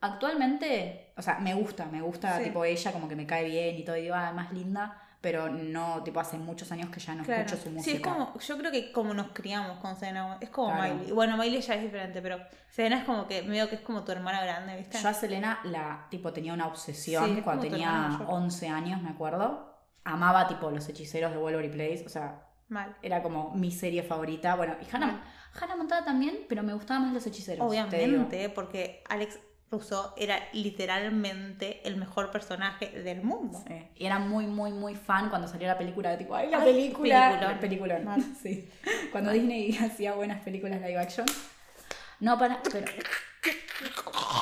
Actualmente, 0.00 1.12
o 1.18 1.20
sea, 1.20 1.38
me 1.40 1.52
gusta, 1.52 1.84
me 1.84 2.00
gusta, 2.00 2.38
Sí. 2.38 2.44
tipo, 2.44 2.64
ella 2.64 2.90
como 2.92 3.06
que 3.06 3.16
me 3.16 3.26
cae 3.26 3.44
bien 3.44 3.76
y 3.76 3.84
todo, 3.84 3.98
y 3.98 4.02
digo, 4.02 4.14
ah, 4.14 4.32
más 4.32 4.50
linda, 4.52 4.98
pero 5.20 5.50
no, 5.50 6.02
tipo, 6.02 6.20
hace 6.20 6.38
muchos 6.38 6.72
años 6.72 6.88
que 6.88 7.00
ya 7.00 7.14
no 7.14 7.22
Claro. 7.22 7.42
escucho 7.42 7.62
su 7.62 7.70
música. 7.70 7.90
Sí, 7.90 7.96
es 7.96 8.02
como, 8.02 8.38
yo 8.38 8.58
creo 8.58 8.72
que 8.72 8.92
como 8.92 9.12
nos 9.12 9.28
criamos 9.32 9.78
con 9.80 9.94
Selena 9.94 10.22
Gómez, 10.22 10.38
es 10.40 10.48
como 10.48 10.72
Claro. 10.74 10.94
Miley. 10.94 11.12
Bueno, 11.12 11.36
Miley 11.36 11.60
ya 11.60 11.74
es 11.74 11.82
diferente, 11.82 12.22
pero 12.22 12.38
Selena 12.70 13.00
es 13.00 13.04
como 13.04 13.26
que 13.26 13.42
medio 13.42 13.68
que 13.68 13.74
es 13.74 13.80
como 13.82 14.04
tu 14.04 14.12
hermana 14.12 14.40
grande, 14.42 14.74
¿viste? 14.76 14.96
Yo 15.02 15.08
a 15.10 15.12
Selena 15.12 15.60
la, 15.64 16.06
tipo, 16.10 16.32
tenía 16.32 16.54
una 16.54 16.66
obsesión 16.66 17.34
Sí, 17.36 17.42
cuando 17.42 17.62
tenía 17.68 17.88
hermana 17.88 18.08
mayor. 18.20 18.26
11 18.30 18.68
años, 18.68 19.02
me 19.02 19.10
acuerdo. 19.10 19.70
Amaba, 20.04 20.46
tipo, 20.48 20.70
los 20.70 20.88
hechiceros 20.88 21.30
de 21.32 21.36
Wolverine 21.36 21.74
Place, 21.74 22.04
o 22.06 22.08
sea, 22.10 22.42
Mal. 22.68 22.96
era 23.02 23.22
como 23.22 23.52
mi 23.54 23.70
serie 23.70 24.02
favorita. 24.02 24.56
Bueno, 24.56 24.74
y 24.80 24.94
Hannah, 24.94 25.22
Hannah 25.60 25.76
Montana 25.76 26.04
también, 26.04 26.40
pero 26.48 26.62
me 26.62 26.72
gustaban 26.74 27.04
más 27.04 27.12
los 27.12 27.26
hechiceros. 27.26 27.66
Obviamente, 27.68 28.48
porque 28.48 29.02
Alex 29.08 29.38
Rousseau 29.70 30.12
era 30.16 30.38
literalmente 30.52 31.86
el 31.86 31.96
mejor 31.96 32.30
personaje 32.30 32.88
del 33.02 33.22
mundo. 33.22 33.62
Sí. 33.66 33.74
Y 33.96 34.06
era 34.06 34.18
muy, 34.18 34.46
muy, 34.46 34.72
muy 34.72 34.94
fan 34.94 35.28
cuando 35.30 35.48
salió 35.48 35.66
la 35.66 35.78
película 35.78 36.10
de 36.10 36.18
tipo, 36.18 36.34
¡ay, 36.34 36.50
la 36.50 36.58
Ay, 36.60 36.72
película! 37.60 38.00
Mal. 38.04 38.22
Sí. 38.42 38.68
Cuando 39.12 39.32
Disney 39.32 39.76
hacía 39.80 40.14
buenas 40.14 40.42
películas 40.42 40.80
live 40.80 40.98
action. 40.98 41.26
No, 42.20 42.38
para. 42.38 42.62
Pero... 42.70 42.86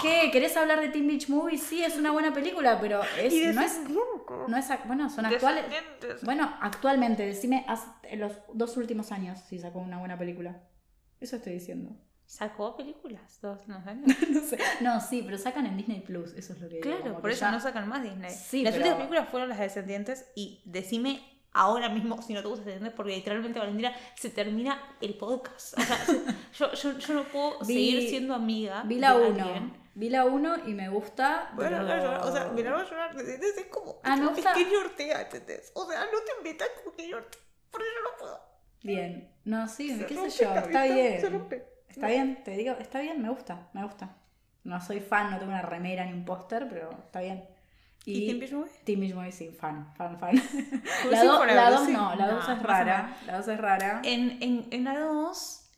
¿Qué? 0.03 0.31
¿Querés 0.33 0.57
hablar 0.57 0.81
de 0.81 0.89
Teen 0.89 1.07
Beach 1.07 1.29
Movie? 1.29 1.59
Sí, 1.59 1.83
es 1.85 1.97
una 1.97 2.11
buena 2.11 2.33
película, 2.33 2.81
pero 2.81 3.01
es, 3.19 3.33
no 3.55 3.61
es. 3.63 3.81
No 4.49 4.57
es 4.57 4.67
bueno, 4.87 5.11
son 5.11 5.27
actuales. 5.27 5.65
Bueno, 6.23 6.53
actualmente, 6.61 7.25
decime 7.27 7.67
en 8.05 8.21
los 8.21 8.33
dos 8.53 8.77
últimos 8.77 9.13
años 9.13 9.39
si 9.49 9.59
sacó 9.59 9.79
una 9.81 9.99
buena 9.99 10.19
película. 10.19 10.63
Eso 11.21 11.37
estoy 11.37 11.55
diciendo. 11.55 11.97
Sacó 12.25 12.77
películas 12.77 13.39
dos 13.43 13.67
no 13.69 13.83
sé. 13.85 13.95
No 14.31 14.41
sé. 14.41 14.59
No, 14.81 15.01
sí, 15.01 15.23
pero 15.25 15.37
sacan 15.37 15.67
en 15.67 15.77
Disney 15.77 16.01
Plus, 16.01 16.33
eso 16.33 16.55
es 16.55 16.61
lo 16.61 16.69
que 16.69 16.77
digo, 16.81 16.97
Claro, 16.99 17.21
por 17.21 17.31
eso 17.31 17.43
ya- 17.43 17.51
no 17.53 17.61
sacan 17.61 17.89
más 17.89 18.03
Disney. 18.03 18.31
Sí, 18.31 18.63
Las 18.63 18.73
pero- 18.73 18.85
últimas 18.87 18.97
películas 18.99 19.29
fueron 19.29 19.49
las 19.51 19.59
de 19.59 19.65
Descendientes 19.65 20.27
y 20.35 20.63
decime 20.65 21.21
ahora 21.55 21.89
mismo 21.89 22.21
si 22.23 22.35
no 22.35 22.43
te 22.43 22.49
gusta 22.49 22.65
Descendientes 22.65 22.97
porque 22.97 23.17
literalmente 23.17 23.59
Valentina 23.59 23.93
se 24.17 24.31
termina 24.31 24.81
el 25.01 25.15
podcast. 25.17 25.79
O 25.79 25.83
sea, 25.83 25.99
yo, 26.55 26.73
yo, 26.75 26.99
yo 26.99 27.15
no 27.15 27.25
puedo 27.25 27.59
Vi- 27.61 27.67
seguir 27.75 28.09
siendo 28.09 28.35
amiga 28.35 28.83
Vi 28.85 28.99
la 28.99 29.17
de 29.17 29.31
1. 29.31 29.45
alguien. 29.45 29.83
Vi 29.95 30.09
la 30.09 30.25
1 30.25 30.69
y 30.69 30.75
me 30.75 30.89
gusta. 30.89 31.51
Bueno, 31.55 31.85
pero- 31.87 32.19
no, 32.19 32.25
o 32.25 32.33
sea, 32.33 32.47
me 32.47 32.63
la 32.63 32.73
voy 32.73 32.81
a 32.81 32.85
llorar. 32.89 33.17
Es 33.21 33.67
como, 33.71 34.01
Ah, 34.03 34.17
gusta- 34.19 34.55
Kenny 34.55 34.75
Ortega, 34.75 35.21
¿entendés? 35.23 35.71
O 35.75 35.87
sea, 35.87 36.01
no 36.07 36.19
te 36.25 36.43
metas 36.49 36.69
con 36.83 36.95
Kenny 36.95 37.13
Ortega, 37.13 37.45
por 37.71 37.83
eso 37.83 37.91
no 38.03 38.19
puedo. 38.19 38.41
Bien. 38.83 39.31
No, 39.45 39.69
sí, 39.69 39.97
Se 39.97 40.07
qué 40.07 40.15
rompe, 40.15 40.31
sé 40.31 40.45
yo. 40.45 40.55
Está 40.55 40.83
se 40.87 40.93
bien. 40.95 41.33
rompe. 41.33 41.67
Está 41.89 42.07
bien, 42.07 42.43
te 42.43 42.53
digo, 42.53 42.75
está 42.81 43.01
bien, 43.01 43.21
me 43.21 43.29
gusta, 43.29 43.69
me 43.75 43.85
gusta. 43.85 44.17
No 44.65 44.81
soy 44.81 45.01
fan, 45.01 45.31
no 45.31 45.39
tengo 45.39 45.53
una 45.53 45.61
remera 45.63 46.07
ni 46.07 46.13
un 46.15 46.25
póster, 46.25 46.67
pero 46.71 46.91
está 47.05 47.21
bien. 47.21 47.47
¿Y 48.05 48.27
Teen 48.27 48.41
Beach 48.41 48.53
Movie? 48.53 48.71
Teen 48.85 49.01
Beach 49.01 49.15
Movie, 49.15 49.33
sí, 49.33 49.51
fan, 49.51 49.93
fan, 49.97 50.19
fan. 50.19 50.31
Cruising 50.37 50.81
La 51.11 51.25
2 51.25 51.37
Forever, 51.39 51.57
la 51.57 51.71
dos 51.71 51.87
sí. 51.87 51.93
no, 51.93 52.15
la 52.17 52.27
No, 52.27 52.33
2 52.35 52.43
es 52.43 52.49
más 52.49 52.59
o 52.61 52.63
rara. 52.65 53.17
La 53.27 53.37
2 53.39 53.49
es 53.49 53.59
rara. 53.59 54.03
En, 54.05 54.43
en, 54.43 54.67
en 54.71 54.85
la 54.85 54.99
2, 54.99 55.71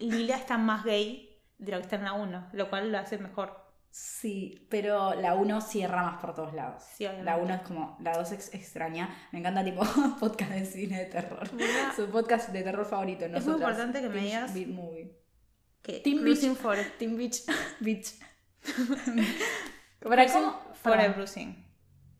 Lila 0.00 0.36
está 0.36 0.58
más 0.58 0.84
gay 0.84 1.40
de 1.58 1.70
lo 1.72 1.78
que 1.78 1.84
está 1.84 1.96
en 1.96 2.04
la 2.04 2.12
1, 2.14 2.48
lo 2.52 2.70
cual 2.70 2.90
lo 2.90 2.98
hace 2.98 3.18
mejor. 3.18 3.62
Sí, 3.90 4.66
pero 4.68 5.14
la 5.14 5.34
1 5.36 5.60
cierra 5.60 6.02
más 6.02 6.20
por 6.20 6.34
todos 6.34 6.52
lados. 6.54 6.82
Sí. 6.96 7.06
La 7.22 7.36
1 7.36 7.54
es 7.54 7.60
como, 7.60 7.96
la 8.00 8.14
2 8.14 8.32
es 8.32 8.52
extraña. 8.54 9.08
Me 9.30 9.38
encanta 9.38 9.62
tipo 9.62 9.82
podcast 10.20 10.50
de 10.50 10.66
cine 10.66 10.98
de 10.98 11.06
terror. 11.06 11.48
Mira. 11.52 11.92
Su 11.96 12.08
podcast 12.10 12.48
de 12.48 12.62
terror 12.64 12.84
favorito. 12.84 13.26
Es 13.26 13.30
muy 13.30 13.38
nosotras, 13.38 13.60
importante 13.78 14.00
que 14.00 14.08
me 14.08 14.14
Teen 14.14 14.26
digas- 14.26 14.52
Beach 14.54 14.68
Movie. 14.68 15.20
Que 15.82 16.02
Cruising 16.02 16.54
Beach. 16.54 16.58
Forever. 16.62 16.92
Teen 16.98 17.16
Beach. 17.16 17.42
Beach. 17.78 18.14
Para 20.00 20.26
cómo. 20.32 20.63
Forever 20.84 21.06
para- 21.06 21.16
Bruising 21.16 21.64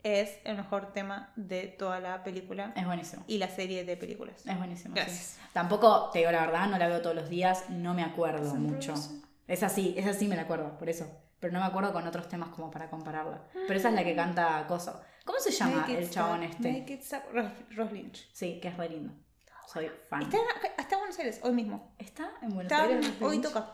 es 0.02 0.38
el 0.44 0.56
mejor 0.56 0.92
tema 0.92 1.32
de 1.36 1.66
toda 1.68 1.98
la 2.00 2.22
película 2.24 2.72
Es 2.76 2.84
buenísimo. 2.84 3.24
y 3.26 3.38
la 3.38 3.48
serie 3.48 3.84
de 3.84 3.96
películas. 3.96 4.44
Es 4.46 4.58
buenísimo. 4.58 4.94
sí. 4.94 5.00
Gracias. 5.00 5.38
Tampoco, 5.54 6.10
te 6.12 6.18
digo 6.18 6.30
la 6.32 6.40
verdad, 6.40 6.66
no 6.68 6.76
la 6.76 6.88
veo 6.88 7.00
todos 7.00 7.16
los 7.16 7.28
días, 7.30 7.70
no 7.70 7.94
me 7.94 8.02
acuerdo 8.02 8.54
mucho. 8.56 8.92
Es 9.46 9.62
así, 9.62 9.94
es 9.96 10.06
así 10.06 10.26
me 10.28 10.36
la 10.36 10.42
acuerdo, 10.42 10.76
por 10.78 10.88
eso. 10.90 11.06
Pero 11.40 11.52
no 11.52 11.60
me 11.60 11.66
acuerdo 11.66 11.92
con 11.92 12.06
otros 12.06 12.28
temas 12.28 12.48
como 12.50 12.70
para 12.70 12.88
compararla. 12.90 13.44
Pero 13.52 13.78
esa 13.78 13.88
es 13.90 13.94
la 13.94 14.04
que 14.04 14.14
canta 14.16 14.66
Coso. 14.66 15.00
¿Cómo 15.24 15.38
se 15.38 15.50
llama 15.52 15.86
el 15.88 16.08
chabón 16.10 16.42
stop, 16.42 16.56
este? 16.66 16.80
Make 16.80 16.92
it 16.94 17.00
stop. 17.02 17.22
Ross, 17.32 17.50
Ross 17.76 17.92
Lynch. 17.92 18.28
Sí, 18.32 18.58
que 18.60 18.68
es 18.68 18.76
re 18.76 18.88
lindo. 18.90 19.12
Soy 19.72 19.90
fan. 20.08 20.22
Está 20.22 20.36
en, 20.36 20.42
está 20.78 20.94
en 20.94 20.98
Buenos 21.00 21.18
Aires, 21.18 21.40
hoy 21.42 21.52
mismo. 21.52 21.94
¿Está 21.98 22.30
en 22.42 22.50
Buenos 22.50 22.70
Está- 22.72 22.84
Aires? 22.84 23.10
hoy 23.20 23.40
toca. 23.40 23.72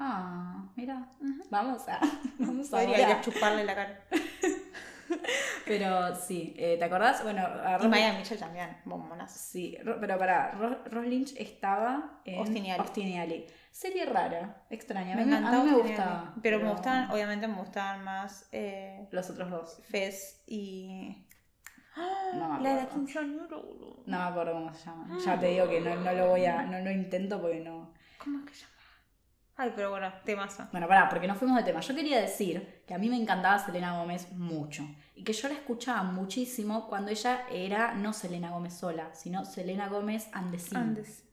Ah, 0.00 0.64
mira. 0.76 1.08
Vamos 1.50 1.88
a. 1.88 1.98
Vamos 2.38 2.72
a 2.72 2.84
ir 2.84 3.04
a 3.04 3.20
chuparle 3.20 3.64
la 3.64 3.74
cara. 3.74 4.00
Pero 5.64 6.14
sí, 6.14 6.54
eh, 6.58 6.76
¿te 6.78 6.84
acordás? 6.84 7.22
Bueno, 7.22 7.40
a 7.42 7.72
Y 7.72 7.78
Ros- 7.78 7.88
Maya 7.88 8.12
Mitchell 8.14 8.38
también, 8.38 8.76
bombonas. 8.84 9.32
Sí, 9.32 9.76
Ro- 9.82 9.96
pero 10.00 10.18
para 10.18 10.50
Ross 10.52 11.06
Lynch 11.06 11.34
estaba 11.38 12.20
en 12.24 12.38
Austin 12.38 12.66
y 12.66 12.70
Ali. 12.70 12.80
Austin 12.80 13.08
y 13.08 13.18
Ali. 13.18 13.46
Serie 13.70 14.04
rara, 14.06 14.64
extraña. 14.70 15.14
Me 15.16 15.22
a 15.22 15.24
encantaba. 15.24 15.62
mí 15.64 15.70
me 15.70 15.76
Austin 15.76 15.86
y 15.86 15.96
gusta. 15.96 16.20
Ali. 16.20 16.30
Pero 16.42 16.60
me 16.60 16.70
gustaban, 16.70 17.10
obviamente 17.10 17.48
me 17.48 17.54
gustaban 17.56 18.04
más 18.04 18.48
eh, 18.52 19.08
Los 19.10 19.30
otros 19.30 19.50
dos. 19.50 19.80
Fez 19.88 20.42
y. 20.46 21.24
No 22.34 22.48
me 22.58 22.62
la 22.62 22.74
de 22.74 22.82
la 22.82 22.88
quinceañera. 22.88 23.46
No 24.06 24.18
me 24.18 24.24
acuerdo 24.24 24.52
cómo 24.52 24.72
se 24.74 24.84
llama. 24.86 25.18
Ya 25.24 25.40
te 25.40 25.46
digo 25.46 25.68
que 25.68 25.80
no, 25.80 25.96
no 25.96 26.12
lo 26.12 26.28
voy 26.28 26.44
a. 26.46 26.62
No 26.62 26.78
lo 26.80 26.90
intento 26.90 27.40
porque 27.40 27.60
no. 27.60 27.92
¿Cómo 28.22 28.38
es 28.40 28.44
que 28.44 28.54
se 28.54 28.60
llama? 28.62 28.74
Ay, 29.60 29.72
pero 29.74 29.90
bueno, 29.90 30.12
temazo. 30.24 30.68
Bueno, 30.70 30.86
pará, 30.86 31.08
porque 31.08 31.26
no 31.26 31.34
fuimos 31.34 31.56
de 31.56 31.64
tema. 31.64 31.80
Yo 31.80 31.92
quería 31.92 32.20
decir 32.20 32.84
que 32.86 32.94
a 32.94 32.98
mí 32.98 33.10
me 33.10 33.16
encantaba 33.16 33.58
Selena 33.58 33.98
Gómez 33.98 34.30
mucho. 34.30 34.88
Y 35.16 35.24
que 35.24 35.32
yo 35.32 35.48
la 35.48 35.54
escuchaba 35.54 36.04
muchísimo 36.04 36.86
cuando 36.86 37.10
ella 37.10 37.44
era 37.50 37.92
no 37.92 38.12
Selena 38.12 38.52
Gómez 38.52 38.74
sola, 38.74 39.12
sino 39.16 39.44
Selena 39.44 39.88
Gómez 39.88 40.28
and 40.32 40.52
the 40.52 40.60
Scene, 40.60 40.80
Andes. 40.80 41.24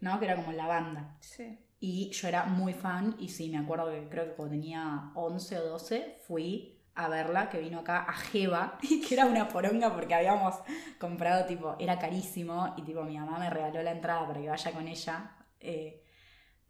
¿no? 0.00 0.18
Que 0.18 0.24
era 0.24 0.34
como 0.34 0.50
la 0.50 0.66
banda. 0.66 1.16
Sí. 1.20 1.56
Y 1.78 2.10
yo 2.10 2.26
era 2.26 2.44
muy 2.44 2.72
fan 2.72 3.14
y 3.20 3.28
sí, 3.28 3.48
me 3.48 3.58
acuerdo 3.58 3.88
que 3.88 4.08
creo 4.08 4.24
que 4.24 4.32
cuando 4.32 4.54
tenía 4.56 5.12
11 5.14 5.58
o 5.60 5.64
12 5.68 6.18
fui 6.26 6.82
a 6.96 7.08
verla, 7.08 7.50
que 7.50 7.60
vino 7.60 7.78
acá 7.78 8.02
a 8.02 8.14
Jeva 8.14 8.78
y 8.82 9.00
que 9.00 9.14
era 9.14 9.26
una 9.26 9.46
poronga 9.46 9.94
porque 9.94 10.16
habíamos 10.16 10.56
comprado, 10.98 11.46
tipo, 11.46 11.76
era 11.78 12.00
carísimo 12.00 12.74
y 12.76 12.82
tipo 12.82 13.04
mi 13.04 13.16
mamá 13.16 13.38
me 13.38 13.48
regaló 13.48 13.80
la 13.80 13.92
entrada 13.92 14.26
para 14.26 14.40
que 14.40 14.48
vaya 14.48 14.72
con 14.72 14.88
ella, 14.88 15.36
eh, 15.60 16.03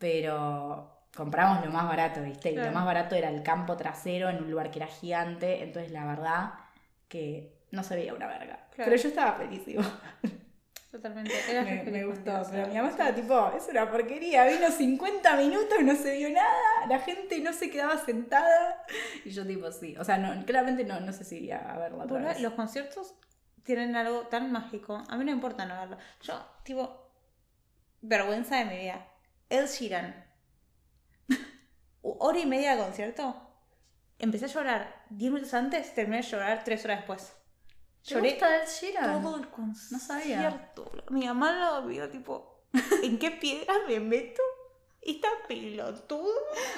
pero 0.05 1.09
compramos 1.17 1.65
lo 1.65 1.71
más 1.73 1.89
barato, 1.89 2.21
¿viste? 2.21 2.51
Y 2.51 2.55
Claro. 2.57 2.69
lo 2.69 2.75
más 2.75 2.85
barato 2.85 3.15
era 3.15 3.31
el 3.31 3.43
campo 3.43 3.75
trasero 3.75 4.29
en 4.29 4.37
un 4.37 4.51
lugar 4.51 4.71
que 4.71 4.81
era 4.81 4.87
gigante, 4.87 5.63
entonces 5.63 5.93
la 5.93 6.05
verdad 6.05 6.53
que 7.09 7.57
no 7.71 7.83
se 7.83 7.97
veía 7.97 8.13
una 8.13 8.27
verga. 8.27 8.67
Claro. 8.75 8.91
Pero 8.91 8.97
yo 8.97 9.09
estaba 9.09 9.33
felicísimo. 9.39 9.83
Totalmente. 10.91 11.33
Era 11.49 11.63
Me, 11.63 11.81
feliz 11.85 12.05
gustó, 12.05 12.43
pero 12.51 12.69
mi 12.69 12.75
mamá 12.75 12.91
estaba 12.91 13.15
tipo, 13.15 13.51
es 13.57 13.67
una 13.71 13.91
porquería, 13.91 14.45
vino 14.45 14.71
50 14.71 15.37
minutos, 15.37 15.79
no 15.83 15.97
se 15.97 16.19
vio 16.19 16.29
nada, 16.29 16.87
la 16.87 16.99
gente 16.99 17.41
no 17.41 17.55
se 17.55 17.71
quedaba 17.71 17.97
sentada. 17.97 18.83
Y 19.25 19.31
yo 19.31 19.47
tipo, 19.47 19.73
sí, 19.73 19.97
o 19.97 20.05
sea, 20.05 20.19
no, 20.19 20.45
claramente 20.45 20.85
no, 20.85 21.01
no 21.01 21.15
sé 21.15 21.25
si 21.25 21.37
iría 21.39 21.61
a 21.73 21.79
verla 21.79 22.05
otra 22.05 22.19
vez. 22.19 22.41
Los 22.43 22.53
conciertos 22.53 23.15
tienen 23.63 23.97
algo 23.97 24.27
tan 24.27 24.53
mágico. 24.53 25.03
A 25.09 25.17
mí 25.17 25.25
no 25.25 25.31
importa 25.31 25.65
no 25.65 25.75
verlo. 25.77 25.97
Yo, 26.21 26.35
tipo, 26.63 27.09
vergüenza 28.03 28.59
de 28.59 28.65
mi 28.67 28.77
vida. 28.77 29.07
Ed 29.59 29.67
Sheeran. 29.67 30.25
Hora 32.03 32.39
y 32.39 32.47
media 32.47 32.77
de 32.77 32.83
concierto. 32.83 33.41
Empecé 34.19 34.45
a 34.47 34.49
llorar 34.49 35.05
10 35.11 35.33
minutos 35.33 35.55
antes, 35.55 35.95
terminé 35.95 36.19
de 36.23 36.29
llorar 36.29 36.63
3 36.65 36.85
horas 36.85 36.99
después. 36.99 37.33
¿Te 38.07 38.15
Lloré 38.15 38.31
gusta 38.33 38.57
Ed 38.63 38.69
Sheeran? 38.69 39.23
todo 39.23 39.37
el 39.37 39.49
concierto. 39.49 40.05
sabía. 40.07 40.73
Mi 41.11 41.27
mamá 41.27 41.81
lo 41.81 41.87
vio, 41.87 42.09
tipo, 42.11 42.67
¿en 43.03 43.19
qué 43.19 43.31
piedra 43.33 43.75
me 43.89 43.99
meto? 44.01 44.43
Está 45.01 45.29
pelotudo. 45.49 46.31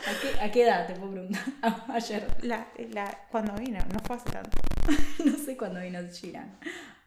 ¿A 0.09 0.21
qué, 0.21 0.41
¿A 0.41 0.51
qué 0.51 0.63
edad 0.65 0.87
te 0.87 0.95
puedo 0.95 1.13
preguntar? 1.13 1.43
Ah, 1.63 1.87
Ayer, 1.91 2.27
La, 2.43 2.69
la, 2.91 3.27
cuando 3.31 3.55
vino, 3.55 3.79
no 3.93 3.99
fue 4.01 4.17
hace 4.17 4.31
tanto. 4.31 4.59
no 5.25 5.37
sé 5.37 5.57
cuándo 5.57 5.81
vino 5.81 5.99
Ed 5.99 6.11
Sheeran. 6.13 6.59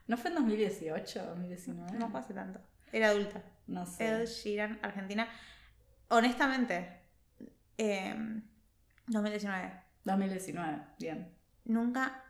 ¿No 0.08 0.18
fue 0.18 0.30
en 0.32 0.36
2018 0.38 1.24
2019? 1.26 1.92
No 1.98 2.10
fue 2.10 2.20
hace 2.22 2.34
tanto. 2.34 2.60
Era 2.92 3.10
adulta. 3.10 3.44
No 3.68 3.86
sé. 3.86 4.06
Ed 4.08 4.26
Sheeran, 4.28 4.80
Argentina. 4.82 5.28
Honestamente, 6.10 7.02
eh, 7.78 8.16
2019. 9.08 9.72
2019, 10.04 10.82
bien. 11.00 11.36
Nunca 11.66 12.24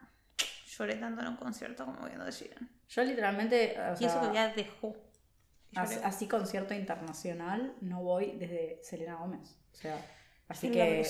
lloré 0.78 0.96
tanto 0.96 1.22
en 1.22 1.28
un 1.28 1.36
concierto 1.36 1.86
como 1.86 2.06
viendo 2.06 2.26
de 2.26 2.32
Sheeran. 2.32 2.70
Yo 2.88 3.04
literalmente, 3.04 3.76
o 3.80 4.02
Y 4.02 4.06
eso 4.06 4.20
sea, 4.20 4.30
que 4.30 4.34
ya 4.34 4.54
dejó. 4.54 4.96
Así, 5.76 6.00
así 6.04 6.28
concierto 6.28 6.74
internacional 6.74 7.76
no 7.82 8.02
voy 8.02 8.38
desde 8.38 8.80
Selena 8.82 9.16
Gómez. 9.16 9.56
O 9.72 9.76
sea, 9.76 10.04
así 10.48 10.72
que 10.72 11.06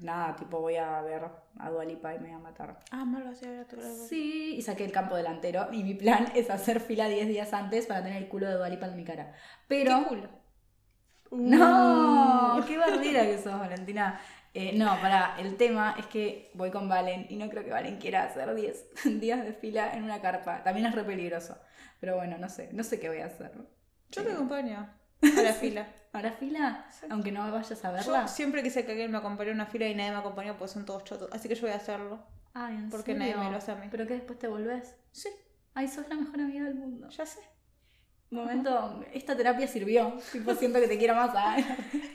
nada, 0.00 0.34
tipo 0.36 0.60
voy 0.60 0.76
a 0.76 1.02
ver 1.02 1.24
a 1.58 1.70
Dualipa 1.70 2.14
y 2.14 2.18
me 2.18 2.28
voy 2.28 2.36
a 2.36 2.38
matar. 2.38 2.78
Ah, 2.90 3.04
malo, 3.04 3.30
hacía 3.30 3.50
ver 3.50 3.60
a 3.60 3.68
tu 3.68 3.76
lado. 3.76 4.06
Sí, 4.06 4.54
y 4.56 4.62
saqué 4.62 4.84
el 4.84 4.92
campo 4.92 5.14
delantero 5.16 5.68
y 5.72 5.84
mi 5.84 5.94
plan 5.94 6.32
es 6.34 6.48
hacer 6.48 6.80
fila 6.80 7.06
10 7.06 7.28
días 7.28 7.52
antes 7.52 7.86
para 7.86 8.02
tener 8.02 8.22
el 8.22 8.28
culo 8.28 8.48
de 8.48 8.54
Dualipa 8.54 8.86
en 8.86 8.96
mi 8.96 9.04
cara. 9.04 9.34
Pero... 9.68 10.00
¿Qué 10.00 10.08
culo? 10.08 10.41
No, 11.32 12.56
Uh. 12.58 12.64
qué 12.66 12.76
barrida 12.78 13.22
que 13.24 13.38
sos, 13.38 13.58
Valentina. 13.58 14.20
Eh, 14.54 14.72
no, 14.76 15.00
para, 15.00 15.36
el 15.38 15.56
tema 15.56 15.94
es 15.98 16.06
que 16.06 16.50
voy 16.54 16.70
con 16.70 16.88
Valen 16.88 17.26
y 17.30 17.36
no 17.36 17.48
creo 17.48 17.64
que 17.64 17.70
Valen 17.70 17.96
quiera 17.98 18.24
hacer 18.24 18.54
10 18.54 18.86
días 19.20 19.42
de 19.44 19.52
fila 19.54 19.94
en 19.94 20.04
una 20.04 20.20
carpa. 20.20 20.62
También 20.62 20.86
es 20.86 20.94
re 20.94 21.04
peligroso. 21.04 21.56
Pero 22.00 22.16
bueno, 22.16 22.36
no 22.38 22.48
sé, 22.48 22.68
no 22.72 22.84
sé 22.84 23.00
qué 23.00 23.08
voy 23.08 23.20
a 23.20 23.26
hacer. 23.26 23.50
Yo 24.10 24.22
Eh, 24.22 24.24
te 24.26 24.32
acompaño 24.32 24.90
a 25.22 25.42
la 25.42 25.52
fila. 25.54 25.86
¿A 26.12 26.20
la 26.20 26.32
fila? 26.32 26.84
Sí. 26.90 27.06
Aunque 27.08 27.32
no 27.32 27.50
vayas 27.50 27.82
a 27.84 27.88
Yo 27.88 28.12
verla. 28.12 28.28
siempre 28.28 28.62
quise 28.62 28.84
que 28.84 28.92
alguien 28.92 29.10
me 29.10 29.18
acompañe 29.18 29.50
a 29.50 29.54
una 29.54 29.64
fila 29.66 29.86
y 29.88 29.94
nadie 29.94 30.10
me 30.10 30.18
acompañó 30.18 30.58
porque 30.58 30.74
son 30.74 30.84
todos 30.84 31.04
chotos. 31.04 31.30
Así 31.32 31.48
que 31.48 31.54
yo 31.54 31.62
voy 31.62 31.70
a 31.70 31.76
hacerlo. 31.76 32.18
Ay, 32.52 32.74
¿en 32.76 32.90
Porque 32.90 33.12
serio? 33.14 33.18
nadie 33.36 33.36
me 33.46 33.50
lo 33.50 33.56
hace 33.56 33.72
a 33.72 33.76
mí. 33.76 33.86
Pero 33.90 34.06
que 34.06 34.14
después 34.14 34.38
te 34.38 34.48
volvés. 34.48 34.94
Sí, 35.12 35.30
Ay, 35.74 35.88
sos 35.88 36.06
la 36.10 36.16
mejor 36.16 36.38
amiga 36.40 36.64
del 36.66 36.74
mundo. 36.74 37.08
ya 37.08 37.24
sé. 37.24 37.40
Momento, 38.32 39.04
esta 39.12 39.36
terapia 39.36 39.68
sirvió. 39.68 40.18
Tipo, 40.32 40.54
siento 40.54 40.80
que 40.80 40.88
te 40.88 40.98
quiero 40.98 41.14
más. 41.14 41.30
Ay. 41.34 41.64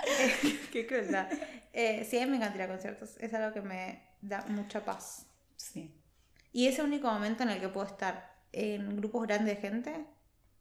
Qué 0.73 0.88
crueldad. 0.88 1.30
Eh, 1.72 2.06
sí, 2.10 2.18
a 2.19 2.26
mí 2.26 2.31
me 2.31 2.38
encanta 2.38 2.56
ir 2.57 2.64
a 2.64 2.68
conciertos. 2.68 3.18
Es 3.18 3.34
algo 3.35 3.53
que 3.53 3.61
me 3.61 4.02
da 4.22 4.44
mucha 4.48 4.84
paz. 4.84 5.27
Sí. 5.56 5.94
Y 6.52 6.68
es 6.68 6.80
el 6.80 6.85
único 6.85 7.07
momento 7.11 7.44
en 7.44 7.49
el 7.49 7.60
que 7.60 7.69
puedo 7.69 7.85
estar 7.85 8.35
en 8.52 8.98
grupos 8.98 9.27
grandes 9.27 9.56
de 9.56 9.61
gente 9.61 10.06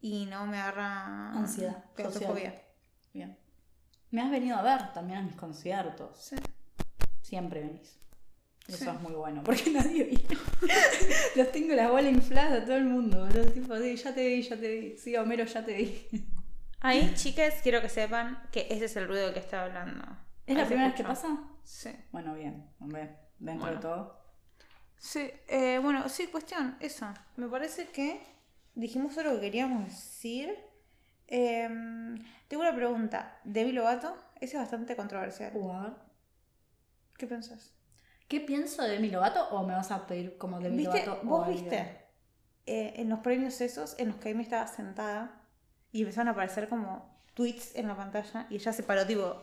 y 0.03 0.27
no 0.27 0.47
me 0.47 0.59
agarra 0.59 1.33
Ansiedad 1.33 1.85
claustrofobia. 1.95 2.51
social. 2.51 2.63
Bien. 3.15 3.39
Me 4.11 4.21
has 4.21 4.31
venido 4.31 4.57
a 4.59 4.63
ver 4.63 4.93
también 4.93 5.21
a 5.21 5.23
mis 5.23 5.37
conciertos. 5.37 6.19
Sí. 6.19 6.37
Siempre 7.23 7.61
venís. 7.61 7.99
Eso 8.69 8.77
Sí. 8.79 8.91
es 8.91 9.01
muy 9.01 9.13
bueno, 9.13 9.43
porque 9.45 9.71
nadie 9.71 10.05
viene. 10.05 10.39
Los 11.37 11.53
tengo 11.53 11.75
las 11.75 11.91
bolas 11.91 12.13
infladas 12.13 12.63
a 12.63 12.65
todo 12.65 12.77
el 12.77 12.85
mundo, 12.85 13.25
boludo. 13.27 13.51
Tipo, 13.53 13.77
sí, 13.79 13.97
ya 13.97 14.15
te 14.15 14.27
vi, 14.27 14.43
ya 14.43 14.57
te 14.57 14.69
vi. 14.81 14.97
Sí, 14.99 15.17
Homero, 15.17 15.45
ya 15.45 15.65
te 15.65 15.75
vi. 15.75 16.07
Ahí, 16.81 17.13
chicas, 17.15 17.55
quiero 17.63 17.81
que 17.81 17.89
sepan 17.89 18.43
que 18.53 18.67
ese 18.71 18.87
es 18.87 18.97
el 18.97 19.07
ruido 19.09 19.33
que 19.33 19.39
está 19.41 19.65
hablando. 19.65 20.05
¿Es 20.47 20.57
la 20.57 20.67
primera 20.67 20.89
vez 20.89 20.97
que 20.97 21.05
pasa? 21.05 21.39
Sí. 21.65 21.91
Bueno, 22.13 22.35
bien. 22.35 22.69
Hombre, 22.81 23.17
dentro 23.39 23.67
Bueno. 23.67 23.77
de 23.77 23.83
todo. 23.83 24.21
Sí, 24.99 25.31
eh, 25.49 25.79
bueno, 25.83 26.09
sí, 26.09 26.27
cuestión, 26.29 26.77
eso. 26.81 27.07
Me 27.37 27.49
parece 27.49 27.89
que 27.89 28.21
dijimos 28.75 29.15
todo 29.15 29.25
lo 29.25 29.35
que 29.35 29.41
queríamos 29.43 29.85
decir. 29.85 30.57
Em, 31.29 32.17
tengo 32.49 32.63
una 32.63 32.75
pregunta. 32.75 33.41
¿Demi 33.45 33.73
Lovato? 33.73 34.17
Ese 34.41 34.57
es 34.57 34.63
bastante 34.63 34.97
controversial. 34.97 35.53
¿Qué 37.17 37.27
pensás? 37.27 37.73
¿Qué 38.29 38.41
pienso 38.41 38.83
de 38.83 38.91
Demi 38.91 39.11
Lovato 39.11 39.49
o 39.51 39.63
me 39.65 39.75
vas 39.75 39.91
a 39.93 40.07
pedir 40.07 40.37
como 40.39 40.59
Demi 40.59 40.79
¿Viste? 40.79 41.07
Lovato? 41.07 41.27
¿Vos 41.27 41.49
viste 41.49 42.05
eh, 42.67 42.95
en 42.97 43.09
los 43.09 43.21
premios 43.21 43.61
esos 43.61 43.95
en 43.99 44.09
los 44.09 44.17
que 44.17 44.31
Amy 44.31 44.43
estaba 44.43 44.67
sentada 44.67 45.41
y 45.93 46.01
empezaron 46.03 46.29
a 46.29 46.31
aparecer 46.33 46.69
como 46.69 47.09
tweets 47.35 47.77
en 47.77 47.87
la 47.87 47.97
pantalla 47.97 48.47
y 48.51 48.57
ella 48.57 48.73
se 48.73 48.83
paró 48.83 49.07
tipo 49.07 49.37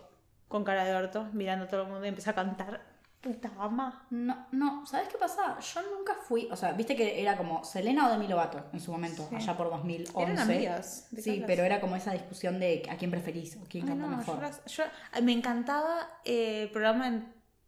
con 0.49 0.64
cara 0.65 0.84
de 0.84 0.93
orto 0.93 1.26
mirando 1.31 1.65
a 1.65 1.68
todo 1.69 1.84
el 1.84 1.88
mundo 1.88 2.03
y 2.05 2.10
empezó 2.10 2.31
a 2.31 2.34
cantar 2.34 2.81
puta 3.22 3.49
ama 3.57 4.05
No, 4.10 4.47
no, 4.51 4.85
¿sabes 4.85 5.07
qué 5.07 5.18
pasa? 5.18 5.57
Yo 5.60 5.81
nunca 5.97 6.14
fui, 6.15 6.49
o 6.51 6.55
sea, 6.57 6.73
viste 6.73 6.97
que 6.97 7.22
era 7.22 7.38
como 7.38 7.64
Selena 7.64 8.07
o 8.07 8.11
Demi 8.11 8.27
Lovato 8.27 8.65
en 8.73 8.81
su 8.81 8.91
momento, 8.91 9.26
Sí. 9.30 9.35
allá 9.38 9.55
por 9.55 9.69
2011. 9.69 10.22
eran 10.22 10.39
amigas 10.39 11.07
¿de 11.11 11.22
Sí, 11.22 11.43
pero 11.47 11.64
era 11.64 11.80
como 11.80 11.95
esa 11.95 12.11
discusión 12.11 12.60
de 12.60 12.84
a 12.89 12.97
quién 12.97 13.10
preferís 13.11 13.55
o 13.55 13.61
quién 13.69 13.85
Ay, 13.85 13.89
canta 13.91 14.07
no, 14.07 14.18
mejor. 14.18 14.35
yo 14.35 14.41
las- 14.41 14.65
yo- 14.65 14.84
ay, 15.14 15.22
me 15.22 15.31
encantaba 15.31 16.10
eh, 16.26 16.64
el 16.64 16.72
programa 16.72 17.10
de 17.10 17.22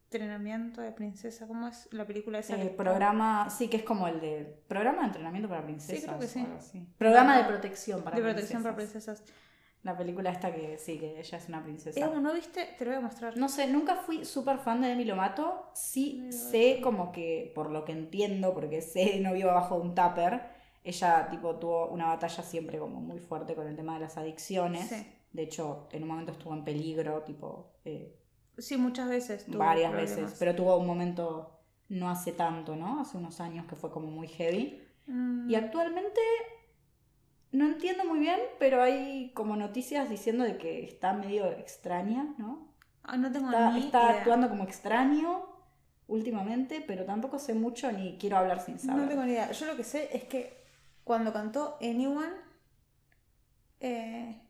entrenamiento 0.06 0.82
de 0.82 0.92
princesa 0.92 1.48
¿cómo 1.48 1.68
es 1.68 1.88
la 1.92 2.06
película 2.06 2.40
esa? 2.40 2.56
Eh, 2.56 2.70
que- 2.70 2.70
programa, 2.76 3.50
sí, 3.50 3.68
que 3.68 3.78
es 3.78 3.84
como 3.84 4.08
el 4.08 4.20
de 4.22 4.62
programa 4.68 5.02
de 5.02 5.08
entrenamiento 5.08 5.50
para 5.50 5.64
princesas. 5.64 6.04
creo 6.06 6.20
que 6.20 6.62
sí. 6.62 6.88
Programa 6.98 7.38
de 7.38 7.44
protección 7.46 8.02
para 8.04 8.16
de 8.18 8.22
protección 8.24 8.64
para 8.64 8.76
princesas. 8.76 9.22
princesas 9.22 9.42
La 9.84 9.96
película 9.96 10.32
esta 10.32 10.52
que 10.52 10.80
sí, 10.80 10.98
que 10.98 11.20
ella 11.20 11.38
es 11.38 11.48
una 11.48 11.62
princesa. 11.64 12.00
Eh, 12.00 12.20
no 12.20 12.34
viste 12.34 12.70
te 12.78 12.86
lo 12.86 12.92
voy 12.92 12.98
a 12.98 13.02
mostrar 13.02 13.38
No 13.38 13.50
sé, 13.50 13.68
nunca 13.68 13.96
fui 13.98 14.26
súper 14.26 14.58
fan 14.58 14.82
de 14.82 14.88
Demi 14.88 15.06
Lovato. 15.06 15.70
Sí 15.76 16.18
Demi 16.22 16.32
sé 16.32 16.80
como 16.82 17.12
que, 17.12 17.52
por 17.54 17.70
lo 17.70 17.86
que 17.86 17.92
entiendo, 17.92 18.54
porque 18.54 18.82
sé 18.82 19.20
no 19.20 19.34
vivo 19.34 19.52
abajo 19.52 19.76
de 19.76 19.82
un 19.82 19.94
tupper, 19.96 20.42
ella 20.84 21.28
tipo 21.30 21.56
tuvo 21.58 21.88
una 21.90 22.08
batalla 22.08 22.42
siempre 22.44 22.80
como 22.80 23.00
muy 23.00 23.20
fuerte 23.20 23.54
con 23.54 23.68
el 23.68 23.76
tema 23.76 23.96
de 23.96 24.00
las 24.02 24.18
adicciones. 24.18 24.88
Sí. 24.88 25.06
De 25.34 25.44
hecho, 25.44 25.88
en 25.92 26.02
un 26.04 26.10
momento 26.10 26.32
estuvo 26.32 26.54
en 26.54 26.64
peligro, 26.64 27.22
tipo, 27.24 27.74
eh, 27.86 28.16
sí 28.58 28.78
muchas 28.78 29.10
veces 29.10 29.46
tuvo 29.46 29.60
varias 29.60 29.92
problemas. 29.92 30.18
veces. 30.18 30.36
Pero 30.40 30.56
tuvo 30.56 30.78
un 30.78 30.88
momento 30.88 31.52
no 31.90 32.10
hace 32.10 32.32
tanto, 32.32 32.76
¿no? 32.76 33.00
Hace 33.02 33.18
unos 33.18 33.40
años 33.42 33.66
que 33.68 33.76
fue 33.76 33.92
como 33.92 34.08
muy 34.08 34.28
heavy. 34.28 34.82
Mm, 35.08 35.50
Y 35.50 35.56
actualmente 35.56 36.20
no 37.52 37.68
entiendo 37.68 38.04
muy 38.06 38.20
bien, 38.20 38.40
pero 38.60 38.82
hay 38.82 39.32
como 39.34 39.56
noticias 39.56 40.10
diciendo 40.10 40.44
de 40.44 40.58
que 40.58 40.84
está 40.84 41.14
medio 41.14 41.46
extraña, 41.52 42.34
¿no? 42.38 42.74
ay, 43.04 43.20
no 43.20 43.32
tengo 43.32 43.48
Está, 43.48 43.72
ni 43.72 43.80
está 43.86 44.04
idea. 44.04 44.18
actuando 44.20 44.50
como 44.50 44.64
extraño 44.64 45.46
últimamente, 46.08 46.84
pero 46.86 47.06
tampoco 47.06 47.40
sé 47.40 47.54
mucho 47.54 47.92
ni 47.92 48.18
quiero 48.18 48.38
hablar 48.38 48.60
sin 48.62 48.80
saber. 48.80 49.04
No 49.04 49.08
tengo 49.10 49.24
ni 49.24 49.32
idea. 49.34 49.52
Yo 49.52 49.66
lo 49.68 49.76
que 49.76 49.84
sé 49.84 50.10
es 50.16 50.24
que 50.26 50.64
cuando 51.04 51.32
cantó 51.32 51.78
Anyone. 51.82 52.34
Eh, 53.80 54.42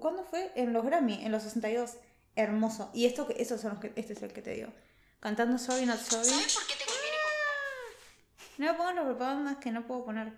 ¿Cuándo 0.00 0.22
fue? 0.24 0.52
En 0.54 0.72
los 0.72 0.84
Grammy, 0.84 1.24
en 1.24 1.32
los 1.32 1.42
62. 1.42 1.96
Hermoso. 2.36 2.90
Y 2.92 3.06
esto 3.06 3.26
que 3.26 3.40
esos 3.40 3.60
son 3.60 3.70
los 3.72 3.80
que. 3.80 3.92
Este 3.96 4.12
es 4.12 4.22
el 4.22 4.32
que 4.32 4.42
te 4.42 4.50
digo. 4.50 4.72
Cantando 5.20 5.56
Sorry 5.58 5.86
Not 5.86 5.98
Sorry. 5.98 6.24
¿Sabes 6.24 6.54
por 6.54 6.66
qué 6.66 6.74
te 6.74 6.84
conviene 6.84 7.16
comprar? 7.22 8.58
No 8.58 8.66
me 8.66 8.74
pongan 8.74 8.96
las 8.96 9.04
propagandas 9.04 9.56
que 9.58 9.70
no 9.70 9.86
puedo 9.86 10.04
poner. 10.04 10.32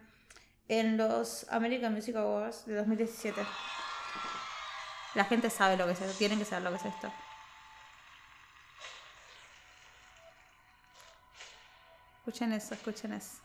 En 0.68 0.96
los 0.96 1.46
American 1.50 1.94
Music 1.94 2.16
Awards 2.16 2.66
de 2.66 2.74
2017. 2.74 3.40
La 5.14 5.24
gente 5.24 5.48
sabe 5.48 5.76
lo 5.76 5.86
que 5.86 5.92
es 5.92 6.00
esto. 6.00 6.18
Tienen 6.18 6.38
que 6.38 6.44
saber 6.44 6.64
lo 6.64 6.70
que 6.70 6.88
es 6.88 6.94
esto. 6.94 7.12
Escuchen 12.18 12.52
eso, 12.52 12.74
escuchen 12.74 13.12
eso. 13.12 13.38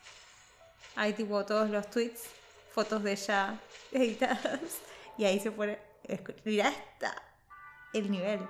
Hay 0.96 1.14
tipo 1.14 1.46
todos 1.46 1.70
los 1.70 1.90
tweets, 1.90 2.24
fotos 2.74 3.04
de 3.04 3.14
ella 3.14 3.60
editadas. 3.92 4.60
Y 5.18 5.26
ahí 5.26 5.40
se 5.40 5.52
pone. 5.52 5.80
Mirá 6.44 6.70
esta. 6.70 7.31
El 7.94 8.10
nivel. 8.12 8.48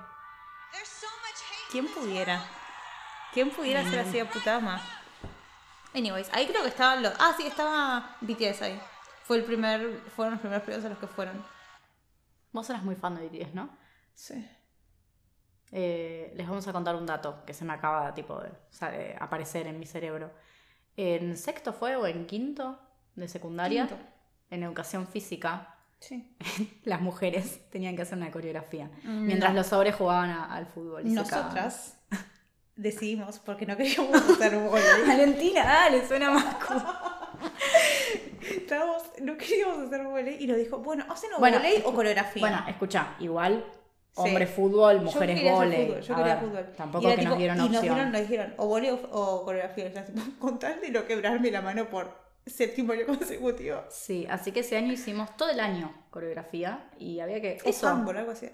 ¿Quién 1.72 1.88
pudiera? 1.88 2.44
¿Quién 3.34 3.50
pudiera 3.50 3.84
ser 3.90 4.00
así 4.00 4.18
de 4.18 4.26
putama? 4.26 4.82
Anyways, 5.94 6.30
ahí 6.34 6.48
creo 6.48 6.62
que 6.64 6.70
estaban 6.70 7.02
los. 7.02 7.14
Ah, 7.20 7.34
sí, 7.36 7.46
estaba 7.48 8.18
BTS 8.22 8.62
ahí. 8.62 8.82
Fue 9.24 9.38
el 9.38 9.44
primer. 9.44 10.02
Fueron 10.16 10.34
los 10.34 10.42
primeros 10.42 10.64
premios 10.64 10.86
a 10.86 10.90
los 10.90 10.98
que 10.98 11.08
fueron. 11.08 11.44
Vos 12.52 12.70
eras 12.70 12.84
muy 12.84 12.96
fan 12.96 13.16
de 13.16 13.28
BTS, 13.28 13.54
¿no? 13.54 13.70
Sí. 14.14 14.48
Eh, 15.72 16.34
les 16.36 16.48
vamos 16.48 16.68
a 16.68 16.74
contar 16.74 16.96
un 16.96 17.06
dato 17.06 17.46
que 17.46 17.54
se 17.54 17.64
me 17.64 17.72
acaba 17.74 18.14
tipo, 18.14 18.38
de, 18.42 18.50
o 18.50 18.74
sea, 18.74 18.92
de 18.92 19.16
aparecer 19.20 19.68
en 19.68 19.80
mi 19.80 19.86
cerebro. 19.86 20.32
En 20.98 21.38
sexto 21.38 21.72
fue 21.72 21.96
o 21.96 22.06
en 22.06 22.28
quinto 22.28 22.78
de 23.16 23.30
secundaria, 23.30 23.88
Quinto. 23.88 24.04
en 24.50 24.64
educación 24.64 25.08
física, 25.08 25.78
Sí. 26.02 26.36
las 26.84 27.00
mujeres 27.00 27.62
tenían 27.70 27.96
que 27.96 28.02
hacer 28.02 28.18
una 28.18 28.30
coreografía. 28.32 28.90
Mm, 29.04 29.26
Mientras 29.28 29.56
los 29.56 29.72
hombres 29.72 29.96
jugaban 29.96 30.30
a- 30.32 30.54
al 30.54 30.66
fútbol. 30.66 31.08
y. 31.08 31.12
Nosotras 31.12 31.98
decidimos, 32.76 33.40
porque 33.40 33.66
no 33.66 33.78
queríamos 33.78 34.16
hacer 34.16 34.58
volei. 34.58 34.84
Valentina, 35.08 35.64
dale, 35.64 36.06
suena 36.08 36.32
más 36.32 36.56
cool. 36.56 36.84
Estábamos, 38.42 39.04
no 39.22 39.38
queríamos 39.38 39.80
hacer 39.80 40.04
volei 40.04 40.44
y 40.44 40.48
nos 40.48 40.58
dijo, 40.58 40.80
bueno, 40.80 41.06
hacen 41.10 41.32
o 41.34 41.40
Bueno, 41.40 41.58
volei 41.58 41.82
o 41.86 41.94
coreografía. 41.94 42.42
Bueno, 42.42 42.64
escucha, 42.68 43.16
igual 43.20 43.64
Sí. 44.14 44.22
hombre 44.24 44.46
fútbol, 44.46 44.98
Yo 44.98 45.04
mujeres 45.04 45.42
vóley. 45.52 45.86
fútbol, 45.88 46.02
yo 46.02 46.14
A 46.14 46.18
quería 46.18 46.36
ver, 46.36 46.44
fútbol. 46.44 46.74
Tampoco 46.76 47.10
Y 47.12 47.16
que 47.16 47.22
nos 47.24 47.38
dieron 47.38 47.56
y 47.56 47.60
nos 47.60 47.68
opción. 47.68 47.82
dieron, 47.96 48.12
nos 48.12 48.22
dijeron 48.22 48.54
o 48.58 48.68
volei 48.68 48.90
o, 48.90 48.96
o 49.10 49.46
coreografía. 49.46 49.88
Y 49.88 49.94
yo, 49.94 50.04
tipo, 50.04 50.22
con 50.40 50.60
tal 50.60 50.82
de 50.82 50.90
no 50.90 51.06
quebrarme 51.06 51.50
la 51.50 51.62
mano 51.62 51.90
por 51.90 52.21
séptimo 52.46 52.94
año 52.94 53.06
consecutivo. 53.08 53.84
Sí, 53.90 54.26
así 54.30 54.52
que 54.52 54.62
ese 54.62 54.78
año 54.78 54.92
hicimos 54.94 55.36
todo 55.38 55.50
el 55.50 55.60
año 55.60 56.06
coreografía 56.10 56.90
y 56.98 57.20
había 57.20 57.42
que. 57.42 57.58
Eso, 57.66 57.88
algo 57.88 58.32
así. 58.32 58.50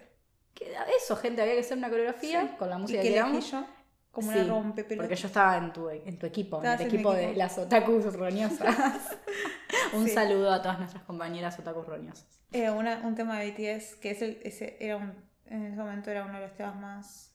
que- 0.54 0.74
eso, 1.02 1.16
gente, 1.16 1.42
había 1.42 1.54
que 1.54 1.62
hacer 1.62 1.78
una 1.78 1.90
coreografía 1.90 2.42
Sí. 2.42 2.56
con 2.58 2.70
la 2.70 2.78
¿Y 2.78 2.80
música 2.82 3.02
qué 3.02 3.08
que 3.08 3.14
queramos. 3.14 3.52
yo? 3.52 3.66
Como 4.12 4.32
Sí, 4.32 4.40
una 4.40 4.48
rompe 4.48 4.84
Porque 4.84 5.16
yo 5.16 5.28
estaba 5.28 5.58
en 5.58 5.72
tu, 5.74 5.90
en 5.90 6.18
tu 6.18 6.26
equipo, 6.26 6.60
en 6.60 6.66
el 6.66 6.72
en 6.74 6.88
mi 6.88 6.94
equipo, 6.96 7.14
de 7.14 7.24
equipo. 7.26 7.38
las 7.38 7.58
otakus 7.60 8.14
roñosas. 8.16 8.76
Un 9.94 10.06
Sí. 10.08 10.14
saludo 10.14 10.52
a 10.52 10.62
todas 10.62 10.80
nuestras 10.80 11.04
compañeras 11.04 11.60
otakus 11.60 11.86
roñosas. 11.86 12.42
Eh, 12.52 12.70
una- 12.72 13.02
un 13.06 13.14
tema 13.16 13.40
de 13.40 13.52
BTS 13.52 13.96
que 13.98 14.12
es 14.12 14.22
el, 14.24 14.40
ese 14.44 14.78
era 14.80 14.98
un 14.98 15.14
en 15.46 15.66
ese 15.68 15.78
momento 15.78 16.10
era 16.12 16.26
uno 16.26 16.34
de 16.40 16.48
los 16.48 16.58
temas 16.58 16.76
más... 16.76 17.34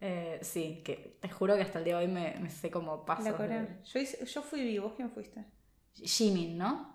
Eh, 0.00 0.38
sí, 0.40 0.82
que 0.82 1.18
te 1.20 1.28
juro 1.28 1.56
que 1.56 1.62
hasta 1.62 1.78
el 1.78 1.84
día 1.84 1.98
de 1.98 2.06
hoy 2.06 2.10
me, 2.10 2.34
me 2.40 2.48
sé 2.48 2.70
como 2.70 3.04
de- 3.66 3.82
Yo, 3.84 3.98
hice- 3.98 4.24
yo 4.24 4.40
fui 4.42 4.62
vivo, 4.62 4.86
¿vos 4.86 4.94
quién 4.96 5.10
fuiste? 5.10 5.44
Jimin, 5.94 6.58
¿no? 6.58 6.90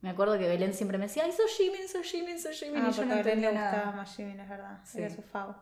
Me 0.00 0.10
acuerdo 0.10 0.38
que 0.38 0.46
Belén 0.46 0.74
siempre 0.74 0.98
me 0.98 1.06
decía, 1.06 1.24
ay, 1.24 1.32
sos 1.32 1.50
Jimin, 1.56 1.88
sos 1.88 2.06
Jimin, 2.06 2.38
sos 2.38 2.58
Jimin, 2.58 2.82
Ah, 2.84 2.88
y 2.90 2.92
yo 2.92 3.04
no 3.06 3.14
a 3.14 3.16
Belén 3.16 3.40
le 3.40 3.48
entendía 3.48 3.62
gustaba 3.62 3.84
nada. 3.86 3.96
más 3.96 4.14
Jimin, 4.16 4.38
es 4.40 4.48
verdad. 4.48 4.80
Sí. 4.84 4.98
Era 5.00 5.10
su 5.14 5.22
favo. 5.22 5.54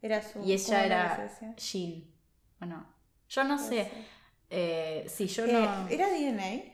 Era 0.00 0.22
su... 0.22 0.38
Y 0.38 0.42
¿cómo 0.42 0.52
ella 0.54 0.84
era? 0.86 1.30
Jin, 1.58 2.14
¿o 2.60 2.66
no? 2.66 2.86
Yo 3.28 3.44
no 3.44 3.58
sé, 3.58 3.90
eh, 4.50 5.06
sí, 5.08 5.26
yo 5.26 5.44
Eh, 5.44 5.52
no... 5.52 5.88
¿Era 5.88 6.08
DNA? 6.08 6.72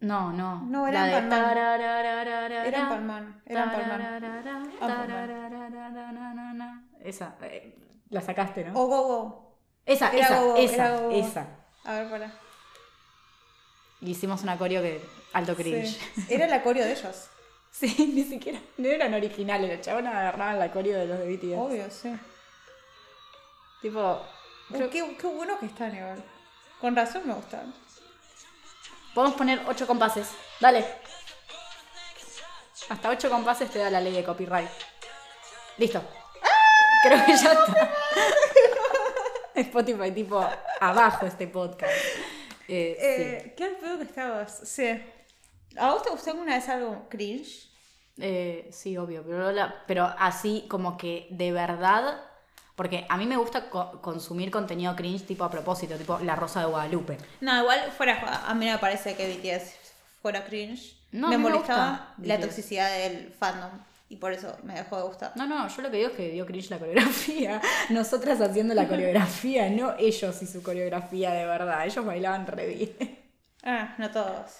No, 0.00 0.32
no. 0.32 0.62
No, 0.66 0.86
era 0.88 1.06
la 1.06 1.18
en 1.18 1.28
tararararara, 1.28 2.66
Era 2.66 2.80
en 2.80 2.88
Palmán. 2.88 3.42
Era 3.46 3.64
en 3.64 3.70
tararararararana. 4.80 6.88
Esa, 7.00 7.36
eh, 7.42 7.76
la 8.10 8.20
sacaste, 8.20 8.64
¿no? 8.64 8.78
O 8.80 8.86
Go 8.86 9.02
Go. 9.08 9.58
esa, 9.86 10.10
era 10.12 10.26
esa, 10.26 10.58
esa, 10.58 11.10
esa. 11.12 11.46
A 11.84 11.92
ver, 11.94 12.10
para. 12.10 12.32
Y 14.04 14.10
hicimos 14.12 14.42
una 14.42 14.56
coreo 14.58 14.82
que 14.82 15.00
alto 15.32 15.56
cringe. 15.56 15.98
Sí. 16.14 16.26
Era 16.28 16.44
el 16.44 16.52
acorio 16.52 16.84
de 16.84 16.92
ellos. 16.92 17.28
Sí, 17.74 18.12
ni 18.14 18.22
siquiera, 18.22 18.60
no 18.76 18.86
eran 18.88 19.12
originales, 19.14 19.68
los 19.68 19.84
chabones 19.84 20.14
agarraban 20.14 20.60
la 20.60 20.70
coreo 20.70 20.96
de 20.96 21.06
los 21.06 21.18
de 21.18 21.26
BTS. 21.36 21.58
Obvio, 21.58 21.90
sí. 21.90 22.16
Tipo, 23.82 24.22
Uh, 24.70 24.88
qué, 24.90 25.16
qué 25.20 25.26
bueno 25.26 25.58
que 25.58 25.66
están 25.66 25.94
igual. 25.94 26.22
Con 26.80 26.96
razón 26.96 27.26
me 27.26 27.34
gustan. 27.34 27.74
podemos 29.14 29.36
poner 29.36 29.60
ocho 29.66 29.86
compases, 29.86 30.28
dale. 30.60 30.84
Hasta 32.88 33.10
ocho 33.10 33.28
compases 33.28 33.70
te 33.70 33.78
da 33.78 33.90
la 33.90 34.00
ley 34.00 34.12
de 34.12 34.24
copyright. 34.24 34.70
Listo. 35.76 36.02
Creo 37.02 37.24
que 37.26 37.36
ya 37.36 37.52
está. 37.52 37.90
Spotify, 39.54 40.10
tipo, 40.12 40.48
abajo 40.80 41.26
este 41.26 41.46
podcast. 41.46 41.92
Eh, 42.68 42.96
sí. 42.98 43.04
Eh, 43.22 43.54
¿Qué 43.56 43.66
pedo 43.80 43.98
que 43.98 44.04
estabas? 44.04 44.60
Sí. 44.64 44.88
¿A 45.76 45.92
vos 45.92 46.02
te 46.02 46.10
gustó 46.10 46.30
alguna 46.30 46.54
vez 46.56 46.68
algo 46.68 47.08
cringe? 47.08 47.68
Eh, 48.18 48.68
sí, 48.72 48.96
obvio, 48.96 49.24
pero, 49.26 49.50
la- 49.52 49.82
pero 49.86 50.04
así 50.18 50.64
como 50.68 50.96
que 50.96 51.26
de 51.30 51.50
verdad, 51.52 52.20
porque 52.76 53.06
a 53.08 53.16
mí 53.16 53.26
me 53.26 53.36
gusta 53.36 53.68
co- 53.70 54.00
consumir 54.00 54.50
contenido 54.50 54.94
cringe 54.94 55.26
tipo 55.26 55.44
a 55.44 55.50
propósito, 55.50 55.96
tipo 55.96 56.18
La 56.20 56.36
Rosa 56.36 56.60
de 56.60 56.66
Guadalupe. 56.66 57.18
No, 57.40 57.58
igual 57.60 57.90
fuera 57.96 58.46
A 58.46 58.54
mí 58.54 58.66
me 58.66 58.78
parece 58.78 59.16
que 59.16 59.26
BTS 59.26 59.74
fuera 60.22 60.44
cringe. 60.44 60.96
No, 61.10 61.28
me 61.28 61.38
molestaba 61.38 62.14
la 62.18 62.38
toxicidad 62.40 62.90
del 62.98 63.32
fandom. 63.32 63.70
Y 64.14 64.16
por 64.16 64.32
eso 64.32 64.56
me 64.62 64.74
dejó 64.74 64.96
de 64.96 65.02
gustar. 65.02 65.32
No, 65.34 65.44
no, 65.44 65.66
yo 65.66 65.82
lo 65.82 65.90
que 65.90 65.96
digo 65.96 66.10
es 66.10 66.16
que 66.16 66.30
dio 66.30 66.46
cringe 66.46 66.70
la 66.70 66.78
coreografía. 66.78 67.60
Nosotras 67.90 68.40
haciendo 68.40 68.72
la 68.72 68.86
coreografía, 68.86 69.68
no 69.68 69.96
ellos 69.98 70.40
y 70.40 70.46
su 70.46 70.62
coreografía 70.62 71.32
de 71.32 71.44
verdad. 71.44 71.84
Ellos 71.84 72.06
bailaban 72.06 72.46
re 72.46 72.68
bien. 72.68 73.18
Ah, 73.64 73.96
no 73.98 74.08
todos. 74.12 74.52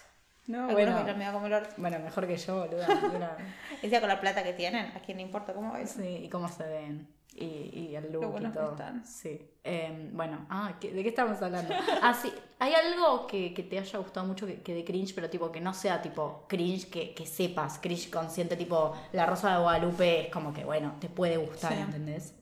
No, 0.46 0.58
Algunos 0.68 0.74
bueno. 0.74 0.94
bailan 0.96 1.18
medio 1.18 1.32
como 1.32 1.46
el 1.46 1.52
orto. 1.54 1.74
Bueno, 1.78 1.98
mejor 2.00 2.26
que 2.26 2.36
yo, 2.36 2.60
boluda. 2.66 2.86
Era- 3.16 3.36
Encima 3.82 4.00
con 4.00 4.08
la 4.08 4.20
plata 4.20 4.42
que 4.42 4.52
tienen, 4.52 4.86
a 4.96 5.00
quién 5.00 5.16
le 5.16 5.22
importa 5.22 5.54
cómo 5.54 5.72
bailan. 5.72 5.88
Sí, 5.88 6.06
y 6.24 6.28
cómo 6.28 6.48
se 6.48 6.64
ven. 6.64 7.08
Y, 7.36 7.46
y 7.90 7.96
el 7.96 8.12
look 8.12 8.38
y 8.40 8.44
todo. 8.52 8.70
están. 8.72 9.04
Sí. 9.04 9.40
Eh, 9.64 10.10
bueno, 10.12 10.46
ah, 10.50 10.74
¿qué- 10.80 10.92
¿de 10.92 11.02
qué 11.02 11.08
estamos 11.08 11.40
hablando? 11.42 11.74
Ah, 12.02 12.14
sí. 12.14 12.32
¿Hay 12.60 12.72
algo 12.74 13.26
que, 13.26 13.52
que 13.54 13.62
te 13.64 13.78
haya 13.78 13.98
gustado 13.98 14.24
mucho 14.26 14.46
que, 14.46 14.62
que 14.62 14.72
de 14.74 14.84
cringe, 14.84 15.14
pero 15.14 15.28
tipo 15.30 15.50
que 15.50 15.60
no 15.60 15.74
sea 15.74 16.00
tipo 16.02 16.44
cringe, 16.48 16.88
que, 16.90 17.12
que 17.14 17.26
sepas, 17.26 17.78
cringe 17.80 18.08
consciente, 18.10 18.56
tipo 18.56 18.94
La 19.12 19.26
Rosa 19.26 19.54
de 19.56 19.62
Guadalupe 19.62 20.26
es 20.26 20.32
como 20.32 20.52
que, 20.52 20.64
bueno, 20.64 20.94
te 21.00 21.08
puede 21.08 21.36
gustar, 21.38 21.72
Sí. 21.72 21.78
¿entendés? 21.80 22.34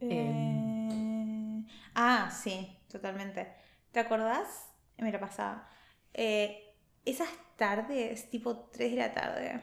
Eh, 0.00 1.62
Ah, 1.94 2.30
sí, 2.30 2.76
totalmente. 2.90 3.52
¿Te 3.92 4.00
acordás? 4.00 4.70
Mira, 4.98 5.18
pasaba. 5.18 5.68
Eh, 6.14 6.69
esas 7.10 7.28
tardes, 7.56 8.28
tipo 8.30 8.56
3 8.70 8.90
de 8.92 8.96
la 8.96 9.12
tarde. 9.14 9.60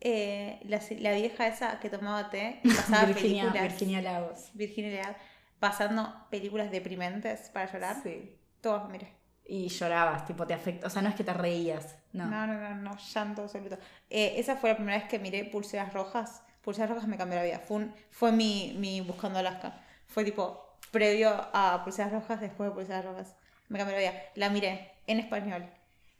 eh, 0.00 0.60
la, 0.64 0.80
la 1.00 1.12
vieja 1.12 1.46
esa 1.46 1.80
que 1.80 1.88
tomaba 1.90 2.30
té 2.30 2.60
y 2.62 2.68
pasaba 2.74 3.04
Virginia, 3.06 3.44
películas. 3.44 3.62
Virginia 3.72 4.02
Lagos. 4.02 4.50
Virginia 4.54 4.90
Leal, 4.90 5.16
pasando 5.58 6.26
películas 6.30 6.70
deprimentes 6.70 7.48
para 7.50 7.70
llorar. 7.72 7.96
Sí. 8.02 8.36
Todas, 8.60 8.88
mire. 8.90 9.12
Y 9.46 9.68
llorabas, 9.68 10.24
tipo, 10.26 10.46
te 10.46 10.54
afecta. 10.54 10.86
O 10.86 10.90
sea, 10.90 11.02
no 11.02 11.08
es 11.10 11.14
que 11.14 11.24
te 11.24 11.32
reías. 11.34 11.96
No. 12.12 12.26
No, 12.26 12.46
no, 12.46 12.54
no, 12.54 12.74
no, 12.76 12.96
llanto 12.96 13.42
absoluto. 13.42 13.78
Eh, 14.08 14.34
esa 14.38 14.56
fue 14.56 14.70
la 14.70 14.76
primera 14.76 14.98
vez 14.98 15.06
que 15.08 15.18
miré 15.18 15.44
Pulseras 15.44 15.92
Rojas. 15.92 16.42
Pulseras 16.62 16.90
Rojas 16.90 17.06
me 17.08 17.18
cambió 17.18 17.36
la 17.38 17.44
vida. 17.44 17.58
Fue, 17.58 17.76
un- 17.78 17.94
fue 18.10 18.32
mi, 18.32 18.74
mi 18.78 19.00
Buscando 19.02 19.38
Alaska. 19.38 19.82
Fue 20.06 20.24
tipo 20.24 20.78
previo 20.90 21.30
a 21.52 21.82
Pulseras 21.84 22.12
Rojas, 22.12 22.40
después 22.40 22.70
de 22.70 22.74
Pulseras 22.74 23.04
Rojas. 23.04 23.36
Me 23.68 23.78
cambió 23.78 23.94
la 23.96 24.00
vida. 24.00 24.14
La 24.34 24.48
miré 24.48 24.92
en 25.06 25.20
español. 25.20 25.68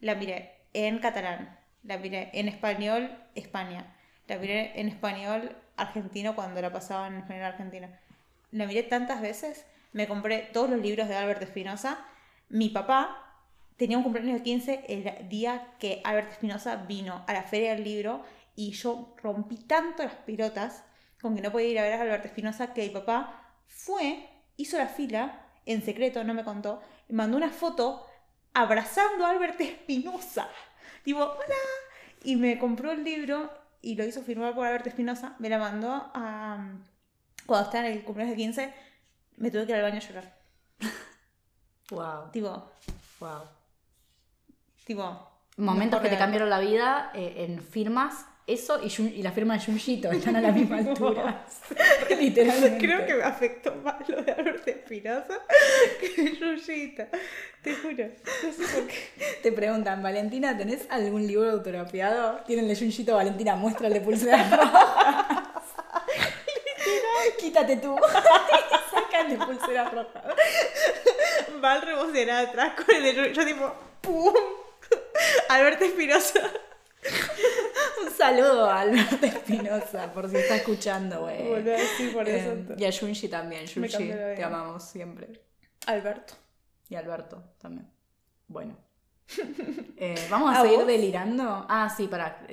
La 0.01 0.15
miré 0.15 0.53
en 0.73 0.99
catalán. 0.99 1.59
La 1.83 1.99
miré 1.99 2.31
en 2.33 2.49
español, 2.49 3.11
España. 3.35 3.95
La 4.27 4.39
miré 4.39 4.81
en 4.81 4.89
español, 4.89 5.57
argentino, 5.77 6.35
cuando 6.35 6.63
la 6.63 6.73
pasaba 6.73 7.07
en 7.07 7.17
español 7.17 7.45
argentino. 7.45 7.89
La 8.51 8.67
miré 8.67 8.83
tantas 8.83 9.21
veces. 9.21 9.67
Me 9.93 10.09
compré 10.09 10.51
todos 10.53 10.71
los 10.71 10.81
libros 10.81 11.09
de 11.09 11.17
Albert 11.17 11.43
Espinosa. 11.43 11.99
Mi 12.49 12.69
papá 12.71 13.25
tenía 13.77 13.97
un 13.97 14.03
cumpleaños 14.03 14.39
de 14.39 14.43
15 14.43 14.85
el 14.89 15.29
día 15.29 15.75
que 15.79 16.01
Albert 16.05 16.33
Espinosa 16.33 16.77
vino 16.77 17.25
a 17.27 17.33
la 17.33 17.43
feria 17.43 17.75
del 17.75 17.85
libro 17.85 18.23
y 18.57 18.73
yo 18.73 19.15
rompí 19.23 19.57
tanto 19.57 20.03
las 20.03 20.15
pilotas 20.15 20.85
con 21.21 21.35
que 21.35 21.43
no 21.43 21.51
podía 21.51 21.69
ir 21.69 21.79
a 21.79 21.83
ver 21.83 21.93
a 21.95 22.03
Albert 22.03 22.27
Espinosa 22.27 22.73
que 22.73 22.83
mi 22.83 22.91
papá 22.91 23.53
fue, 23.67 24.29
hizo 24.57 24.79
la 24.79 24.89
fila 24.89 25.41
en 25.67 25.83
secreto, 25.83 26.23
no 26.25 26.35
me 26.35 26.45
contó, 26.45 26.83
mandó 27.09 27.37
una 27.37 27.51
foto 27.51 28.07
abrazando 28.55 29.27
a 29.27 29.31
Albert 29.31 29.61
Espinosa. 29.61 30.49
Tipo, 31.03 31.21
hola. 31.21 31.55
Y 32.23 32.37
me 32.37 32.59
compró 32.59 32.93
el 32.93 33.05
libro 33.05 33.51
y 33.83 33.97
lo 33.97 34.05
hizo 34.05 34.23
firmar 34.23 34.55
por 34.55 34.67
Albert 34.67 34.87
Espinosa, 34.87 35.37
me 35.39 35.51
la 35.51 35.59
mandó 35.59 36.11
a... 36.15 36.67
Cuando 37.45 37.67
estaba 37.67 37.87
en 37.87 37.93
el 37.93 38.05
cumpleaños 38.05 38.35
de 38.35 38.43
15, 38.43 38.75
me 39.37 39.51
tuve 39.51 39.67
que 39.67 39.73
ir 39.73 39.77
al 39.77 39.83
baño 39.83 39.97
a 39.99 40.01
llorar. 40.01 40.39
Wow. 41.91 42.31
Tipo, 42.33 42.71
Wow. 43.21 43.43
tipo... 44.87 45.31
Momentos 45.57 46.01
que 46.01 46.09
te 46.09 46.19
cambiaron 46.19 46.51
la 46.51 46.59
vida 46.59 47.13
eh, 47.15 47.45
en 47.45 47.63
firmas. 47.63 48.27
Eso 48.47 48.79
y, 48.83 49.23
la 49.23 49.33
firma 49.33 49.55
de 49.55 49.65
Junjito 49.65 50.11
están 50.13 50.37
a 50.37 50.41
la 50.43 50.53
misma 50.53 50.77
altura. 50.79 51.47
Literalmente. 52.21 52.87
Creo 52.87 53.07
que 53.07 53.15
me 53.15 53.23
afectó 53.23 53.75
más 53.77 54.07
lo 54.07 54.21
de 54.21 54.33
Albert 54.33 54.69
Espinosa 54.69 55.41
que 55.99 56.37
Yuyita. 56.37 57.09
Te 57.63 57.75
juro. 57.75 58.05
No 58.43 58.53
sé 58.53 58.75
por 58.75 58.87
qué. 58.87 59.39
Te 59.43 59.51
preguntan, 59.51 60.03
Valentina, 60.03 60.57
¿tenés 60.59 60.87
algún 60.91 61.27
libro 61.27 61.51
autografiado? 61.51 62.41
Tienen 62.47 62.69
de 62.69 62.77
Junjito, 62.77 63.15
Valentina, 63.15 63.57
muéstrale 63.57 64.03
pulseras 64.03 64.51
rojas. 64.59 65.49
Quítate 67.39 67.79
tú. 67.79 67.97
Sacan 68.91 69.31
de 69.31 69.39
pulseras 69.39 69.91
rojas. 69.91 70.23
Val 71.63 71.81
rebocerá 71.81 72.41
atrás 72.41 72.75
con 72.75 72.95
el 72.95 73.03
de. 73.03 73.33
Yo 73.33 73.47
tipo, 73.47 73.73
¡pum! 74.03 74.35
Albert 75.49 75.81
Espinosa. 75.81 76.51
Un 78.05 78.11
saludo 78.11 78.71
a 78.71 78.81
Alberto 78.81 79.27
Espinosa, 79.27 80.13
por 80.13 80.29
si 80.29 80.37
está 80.37 80.57
escuchando, 80.57 81.23
güey. 81.23 81.49
Boludo, 81.49 81.77
sí, 81.97 82.09
por 82.09 82.29
eso. 82.29 82.53
Eh, 82.53 82.77
y 82.79 82.85
a 82.85 82.93
Junji 82.93 83.29
también. 83.29 83.67
Junji, 83.67 84.09
te 84.09 84.43
amamos 84.43 84.85
siempre. 84.85 85.43
Alberto. 85.87 86.35
Y 86.89 86.95
Alberto 86.97 87.43
también. 87.59 87.91
Bueno. 88.49 88.77
Eh, 89.97 90.27
Vamos 90.29 90.55
a, 90.55 90.59
¿A 90.59 90.63
seguir 90.63 90.79
vos? 90.79 90.87
delirando. 90.89 91.67
Ah, 91.69 91.89
sí, 91.89 92.09
para. 92.09 92.45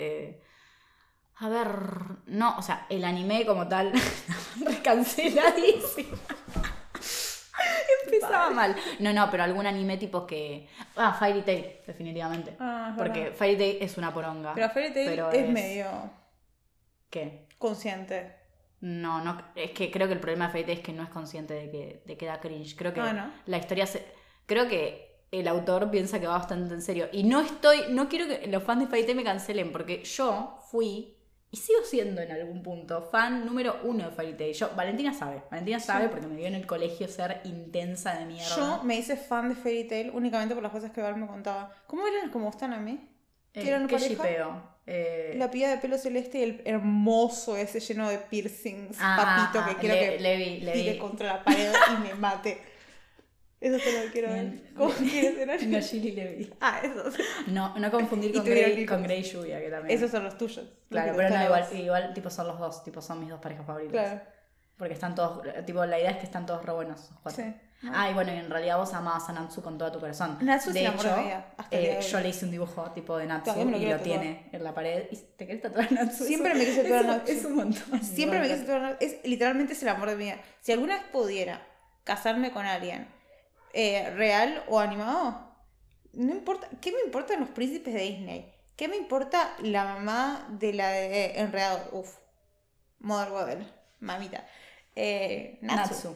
a 1.35 1.49
ver. 1.49 1.67
No, 2.27 2.55
o 2.57 2.61
sea, 2.61 2.85
el 2.87 3.03
anime 3.03 3.45
como 3.45 3.67
tal. 3.67 3.91
recanceladísimo. 4.63 6.17
Mal. 8.53 8.75
No, 8.99 9.13
no, 9.13 9.29
pero 9.29 9.43
algún 9.43 9.65
anime 9.65 9.97
tipo 9.97 10.25
que. 10.27 10.67
Ah, 10.95 11.13
Fairy 11.13 11.41
Tail, 11.41 11.65
definitivamente. 11.85 12.55
Ah, 12.59 12.93
Porque. 12.97 13.31
Fairy 13.31 13.57
Tail 13.57 13.77
es 13.81 13.97
una 13.97 14.13
poronga. 14.13 14.53
Pero 14.53 14.69
Fairy 14.69 14.93
Tail 14.93 15.09
pero 15.09 15.31
es, 15.31 15.49
medio 15.49 15.87
¿Qué? 17.09 17.47
consciente. 17.57 18.35
No, 18.81 19.23
no, 19.23 19.37
es 19.55 19.71
que 19.71 19.91
creo 19.91 20.07
que 20.07 20.13
el 20.13 20.19
problema 20.19 20.47
de 20.47 20.51
Fairy 20.53 20.65
Tail 20.65 20.77
es 20.79 20.83
que 20.83 20.93
no 20.93 21.03
es 21.03 21.09
consciente 21.09 21.53
de 21.53 21.69
que, 21.69 22.03
de 22.05 22.17
que 22.17 22.25
da 22.25 22.39
cringe. 22.39 22.75
Creo 22.75 22.93
que 22.93 23.01
Ah, 23.01 23.13
¿no? 23.13 23.31
la 23.45 23.57
historia 23.57 23.85
se. 23.85 24.05
Creo 24.47 24.67
que 24.67 25.25
el 25.31 25.47
autor 25.47 25.89
piensa 25.91 26.19
que 26.19 26.27
va 26.27 26.37
bastante 26.37 26.73
en 26.73 26.81
serio. 26.81 27.07
Y 27.11 27.23
no 27.23 27.41
estoy. 27.41 27.83
No 27.89 28.09
quiero 28.09 28.27
que 28.27 28.47
los 28.47 28.63
fans 28.63 28.81
de 28.81 28.87
Fairy 28.87 29.05
Tail 29.05 29.17
me 29.17 29.23
cancelen, 29.23 29.71
porque 29.71 30.03
yo 30.03 30.59
fui. 30.71 31.15
Y 31.53 31.57
sigo 31.57 31.79
siendo 31.83 32.21
en 32.21 32.31
algún 32.31 32.63
punto 32.63 33.01
fan 33.01 33.45
número 33.45 33.79
uno 33.83 34.05
de 34.05 34.11
Fairy 34.15 34.33
Tail. 34.37 34.53
Yo, 34.53 34.69
Valentina 34.75 35.13
sabe. 35.13 35.41
Valentina 35.51 35.81
sabe 35.81 36.07
porque 36.07 36.25
me 36.27 36.37
vio 36.37 36.47
en 36.47 36.55
el 36.55 36.65
colegio 36.65 37.09
ser 37.09 37.41
intensa 37.43 38.13
de 38.17 38.25
mierda. 38.25 38.55
Yo 38.55 38.83
me 38.83 38.95
hice 38.97 39.17
fan 39.17 39.49
de 39.49 39.55
Fairy 39.55 39.83
Tail 39.85 40.11
únicamente 40.13 40.53
por 40.53 40.63
las 40.63 40.71
cosas 40.71 40.91
que 40.91 41.01
Val 41.01 41.17
me 41.17 41.27
contaba. 41.27 41.75
¿Cómo 41.87 42.07
eran 42.07 42.29
como 42.31 42.49
están 42.49 42.71
a 42.71 42.77
mí? 42.79 43.05
Eh, 43.53 43.67
¿Eran 43.67 43.85
¿Qué 43.87 43.95
pareja? 43.95 44.23
shipeo? 44.23 44.71
Eh, 44.87 45.33
La 45.37 45.51
piba 45.51 45.67
de 45.69 45.77
pelo 45.77 45.97
celeste 45.97 46.39
y 46.39 46.43
el 46.43 46.61
hermoso 46.63 47.57
ese 47.57 47.81
lleno 47.81 48.09
de 48.09 48.17
piercings, 48.17 48.97
Ah, 49.01 49.47
papito, 49.51 49.59
ah, 49.63 49.65
que 49.67 49.71
ah, 49.71 49.77
quiero 49.79 49.95
le- 49.95 50.15
que 50.15 50.19
le 50.23 50.37
vi, 50.37 50.59
le 50.61 50.71
tire 50.71 50.93
vi. 50.93 50.97
contra 50.99 51.27
la 51.33 51.43
pared 51.43 51.73
y 51.97 52.01
me 52.01 52.13
mate. 52.15 52.61
Eso 53.61 53.77
te 53.77 54.05
lo 54.05 54.11
quiero 54.11 54.29
ver. 54.29 54.73
¿Cómo 54.75 54.91
quieres 54.91 55.35
ser 55.35 55.67
No, 55.69 55.79
Gilly 55.81 56.11
Levi. 56.13 56.53
Ah, 56.59 56.81
esos. 56.83 57.13
No, 57.47 57.77
no 57.77 57.91
confundir 57.91 58.33
con 58.33 58.43
Grey, 58.43 58.85
con 58.85 59.03
Grey 59.03 59.21
Lluvia, 59.23 59.61
que 59.61 59.69
también. 59.69 59.95
Esos 59.97 60.09
son 60.11 60.23
los 60.23 60.37
tuyos. 60.37 60.65
Claro, 60.89 61.13
pero 61.15 61.29
no, 61.29 61.43
igual, 61.45 61.67
igual, 61.73 62.13
tipo, 62.13 62.29
son 62.29 62.47
los 62.47 62.59
dos, 62.59 62.83
tipo, 62.83 63.01
son 63.01 63.19
mis 63.19 63.29
dos 63.29 63.39
parejas 63.39 63.65
favoritas. 63.65 63.91
Claro. 63.93 64.21
Porque 64.77 64.95
están 64.95 65.13
todos, 65.13 65.43
tipo, 65.65 65.85
la 65.85 65.99
idea 65.99 66.09
es 66.09 66.17
que 66.17 66.25
están 66.25 66.45
todos 66.47 66.65
re 66.65 66.73
buenos. 66.73 67.11
Sí. 67.35 67.43
Ah, 67.93 68.09
y 68.09 68.13
bueno, 68.13 68.31
y 68.33 68.37
en 68.37 68.49
realidad 68.49 68.77
vos 68.77 68.93
amabas 68.93 69.27
a 69.29 69.33
Natsu 69.33 69.61
con 69.61 69.77
todo 69.77 69.91
tu 69.91 69.99
corazón. 69.99 70.37
Natsu 70.41 70.71
de 70.71 70.85
hecho, 70.85 71.15
eh, 71.71 71.99
yo 72.01 72.19
le 72.19 72.29
hice 72.29 72.45
un 72.45 72.51
dibujo 72.51 72.91
tipo 72.91 73.17
de 73.17 73.25
Natsu 73.25 73.53
Todavía 73.53 73.77
y 73.77 73.85
lo 73.85 73.89
tatuar. 73.97 74.03
tiene 74.03 74.49
en 74.51 74.63
la 74.63 74.73
pared. 74.73 75.05
¿Y 75.11 75.17
te 75.17 75.47
querés 75.47 75.61
tatuar 75.63 75.91
Natsu? 75.91 76.23
Siempre 76.25 76.51
Eso- 76.51 76.59
me 76.59 76.65
quise 76.65 76.81
tatuar 76.83 77.01
eso 77.01 77.11
Natsu. 77.11 77.31
Es 77.31 77.45
un 77.45 77.55
montón. 77.55 78.03
Siempre 78.03 78.39
me 78.39 78.47
quise 78.47 78.59
tatuar. 78.65 78.97
Es, 78.99 79.17
literalmente 79.23 79.73
es 79.73 79.81
el 79.83 79.89
amor 79.89 80.09
de 80.09 80.15
mi 80.15 80.23
vida. 80.25 80.37
Si 80.61 80.71
alguna 80.71 80.95
vez 80.95 81.03
pudiera 81.11 81.61
casarme 82.03 82.51
con 82.51 82.65
alguien 82.65 83.07
eh, 83.73 84.09
real 84.15 84.63
o 84.67 84.79
animado, 84.79 85.53
no 86.13 86.31
importa. 86.33 86.69
¿Qué 86.81 86.91
me 86.91 87.01
importan 87.05 87.39
los 87.39 87.49
príncipes 87.49 87.93
de 87.93 88.01
Disney? 88.01 88.53
¿Qué 88.75 88.87
me 88.87 88.97
importa 88.97 89.53
la 89.61 89.83
mamá 89.85 90.47
de 90.49 90.73
la 90.73 90.89
de 90.89 91.39
Enredado? 91.39 91.89
Uf. 91.91 92.17
Mother. 92.99 93.59
Mamita. 93.99 94.45
Eh, 94.95 95.57
Natsu. 95.61 95.93
Natsu. 95.93 96.15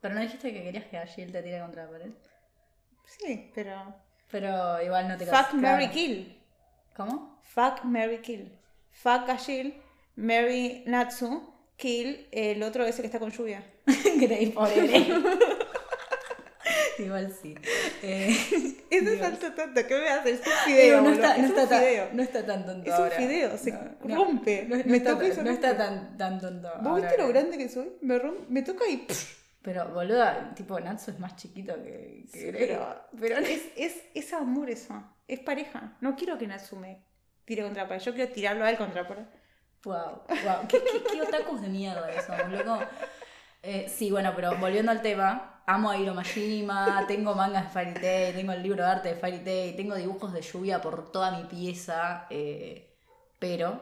Pero 0.00 0.14
no 0.14 0.20
dijiste 0.20 0.52
que 0.52 0.62
querías 0.62 0.84
que 0.86 0.98
Agil 0.98 1.32
te 1.32 1.42
tire 1.42 1.60
contra 1.60 1.84
la 1.84 1.90
pared. 1.90 2.10
Sí, 3.06 3.50
pero. 3.54 3.94
Pero 4.30 4.82
igual 4.82 5.08
no 5.08 5.16
te 5.16 5.24
Fuck, 5.26 5.34
casas. 5.34 5.54
Mary, 5.54 5.84
Claro. 5.86 5.92
Kill. 5.92 6.42
¿Cómo? 6.96 7.40
Fuck, 7.42 7.84
Mary, 7.84 8.18
Kill. 8.18 8.58
Fuck 8.90 9.28
Ashil, 9.28 9.80
Mary, 10.16 10.84
Natsu, 10.86 11.52
Kill, 11.76 12.28
el 12.32 12.62
otro 12.62 12.84
ese 12.84 13.00
que 13.02 13.06
está 13.06 13.18
con 13.18 13.30
lluvia. 13.30 13.64
Grey, 14.16 14.46
pobre 14.50 14.86
Grey. 14.86 15.12
igual 16.98 17.32
sí. 17.40 17.54
Eh, 18.02 18.28
Ese 18.90 19.14
es 19.14 19.20
tanto 19.20 19.52
tonto, 19.52 19.80
¿qué 19.86 19.94
me 19.98 20.08
haces? 20.08 20.40
Es 20.40 20.46
un 20.46 20.52
fideo, 20.64 20.96
no, 20.98 21.02
boludo. 21.04 21.14
está, 21.22 21.36
no, 21.36 21.44
es 21.44 21.50
está 21.50 21.62
un 21.62 21.68
tan, 21.68 22.16
no 22.16 22.22
está 22.22 22.46
tan 22.46 22.66
tonto 22.66 22.90
Es 22.90 22.96
un 22.98 23.02
ahora. 23.04 23.16
fideo, 23.16 23.56
se 23.58 23.78
rompe. 24.02 24.64
Me 24.86 24.96
está, 24.98 25.10
toca 25.12 25.26
y 25.26 25.36
no 25.44 25.50
está 25.50 25.76
tan, 25.76 26.16
tan 26.16 26.40
tonto. 26.40 26.68
¿Vos 26.78 26.86
ahora 26.86 27.02
viste 27.08 27.18
lo 27.22 27.28
grande 27.28 27.58
que 27.58 27.68
soy? 27.68 27.92
Me, 28.02 28.20
me 28.48 28.62
toca 28.62 28.84
y... 28.88 29.06
Pero, 29.62 29.88
boluda, 29.94 30.52
tipo, 30.54 30.78
Natsu 30.78 31.10
es 31.12 31.18
más 31.18 31.36
chiquito 31.36 31.74
que, 31.82 32.26
que 32.30 32.38
Sí, 32.38 32.46
Grey. 32.48 32.66
pero- 32.68 33.00
pero 33.18 33.38
es, 33.38 33.62
es, 33.76 33.96
es 34.14 34.32
amor 34.34 34.68
eso. 34.68 35.02
Es 35.26 35.40
pareja. 35.40 35.96
No 36.02 36.14
quiero 36.16 36.36
que 36.36 36.46
Natsu 36.46 36.76
me 36.76 37.02
tire 37.46 37.62
contra 37.62 37.84
la 37.84 37.88
pared. 37.88 38.02
Yo 38.02 38.12
quiero 38.14 38.30
tirarlo 38.30 38.64
a 38.66 38.70
él 38.70 38.76
contra 38.76 39.08
pared. 39.08 39.24
Wow, 39.84 40.22
wow. 40.28 40.68
¿Qué, 40.68 40.82
qué, 40.82 41.02
qué 41.10 41.22
otakus 41.22 41.62
de 41.62 41.68
mierda 41.68 42.10
que 42.10 42.20
somos, 42.20 42.50
loco? 42.52 42.78
Eh, 43.62 43.90
sí, 43.94 44.10
bueno, 44.10 44.32
pero 44.36 44.54
volviendo 44.58 44.90
al 44.92 45.00
tema, 45.00 45.53
amo 45.66 45.90
a 45.90 45.96
Hiro 45.96 46.14
Majima, 46.14 47.04
tengo 47.08 47.34
mangas 47.34 47.64
de 47.64 47.70
Fairy 47.70 47.94
Tail, 47.94 48.34
tengo 48.36 48.52
el 48.52 48.62
libro 48.62 48.84
de 48.84 48.90
arte 48.90 49.08
de 49.10 49.14
Fairy 49.16 49.38
Tail, 49.38 49.76
tengo 49.76 49.94
dibujos 49.94 50.32
de 50.32 50.42
lluvia 50.42 50.80
por 50.80 51.10
toda 51.10 51.30
mi 51.38 51.44
pieza, 51.44 52.26
eh, 52.30 52.94
pero 53.38 53.80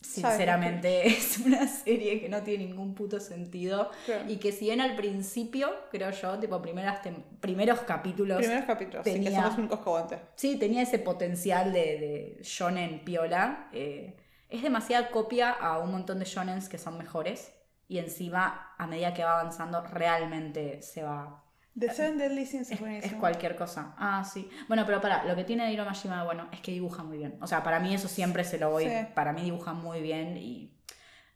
sinceramente 0.00 1.06
es 1.06 1.38
una 1.38 1.66
serie 1.66 2.20
que 2.20 2.28
no 2.28 2.42
tiene 2.42 2.66
ningún 2.66 2.94
puto 2.94 3.20
sentido 3.20 3.90
Claro. 4.04 4.24
y 4.28 4.36
que 4.36 4.52
si 4.52 4.66
bien 4.66 4.80
al 4.80 4.96
principio, 4.96 5.70
creo 5.90 6.10
yo, 6.10 6.38
tipo 6.38 6.60
primeras 6.60 7.00
primeros 7.40 7.80
capítulos, 7.80 8.38
Primeros 8.38 8.64
capítulos, 8.66 9.00
así 9.00 9.12
que 9.18 9.24
tenía- 9.24 9.42
somos 9.42 9.58
únicos 9.58 9.80
cobantes. 9.80 10.18
Sí, 10.34 10.56
tenía 10.58 10.82
ese 10.82 10.98
potencial 10.98 11.72
de, 11.72 11.80
de 11.80 12.38
shonen 12.42 13.04
piola. 13.04 13.68
eh, 13.72 14.16
es 14.50 14.62
demasiada 14.62 15.10
copia 15.10 15.50
a 15.50 15.78
un 15.78 15.90
montón 15.90 16.18
de 16.20 16.26
shonens 16.26 16.68
que 16.68 16.78
son 16.78 16.96
mejores. 16.98 17.53
Y 17.88 17.98
encima, 17.98 18.74
a 18.78 18.86
medida 18.86 19.12
que 19.12 19.24
va 19.24 19.40
avanzando, 19.40 19.82
realmente 19.82 20.82
se 20.82 21.02
va. 21.02 21.42
The 21.78 21.90
Seven 21.90 22.18
Deadly 22.18 22.46
Sins 22.46 22.70
es 22.70 22.80
Es, 22.80 23.12
cualquier 23.14 23.56
cosa. 23.56 23.94
Ah, 23.98 24.24
sí. 24.24 24.48
Bueno, 24.68 24.84
pero 24.86 25.00
para, 25.00 25.24
lo 25.24 25.34
que 25.34 25.44
tiene 25.44 25.66
de 25.66 25.72
Hiro 25.72 25.84
Mashima, 25.84 26.22
bueno, 26.24 26.48
es 26.52 26.60
que 26.60 26.70
dibuja 26.70 27.02
muy 27.02 27.18
bien. 27.18 27.36
O 27.40 27.46
sea, 27.46 27.64
para 27.64 27.80
mí 27.80 27.92
eso 27.94 28.06
siempre 28.06 28.44
se 28.44 28.58
lo 28.58 28.70
voy. 28.70 28.84
Sí. 28.84 29.06
Para 29.14 29.32
mí 29.32 29.42
dibuja 29.42 29.72
muy 29.72 30.00
bien 30.00 30.36
y. 30.36 30.70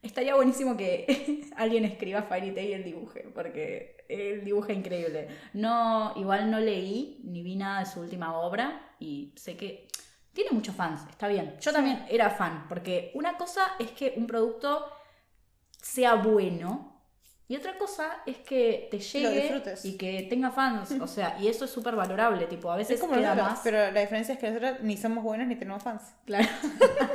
Estaría 0.00 0.36
buenísimo 0.36 0.76
que 0.76 1.50
alguien 1.56 1.84
escriba 1.84 2.22
Fairy 2.22 2.54
Tail 2.54 2.70
y 2.70 2.72
él 2.72 2.84
dibuje, 2.84 3.22
porque 3.34 3.96
él 4.08 4.44
dibuja 4.44 4.72
increíble. 4.72 5.28
No, 5.54 6.12
igual 6.14 6.52
no 6.52 6.60
leí 6.60 7.20
ni 7.24 7.42
vi 7.42 7.56
nada 7.56 7.80
de 7.80 7.86
su 7.86 8.00
última 8.00 8.38
obra 8.38 8.94
y 9.00 9.34
sé 9.36 9.56
que 9.56 9.88
tiene 10.32 10.52
muchos 10.52 10.76
fans, 10.76 11.00
está 11.10 11.26
bien. 11.26 11.56
Yo 11.60 11.72
también 11.72 12.04
era 12.08 12.30
fan, 12.30 12.66
porque 12.68 13.10
una 13.14 13.36
cosa 13.36 13.72
es 13.80 13.90
que 13.90 14.14
un 14.16 14.28
producto 14.28 14.86
sea 15.80 16.14
bueno 16.14 16.94
y 17.48 17.56
otra 17.56 17.78
cosa 17.78 18.22
es 18.26 18.36
que 18.38 18.88
te 18.90 18.98
llegue 18.98 19.62
y 19.84 19.96
que 19.96 20.26
tenga 20.28 20.50
fans, 20.50 20.90
o 21.00 21.06
sea, 21.06 21.38
y 21.40 21.48
eso 21.48 21.64
es 21.64 21.70
súper 21.70 21.96
valorable, 21.96 22.44
tipo, 22.46 22.70
a 22.70 22.76
veces 22.76 22.96
Es 22.96 23.00
como 23.00 23.14
queda 23.14 23.34
nosotros, 23.34 23.50
más... 23.52 23.60
pero 23.64 23.90
la 23.90 24.00
diferencia 24.00 24.34
es 24.34 24.40
que 24.40 24.50
nosotros 24.50 24.80
ni 24.82 24.96
somos 24.98 25.24
buenos 25.24 25.46
ni 25.48 25.56
tenemos 25.56 25.82
fans. 25.82 26.02
Claro. 26.26 26.46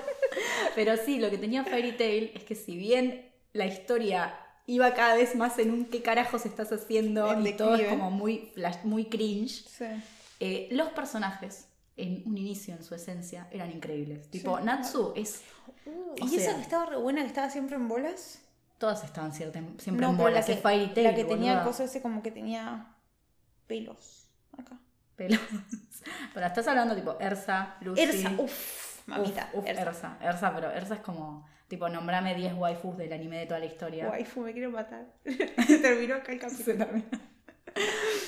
Pero 0.75 0.97
sí, 0.97 1.19
lo 1.19 1.29
que 1.29 1.37
tenía 1.37 1.63
Fairy 1.63 1.91
Tail 1.91 2.31
es 2.33 2.43
que 2.45 2.55
si 2.55 2.75
bien 2.75 3.31
la 3.53 3.65
historia 3.67 4.35
iba 4.65 4.91
cada 4.95 5.15
vez 5.15 5.35
más 5.35 5.59
en 5.59 5.69
un 5.71 5.85
qué 5.85 6.01
carajos 6.01 6.45
estás 6.47 6.71
haciendo 6.71 7.31
En 7.31 7.45
y 7.45 7.53
todo 7.53 7.75
es 7.75 7.87
como 7.89 8.09
muy 8.09 8.49
flash, 8.55 8.77
muy 8.83 9.05
cringe, 9.05 9.65
Sí. 9.67 9.85
eh, 10.39 10.67
los 10.71 10.89
personajes 10.93 11.67
en 11.95 12.23
un 12.25 12.37
inicio, 12.39 12.73
en 12.73 12.83
su 12.83 12.95
esencia, 12.95 13.47
eran 13.51 13.71
increíbles. 13.71 14.27
Tipo, 14.31 14.57
Sí. 14.57 14.63
Natsu 14.63 15.13
es... 15.15 15.41
¿Y 16.15 16.23
O 16.23 16.25
esa 16.25 16.39
sea- 16.39 16.55
que 16.55 16.61
estaba 16.61 16.85
re 16.87 16.97
buena, 16.97 17.21
que 17.21 17.27
estaba 17.27 17.49
siempre 17.51 17.75
en 17.75 17.87
bolas? 17.87 18.39
Todas 18.83 19.01
estaban 19.05 19.31
cierta- 19.31 19.61
siempre 19.77 20.05
No, 20.05 20.27
la 20.27 20.43
que, 20.43 20.57
Fairy 20.57 20.93
Tail, 20.93 21.07
la 21.07 21.15
que 21.15 21.23
tenía 21.23 21.59
el 21.59 21.63
coso 21.63 21.85
ese 21.85 22.01
como 22.01 22.21
que 22.21 22.31
tenía 22.31 22.93
pelos. 23.65 24.27
Acá. 24.57 24.77
Pelos. 25.15 25.39
Pero 26.33 26.45
estás 26.45 26.67
hablando 26.67 26.93
tipo 26.93 27.15
Ersa, 27.17 27.77
Lucy... 27.79 28.01
Ersa, 28.01 28.31
uff, 28.37 29.07
mamita. 29.07 29.49
Uf, 29.53 29.59
uf, 29.63 29.69
Ersa. 29.69 29.81
Ersa. 29.83 30.17
Ersa, 30.21 30.53
pero 30.53 30.69
Ersa 30.69 30.95
es 30.95 30.99
como, 30.99 31.47
tipo, 31.69 31.87
nombrame 31.87 32.35
10 32.35 32.55
waifus 32.55 32.97
del 32.97 33.13
anime 33.13 33.37
de 33.37 33.45
toda 33.45 33.59
la 33.61 33.67
historia. 33.67 34.09
Waifu, 34.09 34.41
me 34.41 34.51
quiero 34.51 34.69
matar. 34.69 35.05
Se 35.65 35.77
terminó 35.81 36.15
acá 36.15 36.33
el 36.33 36.39
capítulo. 36.41 36.85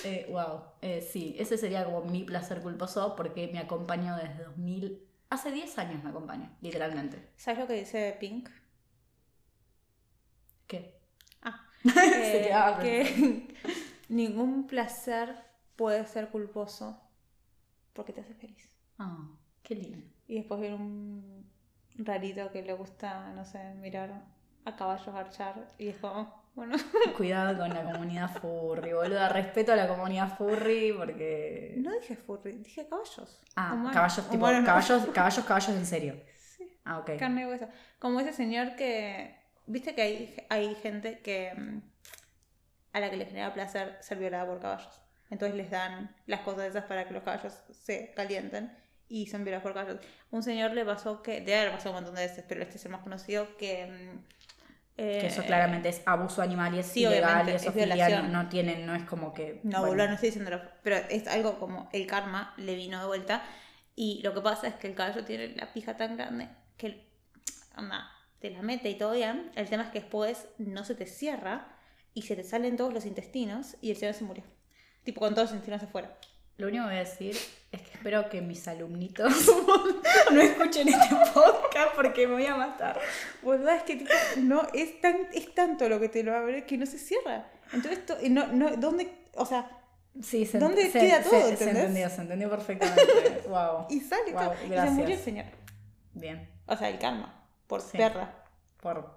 Eh, 0.05 0.25
wow. 0.29 0.61
Eh, 0.81 1.01
sí, 1.11 1.35
ese 1.37 1.57
sería 1.57 1.83
como 1.83 1.99
mi 2.05 2.23
placer 2.23 2.61
culposo 2.61 3.13
porque 3.17 3.49
me 3.51 3.59
acompañó 3.59 4.15
desde 4.15 4.45
2000. 4.45 5.01
Hace 5.31 5.51
10 5.51 5.77
años 5.79 6.01
me 6.01 6.11
acompaña, 6.11 6.49
literalmente. 6.61 7.27
¿Sabes 7.35 7.59
lo 7.59 7.67
que 7.67 7.73
dice 7.73 8.15
Pink? 8.21 8.47
¿Qué? 10.67 10.99
Ah, 11.41 11.67
eh, 11.83 12.51
que 12.81 13.55
ningún 14.09 14.67
placer 14.67 15.35
puede 15.75 16.05
ser 16.05 16.29
culposo 16.29 17.01
porque 17.93 18.13
te 18.13 18.21
hace 18.21 18.33
feliz. 18.33 18.69
Ah, 18.97 19.29
qué 19.63 19.75
lindo. 19.75 20.07
Y 20.27 20.35
después 20.35 20.59
viene 20.59 20.75
un 20.75 21.51
rarito 21.97 22.51
que 22.51 22.61
le 22.63 22.73
gusta, 22.73 23.31
no 23.33 23.45
sé, 23.45 23.73
mirar 23.75 24.25
a 24.65 24.75
caballos 24.75 25.13
archar 25.15 25.71
y 25.77 25.89
es 25.89 25.97
como, 25.97 26.45
bueno, 26.55 26.77
Cuidado 27.17 27.57
con 27.57 27.69
la 27.69 27.83
comunidad 27.83 28.29
furry, 28.39 28.93
boluda. 28.93 29.29
Respeto 29.29 29.73
a 29.73 29.75
la 29.75 29.87
comunidad 29.87 30.37
furry 30.37 30.93
porque. 30.97 31.75
no 31.77 31.91
dije 31.99 32.15
furry, 32.15 32.53
dije 32.57 32.87
caballos. 32.87 33.41
Ah, 33.55 33.73
Humanos. 33.73 33.93
caballos, 33.93 34.29
tipo, 34.29 34.45
Humanos 34.45 34.65
caballos, 34.65 35.05
caballos, 35.13 35.45
caballos 35.45 35.75
en 35.75 35.85
serio. 35.85 36.15
Sí. 36.37 36.79
Ah, 36.85 36.99
ok. 36.99 37.11
Carne 37.19 37.41
y 37.41 37.45
hueso. 37.45 37.67
Como 37.99 38.21
ese 38.21 38.31
señor 38.31 38.75
que. 38.75 39.35
Viste 39.67 39.95
que 39.95 40.01
hay, 40.01 40.35
hay 40.49 40.75
gente 40.75 41.19
que. 41.19 41.53
mm, 41.55 41.81
a 42.93 42.99
la 42.99 43.09
que 43.09 43.17
le 43.17 43.25
genera 43.25 43.53
placer 43.53 43.97
ser 44.01 44.17
violada 44.17 44.45
por 44.47 44.59
caballos. 44.59 45.01
Entonces 45.29 45.57
les 45.57 45.69
dan 45.71 46.15
las 46.27 46.41
cosas 46.41 46.65
esas 46.65 46.85
para 46.85 47.07
que 47.07 47.13
los 47.13 47.23
caballos 47.23 47.53
se 47.71 48.13
calienten 48.15 48.71
y 49.07 49.27
son 49.27 49.43
violados 49.43 49.63
por 49.63 49.73
caballos. 49.73 49.99
Un 50.31 50.43
señor 50.43 50.71
le 50.73 50.85
pasó 50.85 51.21
que. 51.21 51.41
Debe 51.41 51.57
haber 51.59 51.71
pasado 51.73 51.91
un 51.91 51.95
montón 51.97 52.15
de 52.15 52.21
veces, 52.27 52.45
pero 52.47 52.61
este 52.61 52.77
es 52.77 52.85
el 52.85 52.91
más 52.91 53.01
conocido 53.01 53.57
que. 53.57 53.87
mm, 53.87 54.19
Que 55.17 55.27
eso 55.27 55.41
eh, 55.41 55.45
claramente 55.45 55.89
es 55.89 56.01
abuso 56.05 56.41
animal 56.41 56.73
y 56.75 56.79
es 56.79 56.87
sí, 56.87 57.01
ilegal 57.03 57.47
y 57.49 57.53
es 57.53 57.63
eso 57.63 57.71
violación. 57.71 58.31
no, 58.31 58.43
no 58.43 58.49
tienen, 58.49 58.85
no 58.85 58.95
es 58.95 59.03
como 59.03 59.33
que. 59.33 59.61
No, 59.63 59.81
bueno, 59.81 59.87
boludo, 59.87 60.07
no 60.07 60.13
estoy 60.13 60.29
diciéndolo. 60.29 60.61
Pero 60.83 60.97
es 61.09 61.27
algo 61.27 61.59
como 61.59 61.89
el 61.93 62.07
karma 62.07 62.53
le 62.57 62.75
vino 62.75 62.99
de 62.99 63.07
vuelta. 63.07 63.43
Y 63.95 64.21
lo 64.23 64.33
que 64.33 64.41
pasa 64.41 64.67
es 64.67 64.75
que 64.75 64.87
el 64.87 64.95
caballo 64.95 65.23
tiene 65.25 65.49
la 65.55 65.73
pija 65.73 65.97
tan 65.97 66.17
grande 66.17 66.49
que 66.77 67.07
anda, 67.73 68.09
te 68.49 68.53
la 68.55 68.61
mete 68.61 68.89
y 68.89 68.95
todo 68.95 69.13
bien. 69.13 69.51
El 69.55 69.67
tema 69.69 69.83
es 69.83 69.89
que 69.89 69.99
después 70.01 70.45
no 70.57 70.83
se 70.85 70.93
te 70.95 71.05
cierra 71.07 71.67
y 72.13 72.21
se 72.23 72.35
te 72.35 72.43
salen 72.43 72.77
todos 72.77 72.93
los 72.93 73.05
intestinos 73.05 73.75
y 73.81 73.89
el 73.91 73.97
señor 73.97 74.13
se 74.13 74.23
murió. 74.23 74.43
Tipo 75.03 75.19
con 75.21 75.33
todos 75.33 75.49
los 75.49 75.53
intestinos 75.55 75.81
afuera. 75.83 76.15
Lo 76.57 76.67
único 76.67 76.83
que 76.83 76.89
voy 76.89 76.95
a 76.97 76.99
decir 76.99 77.35
es 77.71 77.81
que 77.81 77.91
espero 77.97 78.29
que 78.29 78.41
mis 78.41 78.67
alumnitos 78.67 79.33
no 80.31 80.41
escuchen 80.41 80.87
este 80.87 81.15
podcast 81.33 81.95
porque 81.95 82.27
me 82.27 82.33
voy 82.33 82.45
a 82.45 82.55
matar. 82.55 82.99
Boludo, 83.41 83.69
es 83.71 83.83
que 83.83 83.95
tipo, 83.97 84.11
no, 84.37 84.61
es, 84.73 85.01
tan, 85.01 85.27
es 85.33 85.53
tanto 85.53 85.89
lo 85.89 85.99
que 85.99 86.07
te 86.09 86.23
lo 86.23 86.33
abre 86.35 86.65
que 86.65 86.77
no 86.77 86.85
se 86.85 86.97
cierra. 86.97 87.49
Entonces, 87.73 87.99
y 88.23 88.29
no, 88.29 88.47
no, 88.47 88.77
¿dónde? 88.77 89.11
O 89.33 89.45
sea, 89.45 89.69
Sí, 90.23 90.45
se, 90.45 90.59
¿Dónde 90.59 90.89
se- 90.89 90.97
queda 90.99 91.21
se- 91.21 91.29
todo, 91.29 91.41
Se, 91.41 91.49
entendés? 91.49 91.77
entendió, 91.77 92.09
se 92.09 92.21
entendió 92.21 92.49
perfectamente. 92.49 93.43
wow. 93.49 93.87
y 93.89 93.99
sale 93.99 94.31
Wow, 94.31 94.43
todo. 94.45 94.53
Y 94.65 94.69
se 94.69 94.91
murió 94.91 95.15
el 95.15 95.21
señor. 95.21 95.45
Bien. 96.13 96.49
O 96.67 96.77
sea, 96.77 96.87
el 96.87 96.99
karma. 96.99 97.34
Por 97.67 97.81
Sí. 97.81 97.97
perra. 97.97 98.43
Por 98.81 99.09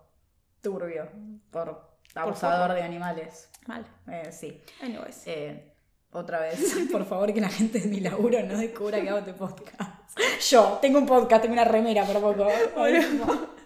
turbio, 0.62 1.08
por 1.50 1.88
abusador 2.14 2.72
de 2.74 2.82
animales. 2.82 3.48
Mal. 3.66 3.84
Eh, 4.10 4.30
sí. 4.32 4.60
Anyways. 4.82 5.22
Eh, 5.26 5.72
otra 6.12 6.40
vez, 6.40 6.58
por 6.92 7.04
favor, 7.04 7.32
que 7.34 7.40
la 7.40 7.50
gente 7.50 7.80
de 7.80 7.86
mi 7.88 8.00
laburo 8.00 8.42
no 8.42 8.56
descubra 8.58 9.00
que 9.00 9.08
hago 9.10 9.18
este 9.18 9.34
podcast. 9.34 10.18
Yo 10.48 10.78
tengo 10.80 10.98
un 10.98 11.06
podcast, 11.06 11.42
tengo 11.42 11.52
una 11.52 11.64
remera 11.64 12.04
por 12.04 12.20
poco. 12.20 12.48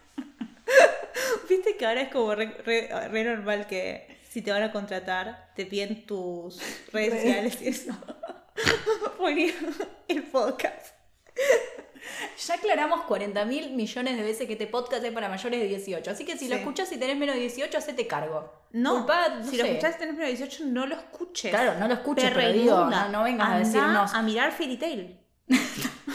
Viste 1.48 1.76
que 1.76 1.86
ahora 1.86 2.02
es 2.02 2.08
como 2.12 2.34
re, 2.34 2.46
re- 2.64 3.08
re 3.08 3.24
normal 3.24 3.66
que 3.66 4.20
si 4.28 4.42
te 4.42 4.50
van 4.50 4.62
a 4.62 4.72
contratar, 4.72 5.52
te 5.54 5.66
piden 5.66 6.06
tus 6.06 6.60
redes 6.92 7.14
sociales 7.22 7.60
y 7.62 7.68
eso. 7.68 7.92
Ponía 9.18 9.52
el 10.08 10.22
podcast. 10.24 10.94
Ya 12.46 12.54
aclaramos 12.54 13.02
40 13.02 13.44
mil 13.44 13.72
millones 13.74 14.16
de 14.16 14.22
veces 14.22 14.46
que 14.46 14.54
este 14.54 14.66
podcast 14.66 15.04
es 15.04 15.12
para 15.12 15.28
mayores 15.28 15.60
de 15.60 15.66
18. 15.68 16.10
Así 16.10 16.24
que 16.24 16.36
si 16.36 16.48
lo 16.48 16.56
escuchas 16.56 16.90
y 16.92 16.96
tenés 16.98 17.16
menos 17.16 17.34
de 17.34 17.40
18, 17.42 17.78
hacete 17.78 18.06
cargo. 18.06 18.52
No, 18.72 18.98
Culpa, 18.98 19.28
no 19.28 19.44
si 19.44 19.56
lo 19.56 19.64
escuchás 19.64 19.96
y 19.96 19.98
tenés 19.98 20.14
menos 20.14 20.30
de 20.30 20.36
18, 20.36 20.64
no 20.66 20.86
lo 20.86 20.94
escuches. 20.96 21.50
Claro, 21.50 21.78
no 21.78 21.88
lo 21.88 21.94
escuches, 21.94 22.30
pero 22.34 22.52
digo, 22.52 22.84
no, 22.86 23.08
no 23.08 23.22
vengas 23.24 23.48
a 23.50 23.58
decirnos. 23.58 24.14
a 24.14 24.22
mirar 24.22 24.52
Fairy 24.52 24.76
Tail. 24.76 25.18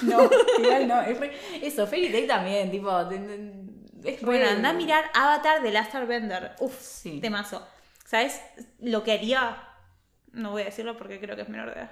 No, 0.03 0.29
igual 0.59 0.87
no. 0.87 1.01
es 1.01 1.19
re- 1.19 1.33
Eso, 1.65 1.87
Fairy 1.87 2.11
Tail 2.11 2.27
también, 2.27 2.69
tipo. 2.69 2.91
Es 4.03 4.21
Bueno, 4.21 4.45
re- 4.45 4.49
anda 4.51 4.69
a 4.69 4.73
mirar 4.73 5.05
Avatar 5.13 5.63
de 5.63 5.71
Last 5.71 5.95
Airbender. 5.95 6.51
Uf, 6.59 6.79
Sí. 6.79 7.19
temazo. 7.19 7.67
¿Sabes 8.05 8.39
lo 8.79 9.03
que 9.03 9.13
haría? 9.13 9.57
No 10.33 10.51
voy 10.51 10.61
a 10.61 10.65
decirlo 10.65 10.97
porque 10.97 11.19
creo 11.19 11.35
que 11.35 11.41
es 11.41 11.49
menor 11.49 11.73
de 11.73 11.79
edad. 11.81 11.91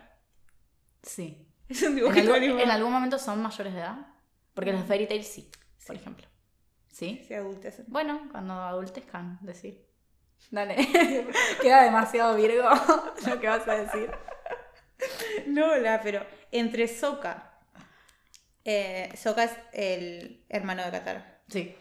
Sí. 1.01 1.47
Es 1.69 1.81
un 1.81 1.89
¿En 1.89 1.95
dibujito 1.95 2.21
algún, 2.21 2.35
animado. 2.35 2.59
en 2.63 2.71
algún 2.71 2.91
momento 2.91 3.17
son 3.17 3.41
mayores 3.41 3.73
de 3.73 3.79
edad? 3.79 4.07
Porque 4.53 4.71
los 4.71 4.85
Fairy 4.85 5.07
Tail 5.07 5.23
sí, 5.23 5.49
por 5.85 5.95
ejemplo. 5.95 6.27
¿Sí? 6.87 7.21
Sí, 7.27 7.33
adultecen. 7.33 7.85
Bueno, 7.89 8.29
cuando 8.31 8.53
adultezcan, 8.53 9.39
decir. 9.41 9.85
Dale. 10.51 10.75
Queda 11.61 11.83
demasiado 11.83 12.35
virgo 12.35 12.69
lo 13.27 13.39
que 13.39 13.47
vas 13.47 13.67
a 13.67 13.75
decir. 13.75 14.11
No, 15.47 15.75
la, 15.75 16.01
pero 16.01 16.25
entre 16.51 16.87
Sokka. 16.87 17.59
Eh, 18.63 19.11
Sokka 19.17 19.43
es 19.43 19.57
el 19.73 20.45
hermano 20.49 20.83
de 20.85 20.91
Katara. 20.91 21.41
Sí. 21.49 21.75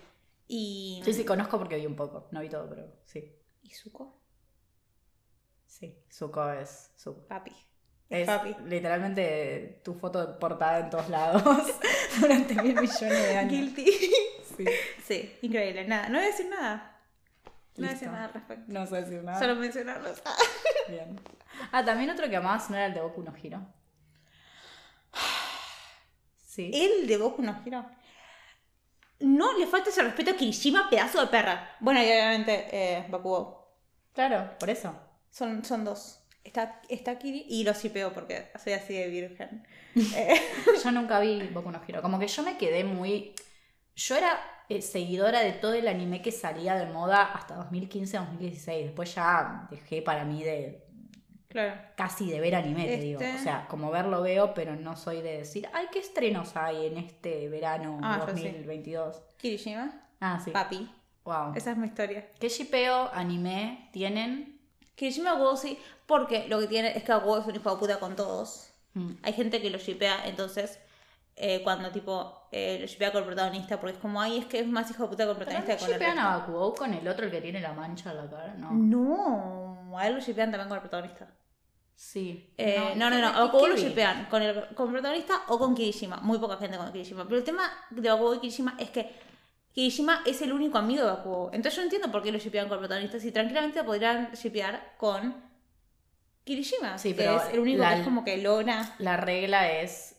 Y. 0.49 1.01
Sí, 1.05 1.13
sí, 1.13 1.25
conozco 1.25 1.59
porque 1.59 1.77
vi 1.77 1.87
un 1.87 1.97
poco. 1.97 2.29
No 2.33 2.41
vi 2.41 2.49
todo, 2.49 2.69
pero 2.69 2.87
sí. 3.05 3.39
¿Y 3.63 3.71
Zuko? 3.71 4.21
Sí. 5.67 6.05
Zuko 6.11 6.51
es 6.51 6.93
Zuko. 6.99 7.27
Papi. 7.29 7.53
Es 8.11 8.27
papi. 8.27 8.55
literalmente 8.67 9.81
tu 9.83 9.95
foto 9.95 10.25
de 10.27 10.35
portada 10.35 10.81
en 10.81 10.91
todos 10.91 11.09
lados 11.09 11.43
durante 12.21 12.55
mil 12.63 12.75
millones 12.75 13.01
de 13.01 13.37
años. 13.37 13.53
Guilty. 13.53 13.93
Sí. 14.57 14.65
sí, 15.05 15.39
increíble. 15.43 15.87
Nada, 15.87 16.09
no 16.09 16.19
voy 16.19 16.25
a 16.25 16.31
decir 16.31 16.47
nada. 16.49 17.01
No 17.77 17.83
voy 17.83 17.89
a 17.89 17.93
decir 17.93 18.09
nada 18.09 18.25
al 18.27 18.33
respecto. 18.35 18.65
No 18.69 18.87
sé 18.87 18.97
decir 18.97 19.25
nada. 19.25 19.39
Solo 19.39 19.57
mencionarlos. 19.57 20.23
Bien. 20.89 21.19
Ah, 21.73 21.85
también 21.85 22.11
otro 22.11 22.29
que 22.29 22.37
amabas 22.37 22.71
no 22.71 22.77
era 22.77 22.87
el 22.87 22.95
de 22.95 23.01
Boku 23.01 23.23
no 23.23 23.35
Hiro. 23.37 23.61
Sí. 26.47 26.71
El 26.73 27.07
de 27.09 27.17
Boku 27.17 27.43
no 27.43 27.61
Hero. 27.67 27.85
No 29.21 29.59
le 29.59 29.67
falta 29.67 29.91
ese 29.91 30.03
respeto 30.03 30.33
a 30.33 30.37
Kirishima, 30.37 30.89
pedazo 30.91 31.21
de 31.21 31.27
perra. 31.29 31.77
Bueno, 31.81 32.01
y 32.01 32.05
obviamente 32.05 32.69
eh, 32.71 33.07
Bakugo. 33.09 33.73
Claro, 34.13 34.57
por 34.59 34.71
eso. 34.71 34.95
Son, 35.31 35.65
son 35.65 35.85
dos. 35.85 36.24
Está, 36.45 36.81
está 36.89 37.19
Kiri 37.19 37.47
y 37.49 37.65
lo 37.65 37.73
sipeo 37.75 38.13
porque 38.13 38.51
soy 38.63 38.75
así 38.75 38.95
de 38.95 39.09
virgen. 39.09 39.67
Eh, 40.17 40.35
Yo 40.85 40.91
nunca 40.93 41.21
vi 41.21 41.41
Boku 41.53 41.71
no 41.71 41.81
Hero. 41.87 42.03
Como 42.03 42.19
que 42.19 42.27
yo 42.27 42.43
me 42.43 42.57
quedé 42.59 42.83
muy. 42.83 43.33
Yo 43.95 44.17
era 44.17 44.41
eh, 44.69 44.83
seguidora 44.83 45.39
de 45.41 45.53
todo 45.53 45.73
el 45.75 45.87
anime 45.87 46.21
que 46.21 46.33
salía 46.33 46.75
de 46.75 46.87
moda 46.93 47.23
hasta 47.33 47.57
2015-2016. 47.71 48.83
Después 48.87 49.15
ya 49.15 49.69
dejé 49.71 50.03
para 50.03 50.25
mí 50.25 50.43
de 50.43 50.85
claro. 51.49 51.81
casi 51.97 52.29
de 52.29 52.41
ver 52.41 52.57
anime, 52.57 52.87
te 52.87 52.97
digo. 52.99 53.21
Este- 53.21 53.37
O 53.37 53.43
sea, 53.43 53.67
como 53.69 53.93
verlo 53.93 54.21
veo, 54.23 54.53
pero 54.53 54.75
no 54.75 54.97
soy 54.97 55.23
de 55.23 55.39
decir, 55.39 55.69
ay, 55.73 55.87
¿qué 55.93 56.01
estrenos 56.01 56.57
hay 56.57 56.87
en 56.87 56.99
este 56.99 57.49
verano 57.49 58.01
Ah, 58.03 58.25
yo 58.27 58.37
sí. 58.37 58.43
2022? 58.43 59.23
Kirishima, 59.39 60.09
Ah, 60.21 60.41
sí. 60.45 60.51
papi. 60.51 60.91
Wow. 61.25 61.53
Esa 61.55 61.71
es 61.71 61.77
mi 61.77 61.87
historia. 61.87 62.29
¿Qué 62.41 62.49
shipeo 62.49 63.11
anime 63.15 63.89
tienen? 63.93 64.54
Kirishima 64.97 65.33
Bakugo 65.33 65.57
sí, 65.57 65.79
porque 66.07 66.47
lo 66.49 66.61
que 66.61 66.67
tiene 66.67 66.97
es 66.97 67.03
que 67.03 67.13
Bakugo 67.13 67.39
es 67.39 67.47
un 67.47 67.55
hijo 67.57 67.71
de 67.71 67.77
puta 67.77 67.99
con 67.99 68.15
todos. 68.17 68.71
Mm. 68.95 69.13
Hay 69.23 69.33
gente 69.33 69.61
que 69.61 69.71
lo 69.71 69.79
shipea, 69.79 70.27
entonces 70.27 70.79
eh, 71.37 71.63
cuando 71.65 71.91
tipo 71.91 72.47
eh, 72.53 72.79
lo 72.81 72.87
shipea 72.87 73.11
con 73.11 73.23
el 73.23 73.27
protagonista, 73.27 73.81
porque 73.81 73.97
es 73.97 74.01
como, 74.01 74.21
ay, 74.21 74.39
es 74.39 74.47
que 74.47 74.61
es 74.61 74.67
más 74.69 74.89
hijo 74.91 75.03
de 75.05 75.09
puta 75.09 75.27
con 75.27 75.31
el 75.37 75.37
¿Pero 75.39 75.51
protagonista 75.51 75.73
no 75.75 75.79
que 75.79 75.85
con 75.85 75.93
el 75.95 76.15
resto. 76.15 76.21
a 76.29 76.37
Bakugou 76.39 76.75
con 76.75 76.95
el 76.95 77.09
otro, 77.09 77.25
el 77.27 77.31
que 77.33 77.41
tiene 77.41 77.61
la 77.61 77.73
mancha 77.73 78.11
en 78.13 78.17
la 78.19 78.31
cara? 78.31 78.55
No. 78.55 78.71
No, 78.73 79.99
a 79.99 80.07
él 80.07 80.15
lo 80.15 80.21
shipean 80.21 80.51
también 80.51 80.69
con 80.69 80.77
el 80.77 80.83
protagonista. 80.83 81.29
Sí. 81.97 82.53
Eh, 82.59 82.95
no, 82.97 83.09
no, 83.11 83.19
no, 83.21 83.31
¿qué- 83.33 83.37
a 83.37 83.41
Bakugo 83.45 83.65
qué 83.65 83.71
lo 83.71 83.77
shipean 83.77 84.27
con 84.27 84.43
el, 84.43 84.67
con 84.75 84.87
el 84.87 84.93
protagonista 84.93 85.43
o 85.49 85.59
con 85.59 85.75
Kirishima. 85.75 86.17
Muy 86.19 86.39
poca 86.39 86.57
gente 86.57 86.77
con 86.77 86.91
Kirishima. 86.93 87.25
Pero 87.25 87.37
el 87.37 87.45
tema 87.45 87.69
de 87.91 88.09
Bakugo 88.11 88.35
y 88.37 88.39
Kirishima 88.41 88.75
es 88.79 88.91
que 88.91 89.13
Kirishima 89.75 90.23
es 90.25 90.41
el 90.41 90.53
único 90.53 90.79
amigo 90.79 91.05
de 91.05 91.11
Bakugo. 91.11 91.51
Entonces 91.53 91.75
yo 91.75 91.81
no 91.83 91.85
entiendo 91.87 92.11
por 92.13 92.23
qué 92.23 92.31
lo 92.33 92.39
shipean 92.39 92.69
con 92.69 92.77
el 92.77 92.81
protagonista 92.81 93.19
si 93.19 93.33
tranquilamente 93.33 93.83
podrían 93.83 94.31
shipear 94.33 94.95
con 94.99 95.35
Kirishima. 96.45 96.97
Sí, 96.99 97.11
que 97.11 97.17
pero 97.23 97.37
es 97.37 97.53
el 97.55 97.59
único 97.61 97.83
la- 97.83 97.91
que 97.95 97.99
es 98.01 98.05
como 98.05 98.25
que 98.25 98.37
logra 98.39 98.95
La 98.99 99.17
regla 99.17 99.71
es 99.73 100.13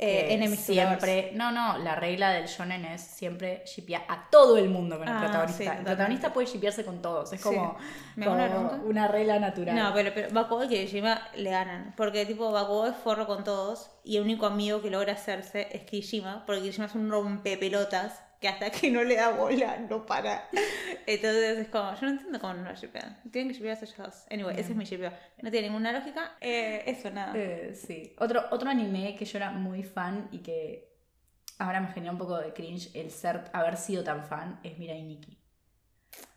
eh, 0.00 0.48
siempre, 0.56 1.32
no, 1.34 1.50
no, 1.50 1.76
la 1.78 1.96
regla 1.96 2.30
del 2.30 2.46
shonen 2.46 2.84
es 2.84 3.00
siempre 3.02 3.64
shipear 3.66 4.04
a 4.08 4.28
todo 4.30 4.56
el 4.56 4.68
mundo 4.68 4.96
con 4.96 5.08
el 5.08 5.14
Ah, 5.14 5.18
protagonista. 5.20 5.64
sí, 5.72 5.78
el 5.78 5.84
protagonista 5.84 6.32
puede 6.32 6.46
shipearse 6.46 6.84
con 6.84 7.02
todos, 7.02 7.32
es 7.32 7.40
Sí. 7.40 7.48
como, 7.48 7.76
Me 8.14 8.24
como 8.24 8.80
una 8.84 9.08
regla 9.08 9.40
natural. 9.40 9.74
No, 9.74 9.92
pero, 9.92 10.12
pero 10.14 10.28
Bakugo 10.32 10.62
y 10.64 10.68
Kirishima 10.68 11.20
le 11.34 11.50
ganan. 11.50 11.94
Porque 11.96 12.24
tipo 12.26 12.50
Bakugo 12.52 12.86
es 12.86 12.94
forro 12.96 13.26
con 13.26 13.42
todos 13.42 13.90
y 14.04 14.16
el 14.18 14.22
único 14.22 14.46
amigo 14.46 14.80
que 14.82 14.88
logra 14.90 15.14
hacerse 15.14 15.66
es 15.72 15.82
Kirishima. 15.82 16.44
Porque 16.46 16.62
Kirishima 16.62 16.86
es 16.86 16.94
un 16.94 17.10
rompepelotas 17.10 18.20
que 18.40 18.48
hasta 18.48 18.70
que 18.70 18.90
no 18.90 19.02
le 19.02 19.16
da 19.16 19.30
bola 19.30 19.78
no 19.90 20.06
para. 20.06 20.48
Entonces 21.06 21.58
es 21.58 21.68
como, 21.68 21.92
yo 21.94 22.02
no 22.02 22.08
entiendo 22.10 22.38
cómo 22.40 22.54
no 22.54 22.68
lo 22.68 22.74
shipean. 22.76 23.20
Tienen 23.32 23.48
que 23.50 23.54
shipearse 23.58 23.84
ellos 23.86 23.96
dos. 23.98 24.26
Anyway, 24.30 24.54
ese 24.58 24.70
es 24.72 24.76
mi 24.76 24.84
shipeo. 24.84 25.12
No 25.42 25.50
tiene 25.50 25.68
ninguna 25.68 25.92
lógica. 25.92 26.36
Eh, 26.40 26.82
eso, 26.86 27.10
nada. 27.10 27.32
Eh, 27.36 27.74
sí. 27.74 28.14
Otro, 28.18 28.44
otro 28.50 28.70
anime 28.70 29.16
que 29.16 29.24
yo 29.24 29.38
era 29.38 29.50
muy 29.50 29.82
fan 29.82 30.28
y 30.30 30.38
que 30.38 30.88
ahora 31.58 31.80
me 31.80 31.88
genera 31.88 32.12
un 32.12 32.18
poco 32.18 32.38
de 32.38 32.52
cringe 32.52 32.90
el 32.94 33.10
ser, 33.10 33.50
haber 33.52 33.76
sido 33.76 34.04
tan 34.04 34.24
fan 34.24 34.60
es 34.62 34.78
Mirai 34.78 35.02
Nikki. 35.02 35.36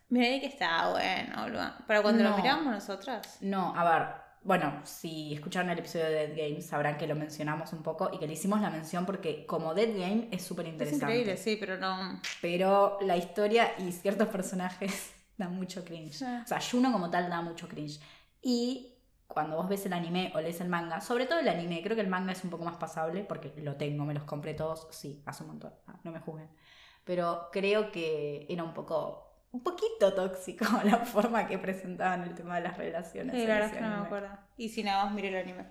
Mira 0.08 0.40
que 0.40 0.46
está 0.46 0.90
bueno, 0.90 1.42
boludo. 1.44 1.72
Para 1.86 2.02
cuando 2.02 2.22
No. 2.22 2.30
lo 2.30 2.36
miramos 2.36 2.66
nosotras. 2.66 3.38
No, 3.40 3.72
a 3.74 3.84
ver, 3.98 4.08
bueno, 4.44 4.80
si 4.84 5.34
escucharon 5.34 5.70
el 5.70 5.78
episodio 5.78 6.06
de 6.06 6.28
Dead 6.28 6.36
Game 6.36 6.62
sabrán 6.62 6.98
que 6.98 7.06
lo 7.06 7.14
mencionamos 7.14 7.72
un 7.72 7.82
poco 7.82 8.10
y 8.12 8.18
que 8.18 8.26
le 8.26 8.32
hicimos 8.32 8.60
la 8.60 8.70
mención 8.70 9.06
porque 9.06 9.46
como 9.46 9.74
Dead 9.74 9.88
Game 9.96 10.28
es 10.30 10.42
súper 10.42 10.66
Es 10.66 10.72
interesante. 10.72 11.04
increíble, 11.04 11.36
sí, 11.36 11.56
pero 11.58 11.78
no. 11.78 12.20
Pero 12.40 12.98
la 13.02 13.16
historia 13.16 13.72
y 13.78 13.92
ciertos 13.92 14.28
personajes 14.28 15.12
dan 15.38 15.54
mucho 15.54 15.84
cringe. 15.84 16.14
Sí. 16.14 16.24
O 16.24 16.46
sea, 16.46 16.60
Juno 16.60 16.90
como 16.92 17.10
tal 17.10 17.30
da 17.30 17.40
mucho 17.40 17.68
cringe. 17.68 18.00
Y 18.42 18.88
cuando 19.28 19.56
vos 19.56 19.68
ves 19.68 19.86
el 19.86 19.92
anime 19.94 20.30
o 20.34 20.40
lees 20.40 20.60
el 20.60 20.68
manga, 20.68 21.00
sobre 21.00 21.26
todo 21.26 21.38
el 21.38 21.48
anime, 21.48 21.80
creo 21.82 21.94
que 21.94 22.02
el 22.02 22.08
manga 22.08 22.32
es 22.32 22.44
un 22.44 22.50
poco 22.50 22.64
más 22.64 22.76
pasable 22.76 23.24
porque 23.24 23.52
lo 23.62 23.76
tengo, 23.76 24.04
me 24.04 24.12
los 24.12 24.24
compré 24.24 24.52
todos, 24.54 24.88
sí, 24.90 25.22
hace 25.24 25.44
un 25.44 25.50
montón, 25.50 25.72
ah, 25.86 25.98
no 26.04 26.10
me 26.12 26.20
juzguen. 26.20 26.50
Pero 27.04 27.48
creo 27.50 27.90
que 27.90 28.44
era 28.48 28.62
un 28.62 28.74
poco, 28.74 29.31
un 29.52 29.62
poquito 29.62 30.12
tóxico 30.14 30.64
la 30.84 30.98
forma 30.98 31.46
que 31.46 31.58
presentaban 31.58 32.22
el 32.22 32.34
tema 32.34 32.56
de 32.56 32.62
las 32.62 32.76
relaciones. 32.76 33.34
Sí, 33.34 33.46
la 33.46 33.54
verdad 33.54 33.68
es 33.68 33.76
que 33.76 33.80
no 33.80 33.88
me 33.88 34.06
acuerdo. 34.06 34.28
Y 34.56 34.68
si 34.68 34.82
nada 34.82 35.04
más 35.04 35.14
miré 35.14 35.28
el 35.28 35.36
anime. 35.36 35.66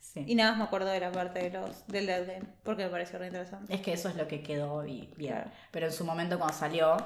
Sí. 0.00 0.24
Y 0.26 0.34
nada 0.36 0.52
más 0.52 0.58
me 0.58 0.64
acuerdo 0.64 0.88
de 0.88 1.00
la 1.00 1.10
parte 1.10 1.40
de 1.40 1.50
los, 1.50 1.86
del 1.88 2.06
Dead 2.06 2.26
Game. 2.26 2.46
Porque 2.62 2.84
me 2.84 2.90
pareció 2.90 3.18
re 3.18 3.26
interesante. 3.26 3.74
Es 3.74 3.80
que 3.80 3.92
eso 3.92 4.08
es 4.08 4.16
lo 4.16 4.28
que 4.28 4.42
quedó 4.42 4.86
y 4.86 5.12
bien. 5.16 5.34
Claro. 5.34 5.50
Pero 5.72 5.86
en 5.86 5.92
su 5.92 6.04
momento 6.04 6.38
cuando 6.38 6.56
salió, 6.56 6.96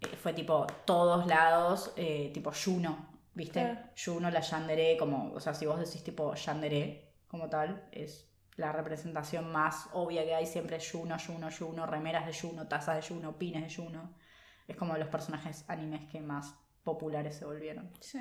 eh, 0.00 0.06
fue 0.16 0.32
tipo 0.32 0.66
todos 0.86 1.26
lados, 1.26 1.92
eh, 1.96 2.30
tipo 2.32 2.50
Juno, 2.52 3.20
¿viste? 3.34 3.60
Claro. 3.60 3.80
Juno, 4.02 4.30
la 4.30 4.40
Yandere, 4.40 4.96
como, 4.96 5.32
o 5.34 5.40
sea, 5.40 5.52
si 5.52 5.66
vos 5.66 5.78
decís 5.78 6.02
tipo 6.02 6.34
Yandere 6.34 7.12
como 7.28 7.50
tal, 7.50 7.86
es 7.92 8.28
la 8.56 8.72
representación 8.72 9.52
más 9.52 9.88
obvia 9.92 10.24
que 10.24 10.34
hay 10.34 10.46
siempre 10.46 10.76
es 10.76 10.90
Juno, 10.90 11.16
Juno, 11.24 11.48
Juno, 11.56 11.86
remeras 11.86 12.26
de 12.26 12.34
Juno, 12.34 12.66
tazas 12.66 12.96
de 12.96 13.14
Juno, 13.14 13.38
pines 13.38 13.62
de 13.62 13.82
Juno. 13.82 14.14
Es 14.68 14.76
como 14.76 14.96
los 14.96 15.08
personajes 15.08 15.64
animes 15.66 16.08
que 16.10 16.20
más 16.20 16.54
populares 16.84 17.34
se 17.36 17.44
volvieron. 17.44 17.90
Sí. 18.00 18.20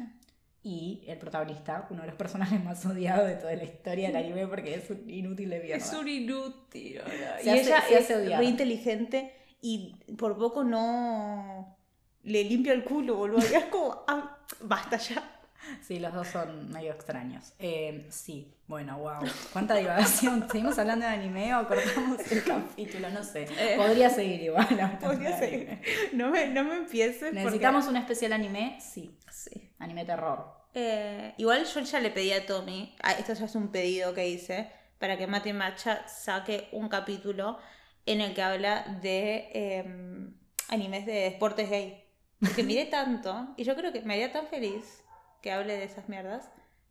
Y 0.63 1.03
el 1.07 1.17
protagonista, 1.19 1.87
uno 1.91 2.01
de 2.01 2.07
los 2.07 2.15
personajes 2.17 2.61
más 2.63 2.85
odiados 2.85 3.27
de 3.27 3.35
toda 3.35 3.55
la 3.55 3.63
historia 3.63 4.07
del 4.07 4.17
anime 4.17 4.47
porque 4.47 4.73
es 4.75 4.89
un 4.89 5.09
inútil 5.09 5.49
de 5.51 5.59
mierda. 5.59 5.77
Es 5.77 5.93
un 5.93 6.07
inútil. 6.07 6.99
Se 7.41 7.45
y 7.45 7.49
hace- 7.49 7.61
ella 7.61 7.81
se 7.87 7.93
es 7.99 8.11
hace 8.11 8.35
muy 8.35 8.47
inteligente 8.47 9.33
y 9.61 9.95
por 10.17 10.37
poco 10.37 10.63
no 10.63 11.77
le 12.23 12.43
limpia 12.43 12.73
el 12.73 12.83
culo, 12.83 13.15
boludo. 13.15 13.39
Y 13.49 13.53
es 13.55 13.65
como, 13.65 14.03
ah, 14.07 14.39
basta 14.61 14.97
ya. 14.97 15.36
Sí, 15.81 15.99
los 15.99 16.13
dos 16.13 16.27
son 16.27 16.69
medio 16.69 16.91
extraños. 16.91 17.53
Eh, 17.59 18.07
sí, 18.09 18.53
bueno, 18.67 18.97
wow. 18.97 19.19
¿Cuánta 19.53 19.75
divagación? 19.75 20.47
¿Seguimos 20.51 20.77
hablando 20.77 21.05
de 21.05 21.11
anime 21.11 21.55
o 21.55 21.67
cortamos 21.67 22.31
el 22.31 22.43
capítulo? 22.43 23.09
No 23.09 23.23
sé. 23.23 23.47
Eh, 23.57 23.75
Podría 23.77 24.09
seguir 24.09 24.41
igual. 24.41 24.67
Podría 25.01 25.37
seguir. 25.37 25.81
No 26.13 26.29
me, 26.29 26.47
no 26.47 26.63
me 26.63 26.75
empieces. 26.75 27.33
¿Necesitamos 27.33 27.87
un 27.87 27.97
especial 27.97 28.33
anime? 28.33 28.77
Sí. 28.81 29.17
Sí. 29.31 29.73
Anime 29.79 30.05
terror. 30.05 30.57
Eh, 30.73 31.33
igual 31.37 31.65
yo 31.65 31.79
ya 31.79 31.99
le 31.99 32.11
pedí 32.11 32.31
a 32.33 32.45
Tommy, 32.45 32.95
ah, 33.01 33.13
esto 33.13 33.33
ya 33.33 33.45
es 33.45 33.55
un 33.55 33.69
pedido 33.69 34.13
que 34.13 34.27
hice, 34.27 34.69
para 34.99 35.17
que 35.17 35.25
Mate 35.25 35.53
Macha 35.53 36.07
saque 36.07 36.67
un 36.71 36.87
capítulo 36.89 37.57
en 38.05 38.21
el 38.21 38.33
que 38.33 38.43
habla 38.43 38.99
de 39.01 39.49
eh, 39.53 40.29
animes 40.69 41.05
de 41.05 41.13
deportes 41.13 41.69
gay. 41.69 42.03
Porque 42.39 42.63
miré 42.63 42.85
tanto, 42.85 43.55
y 43.57 43.63
yo 43.63 43.75
creo 43.75 43.91
que 43.91 44.01
me 44.01 44.13
haría 44.13 44.31
tan 44.31 44.47
feliz 44.47 45.03
que 45.47 45.53
hable 45.53 45.77
de 45.77 45.85
esas 45.85 46.09
mierdas. 46.09 46.43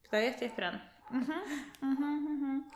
Todavía 0.09 0.31
estoy 0.31 0.47
esperando. 0.47 0.81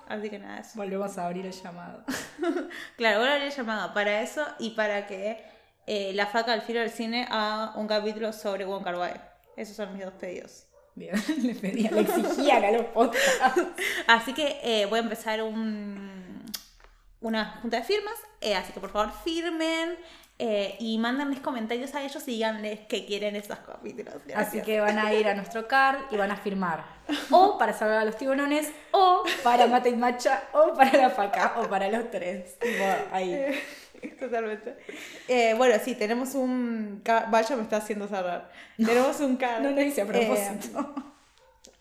Así 0.07 0.28
que 0.28 0.39
nada, 0.39 0.59
eso. 0.59 0.73
Volvemos 0.74 1.16
a 1.16 1.27
abrir 1.27 1.47
el 1.47 1.52
llamado. 1.52 2.05
Claro, 2.98 3.20
ahora 3.20 3.35
habría 3.35 3.48
llamado 3.48 3.94
para 3.94 4.20
eso 4.20 4.44
y 4.59 4.70
para 4.70 5.07
que 5.07 5.43
eh, 5.86 6.12
la 6.12 6.27
faca 6.27 6.52
al 6.52 6.61
filo 6.61 6.81
del 6.81 6.90
cine 6.90 7.27
haga 7.31 7.73
un 7.77 7.86
capítulo 7.86 8.31
sobre 8.35 8.66
Wong 8.66 8.85
Kar 8.85 8.97
Wai. 8.97 9.19
Esos 9.57 9.74
son 9.74 9.94
mis 9.94 10.05
dos 10.05 10.12
pedidos. 10.15 10.66
Bien, 10.94 11.15
le 11.43 11.55
pedían, 11.55 11.94
le 11.94 12.02
exigían 12.02 12.62
a 12.62 12.70
los 12.73 12.85
podcasts. 12.86 13.62
Así 14.07 14.35
que 14.35 14.61
eh, 14.62 14.85
voy 14.85 14.98
a 14.98 15.02
empezar 15.02 15.43
un, 15.43 16.44
una 17.23 17.59
junta 17.62 17.78
de 17.78 17.85
firmas. 17.85 18.16
eh, 18.43 18.55
así 18.55 18.73
que 18.74 18.81
por 18.81 18.90
favor 18.90 19.12
firmen 19.24 19.97
eh, 20.43 20.75
y 20.79 20.97
mándenles 20.97 21.41
comentarios 21.41 21.95
a 21.95 22.03
ellos 22.03 22.27
y 22.27 22.31
díganles 22.31 22.81
que 22.89 23.05
quieren 23.05 23.37
esos 23.37 23.59
capítulos. 23.59 24.15
Así 24.15 24.29
Gracias. 24.29 24.65
que 24.65 24.81
van 24.81 24.99
a 24.99 25.12
ir 25.12 25.29
a 25.29 25.35
nuestro 25.35 25.69
card 25.69 25.99
y 26.11 26.17
van 26.17 26.31
a 26.31 26.37
firmar. 26.39 26.83
O 27.31 27.59
para 27.59 27.75
salvar 27.75 27.99
a 27.99 28.05
los 28.07 28.17
tiburones, 28.17 28.73
o 28.93 29.23
para 29.45 29.67
Mate 29.67 29.91
y 29.91 29.97
Macha, 29.97 30.45
o 30.53 30.73
para 30.73 30.97
la 30.97 31.11
faca, 31.11 31.57
o 31.59 31.69
para 31.69 31.91
los 31.91 32.11
tres. 32.11 32.59
Tipo, 32.59 32.85
ahí. 33.12 33.55
Totalmente. 34.19 34.79
Eh, 35.29 35.53
bueno, 35.59 35.75
sí, 35.85 35.95
tenemos 35.95 36.35
un. 36.35 37.03
Vaya, 37.05 37.57
me 37.57 37.62
está 37.62 37.77
haciendo 37.77 38.09
cerrar. 38.09 38.51
Tenemos 38.79 39.21
un 39.21 39.37
card. 39.43 39.62
No 39.62 39.73
lo 39.73 39.83
hice 39.83 40.01
a 40.01 40.05
eh, 40.05 40.07
propósito. 40.07 40.95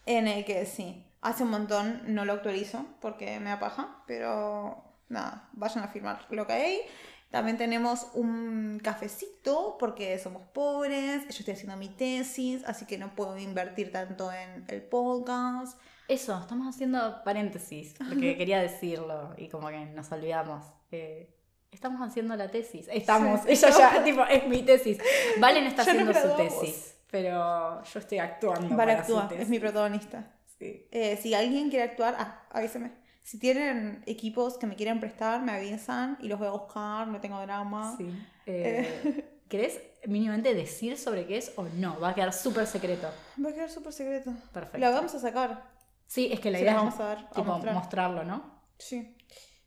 en 0.06 0.28
el 0.28 0.44
que 0.44 0.66
sí. 0.66 1.06
Hace 1.22 1.44
un 1.44 1.52
montón 1.52 2.02
no 2.08 2.26
lo 2.26 2.34
actualizo 2.34 2.86
porque 3.00 3.40
me 3.40 3.52
da 3.52 3.60
paja, 3.60 4.04
pero 4.06 4.84
nada, 5.08 5.48
vayan 5.54 5.86
a 5.86 5.88
firmar 5.88 6.26
lo 6.30 6.46
que 6.46 6.54
hay. 6.54 6.82
También 7.30 7.58
tenemos 7.58 8.08
un 8.16 8.80
cafecito 8.84 9.78
porque 9.80 10.18
somos 10.18 10.42
pobres, 10.48 11.24
yo 11.24 11.30
estoy 11.30 11.54
haciendo 11.54 11.78
mi 11.78 11.90
tesis, 11.90 12.64
así 12.66 12.86
que 12.86 12.98
no 12.98 13.14
puedo 13.14 13.38
invertir 13.38 13.92
tanto 13.92 14.32
en 14.32 14.66
el 14.68 14.82
podcast. 14.82 15.80
Eso, 16.08 16.40
estamos 16.40 16.68
haciendo 16.68 17.24
paréntesis, 17.24 17.94
porque 18.00 18.36
quería 18.38 18.60
decirlo 18.62 19.36
y 19.38 19.48
como 19.48 19.68
que 19.68 19.86
nos 19.86 20.12
olvidamos. 20.12 20.66
Eh, 20.92 21.30
estamos 21.72 22.02
haciendo 22.02 22.36
la 22.36 22.50
tesis. 22.50 22.88
Estamos, 22.92 23.42
Sí. 23.42 23.48
ella 23.50 23.70
ya, 23.70 24.04
tipo, 24.04 24.24
es 24.26 24.48
mi 24.48 24.64
tesis. 24.64 24.98
Valen 25.40 25.66
está 25.68 25.84
Ya 25.84 25.92
haciendo 25.92 26.14
su 26.16 26.36
tesis, 26.36 26.96
pero 27.12 27.84
yo 27.84 28.00
estoy 28.00 28.18
actuando. 28.18 28.76
Vale, 28.76 28.94
para 28.94 29.06
su 29.06 29.16
actúa, 29.16 29.30
tesis. 29.30 29.44
es 29.44 29.50
mi 29.50 29.60
protagonista. 29.60 30.34
Sí. 30.58 30.88
Eh, 30.90 31.16
si 31.22 31.36
alguien 31.36 31.70
quiere 31.70 31.86
actuar, 31.86 32.16
ah, 32.18 32.42
avíseme. 32.50 32.92
Si 33.30 33.38
tienen 33.38 34.02
equipos 34.08 34.58
que 34.58 34.66
me 34.66 34.76
quieren 34.76 35.00
prestar, 35.00 35.44
me 35.44 35.52
avisan 35.52 36.18
y 36.20 36.28
los 36.28 36.40
voy 36.40 36.48
a 36.48 36.52
buscar, 36.52 37.08
no 37.08 37.22
tengo 37.22 37.40
drama. 37.40 37.96
Sí. 37.96 38.12
Eh, 38.48 39.40
¿Querés 39.48 39.80
mínimamente 40.08 40.56
decir 40.56 40.98
sobre 40.98 41.28
qué 41.28 41.38
es 41.38 41.54
o 41.56 41.62
no? 41.76 42.00
Va 42.00 42.10
a 42.10 42.16
quedar 42.16 42.34
súper 42.34 42.66
secreto. 42.66 43.08
Va 43.46 43.52
a 43.52 43.54
quedar 43.54 43.70
súper 43.70 43.94
secreto. 43.94 44.34
Perfecto. 44.52 44.80
La 44.80 44.90
vamos 44.90 45.14
a 45.14 45.20
sacar. 45.20 45.64
Sí, 46.08 46.30
es 46.32 46.40
que 46.40 46.50
la 46.50 46.58
Se 46.58 46.64
idea 46.64 46.72
es 46.74 46.78
vamos 46.80 47.00
a 47.00 47.04
dar, 47.04 47.18
a 47.20 47.30
tipo, 47.30 47.44
mostrar. 47.44 47.74
mostrarlo, 47.76 48.24
¿no? 48.24 48.64
Sí. 48.80 49.16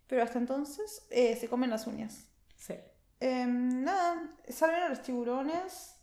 Pero 0.09 0.25
hasta 0.25 0.41
entonces 0.41 1.07
eh, 1.11 1.37
se 1.37 1.49
comen 1.49 1.71
las 1.71 1.87
uñas. 1.87 2.27
Sí. 2.57 2.75
Em, 3.21 3.85
nada, 3.85 4.29
salven 4.49 4.83
a 4.83 4.89
los 4.89 5.03
tiburones, 5.03 5.95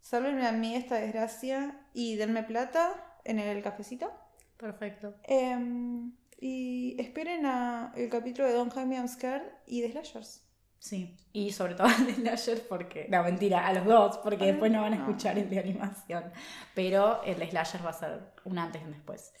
salven 0.00 0.40
a 0.44 0.52
mí 0.52 0.76
esta 0.76 1.00
desgracia 1.00 1.80
y 1.94 2.14
denme 2.14 2.44
plata 2.44 3.18
en 3.24 3.40
el 3.40 3.60
cafecito. 3.60 4.12
Perfecto. 4.56 5.16
Em, 5.24 6.12
y 6.42 7.00
esperen 7.00 7.46
a 7.46 7.92
el 7.94 8.10
capítulo 8.10 8.48
de 8.48 8.54
Don 8.54 8.68
Jaime 8.68 8.96
I'm 8.96 9.06
Scared 9.06 9.44
y 9.64 9.80
de 9.80 9.92
Slashers. 9.92 10.44
Sí. 10.80 11.16
Y 11.32 11.52
sobre 11.52 11.76
todo 11.76 11.86
al 11.86 12.04
de 12.06 12.14
Slasher 12.14 12.66
porque... 12.66 13.06
No, 13.08 13.22
mentira, 13.22 13.64
a 13.64 13.72
los 13.72 13.84
dos, 13.84 14.18
porque 14.18 14.46
después 14.46 14.72
no 14.72 14.82
van 14.82 14.94
a 14.94 14.96
escuchar 14.96 15.38
el 15.38 15.48
de 15.48 15.60
animación. 15.60 16.32
Pero 16.74 17.22
el 17.22 17.38
de 17.38 17.48
Slasher 17.48 17.86
va 17.86 17.90
a 17.90 17.92
ser 17.92 18.32
un 18.44 18.58
antes 18.58 18.82
y 18.82 18.84
un 18.86 18.90
después. 18.90 19.32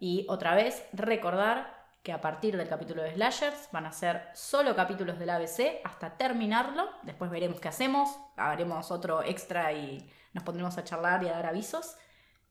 Y 0.00 0.26
otra 0.28 0.56
vez, 0.56 0.82
recordar 0.92 1.78
que 2.02 2.10
a 2.10 2.20
partir 2.20 2.56
del 2.56 2.68
capítulo 2.68 3.04
de 3.04 3.14
Slashers 3.14 3.68
van 3.70 3.86
a 3.86 3.92
ser 3.92 4.24
solo 4.34 4.74
capítulos 4.74 5.20
del 5.20 5.30
ABC 5.30 5.80
hasta 5.84 6.16
terminarlo. 6.16 6.88
Después 7.04 7.30
veremos 7.30 7.60
qué 7.60 7.68
hacemos. 7.68 8.18
Haremos 8.36 8.90
otro 8.90 9.22
extra 9.22 9.72
y 9.72 10.10
nos 10.32 10.42
pondremos 10.42 10.76
a 10.76 10.82
charlar 10.82 11.22
y 11.22 11.28
a 11.28 11.34
dar 11.34 11.46
avisos. 11.46 11.94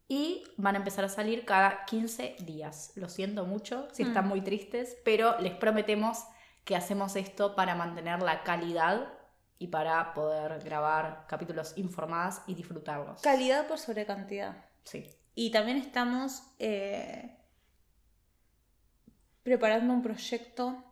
Y 0.09 0.43
van 0.55 0.75
a 0.75 0.77
empezar 0.79 1.03
a 1.03 1.09
salir 1.09 1.43
cada 1.45 1.83
15 1.85 2.37
días. 2.39 2.93
Lo 2.95 3.09
siento 3.09 3.45
mucho 3.45 3.87
si 3.91 4.03
están 4.03 4.25
Mm. 4.25 4.29
muy 4.29 4.41
tristes, 4.41 4.97
pero 5.03 5.37
les 5.39 5.53
prometemos 5.53 6.23
que 6.63 6.75
hacemos 6.75 7.15
esto 7.15 7.55
para 7.55 7.75
mantener 7.75 8.21
la 8.21 8.43
calidad 8.43 9.11
y 9.59 9.67
para 9.67 10.13
poder 10.13 10.59
grabar 10.63 11.25
capítulos 11.27 11.73
informados 11.77 12.41
y 12.47 12.55
disfrutarlos. 12.55 13.21
Calidad 13.21 13.67
por 13.67 13.79
sobre 13.79 14.05
cantidad. 14.05 14.55
Sí. 14.83 15.09
Y 15.35 15.51
también 15.51 15.77
estamos 15.77 16.43
eh, 16.59 17.35
preparando 19.43 19.93
un 19.93 20.01
proyecto 20.01 20.83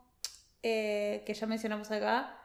eh, 0.64 1.24
que 1.26 1.34
ya 1.34 1.46
mencionamos 1.48 1.92
acá. 1.92 2.38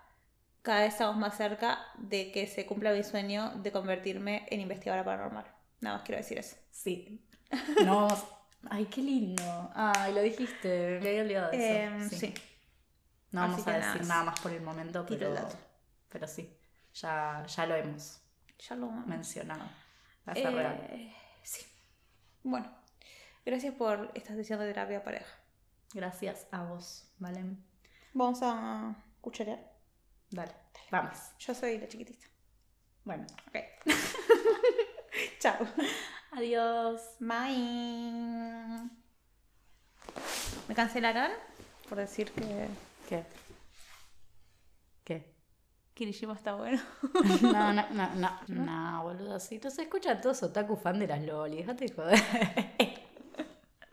Cada 0.63 0.81
vez 0.81 0.93
estamos 0.93 1.17
más 1.17 1.37
cerca 1.37 1.79
de 1.99 2.31
que 2.33 2.47
se 2.47 2.67
cumpla 2.67 2.93
mi 2.93 3.03
sueño 3.03 3.53
de 3.57 3.73
convertirme 3.73 4.47
en 4.51 4.61
investigadora 4.61 5.05
paranormal. 5.05 5.47
Nada 5.81 5.97
más 5.97 6.05
quiero 6.05 6.21
decir 6.21 6.39
eso. 6.39 6.57
Sí. 6.71 7.27
No. 7.85 8.09
Ay, 8.71 8.87
qué 8.87 9.03
lindo. 9.03 9.71
Ay, 9.75 10.13
lo 10.13 10.21
dijiste. 10.23 11.01
Me 11.01 11.09
había 11.09 11.23
olvidado 11.23 11.51
de 11.51 11.85
eso. 11.85 11.95
Em, 11.95 12.11
sí. 12.11 12.35
No 13.33 13.41
vamos 13.43 13.67
a 13.67 13.73
decir 13.73 14.03
nada. 14.03 14.05
nada 14.07 14.25
más 14.25 14.41
por 14.41 14.53
el 14.53 14.63
momento, 14.63 15.07
pero, 15.07 15.35
pero 16.09 16.27
sí. 16.27 16.57
Ya, 16.95 17.45
ya 17.47 17.67
lo 17.67 17.77
hemos 17.77 18.21
Ya 18.59 18.75
lo 18.75 18.91
mencionado. 18.91 19.65
Eh, 20.35 21.13
sí. 21.43 21.65
Bueno, 22.43 22.71
gracias 23.45 23.75
por 23.75 24.11
esta 24.15 24.35
sesión 24.35 24.59
de 24.61 24.67
terapia 24.67 25.03
pareja. 25.03 25.33
Gracias 25.95 26.47
a 26.51 26.65
vos, 26.65 27.13
Valen. 27.19 27.65
Vamos 28.13 28.41
a 28.43 28.95
cucharear. 29.21 29.73
Dale. 30.31 30.53
Vamos. 30.91 31.19
Yo 31.39 31.55
soy 31.55 31.79
la 31.79 31.89
chiquitita. 31.89 32.27
Bueno. 33.05 33.27
Ok. 33.49 33.57
Chao. 35.41 35.67
Adiós. 36.33 37.01
Bye. 37.19 38.89
¿Me 40.69 40.75
cancelarán? 40.75 41.33
Por 41.89 41.99
decir 41.99 42.31
que 42.33 42.69
¿Qué? 43.09 43.25
¿Qué? 45.05 45.35
Kirishima 45.95 46.35
está 46.35 46.55
bueno. 46.55 46.81
No, 47.43 47.73
no, 47.73 47.85
no, 47.91 48.15
no, 48.15 48.41
no, 48.49 49.03
boludo, 49.03 49.41
sí. 49.41 49.57
Entonces 49.57 49.81
escucha 49.87 50.21
todos 50.21 50.43
otaku 50.43 50.77
fan 50.77 50.99
de 50.99 51.09
las 51.09 51.21
loli, 51.23 51.57
déjate 51.57 51.87
de 51.87 51.95
joder. 51.95 52.21